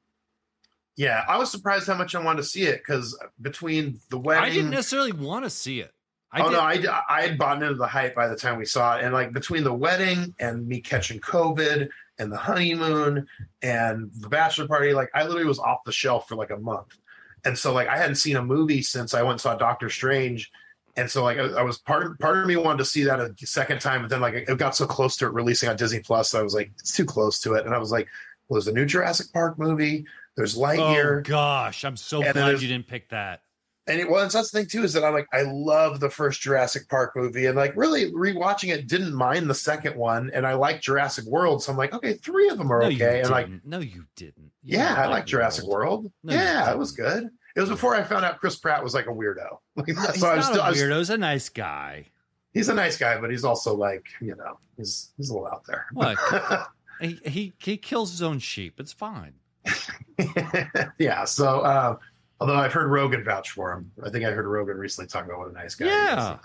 yeah, 0.96 1.24
I 1.28 1.38
was 1.38 1.50
surprised 1.50 1.86
how 1.86 1.94
much 1.94 2.14
I 2.14 2.22
wanted 2.22 2.42
to 2.42 2.48
see 2.48 2.64
it 2.64 2.78
because 2.78 3.18
between 3.40 4.00
the 4.10 4.18
wedding, 4.18 4.44
I 4.44 4.50
didn't 4.50 4.70
necessarily 4.70 5.12
want 5.12 5.44
to 5.44 5.50
see 5.50 5.80
it. 5.80 5.92
I 6.30 6.42
oh 6.42 6.50
did, 6.50 6.56
no, 6.56 6.60
I 6.60 7.02
I 7.08 7.22
had 7.22 7.38
bought 7.38 7.62
into 7.62 7.74
the 7.74 7.86
hype 7.86 8.14
by 8.14 8.28
the 8.28 8.36
time 8.36 8.58
we 8.58 8.66
saw 8.66 8.96
it, 8.96 9.04
and 9.04 9.14
like 9.14 9.32
between 9.32 9.64
the 9.64 9.72
wedding 9.72 10.34
and 10.38 10.66
me 10.66 10.80
catching 10.80 11.20
COVID 11.20 11.88
and 12.18 12.32
the 12.32 12.36
honeymoon 12.36 13.26
and 13.62 14.10
the 14.18 14.28
bachelor 14.28 14.66
party, 14.68 14.92
like 14.92 15.10
I 15.14 15.22
literally 15.22 15.46
was 15.46 15.58
off 15.58 15.84
the 15.84 15.92
shelf 15.92 16.28
for 16.28 16.34
like 16.34 16.50
a 16.50 16.58
month. 16.58 16.98
and 17.44 17.56
so 17.56 17.72
like 17.72 17.88
I 17.88 17.96
hadn't 17.96 18.16
seen 18.16 18.36
a 18.36 18.42
movie 18.44 18.82
since 18.82 19.14
I 19.14 19.22
went 19.22 19.32
and 19.32 19.40
saw 19.40 19.54
Doctor 19.54 19.88
Strange, 19.88 20.50
and 20.96 21.10
so 21.10 21.22
like 21.22 21.38
I, 21.38 21.44
I 21.44 21.62
was 21.62 21.78
part 21.78 22.18
part 22.18 22.38
of 22.38 22.46
me 22.46 22.56
wanted 22.56 22.78
to 22.78 22.84
see 22.84 23.04
that 23.04 23.20
a 23.20 23.34
second 23.46 23.80
time, 23.80 24.02
but 24.02 24.10
then 24.10 24.20
like 24.20 24.34
it 24.34 24.58
got 24.58 24.76
so 24.76 24.86
close 24.86 25.16
to 25.18 25.26
it 25.26 25.32
releasing 25.32 25.68
on 25.68 25.76
Disney 25.76 26.00
Plus, 26.00 26.30
so 26.30 26.40
I 26.40 26.42
was 26.42 26.54
like 26.54 26.70
it's 26.78 26.94
too 26.94 27.04
close 27.04 27.38
to 27.40 27.54
it, 27.54 27.64
and 27.64 27.74
I 27.74 27.78
was 27.78 27.92
like, 27.92 28.08
well, 28.48 28.56
there's 28.60 28.68
a 28.68 28.72
new 28.72 28.86
Jurassic 28.86 29.32
Park 29.32 29.58
movie, 29.58 30.06
there's 30.36 30.56
Lightyear, 30.56 31.18
Oh 31.18 31.22
gosh, 31.22 31.84
I'm 31.84 31.96
so 31.96 32.22
And 32.22 32.32
glad 32.34 32.60
you 32.62 32.68
didn't 32.68 32.86
pick 32.86 33.08
that. 33.10 33.42
and 33.86 33.98
it 33.98 34.08
was 34.08 34.32
that's 34.34 34.50
the 34.50 34.58
thing 34.60 34.68
too 34.68 34.84
is 34.84 34.92
that 34.92 35.02
I'm 35.04 35.12
like 35.14 35.26
I 35.32 35.42
love 35.42 35.98
the 36.00 36.10
first 36.10 36.40
Jurassic 36.42 36.88
Park 36.88 37.12
movie, 37.16 37.46
and 37.46 37.56
like 37.56 37.72
really 37.76 38.12
rewatching 38.12 38.72
it, 38.74 38.86
didn't 38.86 39.14
mind 39.14 39.48
the 39.48 39.54
second 39.54 39.96
one, 39.96 40.30
and 40.34 40.46
I 40.46 40.54
like 40.54 40.80
Jurassic 40.80 41.24
World, 41.24 41.62
so 41.62 41.72
I'm 41.72 41.78
like 41.78 41.92
okay, 41.94 42.14
three 42.14 42.48
of 42.48 42.58
them 42.58 42.70
are 42.72 42.80
no, 42.82 42.88
okay, 42.88 43.20
and 43.20 43.30
like 43.30 43.48
no, 43.64 43.80
you 43.80 44.04
didn't. 44.16 44.52
You 44.62 44.78
yeah, 44.78 44.94
I 44.96 45.06
like 45.06 45.26
Jurassic 45.26 45.64
World. 45.66 46.10
No, 46.22 46.34
yeah, 46.34 46.70
it 46.70 46.78
was 46.78 46.92
good. 46.92 47.28
It 47.56 47.60
was 47.60 47.70
before 47.70 47.94
I 47.96 48.04
found 48.04 48.24
out 48.24 48.38
Chris 48.38 48.56
Pratt 48.56 48.84
was 48.84 48.94
like 48.94 49.06
a 49.06 49.10
weirdo. 49.10 49.58
Like, 49.76 49.88
so 50.16 50.28
I 50.28 50.36
was 50.36 50.44
not 50.46 50.52
still, 50.52 50.60
a 50.62 50.68
was- 50.70 50.78
weirdo. 50.78 50.98
He's 50.98 51.10
a 51.10 51.18
nice 51.18 51.48
guy. 51.48 52.06
he's 52.52 52.68
a 52.68 52.74
nice 52.74 52.96
guy, 52.98 53.18
but 53.20 53.30
he's 53.30 53.44
also 53.44 53.74
like, 53.74 54.04
you 54.20 54.36
know, 54.36 54.58
he's 54.76 55.10
he's 55.16 55.30
a 55.30 55.32
little 55.32 55.48
out 55.48 55.64
there. 55.66 55.86
What? 55.92 56.18
He, 57.00 57.18
he 57.24 57.52
he 57.58 57.76
kills 57.76 58.10
his 58.10 58.22
own 58.22 58.38
sheep. 58.38 58.80
It's 58.80 58.92
fine. 58.92 59.34
yeah. 60.98 61.24
So, 61.24 61.60
uh, 61.60 61.96
although 62.40 62.56
I've 62.56 62.72
heard 62.72 62.88
Rogan 62.90 63.24
vouch 63.24 63.50
for 63.50 63.72
him, 63.72 63.90
I 64.04 64.10
think 64.10 64.24
I 64.24 64.30
heard 64.30 64.46
Rogan 64.46 64.76
recently 64.76 65.08
talk 65.08 65.24
about 65.26 65.38
what 65.38 65.48
a 65.48 65.52
nice 65.52 65.74
guy. 65.74 65.86
he 65.86 65.90
is. 65.90 65.96
Yeah. 65.96 66.36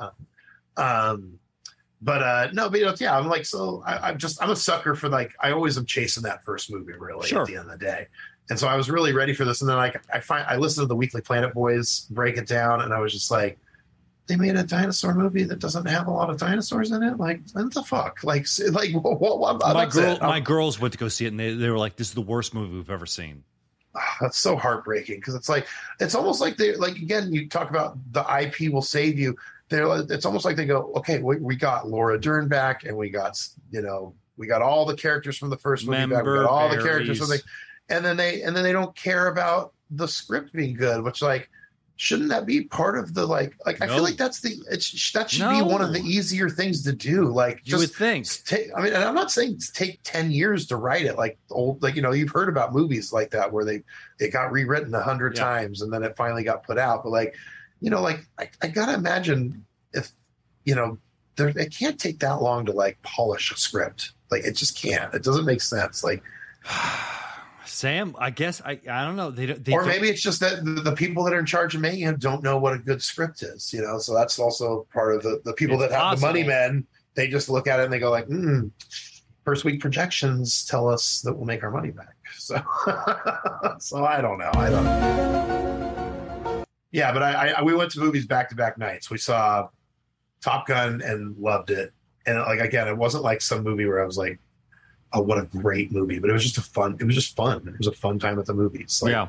Uh, 0.77 0.81
um, 0.81 1.39
but 2.01 2.21
uh, 2.21 2.47
no, 2.53 2.69
but 2.69 2.79
you 2.79 2.85
know, 2.85 2.95
yeah, 2.99 3.17
I'm 3.17 3.27
like, 3.27 3.45
so 3.45 3.81
I, 3.85 4.09
I'm 4.09 4.17
just 4.17 4.41
I'm 4.43 4.49
a 4.49 4.55
sucker 4.55 4.93
for 4.95 5.09
like 5.09 5.33
I 5.39 5.51
always 5.51 5.77
am 5.77 5.85
chasing 5.85 6.23
that 6.23 6.43
first 6.43 6.71
movie 6.71 6.93
really 6.93 7.27
Sure. 7.27 7.41
at 7.41 7.47
the 7.47 7.55
end 7.55 7.69
of 7.71 7.79
the 7.79 7.85
day. 7.85 8.07
And 8.49 8.59
so 8.59 8.67
I 8.67 8.75
was 8.75 8.89
really 8.91 9.13
ready 9.13 9.33
for 9.33 9.45
this, 9.45 9.61
and 9.61 9.69
then 9.69 9.77
I 9.77 9.93
I 10.13 10.19
find 10.19 10.45
I 10.47 10.57
listened 10.57 10.83
to 10.83 10.87
the 10.87 10.95
Weekly 10.95 11.21
Planet 11.21 11.53
Boys 11.53 12.01
break 12.11 12.37
it 12.37 12.47
down, 12.47 12.81
and 12.81 12.93
I 12.93 12.99
was 12.99 13.13
just 13.13 13.31
like, 13.31 13.57
they 14.27 14.35
made 14.35 14.55
a 14.55 14.63
dinosaur 14.63 15.13
movie 15.13 15.43
that 15.43 15.59
doesn't 15.59 15.85
have 15.85 16.07
a 16.07 16.11
lot 16.11 16.29
of 16.29 16.37
dinosaurs 16.37 16.91
in 16.91 17.03
it. 17.03 17.17
Like, 17.17 17.41
what 17.51 17.73
the 17.73 17.83
fuck? 17.83 18.23
Like, 18.23 18.47
like 18.71 18.91
what? 18.93 19.19
what, 19.19 19.39
what 19.39 19.59
my 19.73 19.85
girl, 19.85 20.17
my 20.21 20.39
girls 20.39 20.79
went 20.79 20.93
to 20.93 20.97
go 20.97 21.07
see 21.09 21.25
it, 21.25 21.29
and 21.29 21.39
they, 21.39 21.53
they 21.53 21.69
were 21.69 21.77
like, 21.77 21.95
"This 21.97 22.07
is 22.09 22.13
the 22.13 22.21
worst 22.21 22.53
movie 22.53 22.75
we've 22.75 22.89
ever 22.89 23.05
seen." 23.05 23.43
Ah, 23.95 24.17
that's 24.21 24.37
so 24.37 24.55
heartbreaking 24.55 25.17
because 25.17 25.35
it's 25.35 25.49
like 25.49 25.67
it's 25.99 26.15
almost 26.15 26.41
like 26.41 26.57
they 26.57 26.75
like 26.75 26.95
again 26.95 27.31
you 27.31 27.47
talk 27.47 27.69
about 27.69 27.97
the 28.11 28.21
IP 28.41 28.71
will 28.71 28.81
save 28.81 29.19
you. 29.19 29.35
They're 29.69 29.87
like- 29.87 30.09
it's 30.09 30.25
almost 30.25 30.45
like 30.45 30.55
they 30.55 30.65
go, 30.65 30.91
okay, 30.97 31.19
we, 31.19 31.37
we 31.37 31.55
got 31.55 31.87
Laura 31.87 32.19
Dern 32.19 32.47
back, 32.47 32.85
and 32.85 32.97
we 32.97 33.09
got 33.09 33.39
you 33.71 33.81
know 33.81 34.15
we 34.37 34.47
got 34.47 34.61
all 34.61 34.85
the 34.85 34.95
characters 34.95 35.37
from 35.37 35.49
the 35.49 35.57
first 35.57 35.85
movie 35.85 35.97
back, 36.07 36.23
we 36.23 36.33
got 36.33 36.45
all 36.45 36.69
the 36.69 36.81
characters 36.81 37.19
from 37.19 37.27
the, 37.29 37.41
and 37.89 38.03
then 38.03 38.17
they 38.17 38.41
and 38.41 38.55
then 38.55 38.63
they 38.63 38.71
don't 38.71 38.95
care 38.95 39.27
about 39.27 39.73
the 39.91 40.07
script 40.07 40.53
being 40.53 40.73
good, 40.75 41.03
which 41.03 41.21
like 41.21 41.49
shouldn't 42.03 42.27
that 42.27 42.45
be 42.45 42.65
part 42.65 42.97
of 42.97 43.13
the 43.13 43.25
like 43.25 43.55
like 43.65 43.81
I 43.81 43.87
feel 43.87 44.03
like 44.03 44.17
that's 44.17 44.41
the 44.41 44.51
it's 44.69 45.11
that 45.13 45.29
should 45.29 45.47
be 45.49 45.61
one 45.61 45.81
of 45.81 45.93
the 45.93 46.01
easier 46.01 46.49
things 46.49 46.83
to 46.83 46.91
do. 46.91 47.31
Like 47.31 47.61
You 47.63 47.77
would 47.77 47.83
just 47.91 47.95
think. 47.95 48.27
take 48.43 48.67
i 48.75 48.81
mean 48.83 48.91
and 48.91 49.01
i'm 49.05 49.15
not 49.15 49.31
saying 49.31 49.57
take 49.73 50.01
10 50.03 50.29
years 50.29 50.65
to 50.67 50.75
write 50.75 51.05
it 51.05 51.17
like 51.17 51.37
old 51.49 51.81
like 51.81 51.95
you 51.95 52.01
know 52.01 52.11
you've 52.11 52.31
heard 52.31 52.49
about 52.49 52.73
movies 52.73 53.13
like 53.13 53.31
that 53.31 53.53
where 53.53 53.63
they 53.63 53.83
it 54.19 54.33
got 54.33 54.51
rewritten 54.51 54.93
a 54.93 55.01
hundred 55.01 55.37
Yeah. 55.37 55.43
times 55.45 55.81
and 55.81 55.93
then 55.93 56.03
it 56.03 56.17
finally 56.17 56.43
got 56.43 56.63
put 56.65 56.77
out 56.77 57.03
but 57.05 57.11
like 57.11 57.35
you 57.79 57.89
know 57.89 58.01
like 58.01 58.27
i, 58.37 58.49
I 58.61 58.67
gotta 58.67 58.95
imagine 58.95 59.63
if 59.93 60.11
you 60.65 60.75
know 60.75 60.97
there 61.37 61.53
it 61.55 61.73
can't 61.73 61.97
take 61.97 62.19
that 62.19 62.41
long 62.41 62.65
to 62.65 62.73
like 62.73 63.01
polish 63.03 63.49
a 63.53 63.55
script 63.55 64.11
like 64.29 64.43
it 64.43 64.57
just 64.57 64.77
can't 64.77 65.13
it 65.13 65.23
doesn't 65.23 65.45
make 65.45 65.61
sense 65.61 66.03
like 66.03 66.21
Sam, 67.73 68.15
I 68.19 68.29
guess 68.29 68.61
I 68.61 68.79
I 68.89 69.03
don't 69.03 69.15
know. 69.15 69.31
They 69.31 69.47
don't. 69.47 69.63
They 69.63 69.73
or 69.73 69.79
don't- 69.79 69.87
maybe 69.89 70.07
it's 70.07 70.21
just 70.21 70.39
that 70.41 70.63
the, 70.63 70.81
the 70.81 70.91
people 70.95 71.23
that 71.23 71.33
are 71.33 71.39
in 71.39 71.45
charge 71.45 71.73
of 71.75 71.81
making 71.81 72.07
it 72.07 72.19
don't 72.19 72.43
know 72.43 72.57
what 72.57 72.73
a 72.73 72.77
good 72.77 73.01
script 73.01 73.41
is 73.41 73.73
you 73.73 73.81
know? 73.81 73.97
So 73.97 74.13
that's 74.13 74.37
also 74.39 74.87
part 74.93 75.15
of 75.15 75.23
the 75.23 75.41
the 75.43 75.53
people 75.53 75.81
It's 75.81 75.91
that 75.91 75.99
have 75.99 76.19
the 76.19 76.25
money 76.25 76.43
men 76.43 76.85
they 77.15 77.27
just 77.27 77.49
look 77.49 77.67
at 77.67 77.79
it 77.79 77.83
and 77.83 77.91
they 77.93 77.99
go 77.99 78.11
like 78.11 78.27
mm, 78.27 78.69
first 79.43 79.65
week 79.65 79.81
projections 79.81 80.65
tell 80.65 80.87
us 80.87 81.21
that 81.21 81.33
we'll 81.33 81.45
make 81.45 81.63
our 81.63 81.71
money 81.71 81.91
back. 81.91 82.15
So 82.37 82.55
so 83.79 84.03
i 84.05 84.19
don't 84.21 84.37
know. 84.37 84.51
I 84.53 84.69
don't 84.69 84.85
yeah 86.91 87.11
but 87.13 87.23
I, 87.23 87.51
I 87.51 87.61
we 87.63 87.73
went 87.73 87.91
to 87.91 87.99
movies 87.99 88.25
back 88.27 88.49
to 88.49 88.55
back 88.55 88.77
nights. 88.77 89.09
We 89.09 89.17
saw 89.17 89.69
top 90.41 90.67
gun 90.67 91.01
and 91.01 91.37
loved 91.37 91.69
it. 91.71 91.91
And 92.25 92.37
like 92.39 92.59
again 92.59 92.87
it 92.87 92.97
wasn't 92.97 93.23
like 93.23 93.41
some 93.41 93.63
movie 93.63 93.85
where 93.85 94.01
i 94.01 94.05
was 94.05 94.17
like 94.17 94.39
oh 95.13 95.21
what 95.21 95.37
a 95.37 95.45
great 95.45 95.91
movie 95.91 96.19
but 96.19 96.29
it 96.29 96.33
was 96.33 96.43
just 96.43 96.57
a 96.57 96.61
fun 96.61 96.97
it 96.99 97.03
was 97.03 97.15
just 97.15 97.35
fun 97.35 97.67
it 97.67 97.77
was 97.77 97.87
a 97.87 97.91
fun 97.91 98.19
time 98.19 98.37
at 98.39 98.45
the 98.45 98.53
movies 98.53 99.01
like, 99.03 99.11
yeah, 99.11 99.27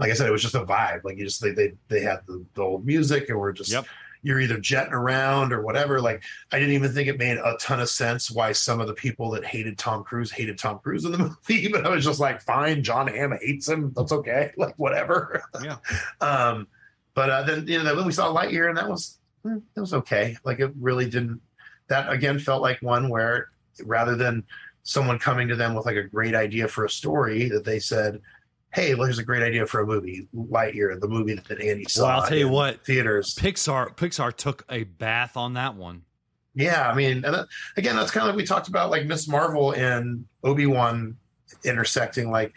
like 0.00 0.10
I 0.10 0.14
said, 0.14 0.26
it 0.26 0.32
was 0.32 0.42
just 0.42 0.54
a 0.54 0.64
vibe. 0.64 1.04
Like 1.04 1.18
you 1.18 1.24
just 1.24 1.42
they 1.42 1.50
they, 1.50 1.74
they 1.88 2.00
had 2.00 2.20
the, 2.26 2.44
the 2.54 2.62
old 2.62 2.86
music 2.86 3.28
and 3.28 3.38
we're 3.38 3.52
just 3.52 3.70
Yep. 3.70 3.84
you're 4.22 4.40
either 4.40 4.58
jetting 4.58 4.94
around 4.94 5.52
or 5.52 5.60
whatever. 5.62 6.00
Like 6.00 6.22
I 6.50 6.58
didn't 6.58 6.74
even 6.74 6.92
think 6.92 7.08
it 7.08 7.18
made 7.18 7.36
a 7.36 7.56
ton 7.60 7.80
of 7.80 7.90
sense 7.90 8.30
why 8.30 8.52
some 8.52 8.80
of 8.80 8.86
the 8.86 8.94
people 8.94 9.30
that 9.32 9.44
hated 9.44 9.76
Tom 9.76 10.02
Cruise 10.02 10.32
hated 10.32 10.58
Tom 10.58 10.78
Cruise 10.78 11.04
in 11.04 11.12
the 11.12 11.18
movie, 11.48 11.68
but 11.68 11.86
I 11.86 11.90
was 11.90 12.04
just 12.04 12.18
like, 12.18 12.40
fine, 12.40 12.82
Jon 12.82 13.08
Hamm 13.08 13.36
hates 13.42 13.68
him. 13.68 13.92
That's 13.94 14.12
okay. 14.12 14.52
Like 14.56 14.74
whatever. 14.76 15.42
Yeah. 15.62 15.76
um, 16.22 16.66
but 17.14 17.28
uh, 17.28 17.42
then 17.42 17.66
you 17.66 17.82
know 17.82 17.94
then 17.94 18.06
we 18.06 18.12
saw 18.12 18.34
Lightyear 18.34 18.68
and 18.70 18.78
that 18.78 18.88
was 18.88 19.18
hmm, 19.42 19.58
that 19.74 19.80
was 19.80 19.92
okay. 19.92 20.36
Like 20.44 20.60
it 20.60 20.72
really 20.80 21.08
didn't. 21.10 21.42
That 21.88 22.10
again 22.10 22.38
felt 22.38 22.62
like 22.62 22.80
one 22.80 23.10
where 23.10 23.48
rather 23.84 24.14
than 24.16 24.44
someone 24.82 25.18
coming 25.18 25.48
to 25.48 25.56
them 25.56 25.74
with 25.74 25.86
like 25.86 25.96
a 25.96 26.04
great 26.04 26.34
idea 26.34 26.66
for 26.68 26.84
a 26.84 26.90
story 26.90 27.48
that 27.48 27.64
they 27.64 27.78
said 27.78 28.20
hey, 28.72 28.94
well, 28.94 29.04
here's 29.04 29.18
a 29.18 29.24
great 29.24 29.42
idea 29.42 29.66
for 29.66 29.80
a 29.80 29.86
movie, 29.86 30.28
Lightyear, 30.34 30.98
the 31.00 31.08
movie 31.08 31.34
that 31.34 31.60
Andy 31.60 31.84
saw. 31.88 32.04
Well, 32.04 32.20
I'll 32.20 32.28
tell 32.28 32.38
you 32.38 32.48
what. 32.48 32.84
theaters. 32.84 33.34
Pixar 33.34 33.96
Pixar 33.96 34.34
took 34.34 34.64
a 34.70 34.84
bath 34.84 35.36
on 35.36 35.54
that 35.54 35.74
one. 35.74 36.02
Yeah, 36.54 36.88
I 36.88 36.94
mean, 36.94 37.24
and 37.24 37.34
that, 37.34 37.46
again, 37.76 37.96
that's 37.96 38.10
kind 38.10 38.26
of 38.26 38.34
like 38.34 38.36
we 38.36 38.46
talked 38.46 38.68
about, 38.68 38.90
like 38.90 39.06
Miss 39.06 39.28
Marvel 39.28 39.72
and 39.72 40.24
Obi 40.42 40.66
Wan 40.66 41.16
intersecting. 41.64 42.30
Like, 42.30 42.52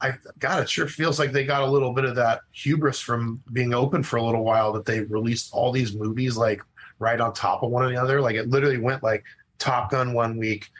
I 0.00 0.14
God, 0.38 0.62
it 0.62 0.70
sure 0.70 0.88
feels 0.88 1.18
like 1.18 1.32
they 1.32 1.44
got 1.44 1.62
a 1.62 1.70
little 1.70 1.92
bit 1.92 2.04
of 2.04 2.16
that 2.16 2.40
hubris 2.52 3.00
from 3.00 3.42
being 3.52 3.74
open 3.74 4.02
for 4.02 4.16
a 4.16 4.22
little 4.22 4.44
while 4.44 4.72
that 4.72 4.86
they 4.86 5.00
released 5.00 5.50
all 5.52 5.72
these 5.72 5.94
movies 5.94 6.36
like 6.36 6.62
right 6.98 7.20
on 7.20 7.32
top 7.32 7.62
of 7.62 7.70
one 7.70 7.86
another. 7.86 8.20
Like, 8.20 8.36
it 8.36 8.48
literally 8.48 8.78
went 8.78 9.02
like 9.02 9.24
Top 9.58 9.90
Gun 9.90 10.14
one 10.14 10.38
week, 10.38 10.70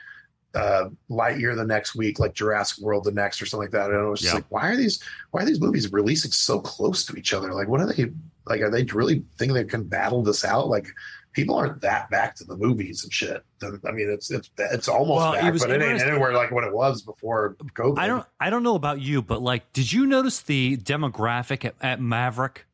uh 0.54 0.88
Lightyear 1.10 1.56
the 1.56 1.64
next 1.64 1.94
week, 1.94 2.18
like 2.18 2.34
Jurassic 2.34 2.82
World 2.82 3.04
the 3.04 3.12
next, 3.12 3.42
or 3.42 3.46
something 3.46 3.64
like 3.64 3.72
that. 3.72 3.90
And 3.90 3.98
I 3.98 4.04
was 4.04 4.20
just 4.20 4.32
Yeah. 4.32 4.36
like, 4.36 4.50
why 4.50 4.68
are 4.70 4.76
these 4.76 5.02
why 5.30 5.42
are 5.42 5.46
these 5.46 5.60
movies 5.60 5.92
releasing 5.92 6.30
so 6.30 6.60
close 6.60 7.04
to 7.06 7.16
each 7.16 7.32
other? 7.32 7.52
Like, 7.52 7.68
what 7.68 7.80
are 7.80 7.92
they 7.92 8.10
like? 8.46 8.60
Are 8.60 8.70
they 8.70 8.84
really 8.84 9.24
thinking 9.38 9.54
they 9.54 9.64
can 9.64 9.84
battle 9.84 10.22
this 10.22 10.44
out? 10.44 10.68
Like, 10.68 10.86
people 11.32 11.56
aren't 11.56 11.80
that 11.80 12.08
back 12.10 12.36
to 12.36 12.44
the 12.44 12.56
movies 12.56 13.02
and 13.02 13.12
shit. 13.12 13.42
I 13.62 13.90
mean, 13.90 14.08
it's 14.10 14.30
it's 14.30 14.50
it's 14.58 14.88
almost 14.88 15.18
Well, 15.18 15.32
back, 15.32 15.52
was 15.52 15.62
but 15.62 15.70
it 15.72 15.82
ain't 15.82 16.00
anywhere 16.00 16.32
like 16.32 16.50
what 16.52 16.64
it 16.64 16.72
was 16.72 17.02
before 17.02 17.56
COVID. 17.74 17.98
I 17.98 18.06
don't 18.06 18.24
I 18.38 18.50
don't 18.50 18.62
know 18.62 18.76
about 18.76 19.00
you, 19.00 19.22
but 19.22 19.42
like, 19.42 19.72
did 19.72 19.92
you 19.92 20.06
notice 20.06 20.40
the 20.40 20.76
demographic 20.76 21.64
at, 21.64 21.74
at 21.80 22.00
Maverick? 22.00 22.66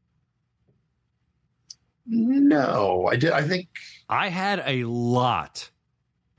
No, 2.06 3.06
I 3.06 3.16
did. 3.16 3.30
I 3.32 3.42
think 3.42 3.68
I 4.08 4.28
had 4.28 4.62
a 4.66 4.84
lot, 4.84 5.70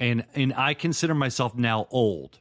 and 0.02 0.26
and 0.34 0.54
I 0.56 0.74
consider 0.74 1.14
myself 1.14 1.56
now 1.56 1.88
old, 1.92 2.40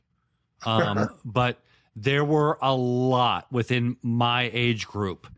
um, 0.64 1.10
but 1.24 1.60
there 1.94 2.24
were 2.24 2.58
a 2.60 2.74
lot 2.74 3.52
within 3.52 3.98
my 4.02 4.50
age 4.52 4.88
group, 4.88 5.28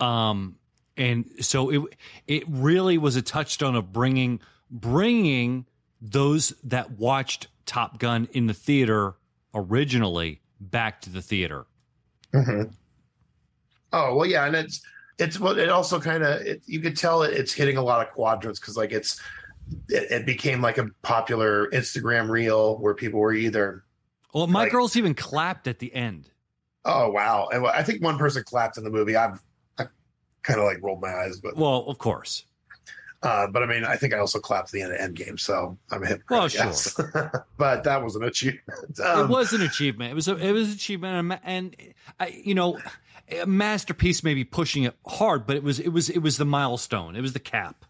um, 0.00 0.56
and 0.96 1.26
so 1.40 1.70
it 1.70 1.96
it 2.26 2.44
really 2.48 2.96
was 2.96 3.16
a 3.16 3.22
touchstone 3.22 3.74
of 3.74 3.92
bringing 3.92 4.40
bringing 4.70 5.66
those 6.00 6.54
that 6.62 6.92
watched 6.92 7.48
Top 7.66 7.98
Gun 7.98 8.28
in 8.32 8.46
the 8.46 8.54
theater 8.54 9.16
originally 9.52 10.40
back 10.60 11.00
to 11.02 11.10
the 11.10 11.20
theater. 11.20 11.66
Mhm. 12.32 12.72
Oh 13.92 14.14
well, 14.14 14.26
yeah, 14.26 14.46
and 14.46 14.54
it's 14.54 14.80
it's 15.18 15.40
well, 15.40 15.58
it 15.58 15.70
also 15.70 15.98
kind 15.98 16.22
of 16.22 16.40
you 16.66 16.78
could 16.78 16.96
tell 16.96 17.24
it, 17.24 17.32
it's 17.32 17.52
hitting 17.52 17.78
a 17.78 17.82
lot 17.82 18.06
of 18.06 18.14
quadrants 18.14 18.60
because 18.60 18.76
like 18.76 18.92
it's 18.92 19.20
it, 19.88 20.10
it 20.10 20.26
became 20.26 20.60
like 20.62 20.78
a 20.78 20.88
popular 21.02 21.68
Instagram 21.70 22.28
reel 22.28 22.78
where 22.78 22.94
people 22.94 23.20
were 23.20 23.32
either 23.32 23.84
Well, 24.34 24.46
my 24.46 24.62
Like- 24.64 24.72
girls 24.72 24.96
even 24.96 25.14
clapped 25.14 25.66
at 25.68 25.78
the 25.78 25.94
end. 25.94 26.30
oh 26.84 27.10
wow, 27.10 27.48
and 27.52 27.66
I 27.66 27.82
think 27.82 28.02
one 28.02 28.18
person 28.18 28.42
clapped 28.44 28.78
in 28.78 28.84
the 28.84 28.90
movie. 28.90 29.16
I've 29.16 29.42
I 29.78 29.86
kind 30.42 30.58
of 30.60 30.64
like 30.66 30.78
rolled 30.82 31.00
my 31.00 31.12
eyes, 31.14 31.38
but 31.40 31.56
Well, 31.56 31.84
of 31.88 31.98
course. 31.98 32.44
uh, 33.22 33.46
but 33.48 33.62
I 33.62 33.66
mean, 33.66 33.84
I 33.84 33.96
think 33.96 34.14
I 34.14 34.18
also 34.18 34.38
clapped 34.38 34.68
at 34.68 34.72
the 34.72 34.82
end 34.82 34.92
of 34.92 34.98
Endgame, 35.00 35.38
so 35.40 35.76
I'm 35.90 36.02
a 36.02 36.06
hypocrite. 36.06 36.30
Well, 36.30 36.48
guess. 36.48 36.94
but 37.58 37.84
that 37.84 38.02
was 38.04 38.14
an 38.16 38.22
achievement. 38.24 39.00
Um, 39.00 39.24
it 39.24 39.28
was 39.28 39.52
an 39.52 39.62
achievement. 39.62 40.12
It 40.12 40.14
was 40.14 40.28
a, 40.28 40.36
it 40.36 40.52
was 40.52 40.68
an 40.68 40.74
achievement, 40.74 41.40
and, 41.44 41.74
and 41.74 41.94
I, 42.20 42.28
you 42.44 42.54
know, 42.54 42.78
a 43.30 43.44
masterpiece. 43.44 44.22
Maybe 44.22 44.44
pushing 44.44 44.84
it 44.84 44.94
hard, 45.06 45.46
but 45.46 45.56
it 45.56 45.62
was 45.64 45.80
it 45.80 45.88
was 45.88 46.08
it 46.08 46.20
was 46.20 46.36
the 46.38 46.44
milestone. 46.46 47.16
It 47.16 47.20
was 47.20 47.32
the 47.32 47.40
cap. 47.40 47.84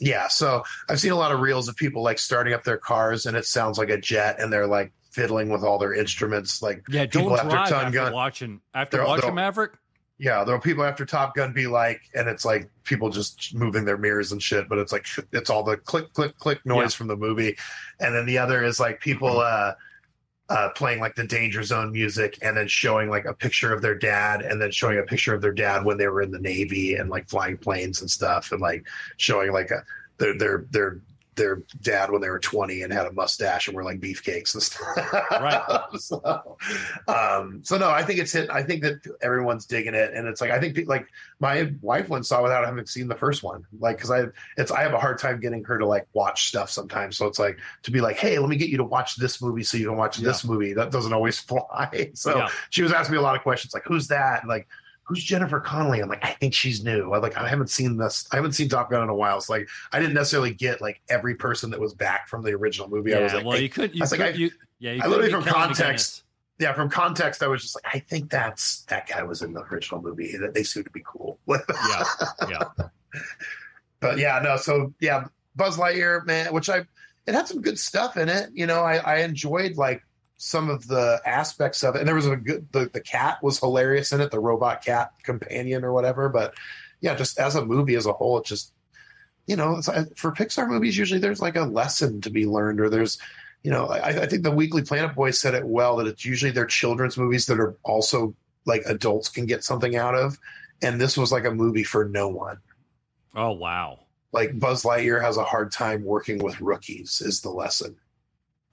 Yeah, 0.00 0.28
so 0.28 0.62
I've 0.88 0.98
seen 0.98 1.12
a 1.12 1.16
lot 1.16 1.30
of 1.30 1.40
reels 1.40 1.68
of 1.68 1.76
people 1.76 2.02
like 2.02 2.18
starting 2.18 2.54
up 2.54 2.64
their 2.64 2.78
cars 2.78 3.26
and 3.26 3.36
it 3.36 3.44
sounds 3.44 3.76
like 3.78 3.90
a 3.90 3.98
jet 3.98 4.40
and 4.40 4.52
they're 4.52 4.66
like 4.66 4.92
fiddling 5.10 5.50
with 5.50 5.62
all 5.62 5.78
their 5.78 5.92
instruments 5.94 6.62
like 6.62 6.82
Yeah, 6.88 7.04
people 7.06 7.36
after 7.36 7.50
Ton 7.50 7.86
after 7.86 7.90
Gun. 7.90 8.12
watching 8.12 8.60
after 8.74 9.04
watching 9.04 9.34
Maverick. 9.34 9.72
Yeah, 10.18 10.44
there 10.44 10.54
are 10.54 10.60
people 10.60 10.84
after 10.84 11.06
Top 11.06 11.34
Gun 11.34 11.52
be 11.54 11.66
like, 11.66 12.00
and 12.14 12.28
it's 12.28 12.44
like 12.44 12.70
people 12.84 13.08
just 13.08 13.54
moving 13.54 13.86
their 13.86 13.96
mirrors 13.96 14.32
and 14.32 14.42
shit, 14.42 14.68
but 14.68 14.76
it's 14.78 14.92
like 14.92 15.06
it's 15.32 15.48
all 15.48 15.62
the 15.62 15.78
click, 15.78 16.12
click, 16.12 16.36
click 16.38 16.64
noise 16.66 16.92
Yeah. 16.92 16.96
from 16.98 17.06
the 17.08 17.16
movie, 17.16 17.56
and 18.00 18.14
then 18.14 18.26
the 18.26 18.36
other 18.38 18.62
is 18.62 18.78
like 18.78 19.00
people 19.00 19.40
uh, 19.40 19.72
uh, 20.50 20.68
playing 20.70 21.00
like 21.00 21.14
the 21.14 21.26
Danger 21.26 21.62
Zone 21.62 21.92
music, 21.92 22.38
and 22.42 22.56
then 22.56 22.66
showing 22.66 23.08
like 23.08 23.24
a 23.24 23.32
picture 23.32 23.72
of 23.72 23.80
their 23.80 23.94
dad, 23.94 24.42
and 24.42 24.60
then 24.60 24.70
showing 24.70 24.98
a 24.98 25.02
picture 25.04 25.32
of 25.32 25.40
their 25.40 25.52
dad 25.52 25.84
when 25.84 25.96
they 25.96 26.08
were 26.08 26.22
in 26.22 26.30
the 26.30 26.40
Navy 26.40 26.96
and 26.96 27.08
like 27.08 27.28
flying 27.28 27.56
planes 27.56 28.00
and 28.00 28.10
stuff, 28.10 28.52
and 28.52 28.60
like 28.60 28.84
showing 29.16 29.52
like 29.52 29.70
a 29.70 29.84
their 30.18 30.36
their 30.36 30.66
their 30.70 31.00
their 31.40 31.62
dad 31.80 32.10
when 32.10 32.20
they 32.20 32.28
were 32.28 32.38
20 32.38 32.82
and 32.82 32.92
had 32.92 33.06
a 33.06 33.12
mustache 33.12 33.66
and 33.66 33.74
were 33.74 33.82
like 33.82 33.98
beefcakes 33.98 34.52
and 34.54 34.62
stuff. 34.62 34.96
Right. 35.30 35.80
so, 35.98 36.56
um, 37.08 37.60
so 37.64 37.78
no, 37.78 37.88
I 37.90 38.02
think 38.02 38.18
it's 38.20 38.32
hit. 38.32 38.50
I 38.50 38.62
think 38.62 38.82
that 38.82 39.00
everyone's 39.22 39.64
digging 39.66 39.94
it. 39.94 40.12
And 40.14 40.28
it's 40.28 40.40
like, 40.40 40.50
I 40.50 40.60
think 40.60 40.78
like 40.86 41.06
my 41.40 41.72
wife 41.80 42.08
went 42.08 42.18
and 42.20 42.26
saw 42.26 42.42
without 42.42 42.64
having 42.64 42.84
seen 42.86 43.08
the 43.08 43.14
first 43.16 43.42
one. 43.42 43.64
Like, 43.78 43.98
cause 43.98 44.10
I, 44.10 44.24
it's, 44.58 44.70
I 44.70 44.82
have 44.82 44.92
a 44.92 44.98
hard 45.00 45.18
time 45.18 45.40
getting 45.40 45.64
her 45.64 45.78
to 45.78 45.86
like 45.86 46.06
watch 46.12 46.48
stuff 46.48 46.70
sometimes. 46.70 47.16
So 47.16 47.26
it's 47.26 47.38
like 47.38 47.58
to 47.84 47.90
be 47.90 48.00
like, 48.00 48.16
Hey, 48.16 48.38
let 48.38 48.50
me 48.50 48.56
get 48.56 48.68
you 48.68 48.76
to 48.76 48.84
watch 48.84 49.16
this 49.16 49.40
movie 49.40 49.62
so 49.62 49.78
you 49.78 49.86
can 49.88 49.96
watch 49.96 50.18
this 50.18 50.44
movie. 50.44 50.74
That 50.74 50.90
doesn't 50.90 51.12
always 51.12 51.38
fly. 51.50 52.10
So 52.14 52.36
Yeah. 52.36 52.48
she 52.68 52.82
was 52.82 52.92
asking 52.92 53.14
me 53.14 53.18
a 53.18 53.22
lot 53.22 53.34
of 53.36 53.42
questions 53.42 53.72
like, 53.74 53.84
who's 53.86 54.08
that? 54.08 54.42
And 54.42 54.48
like, 54.48 54.68
who's 55.10 55.24
Jennifer 55.24 55.58
Connelly? 55.58 55.98
I'm 56.00 56.08
like, 56.08 56.24
I 56.24 56.30
think 56.34 56.54
she's 56.54 56.84
new. 56.84 57.12
I'm 57.12 57.20
like, 57.20 57.36
I 57.36 57.48
haven't 57.48 57.68
seen 57.68 57.96
this. 57.96 58.28
I 58.30 58.36
haven't 58.36 58.52
seen 58.52 58.68
Top 58.68 58.90
Gun 58.92 59.02
in 59.02 59.08
a 59.08 59.14
while. 59.14 59.40
So 59.40 59.52
like, 59.54 59.68
I 59.90 59.98
didn't 59.98 60.14
necessarily 60.14 60.54
get 60.54 60.80
like 60.80 61.00
every 61.08 61.34
person 61.34 61.68
that 61.70 61.80
was 61.80 61.92
back 61.94 62.28
from 62.28 62.42
the 62.44 62.52
original 62.52 62.88
movie. 62.88 63.12
I 63.12 63.20
was 63.20 63.34
like, 63.34 63.44
well, 63.44 63.56
hey, 63.56 63.64
you 63.64 63.68
could. 63.68 63.92
You 63.92 64.02
I 64.02 64.04
was 64.04 64.12
like, 64.12 64.20
could 64.20 64.34
I- 64.36 64.38
you, 64.38 64.50
yeah, 64.78 64.92
you 64.92 65.00
I 65.02 65.08
literally 65.08 65.30
from 65.32 65.42
context- 65.42 66.22
yeah, 66.60 66.72
from 66.74 66.88
context, 66.90 67.42
I 67.42 67.48
was 67.48 67.62
just 67.62 67.74
like, 67.74 67.92
I 67.94 67.98
think 67.98 68.30
that's 68.30 68.82
that 68.82 69.08
guy 69.08 69.22
was 69.24 69.42
in 69.42 69.52
the 69.52 69.62
original 69.62 70.00
movie. 70.00 70.36
That 70.36 70.54
they 70.54 70.62
seem 70.62 70.84
to 70.84 70.90
be 70.90 71.02
cool. 71.04 71.38
Yeah, 71.48 72.04
yeah. 72.48 72.64
but 74.00 74.18
yeah, 74.18 74.38
no. 74.42 74.56
So 74.56 74.92
yeah, 75.00 75.24
Buzz 75.56 75.76
Lightyear, 75.76 76.24
man, 76.26 76.52
which 76.54 76.68
I 76.70 76.84
it 77.26 77.34
had 77.34 77.48
some 77.48 77.60
good 77.60 77.78
stuff 77.78 78.16
in 78.16 78.28
it. 78.28 78.50
You 78.54 78.66
know, 78.66 78.80
I, 78.82 78.96
I 78.96 79.16
enjoyed 79.18 79.76
like 79.76 80.02
some 80.42 80.70
of 80.70 80.88
the 80.88 81.20
aspects 81.26 81.84
of 81.84 81.94
it, 81.94 81.98
and 81.98 82.08
there 82.08 82.14
was 82.14 82.26
a 82.26 82.34
good 82.34 82.66
the 82.72 82.88
the 82.90 83.00
cat 83.00 83.42
was 83.42 83.58
hilarious 83.58 84.10
in 84.10 84.22
it, 84.22 84.30
the 84.30 84.40
robot 84.40 84.82
cat 84.82 85.12
companion 85.22 85.84
or 85.84 85.92
whatever. 85.92 86.30
But 86.30 86.54
yeah, 87.02 87.14
just 87.14 87.38
as 87.38 87.56
a 87.56 87.64
movie 87.64 87.94
as 87.94 88.06
a 88.06 88.12
whole, 88.14 88.38
it 88.38 88.46
just 88.46 88.72
you 89.46 89.54
know, 89.54 89.76
it's, 89.76 89.88
for 90.16 90.32
Pixar 90.32 90.66
movies, 90.66 90.96
usually 90.96 91.20
there's 91.20 91.42
like 91.42 91.56
a 91.56 91.62
lesson 91.64 92.22
to 92.22 92.30
be 92.30 92.46
learned, 92.46 92.80
or 92.80 92.88
there's 92.88 93.18
you 93.62 93.70
know, 93.70 93.88
I, 93.88 94.22
I 94.22 94.26
think 94.26 94.42
the 94.42 94.50
Weekly 94.50 94.80
Planet 94.80 95.14
Boy 95.14 95.30
said 95.32 95.52
it 95.52 95.66
well 95.66 95.96
that 95.96 96.06
it's 96.06 96.24
usually 96.24 96.52
their 96.52 96.64
children's 96.64 97.18
movies 97.18 97.44
that 97.46 97.60
are 97.60 97.76
also 97.82 98.34
like 98.64 98.82
adults 98.86 99.28
can 99.28 99.44
get 99.44 99.62
something 99.62 99.94
out 99.94 100.14
of, 100.14 100.38
and 100.80 100.98
this 100.98 101.18
was 101.18 101.30
like 101.30 101.44
a 101.44 101.50
movie 101.50 101.84
for 101.84 102.06
no 102.06 102.28
one 102.28 102.58
Oh 103.36 103.52
wow. 103.52 103.98
like 104.32 104.58
Buzz 104.58 104.84
Lightyear 104.84 105.20
has 105.20 105.36
a 105.36 105.44
hard 105.44 105.70
time 105.70 106.02
working 106.02 106.38
with 106.38 106.62
rookies 106.62 107.20
is 107.20 107.42
the 107.42 107.50
lesson. 107.50 107.96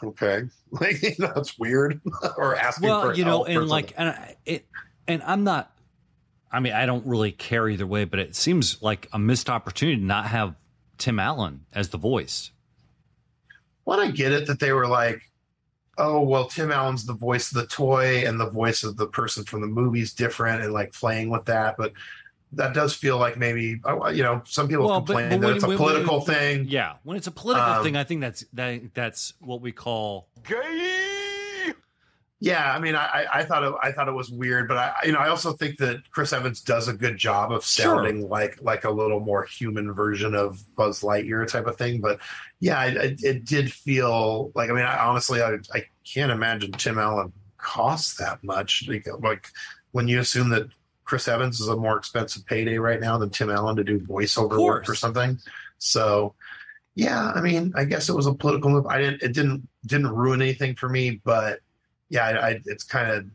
Okay, 0.03 0.43
like 0.71 1.01
you 1.01 1.15
know, 1.19 1.33
it's 1.35 1.57
weird 1.57 2.01
or 2.37 2.55
asking 2.55 2.89
for 2.89 3.07
Well, 3.07 3.17
you 3.17 3.25
know, 3.25 3.45
and 3.45 3.67
like, 3.67 3.93
and 3.97 4.09
I- 4.09 4.35
it, 4.45 4.65
and 5.07 5.23
I'm 5.23 5.43
not. 5.43 5.71
I 6.51 6.59
mean, 6.61 6.73
I 6.73 6.85
don't 6.85 7.05
really 7.05 7.31
care 7.33 7.67
either 7.67 7.85
way, 7.85 8.05
but 8.05 8.19
it 8.19 8.35
seems 8.35 8.81
like 8.81 9.09
a 9.11 9.19
missed 9.19 9.49
opportunity 9.49 9.99
to 9.99 10.05
not 10.05 10.27
have 10.27 10.55
Tim 10.97 11.19
Allen 11.19 11.65
as 11.73 11.89
the 11.89 11.97
voice. 11.97 12.51
Well, 13.85 13.99
I 13.99 14.11
get 14.11 14.31
it 14.31 14.47
that 14.47 14.59
they 14.59 14.71
were 14.71 14.87
like, 14.87 15.21
oh 15.97 16.21
well, 16.21 16.45
Tim 16.47 16.71
Allen's 16.71 17.05
the 17.05 17.13
voice 17.13 17.51
of 17.51 17.57
the 17.57 17.67
toy 17.67 18.23
and 18.25 18.39
the 18.39 18.49
voice 18.49 18.83
of 18.83 18.97
the 18.97 19.07
person 19.07 19.43
from 19.43 19.61
the 19.61 19.67
movie's 19.67 20.13
different, 20.13 20.63
and 20.63 20.73
like 20.73 20.93
playing 20.93 21.29
with 21.29 21.45
that, 21.45 21.75
but. 21.77 21.93
That 22.53 22.73
does 22.73 22.93
feel 22.93 23.17
like 23.17 23.37
maybe 23.37 23.81
uh, 23.85 24.07
you 24.07 24.23
know 24.23 24.41
some 24.45 24.67
people 24.69 24.85
Well, 24.87 25.01
complain 25.01 25.29
but 25.29 25.41
that 25.41 25.47
when- 25.47 25.55
it's 25.55 25.63
a 25.65 25.67
when- 25.67 25.77
political 25.77 26.17
when- 26.19 26.25
thing. 26.25 26.65
Yeah, 26.69 26.93
when 27.03 27.17
it's 27.17 27.27
a 27.27 27.31
political 27.31 27.73
Um, 27.73 27.83
thing, 27.83 27.95
I 27.97 28.03
think 28.05 28.21
that's 28.21 28.45
that, 28.53 28.93
that's 28.93 29.33
what 29.39 29.59
we 29.61 29.71
call 29.73 30.29
Yeah, 32.39 32.71
I 32.71 32.77
mean, 32.79 32.93
I, 32.93 33.05
I- 33.05 33.39
I 33.39 33.43
thought 33.45 33.63
it, 33.63 33.73
I 33.81 33.91
thought 33.91 34.07
it 34.07 34.11
was 34.13 34.29
weird, 34.29 34.67
but 34.67 34.77
I, 34.77 34.93
you 35.05 35.11
know, 35.11 35.17
I 35.17 35.29
also 35.29 35.53
think 35.53 35.77
that 35.79 36.09
Chris 36.11 36.31
Evans 36.33 36.61
does 36.61 36.87
a 36.87 36.93
good 36.93 37.17
job 37.17 37.51
of 37.51 37.65
Sure. 37.65 37.95
sounding 37.95 38.29
like 38.29 38.59
like 38.61 38.83
a 38.83 38.91
little 38.91 39.19
more 39.19 39.43
human 39.43 39.91
version 39.91 40.35
of 40.35 40.63
Buzz 40.75 41.01
Lightyear 41.01 41.47
type 41.47 41.65
of 41.65 41.77
thing. 41.77 41.99
But 41.99 42.19
yeah, 42.59 42.85
it, 42.85 42.95
it, 42.97 43.23
it 43.23 43.45
did 43.45 43.73
feel 43.73 44.51
like. 44.53 44.69
I 44.69 44.73
mean, 44.73 44.85
I, 44.85 45.03
honestly, 45.05 45.41
I, 45.41 45.55
I 45.73 45.85
can't 46.05 46.31
imagine 46.31 46.71
Tim 46.73 46.99
Allen 46.99 47.33
costs 47.57 48.17
that 48.17 48.43
much. 48.43 48.85
Like, 48.87 49.07
like 49.19 49.47
when 49.91 50.07
you 50.07 50.19
assume 50.19 50.49
that 50.49 50.67
Chris 51.07 51.27
Evans 51.29 51.61
is 51.61 51.69
a 51.69 51.75
more 51.75 51.97
expensive 51.97 52.45
payday 52.45 52.77
right 52.77 52.99
now 52.99 53.17
than 53.17 53.29
Tim 53.29 53.49
Allen 53.49 53.77
to 53.77 53.83
do 53.83 53.97
voiceover 53.97 54.61
work 54.61 54.89
or 54.89 54.93
something. 54.93 55.39
So 55.79 56.35
yeah, 56.95 57.31
I 57.33 57.41
mean, 57.41 57.71
I 57.75 57.85
guess 57.85 58.09
it 58.09 58.13
was 58.13 58.27
a 58.27 58.33
political 58.33 58.69
move. 58.69 58.85
I 58.87 58.97
didn't, 58.97 59.21
it 59.21 59.33
didn't, 59.33 59.67
didn't 59.85 60.09
ruin 60.09 60.41
anything 60.41 60.75
for 60.75 60.89
me, 60.89 61.21
but 61.23 61.59
yeah, 62.09 62.25
I, 62.25 62.47
I 62.49 62.59
it's 62.65 62.83
kind 62.83 63.09
of, 63.09 63.25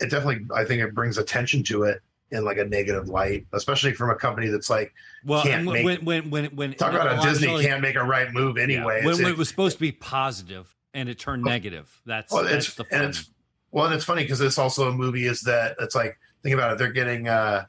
it 0.00 0.10
definitely, 0.10 0.46
I 0.54 0.64
think 0.64 0.80
it 0.80 0.94
brings 0.94 1.18
attention 1.18 1.62
to 1.64 1.82
it 1.82 2.00
in 2.30 2.44
like 2.44 2.56
a 2.56 2.64
negative 2.64 3.08
light, 3.08 3.46
especially 3.52 3.92
from 3.92 4.10
a 4.10 4.14
company 4.14 4.48
that's 4.48 4.70
like, 4.70 4.94
well. 5.26 5.42
Can't 5.42 5.66
when, 5.66 5.84
make- 5.84 6.00
when 6.00 6.04
when 6.04 6.30
when 6.30 6.44
when 6.56 6.74
talk 6.74 6.92
about 6.94 7.06
well, 7.06 7.22
a 7.22 7.28
Disney 7.28 7.48
actually, 7.48 7.64
can't 7.66 7.82
make 7.82 7.96
a 7.96 8.04
right 8.04 8.32
move 8.32 8.56
yeah, 8.56 8.62
anyway. 8.62 9.04
when, 9.04 9.14
It's- 9.14 9.18
when 9.18 9.32
it 9.32 9.36
was 9.36 9.48
supposed 9.48 9.76
to 9.76 9.80
be 9.80 9.92
positive 9.92 10.74
and 10.94 11.08
it 11.08 11.18
turned 11.18 11.42
negative. 11.42 12.00
That's 12.06 12.32
Well, 12.32 12.44
that's 12.44 12.68
it's 12.68 12.76
the 12.76 12.86
and 12.92 13.04
it's 13.10 13.28
well, 13.72 13.86
and 13.86 13.94
it's 13.94 14.04
funny 14.04 14.22
because 14.22 14.40
it's 14.40 14.56
also 14.58 14.88
a 14.88 14.92
movie 14.92 15.26
is 15.26 15.42
that 15.42 15.76
it's 15.80 15.94
like 15.94 16.18
think 16.42 16.54
about 16.54 16.72
it. 16.72 16.78
They're 16.78 16.92
getting 16.92 17.28
uh 17.28 17.66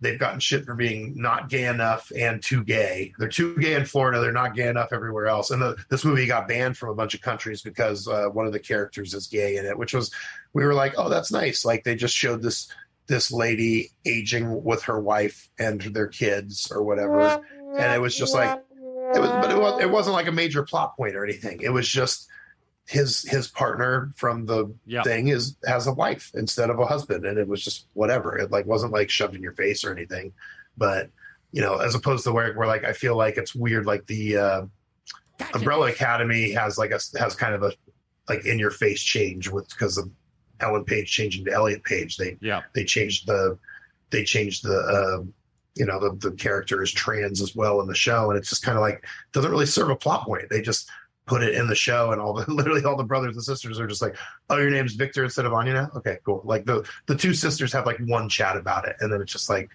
they've 0.00 0.18
gotten 0.18 0.40
shit 0.40 0.64
for 0.64 0.74
being 0.74 1.14
not 1.16 1.48
gay 1.48 1.64
enough 1.66 2.12
and 2.16 2.42
too 2.42 2.62
gay. 2.62 3.12
They're 3.18 3.28
too 3.28 3.56
gay 3.56 3.74
in 3.74 3.84
Florida. 3.84 4.20
They're 4.20 4.32
not 4.32 4.54
gay 4.54 4.68
enough 4.68 4.92
everywhere 4.92 5.26
else. 5.26 5.50
And 5.50 5.60
the, 5.60 5.76
this 5.88 6.04
movie 6.04 6.26
got 6.26 6.46
banned 6.46 6.76
from 6.76 6.90
a 6.90 6.94
bunch 6.94 7.14
of 7.14 7.20
countries 7.20 7.62
because 7.62 8.06
uh, 8.06 8.28
one 8.28 8.46
of 8.46 8.52
the 8.52 8.60
characters 8.60 9.12
is 9.14 9.26
gay 9.26 9.56
in 9.56 9.66
it, 9.66 9.76
which 9.76 9.94
was 9.94 10.12
we 10.52 10.64
were 10.64 10.74
like, 10.74 10.94
oh, 10.96 11.08
that's 11.08 11.32
nice. 11.32 11.64
Like 11.64 11.84
they 11.84 11.96
just 11.96 12.14
showed 12.14 12.42
this 12.42 12.72
this 13.06 13.32
lady 13.32 13.90
aging 14.04 14.62
with 14.62 14.82
her 14.84 15.00
wife 15.00 15.48
and 15.58 15.80
their 15.80 16.08
kids 16.08 16.70
or 16.70 16.82
whatever, 16.82 17.42
and 17.78 17.92
it 17.92 18.00
was 18.00 18.14
just 18.14 18.34
like 18.34 18.60
it 19.14 19.18
was, 19.18 19.30
but 19.30 19.50
it 19.50 19.58
was 19.58 19.82
it 19.82 19.90
wasn't 19.90 20.14
like 20.14 20.26
a 20.26 20.32
major 20.32 20.62
plot 20.62 20.94
point 20.96 21.16
or 21.16 21.24
anything. 21.24 21.60
It 21.62 21.70
was 21.70 21.88
just 21.88 22.28
his 22.88 23.22
his 23.28 23.48
partner 23.48 24.10
from 24.16 24.46
the 24.46 24.72
Yeah. 24.86 25.02
thing 25.02 25.28
is 25.28 25.56
has 25.66 25.86
a 25.86 25.92
wife 25.92 26.30
instead 26.34 26.70
of 26.70 26.78
a 26.78 26.86
husband, 26.86 27.26
and 27.26 27.38
it 27.38 27.46
was 27.46 27.62
just 27.62 27.86
whatever. 27.92 28.36
It 28.38 28.50
like 28.50 28.66
wasn't 28.66 28.92
like 28.92 29.10
shoved 29.10 29.34
in 29.34 29.42
your 29.42 29.52
face 29.52 29.84
or 29.84 29.92
anything, 29.92 30.32
but 30.76 31.10
you 31.52 31.60
know, 31.60 31.76
as 31.76 31.94
opposed 31.94 32.24
to 32.24 32.32
where 32.32 32.54
where 32.54 32.66
like 32.66 32.84
I 32.84 32.94
feel 32.94 33.16
like 33.16 33.36
it's 33.36 33.54
weird, 33.54 33.84
like 33.86 34.06
the 34.06 34.36
uh, 34.38 34.62
Umbrella 35.54 35.88
Academy 35.90 36.52
has 36.52 36.78
like 36.78 36.90
a 36.90 37.00
has 37.18 37.34
kind 37.34 37.54
of 37.54 37.62
a 37.62 37.72
like 38.28 38.46
in 38.46 38.58
your 38.58 38.70
face 38.70 39.02
change 39.02 39.48
with 39.50 39.68
because 39.68 39.98
of 39.98 40.10
Ellen 40.60 40.84
Page 40.84 41.10
changing 41.10 41.44
to 41.44 41.52
Elliot 41.52 41.84
Page. 41.84 42.16
They 42.16 42.38
yeah. 42.40 42.62
they 42.74 42.84
changed 42.84 43.26
the 43.26 43.58
they 44.10 44.24
changed 44.24 44.64
the 44.64 44.78
uh, 44.78 45.24
you 45.74 45.86
know 45.86 46.00
the 46.00 46.30
the 46.30 46.36
character 46.36 46.82
is 46.82 46.90
trans 46.90 47.42
as 47.42 47.54
well 47.54 47.80
in 47.82 47.86
the 47.86 47.94
show, 47.94 48.30
and 48.30 48.38
it's 48.38 48.48
just 48.48 48.62
kind 48.62 48.76
of 48.78 48.82
like 48.82 49.04
doesn't 49.32 49.50
really 49.50 49.66
serve 49.66 49.90
a 49.90 49.96
plot 49.96 50.24
point. 50.24 50.48
They 50.50 50.62
just 50.62 50.90
put 51.28 51.42
it 51.42 51.54
in 51.54 51.66
the 51.66 51.74
show, 51.74 52.12
and 52.12 52.20
all 52.20 52.32
the 52.34 52.50
literally 52.52 52.82
all 52.84 52.96
the 52.96 53.04
brothers 53.04 53.36
and 53.36 53.44
sisters 53.44 53.78
are 53.78 53.86
just 53.86 54.02
like, 54.02 54.16
oh, 54.50 54.56
your 54.56 54.70
name's 54.70 54.94
Viktor 54.94 55.24
instead 55.24 55.44
of 55.44 55.52
Vanya 55.52 55.74
now. 55.74 55.90
Okay, 55.96 56.18
cool. 56.24 56.42
Like 56.44 56.64
the 56.64 56.88
the 57.06 57.14
two 57.16 57.34
sisters 57.34 57.72
have 57.72 57.86
like 57.86 57.98
one 58.06 58.28
chat 58.28 58.56
about 58.56 58.88
it, 58.88 58.96
and 59.00 59.12
then 59.12 59.20
it's 59.20 59.32
just 59.32 59.48
like, 59.50 59.68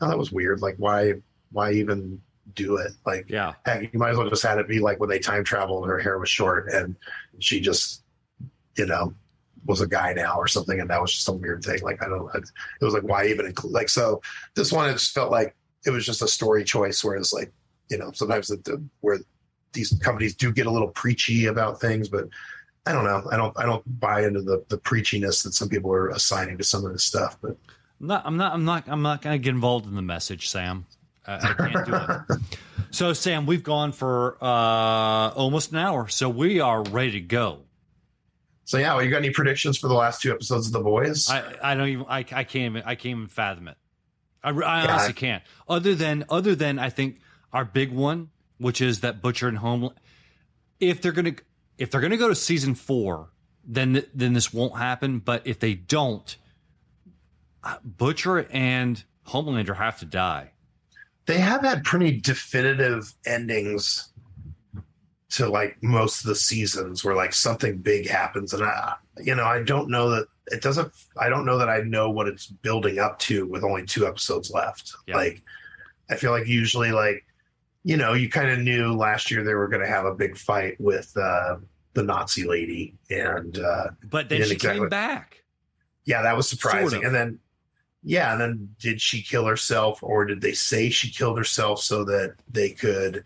oh, 0.00 0.08
that 0.08 0.18
was 0.18 0.32
weird. 0.32 0.62
Like 0.62 0.76
why 0.78 1.14
why 1.50 1.72
even 1.72 2.20
do 2.54 2.76
it? 2.76 2.92
Like 3.04 3.26
Yeah. 3.28 3.54
heck, 3.64 3.92
you 3.92 3.98
might 3.98 4.10
as 4.10 4.16
well 4.16 4.28
just 4.28 4.42
had 4.42 4.58
it 4.58 4.68
be 4.68 4.80
like 4.80 4.98
when 5.00 5.08
they 5.10 5.18
time 5.18 5.44
traveled, 5.44 5.86
her 5.86 5.98
hair 5.98 6.18
was 6.18 6.30
short, 6.30 6.68
and 6.68 6.96
she 7.38 7.60
just 7.60 8.02
you 8.76 8.86
know 8.86 9.12
was 9.64 9.80
a 9.80 9.86
guy 9.86 10.12
now 10.12 10.36
or 10.36 10.48
something, 10.48 10.80
and 10.80 10.90
that 10.90 11.00
was 11.00 11.12
just 11.12 11.24
some 11.24 11.40
weird 11.40 11.64
thing. 11.64 11.80
Like 11.82 12.02
I 12.02 12.08
don't, 12.08 12.28
it 12.34 12.84
was 12.84 12.94
like 12.94 13.04
why 13.04 13.26
even 13.26 13.46
include 13.46 13.72
like 13.72 13.88
so. 13.88 14.20
This 14.54 14.72
one 14.72 14.88
it 14.88 14.94
just 14.94 15.14
felt 15.14 15.30
like 15.30 15.54
it 15.86 15.90
was 15.90 16.04
just 16.06 16.22
a 16.22 16.28
story 16.28 16.64
choice, 16.64 17.02
whereas 17.04 17.32
like 17.32 17.52
you 17.90 17.98
know 17.98 18.10
sometimes 18.12 18.48
the, 18.48 18.56
the 18.56 18.82
where 19.00 19.18
these 19.72 19.96
companies 20.02 20.34
do 20.34 20.52
get 20.52 20.66
a 20.66 20.70
little 20.70 20.88
preachy 20.88 21.46
about 21.46 21.80
things, 21.80 22.08
but 22.08 22.28
I 22.86 22.92
don't 22.92 23.04
know. 23.04 23.22
I 23.30 23.36
don't 23.36 23.58
I 23.58 23.64
don't 23.66 24.00
buy 24.00 24.24
into 24.24 24.42
the 24.42 24.64
the 24.68 24.78
preachiness 24.78 25.42
that 25.44 25.54
some 25.54 25.68
people 25.68 25.92
are 25.92 26.08
assigning 26.10 26.58
to 26.58 26.64
some 26.64 26.84
of 26.84 26.92
this 26.92 27.04
stuff. 27.04 27.36
But 27.40 27.56
I'm 28.00 28.06
not. 28.08 28.26
I'm 28.26 28.36
not. 28.36 28.52
I'm 28.54 28.64
not. 28.64 28.84
I'm 28.88 29.02
not 29.02 29.22
going 29.22 29.34
to 29.34 29.38
get 29.42 29.50
involved 29.50 29.86
in 29.86 29.94
the 29.94 30.02
message, 30.02 30.48
Sam. 30.48 30.86
I, 31.26 31.34
I 31.36 31.52
can't 31.54 31.86
do 31.86 31.94
it. 31.94 32.40
So, 32.90 33.14
Sam, 33.14 33.46
we've 33.46 33.62
gone 33.62 33.92
for 33.92 34.36
uh, 34.44 34.46
almost 35.30 35.72
an 35.72 35.78
hour, 35.78 36.08
so 36.08 36.28
we 36.28 36.60
are 36.60 36.82
ready 36.82 37.12
to 37.12 37.20
go. 37.20 37.60
so 38.66 38.76
yeah, 38.76 38.92
well, 38.94 39.02
you 39.02 39.10
got 39.10 39.16
any 39.16 39.30
predictions 39.30 39.78
for 39.78 39.88
the 39.88 39.94
last 39.94 40.20
two 40.20 40.30
episodes 40.30 40.66
of 40.66 40.74
The 40.74 40.80
Boys? 40.80 41.30
I, 41.30 41.54
I 41.62 41.74
don't 41.74 41.88
even. 41.88 42.04
I, 42.06 42.18
I 42.18 42.22
can't 42.44 42.56
even. 42.76 42.82
I 42.84 42.94
can't 42.96 43.16
even 43.16 43.28
fathom 43.28 43.68
it. 43.68 43.78
I, 44.44 44.50
I 44.50 44.52
Yeah, 44.84 44.90
honestly 44.90 45.08
I- 45.08 45.12
can't. 45.12 45.42
Other 45.66 45.94
than, 45.94 46.26
other 46.28 46.54
than, 46.54 46.78
I 46.78 46.90
think 46.90 47.20
our 47.50 47.64
big 47.64 47.92
one, 47.92 48.28
which 48.62 48.80
is 48.80 49.00
that 49.00 49.20
Butcher 49.20 49.48
and 49.48 49.58
Homeland. 49.58 49.98
If 50.80 51.00
they're 51.02 51.12
gonna, 51.12 51.34
if 51.78 51.90
they're 51.90 52.00
gonna 52.00 52.16
go 52.16 52.28
to 52.28 52.34
season 52.34 52.74
four, 52.74 53.30
then 53.64 53.94
th- 53.94 54.08
then 54.14 54.32
this 54.32 54.52
won't 54.52 54.76
happen. 54.76 55.18
But 55.18 55.46
if 55.46 55.58
they 55.58 55.74
don't, 55.74 56.36
uh, 57.62 57.76
Butcher 57.84 58.46
and 58.50 59.02
Homelander 59.28 59.76
have 59.76 59.98
to 60.00 60.06
die. 60.06 60.52
They 61.26 61.38
have 61.38 61.62
had 61.62 61.84
pretty 61.84 62.20
definitive 62.20 63.12
endings 63.24 64.12
to 65.30 65.48
like 65.48 65.82
most 65.82 66.20
of 66.20 66.28
the 66.28 66.34
seasons 66.34 67.04
where 67.04 67.14
like 67.14 67.32
something 67.32 67.78
big 67.78 68.06
happens 68.06 68.52
and 68.52 68.62
I 68.62 68.94
you 69.22 69.34
know 69.34 69.44
I 69.44 69.62
don't 69.62 69.88
know 69.88 70.10
that 70.10 70.26
it 70.48 70.60
doesn't 70.60 70.92
I 71.18 71.30
don't 71.30 71.46
know 71.46 71.56
that 71.58 71.70
I 71.70 71.80
know 71.80 72.10
what 72.10 72.28
it's 72.28 72.46
building 72.46 72.98
up 72.98 73.18
to 73.20 73.46
with 73.46 73.64
only 73.64 73.86
two 73.86 74.06
episodes 74.06 74.50
left. 74.50 74.92
Yeah. 75.06 75.16
Like 75.16 75.42
I 76.10 76.16
feel 76.16 76.32
like 76.32 76.46
usually 76.46 76.92
like 76.92 77.24
you 77.84 77.96
know 77.96 78.12
you 78.14 78.28
kind 78.28 78.50
of 78.50 78.58
knew 78.60 78.92
last 78.94 79.30
year 79.30 79.42
they 79.42 79.54
were 79.54 79.68
going 79.68 79.82
to 79.82 79.88
have 79.88 80.04
a 80.04 80.14
big 80.14 80.36
fight 80.36 80.80
with 80.80 81.12
uh 81.16 81.56
the 81.94 82.02
Nazi 82.02 82.44
lady 82.44 82.94
and 83.10 83.58
uh 83.58 83.88
But 84.04 84.28
then 84.28 84.44
she 84.44 84.52
exactly. 84.54 84.80
came 84.80 84.88
back. 84.88 85.42
yeah 86.04 86.22
that 86.22 86.36
was 86.36 86.48
surprising 86.48 86.88
Sort 86.90 87.04
of. 87.04 87.06
and 87.06 87.14
then 87.14 87.38
yeah 88.02 88.32
and 88.32 88.40
then 88.40 88.68
did 88.80 89.00
she 89.00 89.22
kill 89.22 89.46
herself 89.46 90.02
or 90.02 90.24
did 90.24 90.40
they 90.40 90.52
say 90.52 90.90
she 90.90 91.10
killed 91.10 91.38
herself 91.38 91.80
so 91.80 92.04
that 92.04 92.34
they 92.50 92.70
could 92.70 93.24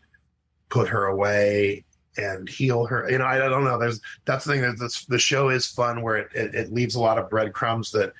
put 0.68 0.88
her 0.88 1.06
away 1.06 1.84
and 2.18 2.48
heal 2.48 2.86
her 2.86 3.08
you 3.10 3.18
know 3.18 3.24
i, 3.24 3.36
I 3.44 3.48
don't 3.48 3.64
know 3.64 3.78
there's 3.78 4.00
that's 4.24 4.44
the 4.44 4.52
thing 4.52 4.62
that 4.62 4.78
this, 4.78 5.04
the 5.04 5.18
show 5.18 5.48
is 5.50 5.66
fun 5.66 6.02
where 6.02 6.16
it, 6.16 6.28
it, 6.34 6.54
it 6.54 6.72
leaves 6.72 6.94
a 6.94 7.00
lot 7.00 7.18
of 7.18 7.28
breadcrumbs 7.30 7.90
that 7.92 8.12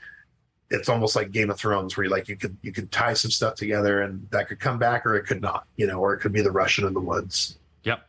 it's 0.70 0.88
almost 0.88 1.14
like 1.14 1.30
game 1.30 1.51
of 1.51 1.59
thrones 1.59 1.97
where 1.97 2.05
you 2.05 2.10
like 2.10 2.28
you 2.28 2.36
could 2.36 2.56
you 2.62 2.72
could 2.72 2.90
tie 2.90 3.14
some 3.14 3.30
stuff 3.30 3.55
together 3.55 4.02
and 4.02 4.26
that 4.30 4.48
could 4.48 4.59
come 4.59 4.78
back 4.78 5.06
or 5.06 5.14
it 5.14 5.24
could 5.24 5.40
not 5.40 5.66
you 5.76 5.86
know 5.86 6.01
or 6.01 6.12
it 6.12 6.18
could 6.18 6.32
be 6.32 6.40
the 6.43 6.51
russian 6.51 6.86
in 6.86 6.93
the 6.93 7.01
woods 7.01 7.59
Yep. 7.84 8.05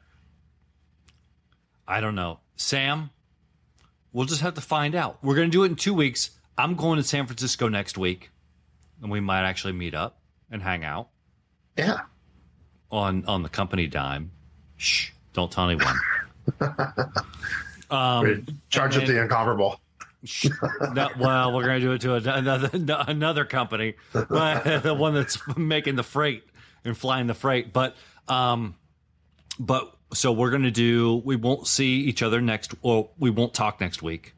I 1.88 2.02
don't 2.02 2.16
know. 2.16 2.40
Sam, 2.56 3.12
we'll 4.12 4.26
just 4.26 4.42
have 4.42 4.56
to 4.56 4.62
find 4.62 4.96
out. 4.96 5.24
We're 5.24 5.36
going 5.36 5.50
to 5.50 5.52
do 5.52 5.64
it 5.64 5.68
in 5.68 5.76
two 5.76 5.94
weeks. 5.94 6.32
I'm 6.58 6.76
going 6.76 6.98
to 6.98 7.04
San 7.04 7.28
Francisco 7.28 7.70
next 7.70 7.98
week, 7.98 8.32
and 9.02 9.12
we 9.12 9.20
might 9.20 9.48
actually 9.48 9.74
meet 9.74 9.94
up 9.94 10.20
and 10.50 10.62
hang 10.62 10.84
out 10.84 11.10
yeah 11.78 12.00
on 12.92 13.24
on 13.26 13.44
the 13.44 13.50
company 13.50 13.86
dime. 13.86 14.32
Shh, 14.78 15.12
don't 15.34 15.52
tell 15.52 15.70
anyone. 15.70 15.96
um, 17.92 18.46
charge 18.70 18.98
up 18.98 19.06
the 19.06 19.22
incomparable 19.22 19.80
no, 20.94 21.10
well, 21.20 21.54
we're 21.54 21.66
going 21.66 21.82
to 21.82 21.86
do 21.86 21.92
it 21.94 22.02
to 22.02 22.34
another 22.34 22.70
another 23.08 23.46
company, 23.46 23.96
but 24.14 24.82
the 24.84 24.94
one 24.94 25.14
that's 25.14 25.40
making 25.58 25.96
the 25.96 26.04
freight 26.04 26.44
and 26.84 26.98
flying 26.98 27.28
the 27.28 27.34
freight. 27.34 27.74
But 27.74 27.96
um, 28.28 28.76
but 29.60 29.94
so 30.14 30.32
we're 30.32 30.50
going 30.50 30.64
to 30.64 30.72
do. 30.72 31.22
We 31.24 31.36
won't 31.36 31.68
see 31.68 32.02
each 32.02 32.22
other 32.22 32.42
next. 32.42 32.76
Well, 32.82 33.12
we 33.18 33.30
won't 33.30 33.54
talk 33.54 33.82
next 33.82 34.02
week 34.02 34.34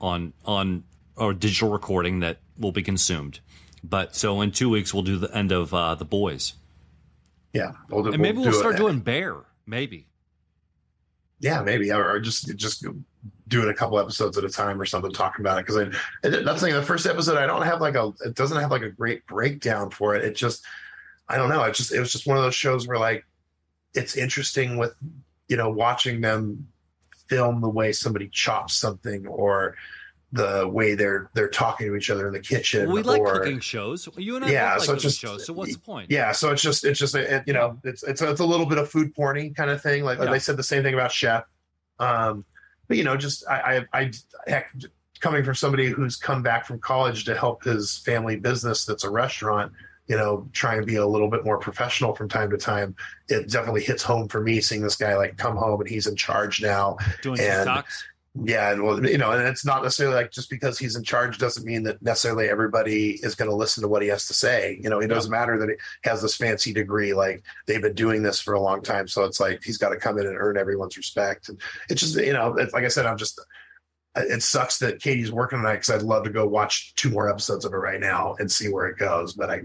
on 0.00 0.32
on 0.44 0.84
our 1.16 1.32
digital 1.32 1.70
recording 1.70 2.20
that 2.20 2.38
will 2.58 2.72
be 2.72 2.82
consumed. 2.82 3.40
But 3.82 4.16
so 4.16 4.40
in 4.40 4.50
two 4.50 4.70
weeks 4.70 4.94
we'll 4.94 5.02
do 5.02 5.18
the 5.18 5.34
end 5.36 5.52
of 5.52 5.74
uh, 5.74 5.94
the 5.94 6.04
boys, 6.04 6.54
yeah 7.52 7.72
we'll, 7.90 8.06
and 8.12 8.20
maybe 8.20 8.38
we'll, 8.38 8.48
it 8.48 8.54
start 8.54 8.76
then. 8.76 8.82
doing 8.82 9.00
Bear. 9.00 9.36
Maybe 9.66 10.06
yeah 11.40 11.62
maybe 11.62 11.90
or 11.92 12.10
or 12.10 12.20
just 12.20 12.54
just 12.56 12.86
doing 13.48 13.68
a 13.68 13.74
couple 13.74 13.98
episodes 13.98 14.36
at 14.38 14.44
a 14.44 14.48
time 14.48 14.80
or 14.80 14.84
something 14.86 15.12
talking 15.12 15.44
about 15.44 15.58
it 15.58 15.66
because 15.66 15.76
I 15.76 16.28
that's 16.28 16.60
the 16.60 16.66
thing 16.66 16.74
the 16.74 16.82
first 16.82 17.06
episode 17.06 17.36
I 17.36 17.46
don't 17.46 17.62
have 17.62 17.80
like 17.80 17.94
a 17.94 18.12
it 18.24 18.34
doesn't 18.34 18.58
have 18.60 18.70
like 18.70 18.82
a 18.82 18.90
great 18.90 19.26
breakdown 19.26 19.90
for 19.90 20.14
it 20.14 20.24
it 20.24 20.34
just 20.34 20.64
I 21.28 21.36
don't 21.36 21.48
know 21.50 21.62
it 21.64 21.74
just 21.74 21.92
it 21.92 22.00
was 22.00 22.10
just 22.12 22.26
one 22.26 22.36
of 22.36 22.42
those 22.42 22.54
shows 22.54 22.88
where 22.88 22.98
like 22.98 23.24
it's 23.94 24.16
interesting 24.16 24.76
with 24.78 24.94
you 25.48 25.56
know 25.56 25.68
watching 25.70 26.20
them 26.20 26.66
film 27.28 27.60
the 27.60 27.68
way 27.68 27.92
somebody 27.92 28.28
chops 28.32 28.74
something 28.74 29.26
or 29.26 29.76
the 30.32 30.66
way 30.66 30.94
they're 30.94 31.30
they're 31.34 31.48
talking 31.48 31.86
to 31.86 31.94
each 31.96 32.10
other 32.10 32.26
in 32.26 32.32
the 32.32 32.40
kitchen 32.40 32.90
we 32.90 33.02
like 33.02 33.20
or, 33.20 33.38
cooking 33.38 33.60
shows. 33.60 34.08
You 34.16 34.36
and 34.36 34.44
I 34.44 34.50
Yeah, 34.50 34.72
like 34.72 34.80
so 34.80 34.86
cooking 34.94 35.00
just- 35.00 35.20
shows. 35.20 35.46
So 35.46 35.52
what's 35.52 35.74
the 35.74 35.80
point? 35.80 36.10
yeah 36.10 36.32
so 36.32 36.50
it's 36.50 36.62
just 36.62 36.84
it's 36.84 36.98
just 36.98 37.14
it, 37.14 37.44
you 37.46 37.52
know 37.52 37.78
it's 37.84 38.02
it's 38.02 38.20
a, 38.20 38.30
it's 38.30 38.40
a 38.40 38.44
little 38.44 38.66
bit 38.66 38.78
of 38.78 38.90
food 38.90 39.14
porny 39.14 39.54
kind 39.54 39.70
of 39.70 39.80
thing 39.82 40.02
like, 40.02 40.18
like 40.18 40.26
Yeah. 40.26 40.32
they 40.32 40.38
said 40.40 40.56
the 40.56 40.62
same 40.64 40.82
thing 40.82 40.94
about 40.94 41.12
chef 41.12 41.44
um 42.00 42.44
but 42.88 42.96
you 42.96 43.04
know 43.04 43.16
just 43.16 43.46
I, 43.48 43.86
I 43.92 44.00
i 44.00 44.12
heck 44.46 44.74
coming 45.20 45.44
from 45.44 45.54
somebody 45.54 45.86
who's 45.86 46.16
come 46.16 46.42
back 46.42 46.66
from 46.66 46.78
college 46.80 47.24
to 47.24 47.36
help 47.36 47.64
his 47.64 47.98
family 47.98 48.36
business 48.36 48.84
that's 48.84 49.04
a 49.04 49.10
restaurant 49.10 49.72
you 50.06 50.16
know 50.16 50.46
try 50.52 50.76
and 50.76 50.84
be 50.86 50.96
a 50.96 51.06
little 51.06 51.28
bit 51.30 51.44
more 51.44 51.58
professional 51.58 52.14
from 52.14 52.28
time 52.28 52.50
to 52.50 52.58
time 52.58 52.94
it 53.28 53.48
definitely 53.50 53.82
hits 53.82 54.02
home 54.02 54.28
for 54.28 54.40
me 54.40 54.60
seeing 54.60 54.82
this 54.82 54.96
guy 54.96 55.16
like 55.16 55.36
come 55.38 55.56
home 55.56 55.80
and 55.80 55.88
he's 55.88 56.06
in 56.06 56.14
charge 56.16 56.60
now 56.62 56.96
Doing 57.22 57.40
And- 57.40 57.68
TikToks. 57.68 58.02
Yeah, 58.42 58.72
and 58.72 58.82
well, 58.82 59.04
you 59.06 59.16
know, 59.16 59.30
and 59.30 59.46
it's 59.46 59.64
not 59.64 59.84
necessarily 59.84 60.16
like 60.16 60.32
just 60.32 60.50
because 60.50 60.76
he's 60.76 60.96
in 60.96 61.04
charge 61.04 61.38
doesn't 61.38 61.64
mean 61.64 61.84
that 61.84 62.02
necessarily 62.02 62.48
everybody 62.48 63.12
is 63.22 63.36
going 63.36 63.48
to 63.48 63.56
listen 63.56 63.82
to 63.82 63.88
what 63.88 64.02
he 64.02 64.08
has 64.08 64.26
to 64.26 64.34
say. 64.34 64.78
You 64.82 64.90
know, 64.90 64.98
it 64.98 65.06
doesn't 65.06 65.30
matter 65.30 65.56
that 65.56 65.68
he 65.68 66.10
has 66.10 66.20
this 66.20 66.34
fancy 66.34 66.72
degree. 66.72 67.14
Like 67.14 67.44
they've 67.66 67.80
been 67.80 67.94
doing 67.94 68.24
this 68.24 68.40
for 68.40 68.54
a 68.54 68.60
long 68.60 68.82
time, 68.82 69.06
so 69.06 69.22
it's 69.22 69.38
like 69.38 69.62
he's 69.62 69.78
got 69.78 69.90
to 69.90 69.96
come 69.96 70.18
in 70.18 70.26
and 70.26 70.36
earn 70.36 70.58
everyone's 70.58 70.96
respect. 70.96 71.48
And 71.48 71.60
it's 71.88 72.00
just, 72.00 72.16
you 72.16 72.32
know, 72.32 72.56
it's, 72.56 72.74
like 72.74 72.84
I 72.84 72.88
said, 72.88 73.06
I'm 73.06 73.18
just. 73.18 73.40
Uh, 74.16 74.22
it 74.28 74.42
sucks 74.44 74.78
that 74.78 75.00
Katie's 75.00 75.32
working 75.32 75.58
tonight 75.58 75.74
because 75.74 75.90
I'd 75.90 76.02
love 76.02 76.22
to 76.22 76.30
go 76.30 76.46
watch 76.46 76.94
two 76.94 77.10
more 77.10 77.28
episodes 77.28 77.64
of 77.64 77.72
it 77.72 77.76
right 77.76 77.98
now 77.98 78.36
and 78.38 78.50
see 78.50 78.68
where 78.68 78.86
it 78.86 78.96
goes. 78.96 79.32
But 79.32 79.50
I, 79.50 79.62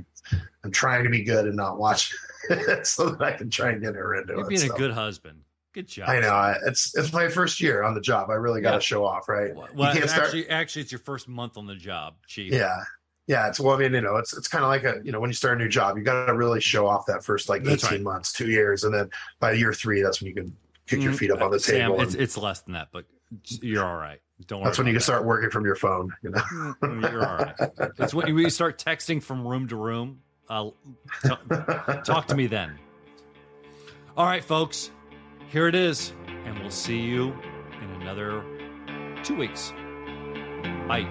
I'm 0.63 0.71
trying 0.71 1.03
to 1.03 1.09
be 1.09 1.23
good 1.23 1.45
and 1.45 1.55
not 1.55 1.77
watch 1.77 2.15
it 2.49 2.87
so 2.87 3.09
that 3.09 3.21
I 3.21 3.31
can 3.31 3.49
try 3.49 3.69
and 3.71 3.81
get 3.81 3.93
her 3.93 4.15
into 4.15 4.33
You're 4.33 4.45
it. 4.45 4.49
being 4.49 4.61
so. 4.61 4.73
a 4.73 4.77
good 4.77 4.91
husband. 4.91 5.41
Good 5.73 5.87
job. 5.87 6.09
I 6.09 6.19
know 6.19 6.55
it's 6.65 6.95
it's 6.97 7.13
my 7.13 7.29
first 7.29 7.61
year 7.61 7.83
on 7.83 7.93
the 7.93 8.01
job. 8.01 8.29
I 8.31 8.33
really 8.35 8.59
got 8.61 8.71
to 8.71 8.75
Yeah. 8.77 8.79
show 8.79 9.05
off, 9.05 9.29
right? 9.29 9.53
Well, 9.55 9.67
you 9.93 9.99
can't 9.99 10.09
start. 10.09 10.25
actually, 10.25 10.49
actually, 10.49 10.81
it's 10.81 10.91
your 10.91 10.99
first 10.99 11.27
month 11.27 11.57
on 11.57 11.67
the 11.67 11.75
job, 11.75 12.15
Chief. 12.25 12.51
yeah, 12.51 12.75
yeah. 13.27 13.47
It's 13.49 13.59
well, 13.59 13.75
I 13.75 13.79
mean, 13.79 13.93
you 13.93 14.01
know, 14.01 14.15
it's 14.17 14.35
it's 14.35 14.47
kind 14.47 14.63
of 14.63 14.69
like 14.69 14.83
a 14.83 14.99
you 15.03 15.11
know 15.11 15.19
when 15.19 15.29
you 15.29 15.35
start 15.35 15.59
a 15.59 15.63
new 15.63 15.69
job, 15.69 15.95
you 15.97 16.03
got 16.03 16.25
to 16.25 16.33
really 16.33 16.59
show 16.59 16.87
off 16.87 17.05
that 17.05 17.23
first 17.23 17.49
like 17.49 17.63
That's 17.63 17.83
eighteen 17.83 18.03
right. 18.03 18.13
months, 18.13 18.33
two 18.33 18.49
years, 18.49 18.83
and 18.83 18.91
then 18.93 19.09
by 19.39 19.51
year 19.51 19.71
three, 19.73 20.01
that's 20.01 20.21
when 20.21 20.29
you 20.29 20.33
can 20.33 20.55
kick 20.87 21.03
your 21.03 21.13
Mm, 21.13 21.17
feet 21.17 21.31
up 21.31 21.41
on 21.43 21.51
the 21.51 21.59
Sam, 21.59 21.91
table. 21.91 22.01
it's, 22.01 22.13
and 22.13 22.23
it's 22.23 22.35
less 22.35 22.61
than 22.61 22.73
that, 22.73 22.87
but 22.91 23.05
you're 23.61 23.85
all 23.85 23.95
right. 23.97 24.19
Don't 24.47 24.61
worry. 24.61 24.69
that's 24.69 24.79
when 24.79 24.87
you 24.87 24.93
can 24.93 24.97
about 24.97 25.03
start 25.03 25.25
working 25.25 25.51
from 25.51 25.65
your 25.65 25.75
phone. 25.75 26.11
You 26.23 26.31
know. 26.31 26.73
You're 26.81 27.27
all 27.27 27.37
right. 27.37 27.55
It's 27.99 28.13
when 28.15 28.35
you 28.35 28.49
start 28.49 28.83
texting 28.83 29.21
from 29.21 29.47
room 29.47 29.67
to 29.67 29.75
room. 29.75 30.21
Uh, 30.49 30.71
t- 31.23 31.29
talk 32.05 32.25
to 32.27 32.33
me 32.35 32.47
then. 32.47 32.75
All 34.17 34.25
right, 34.25 34.43
folks. 34.43 34.89
Here 35.51 35.67
it 35.67 35.73
is, 35.73 36.13
and 36.45 36.59
we'll 36.59 36.69
see 36.69 36.99
you 36.99 37.33
in 37.81 38.01
another 38.01 38.43
two 39.23 39.35
weeks. 39.35 39.73
Bye. 40.87 41.07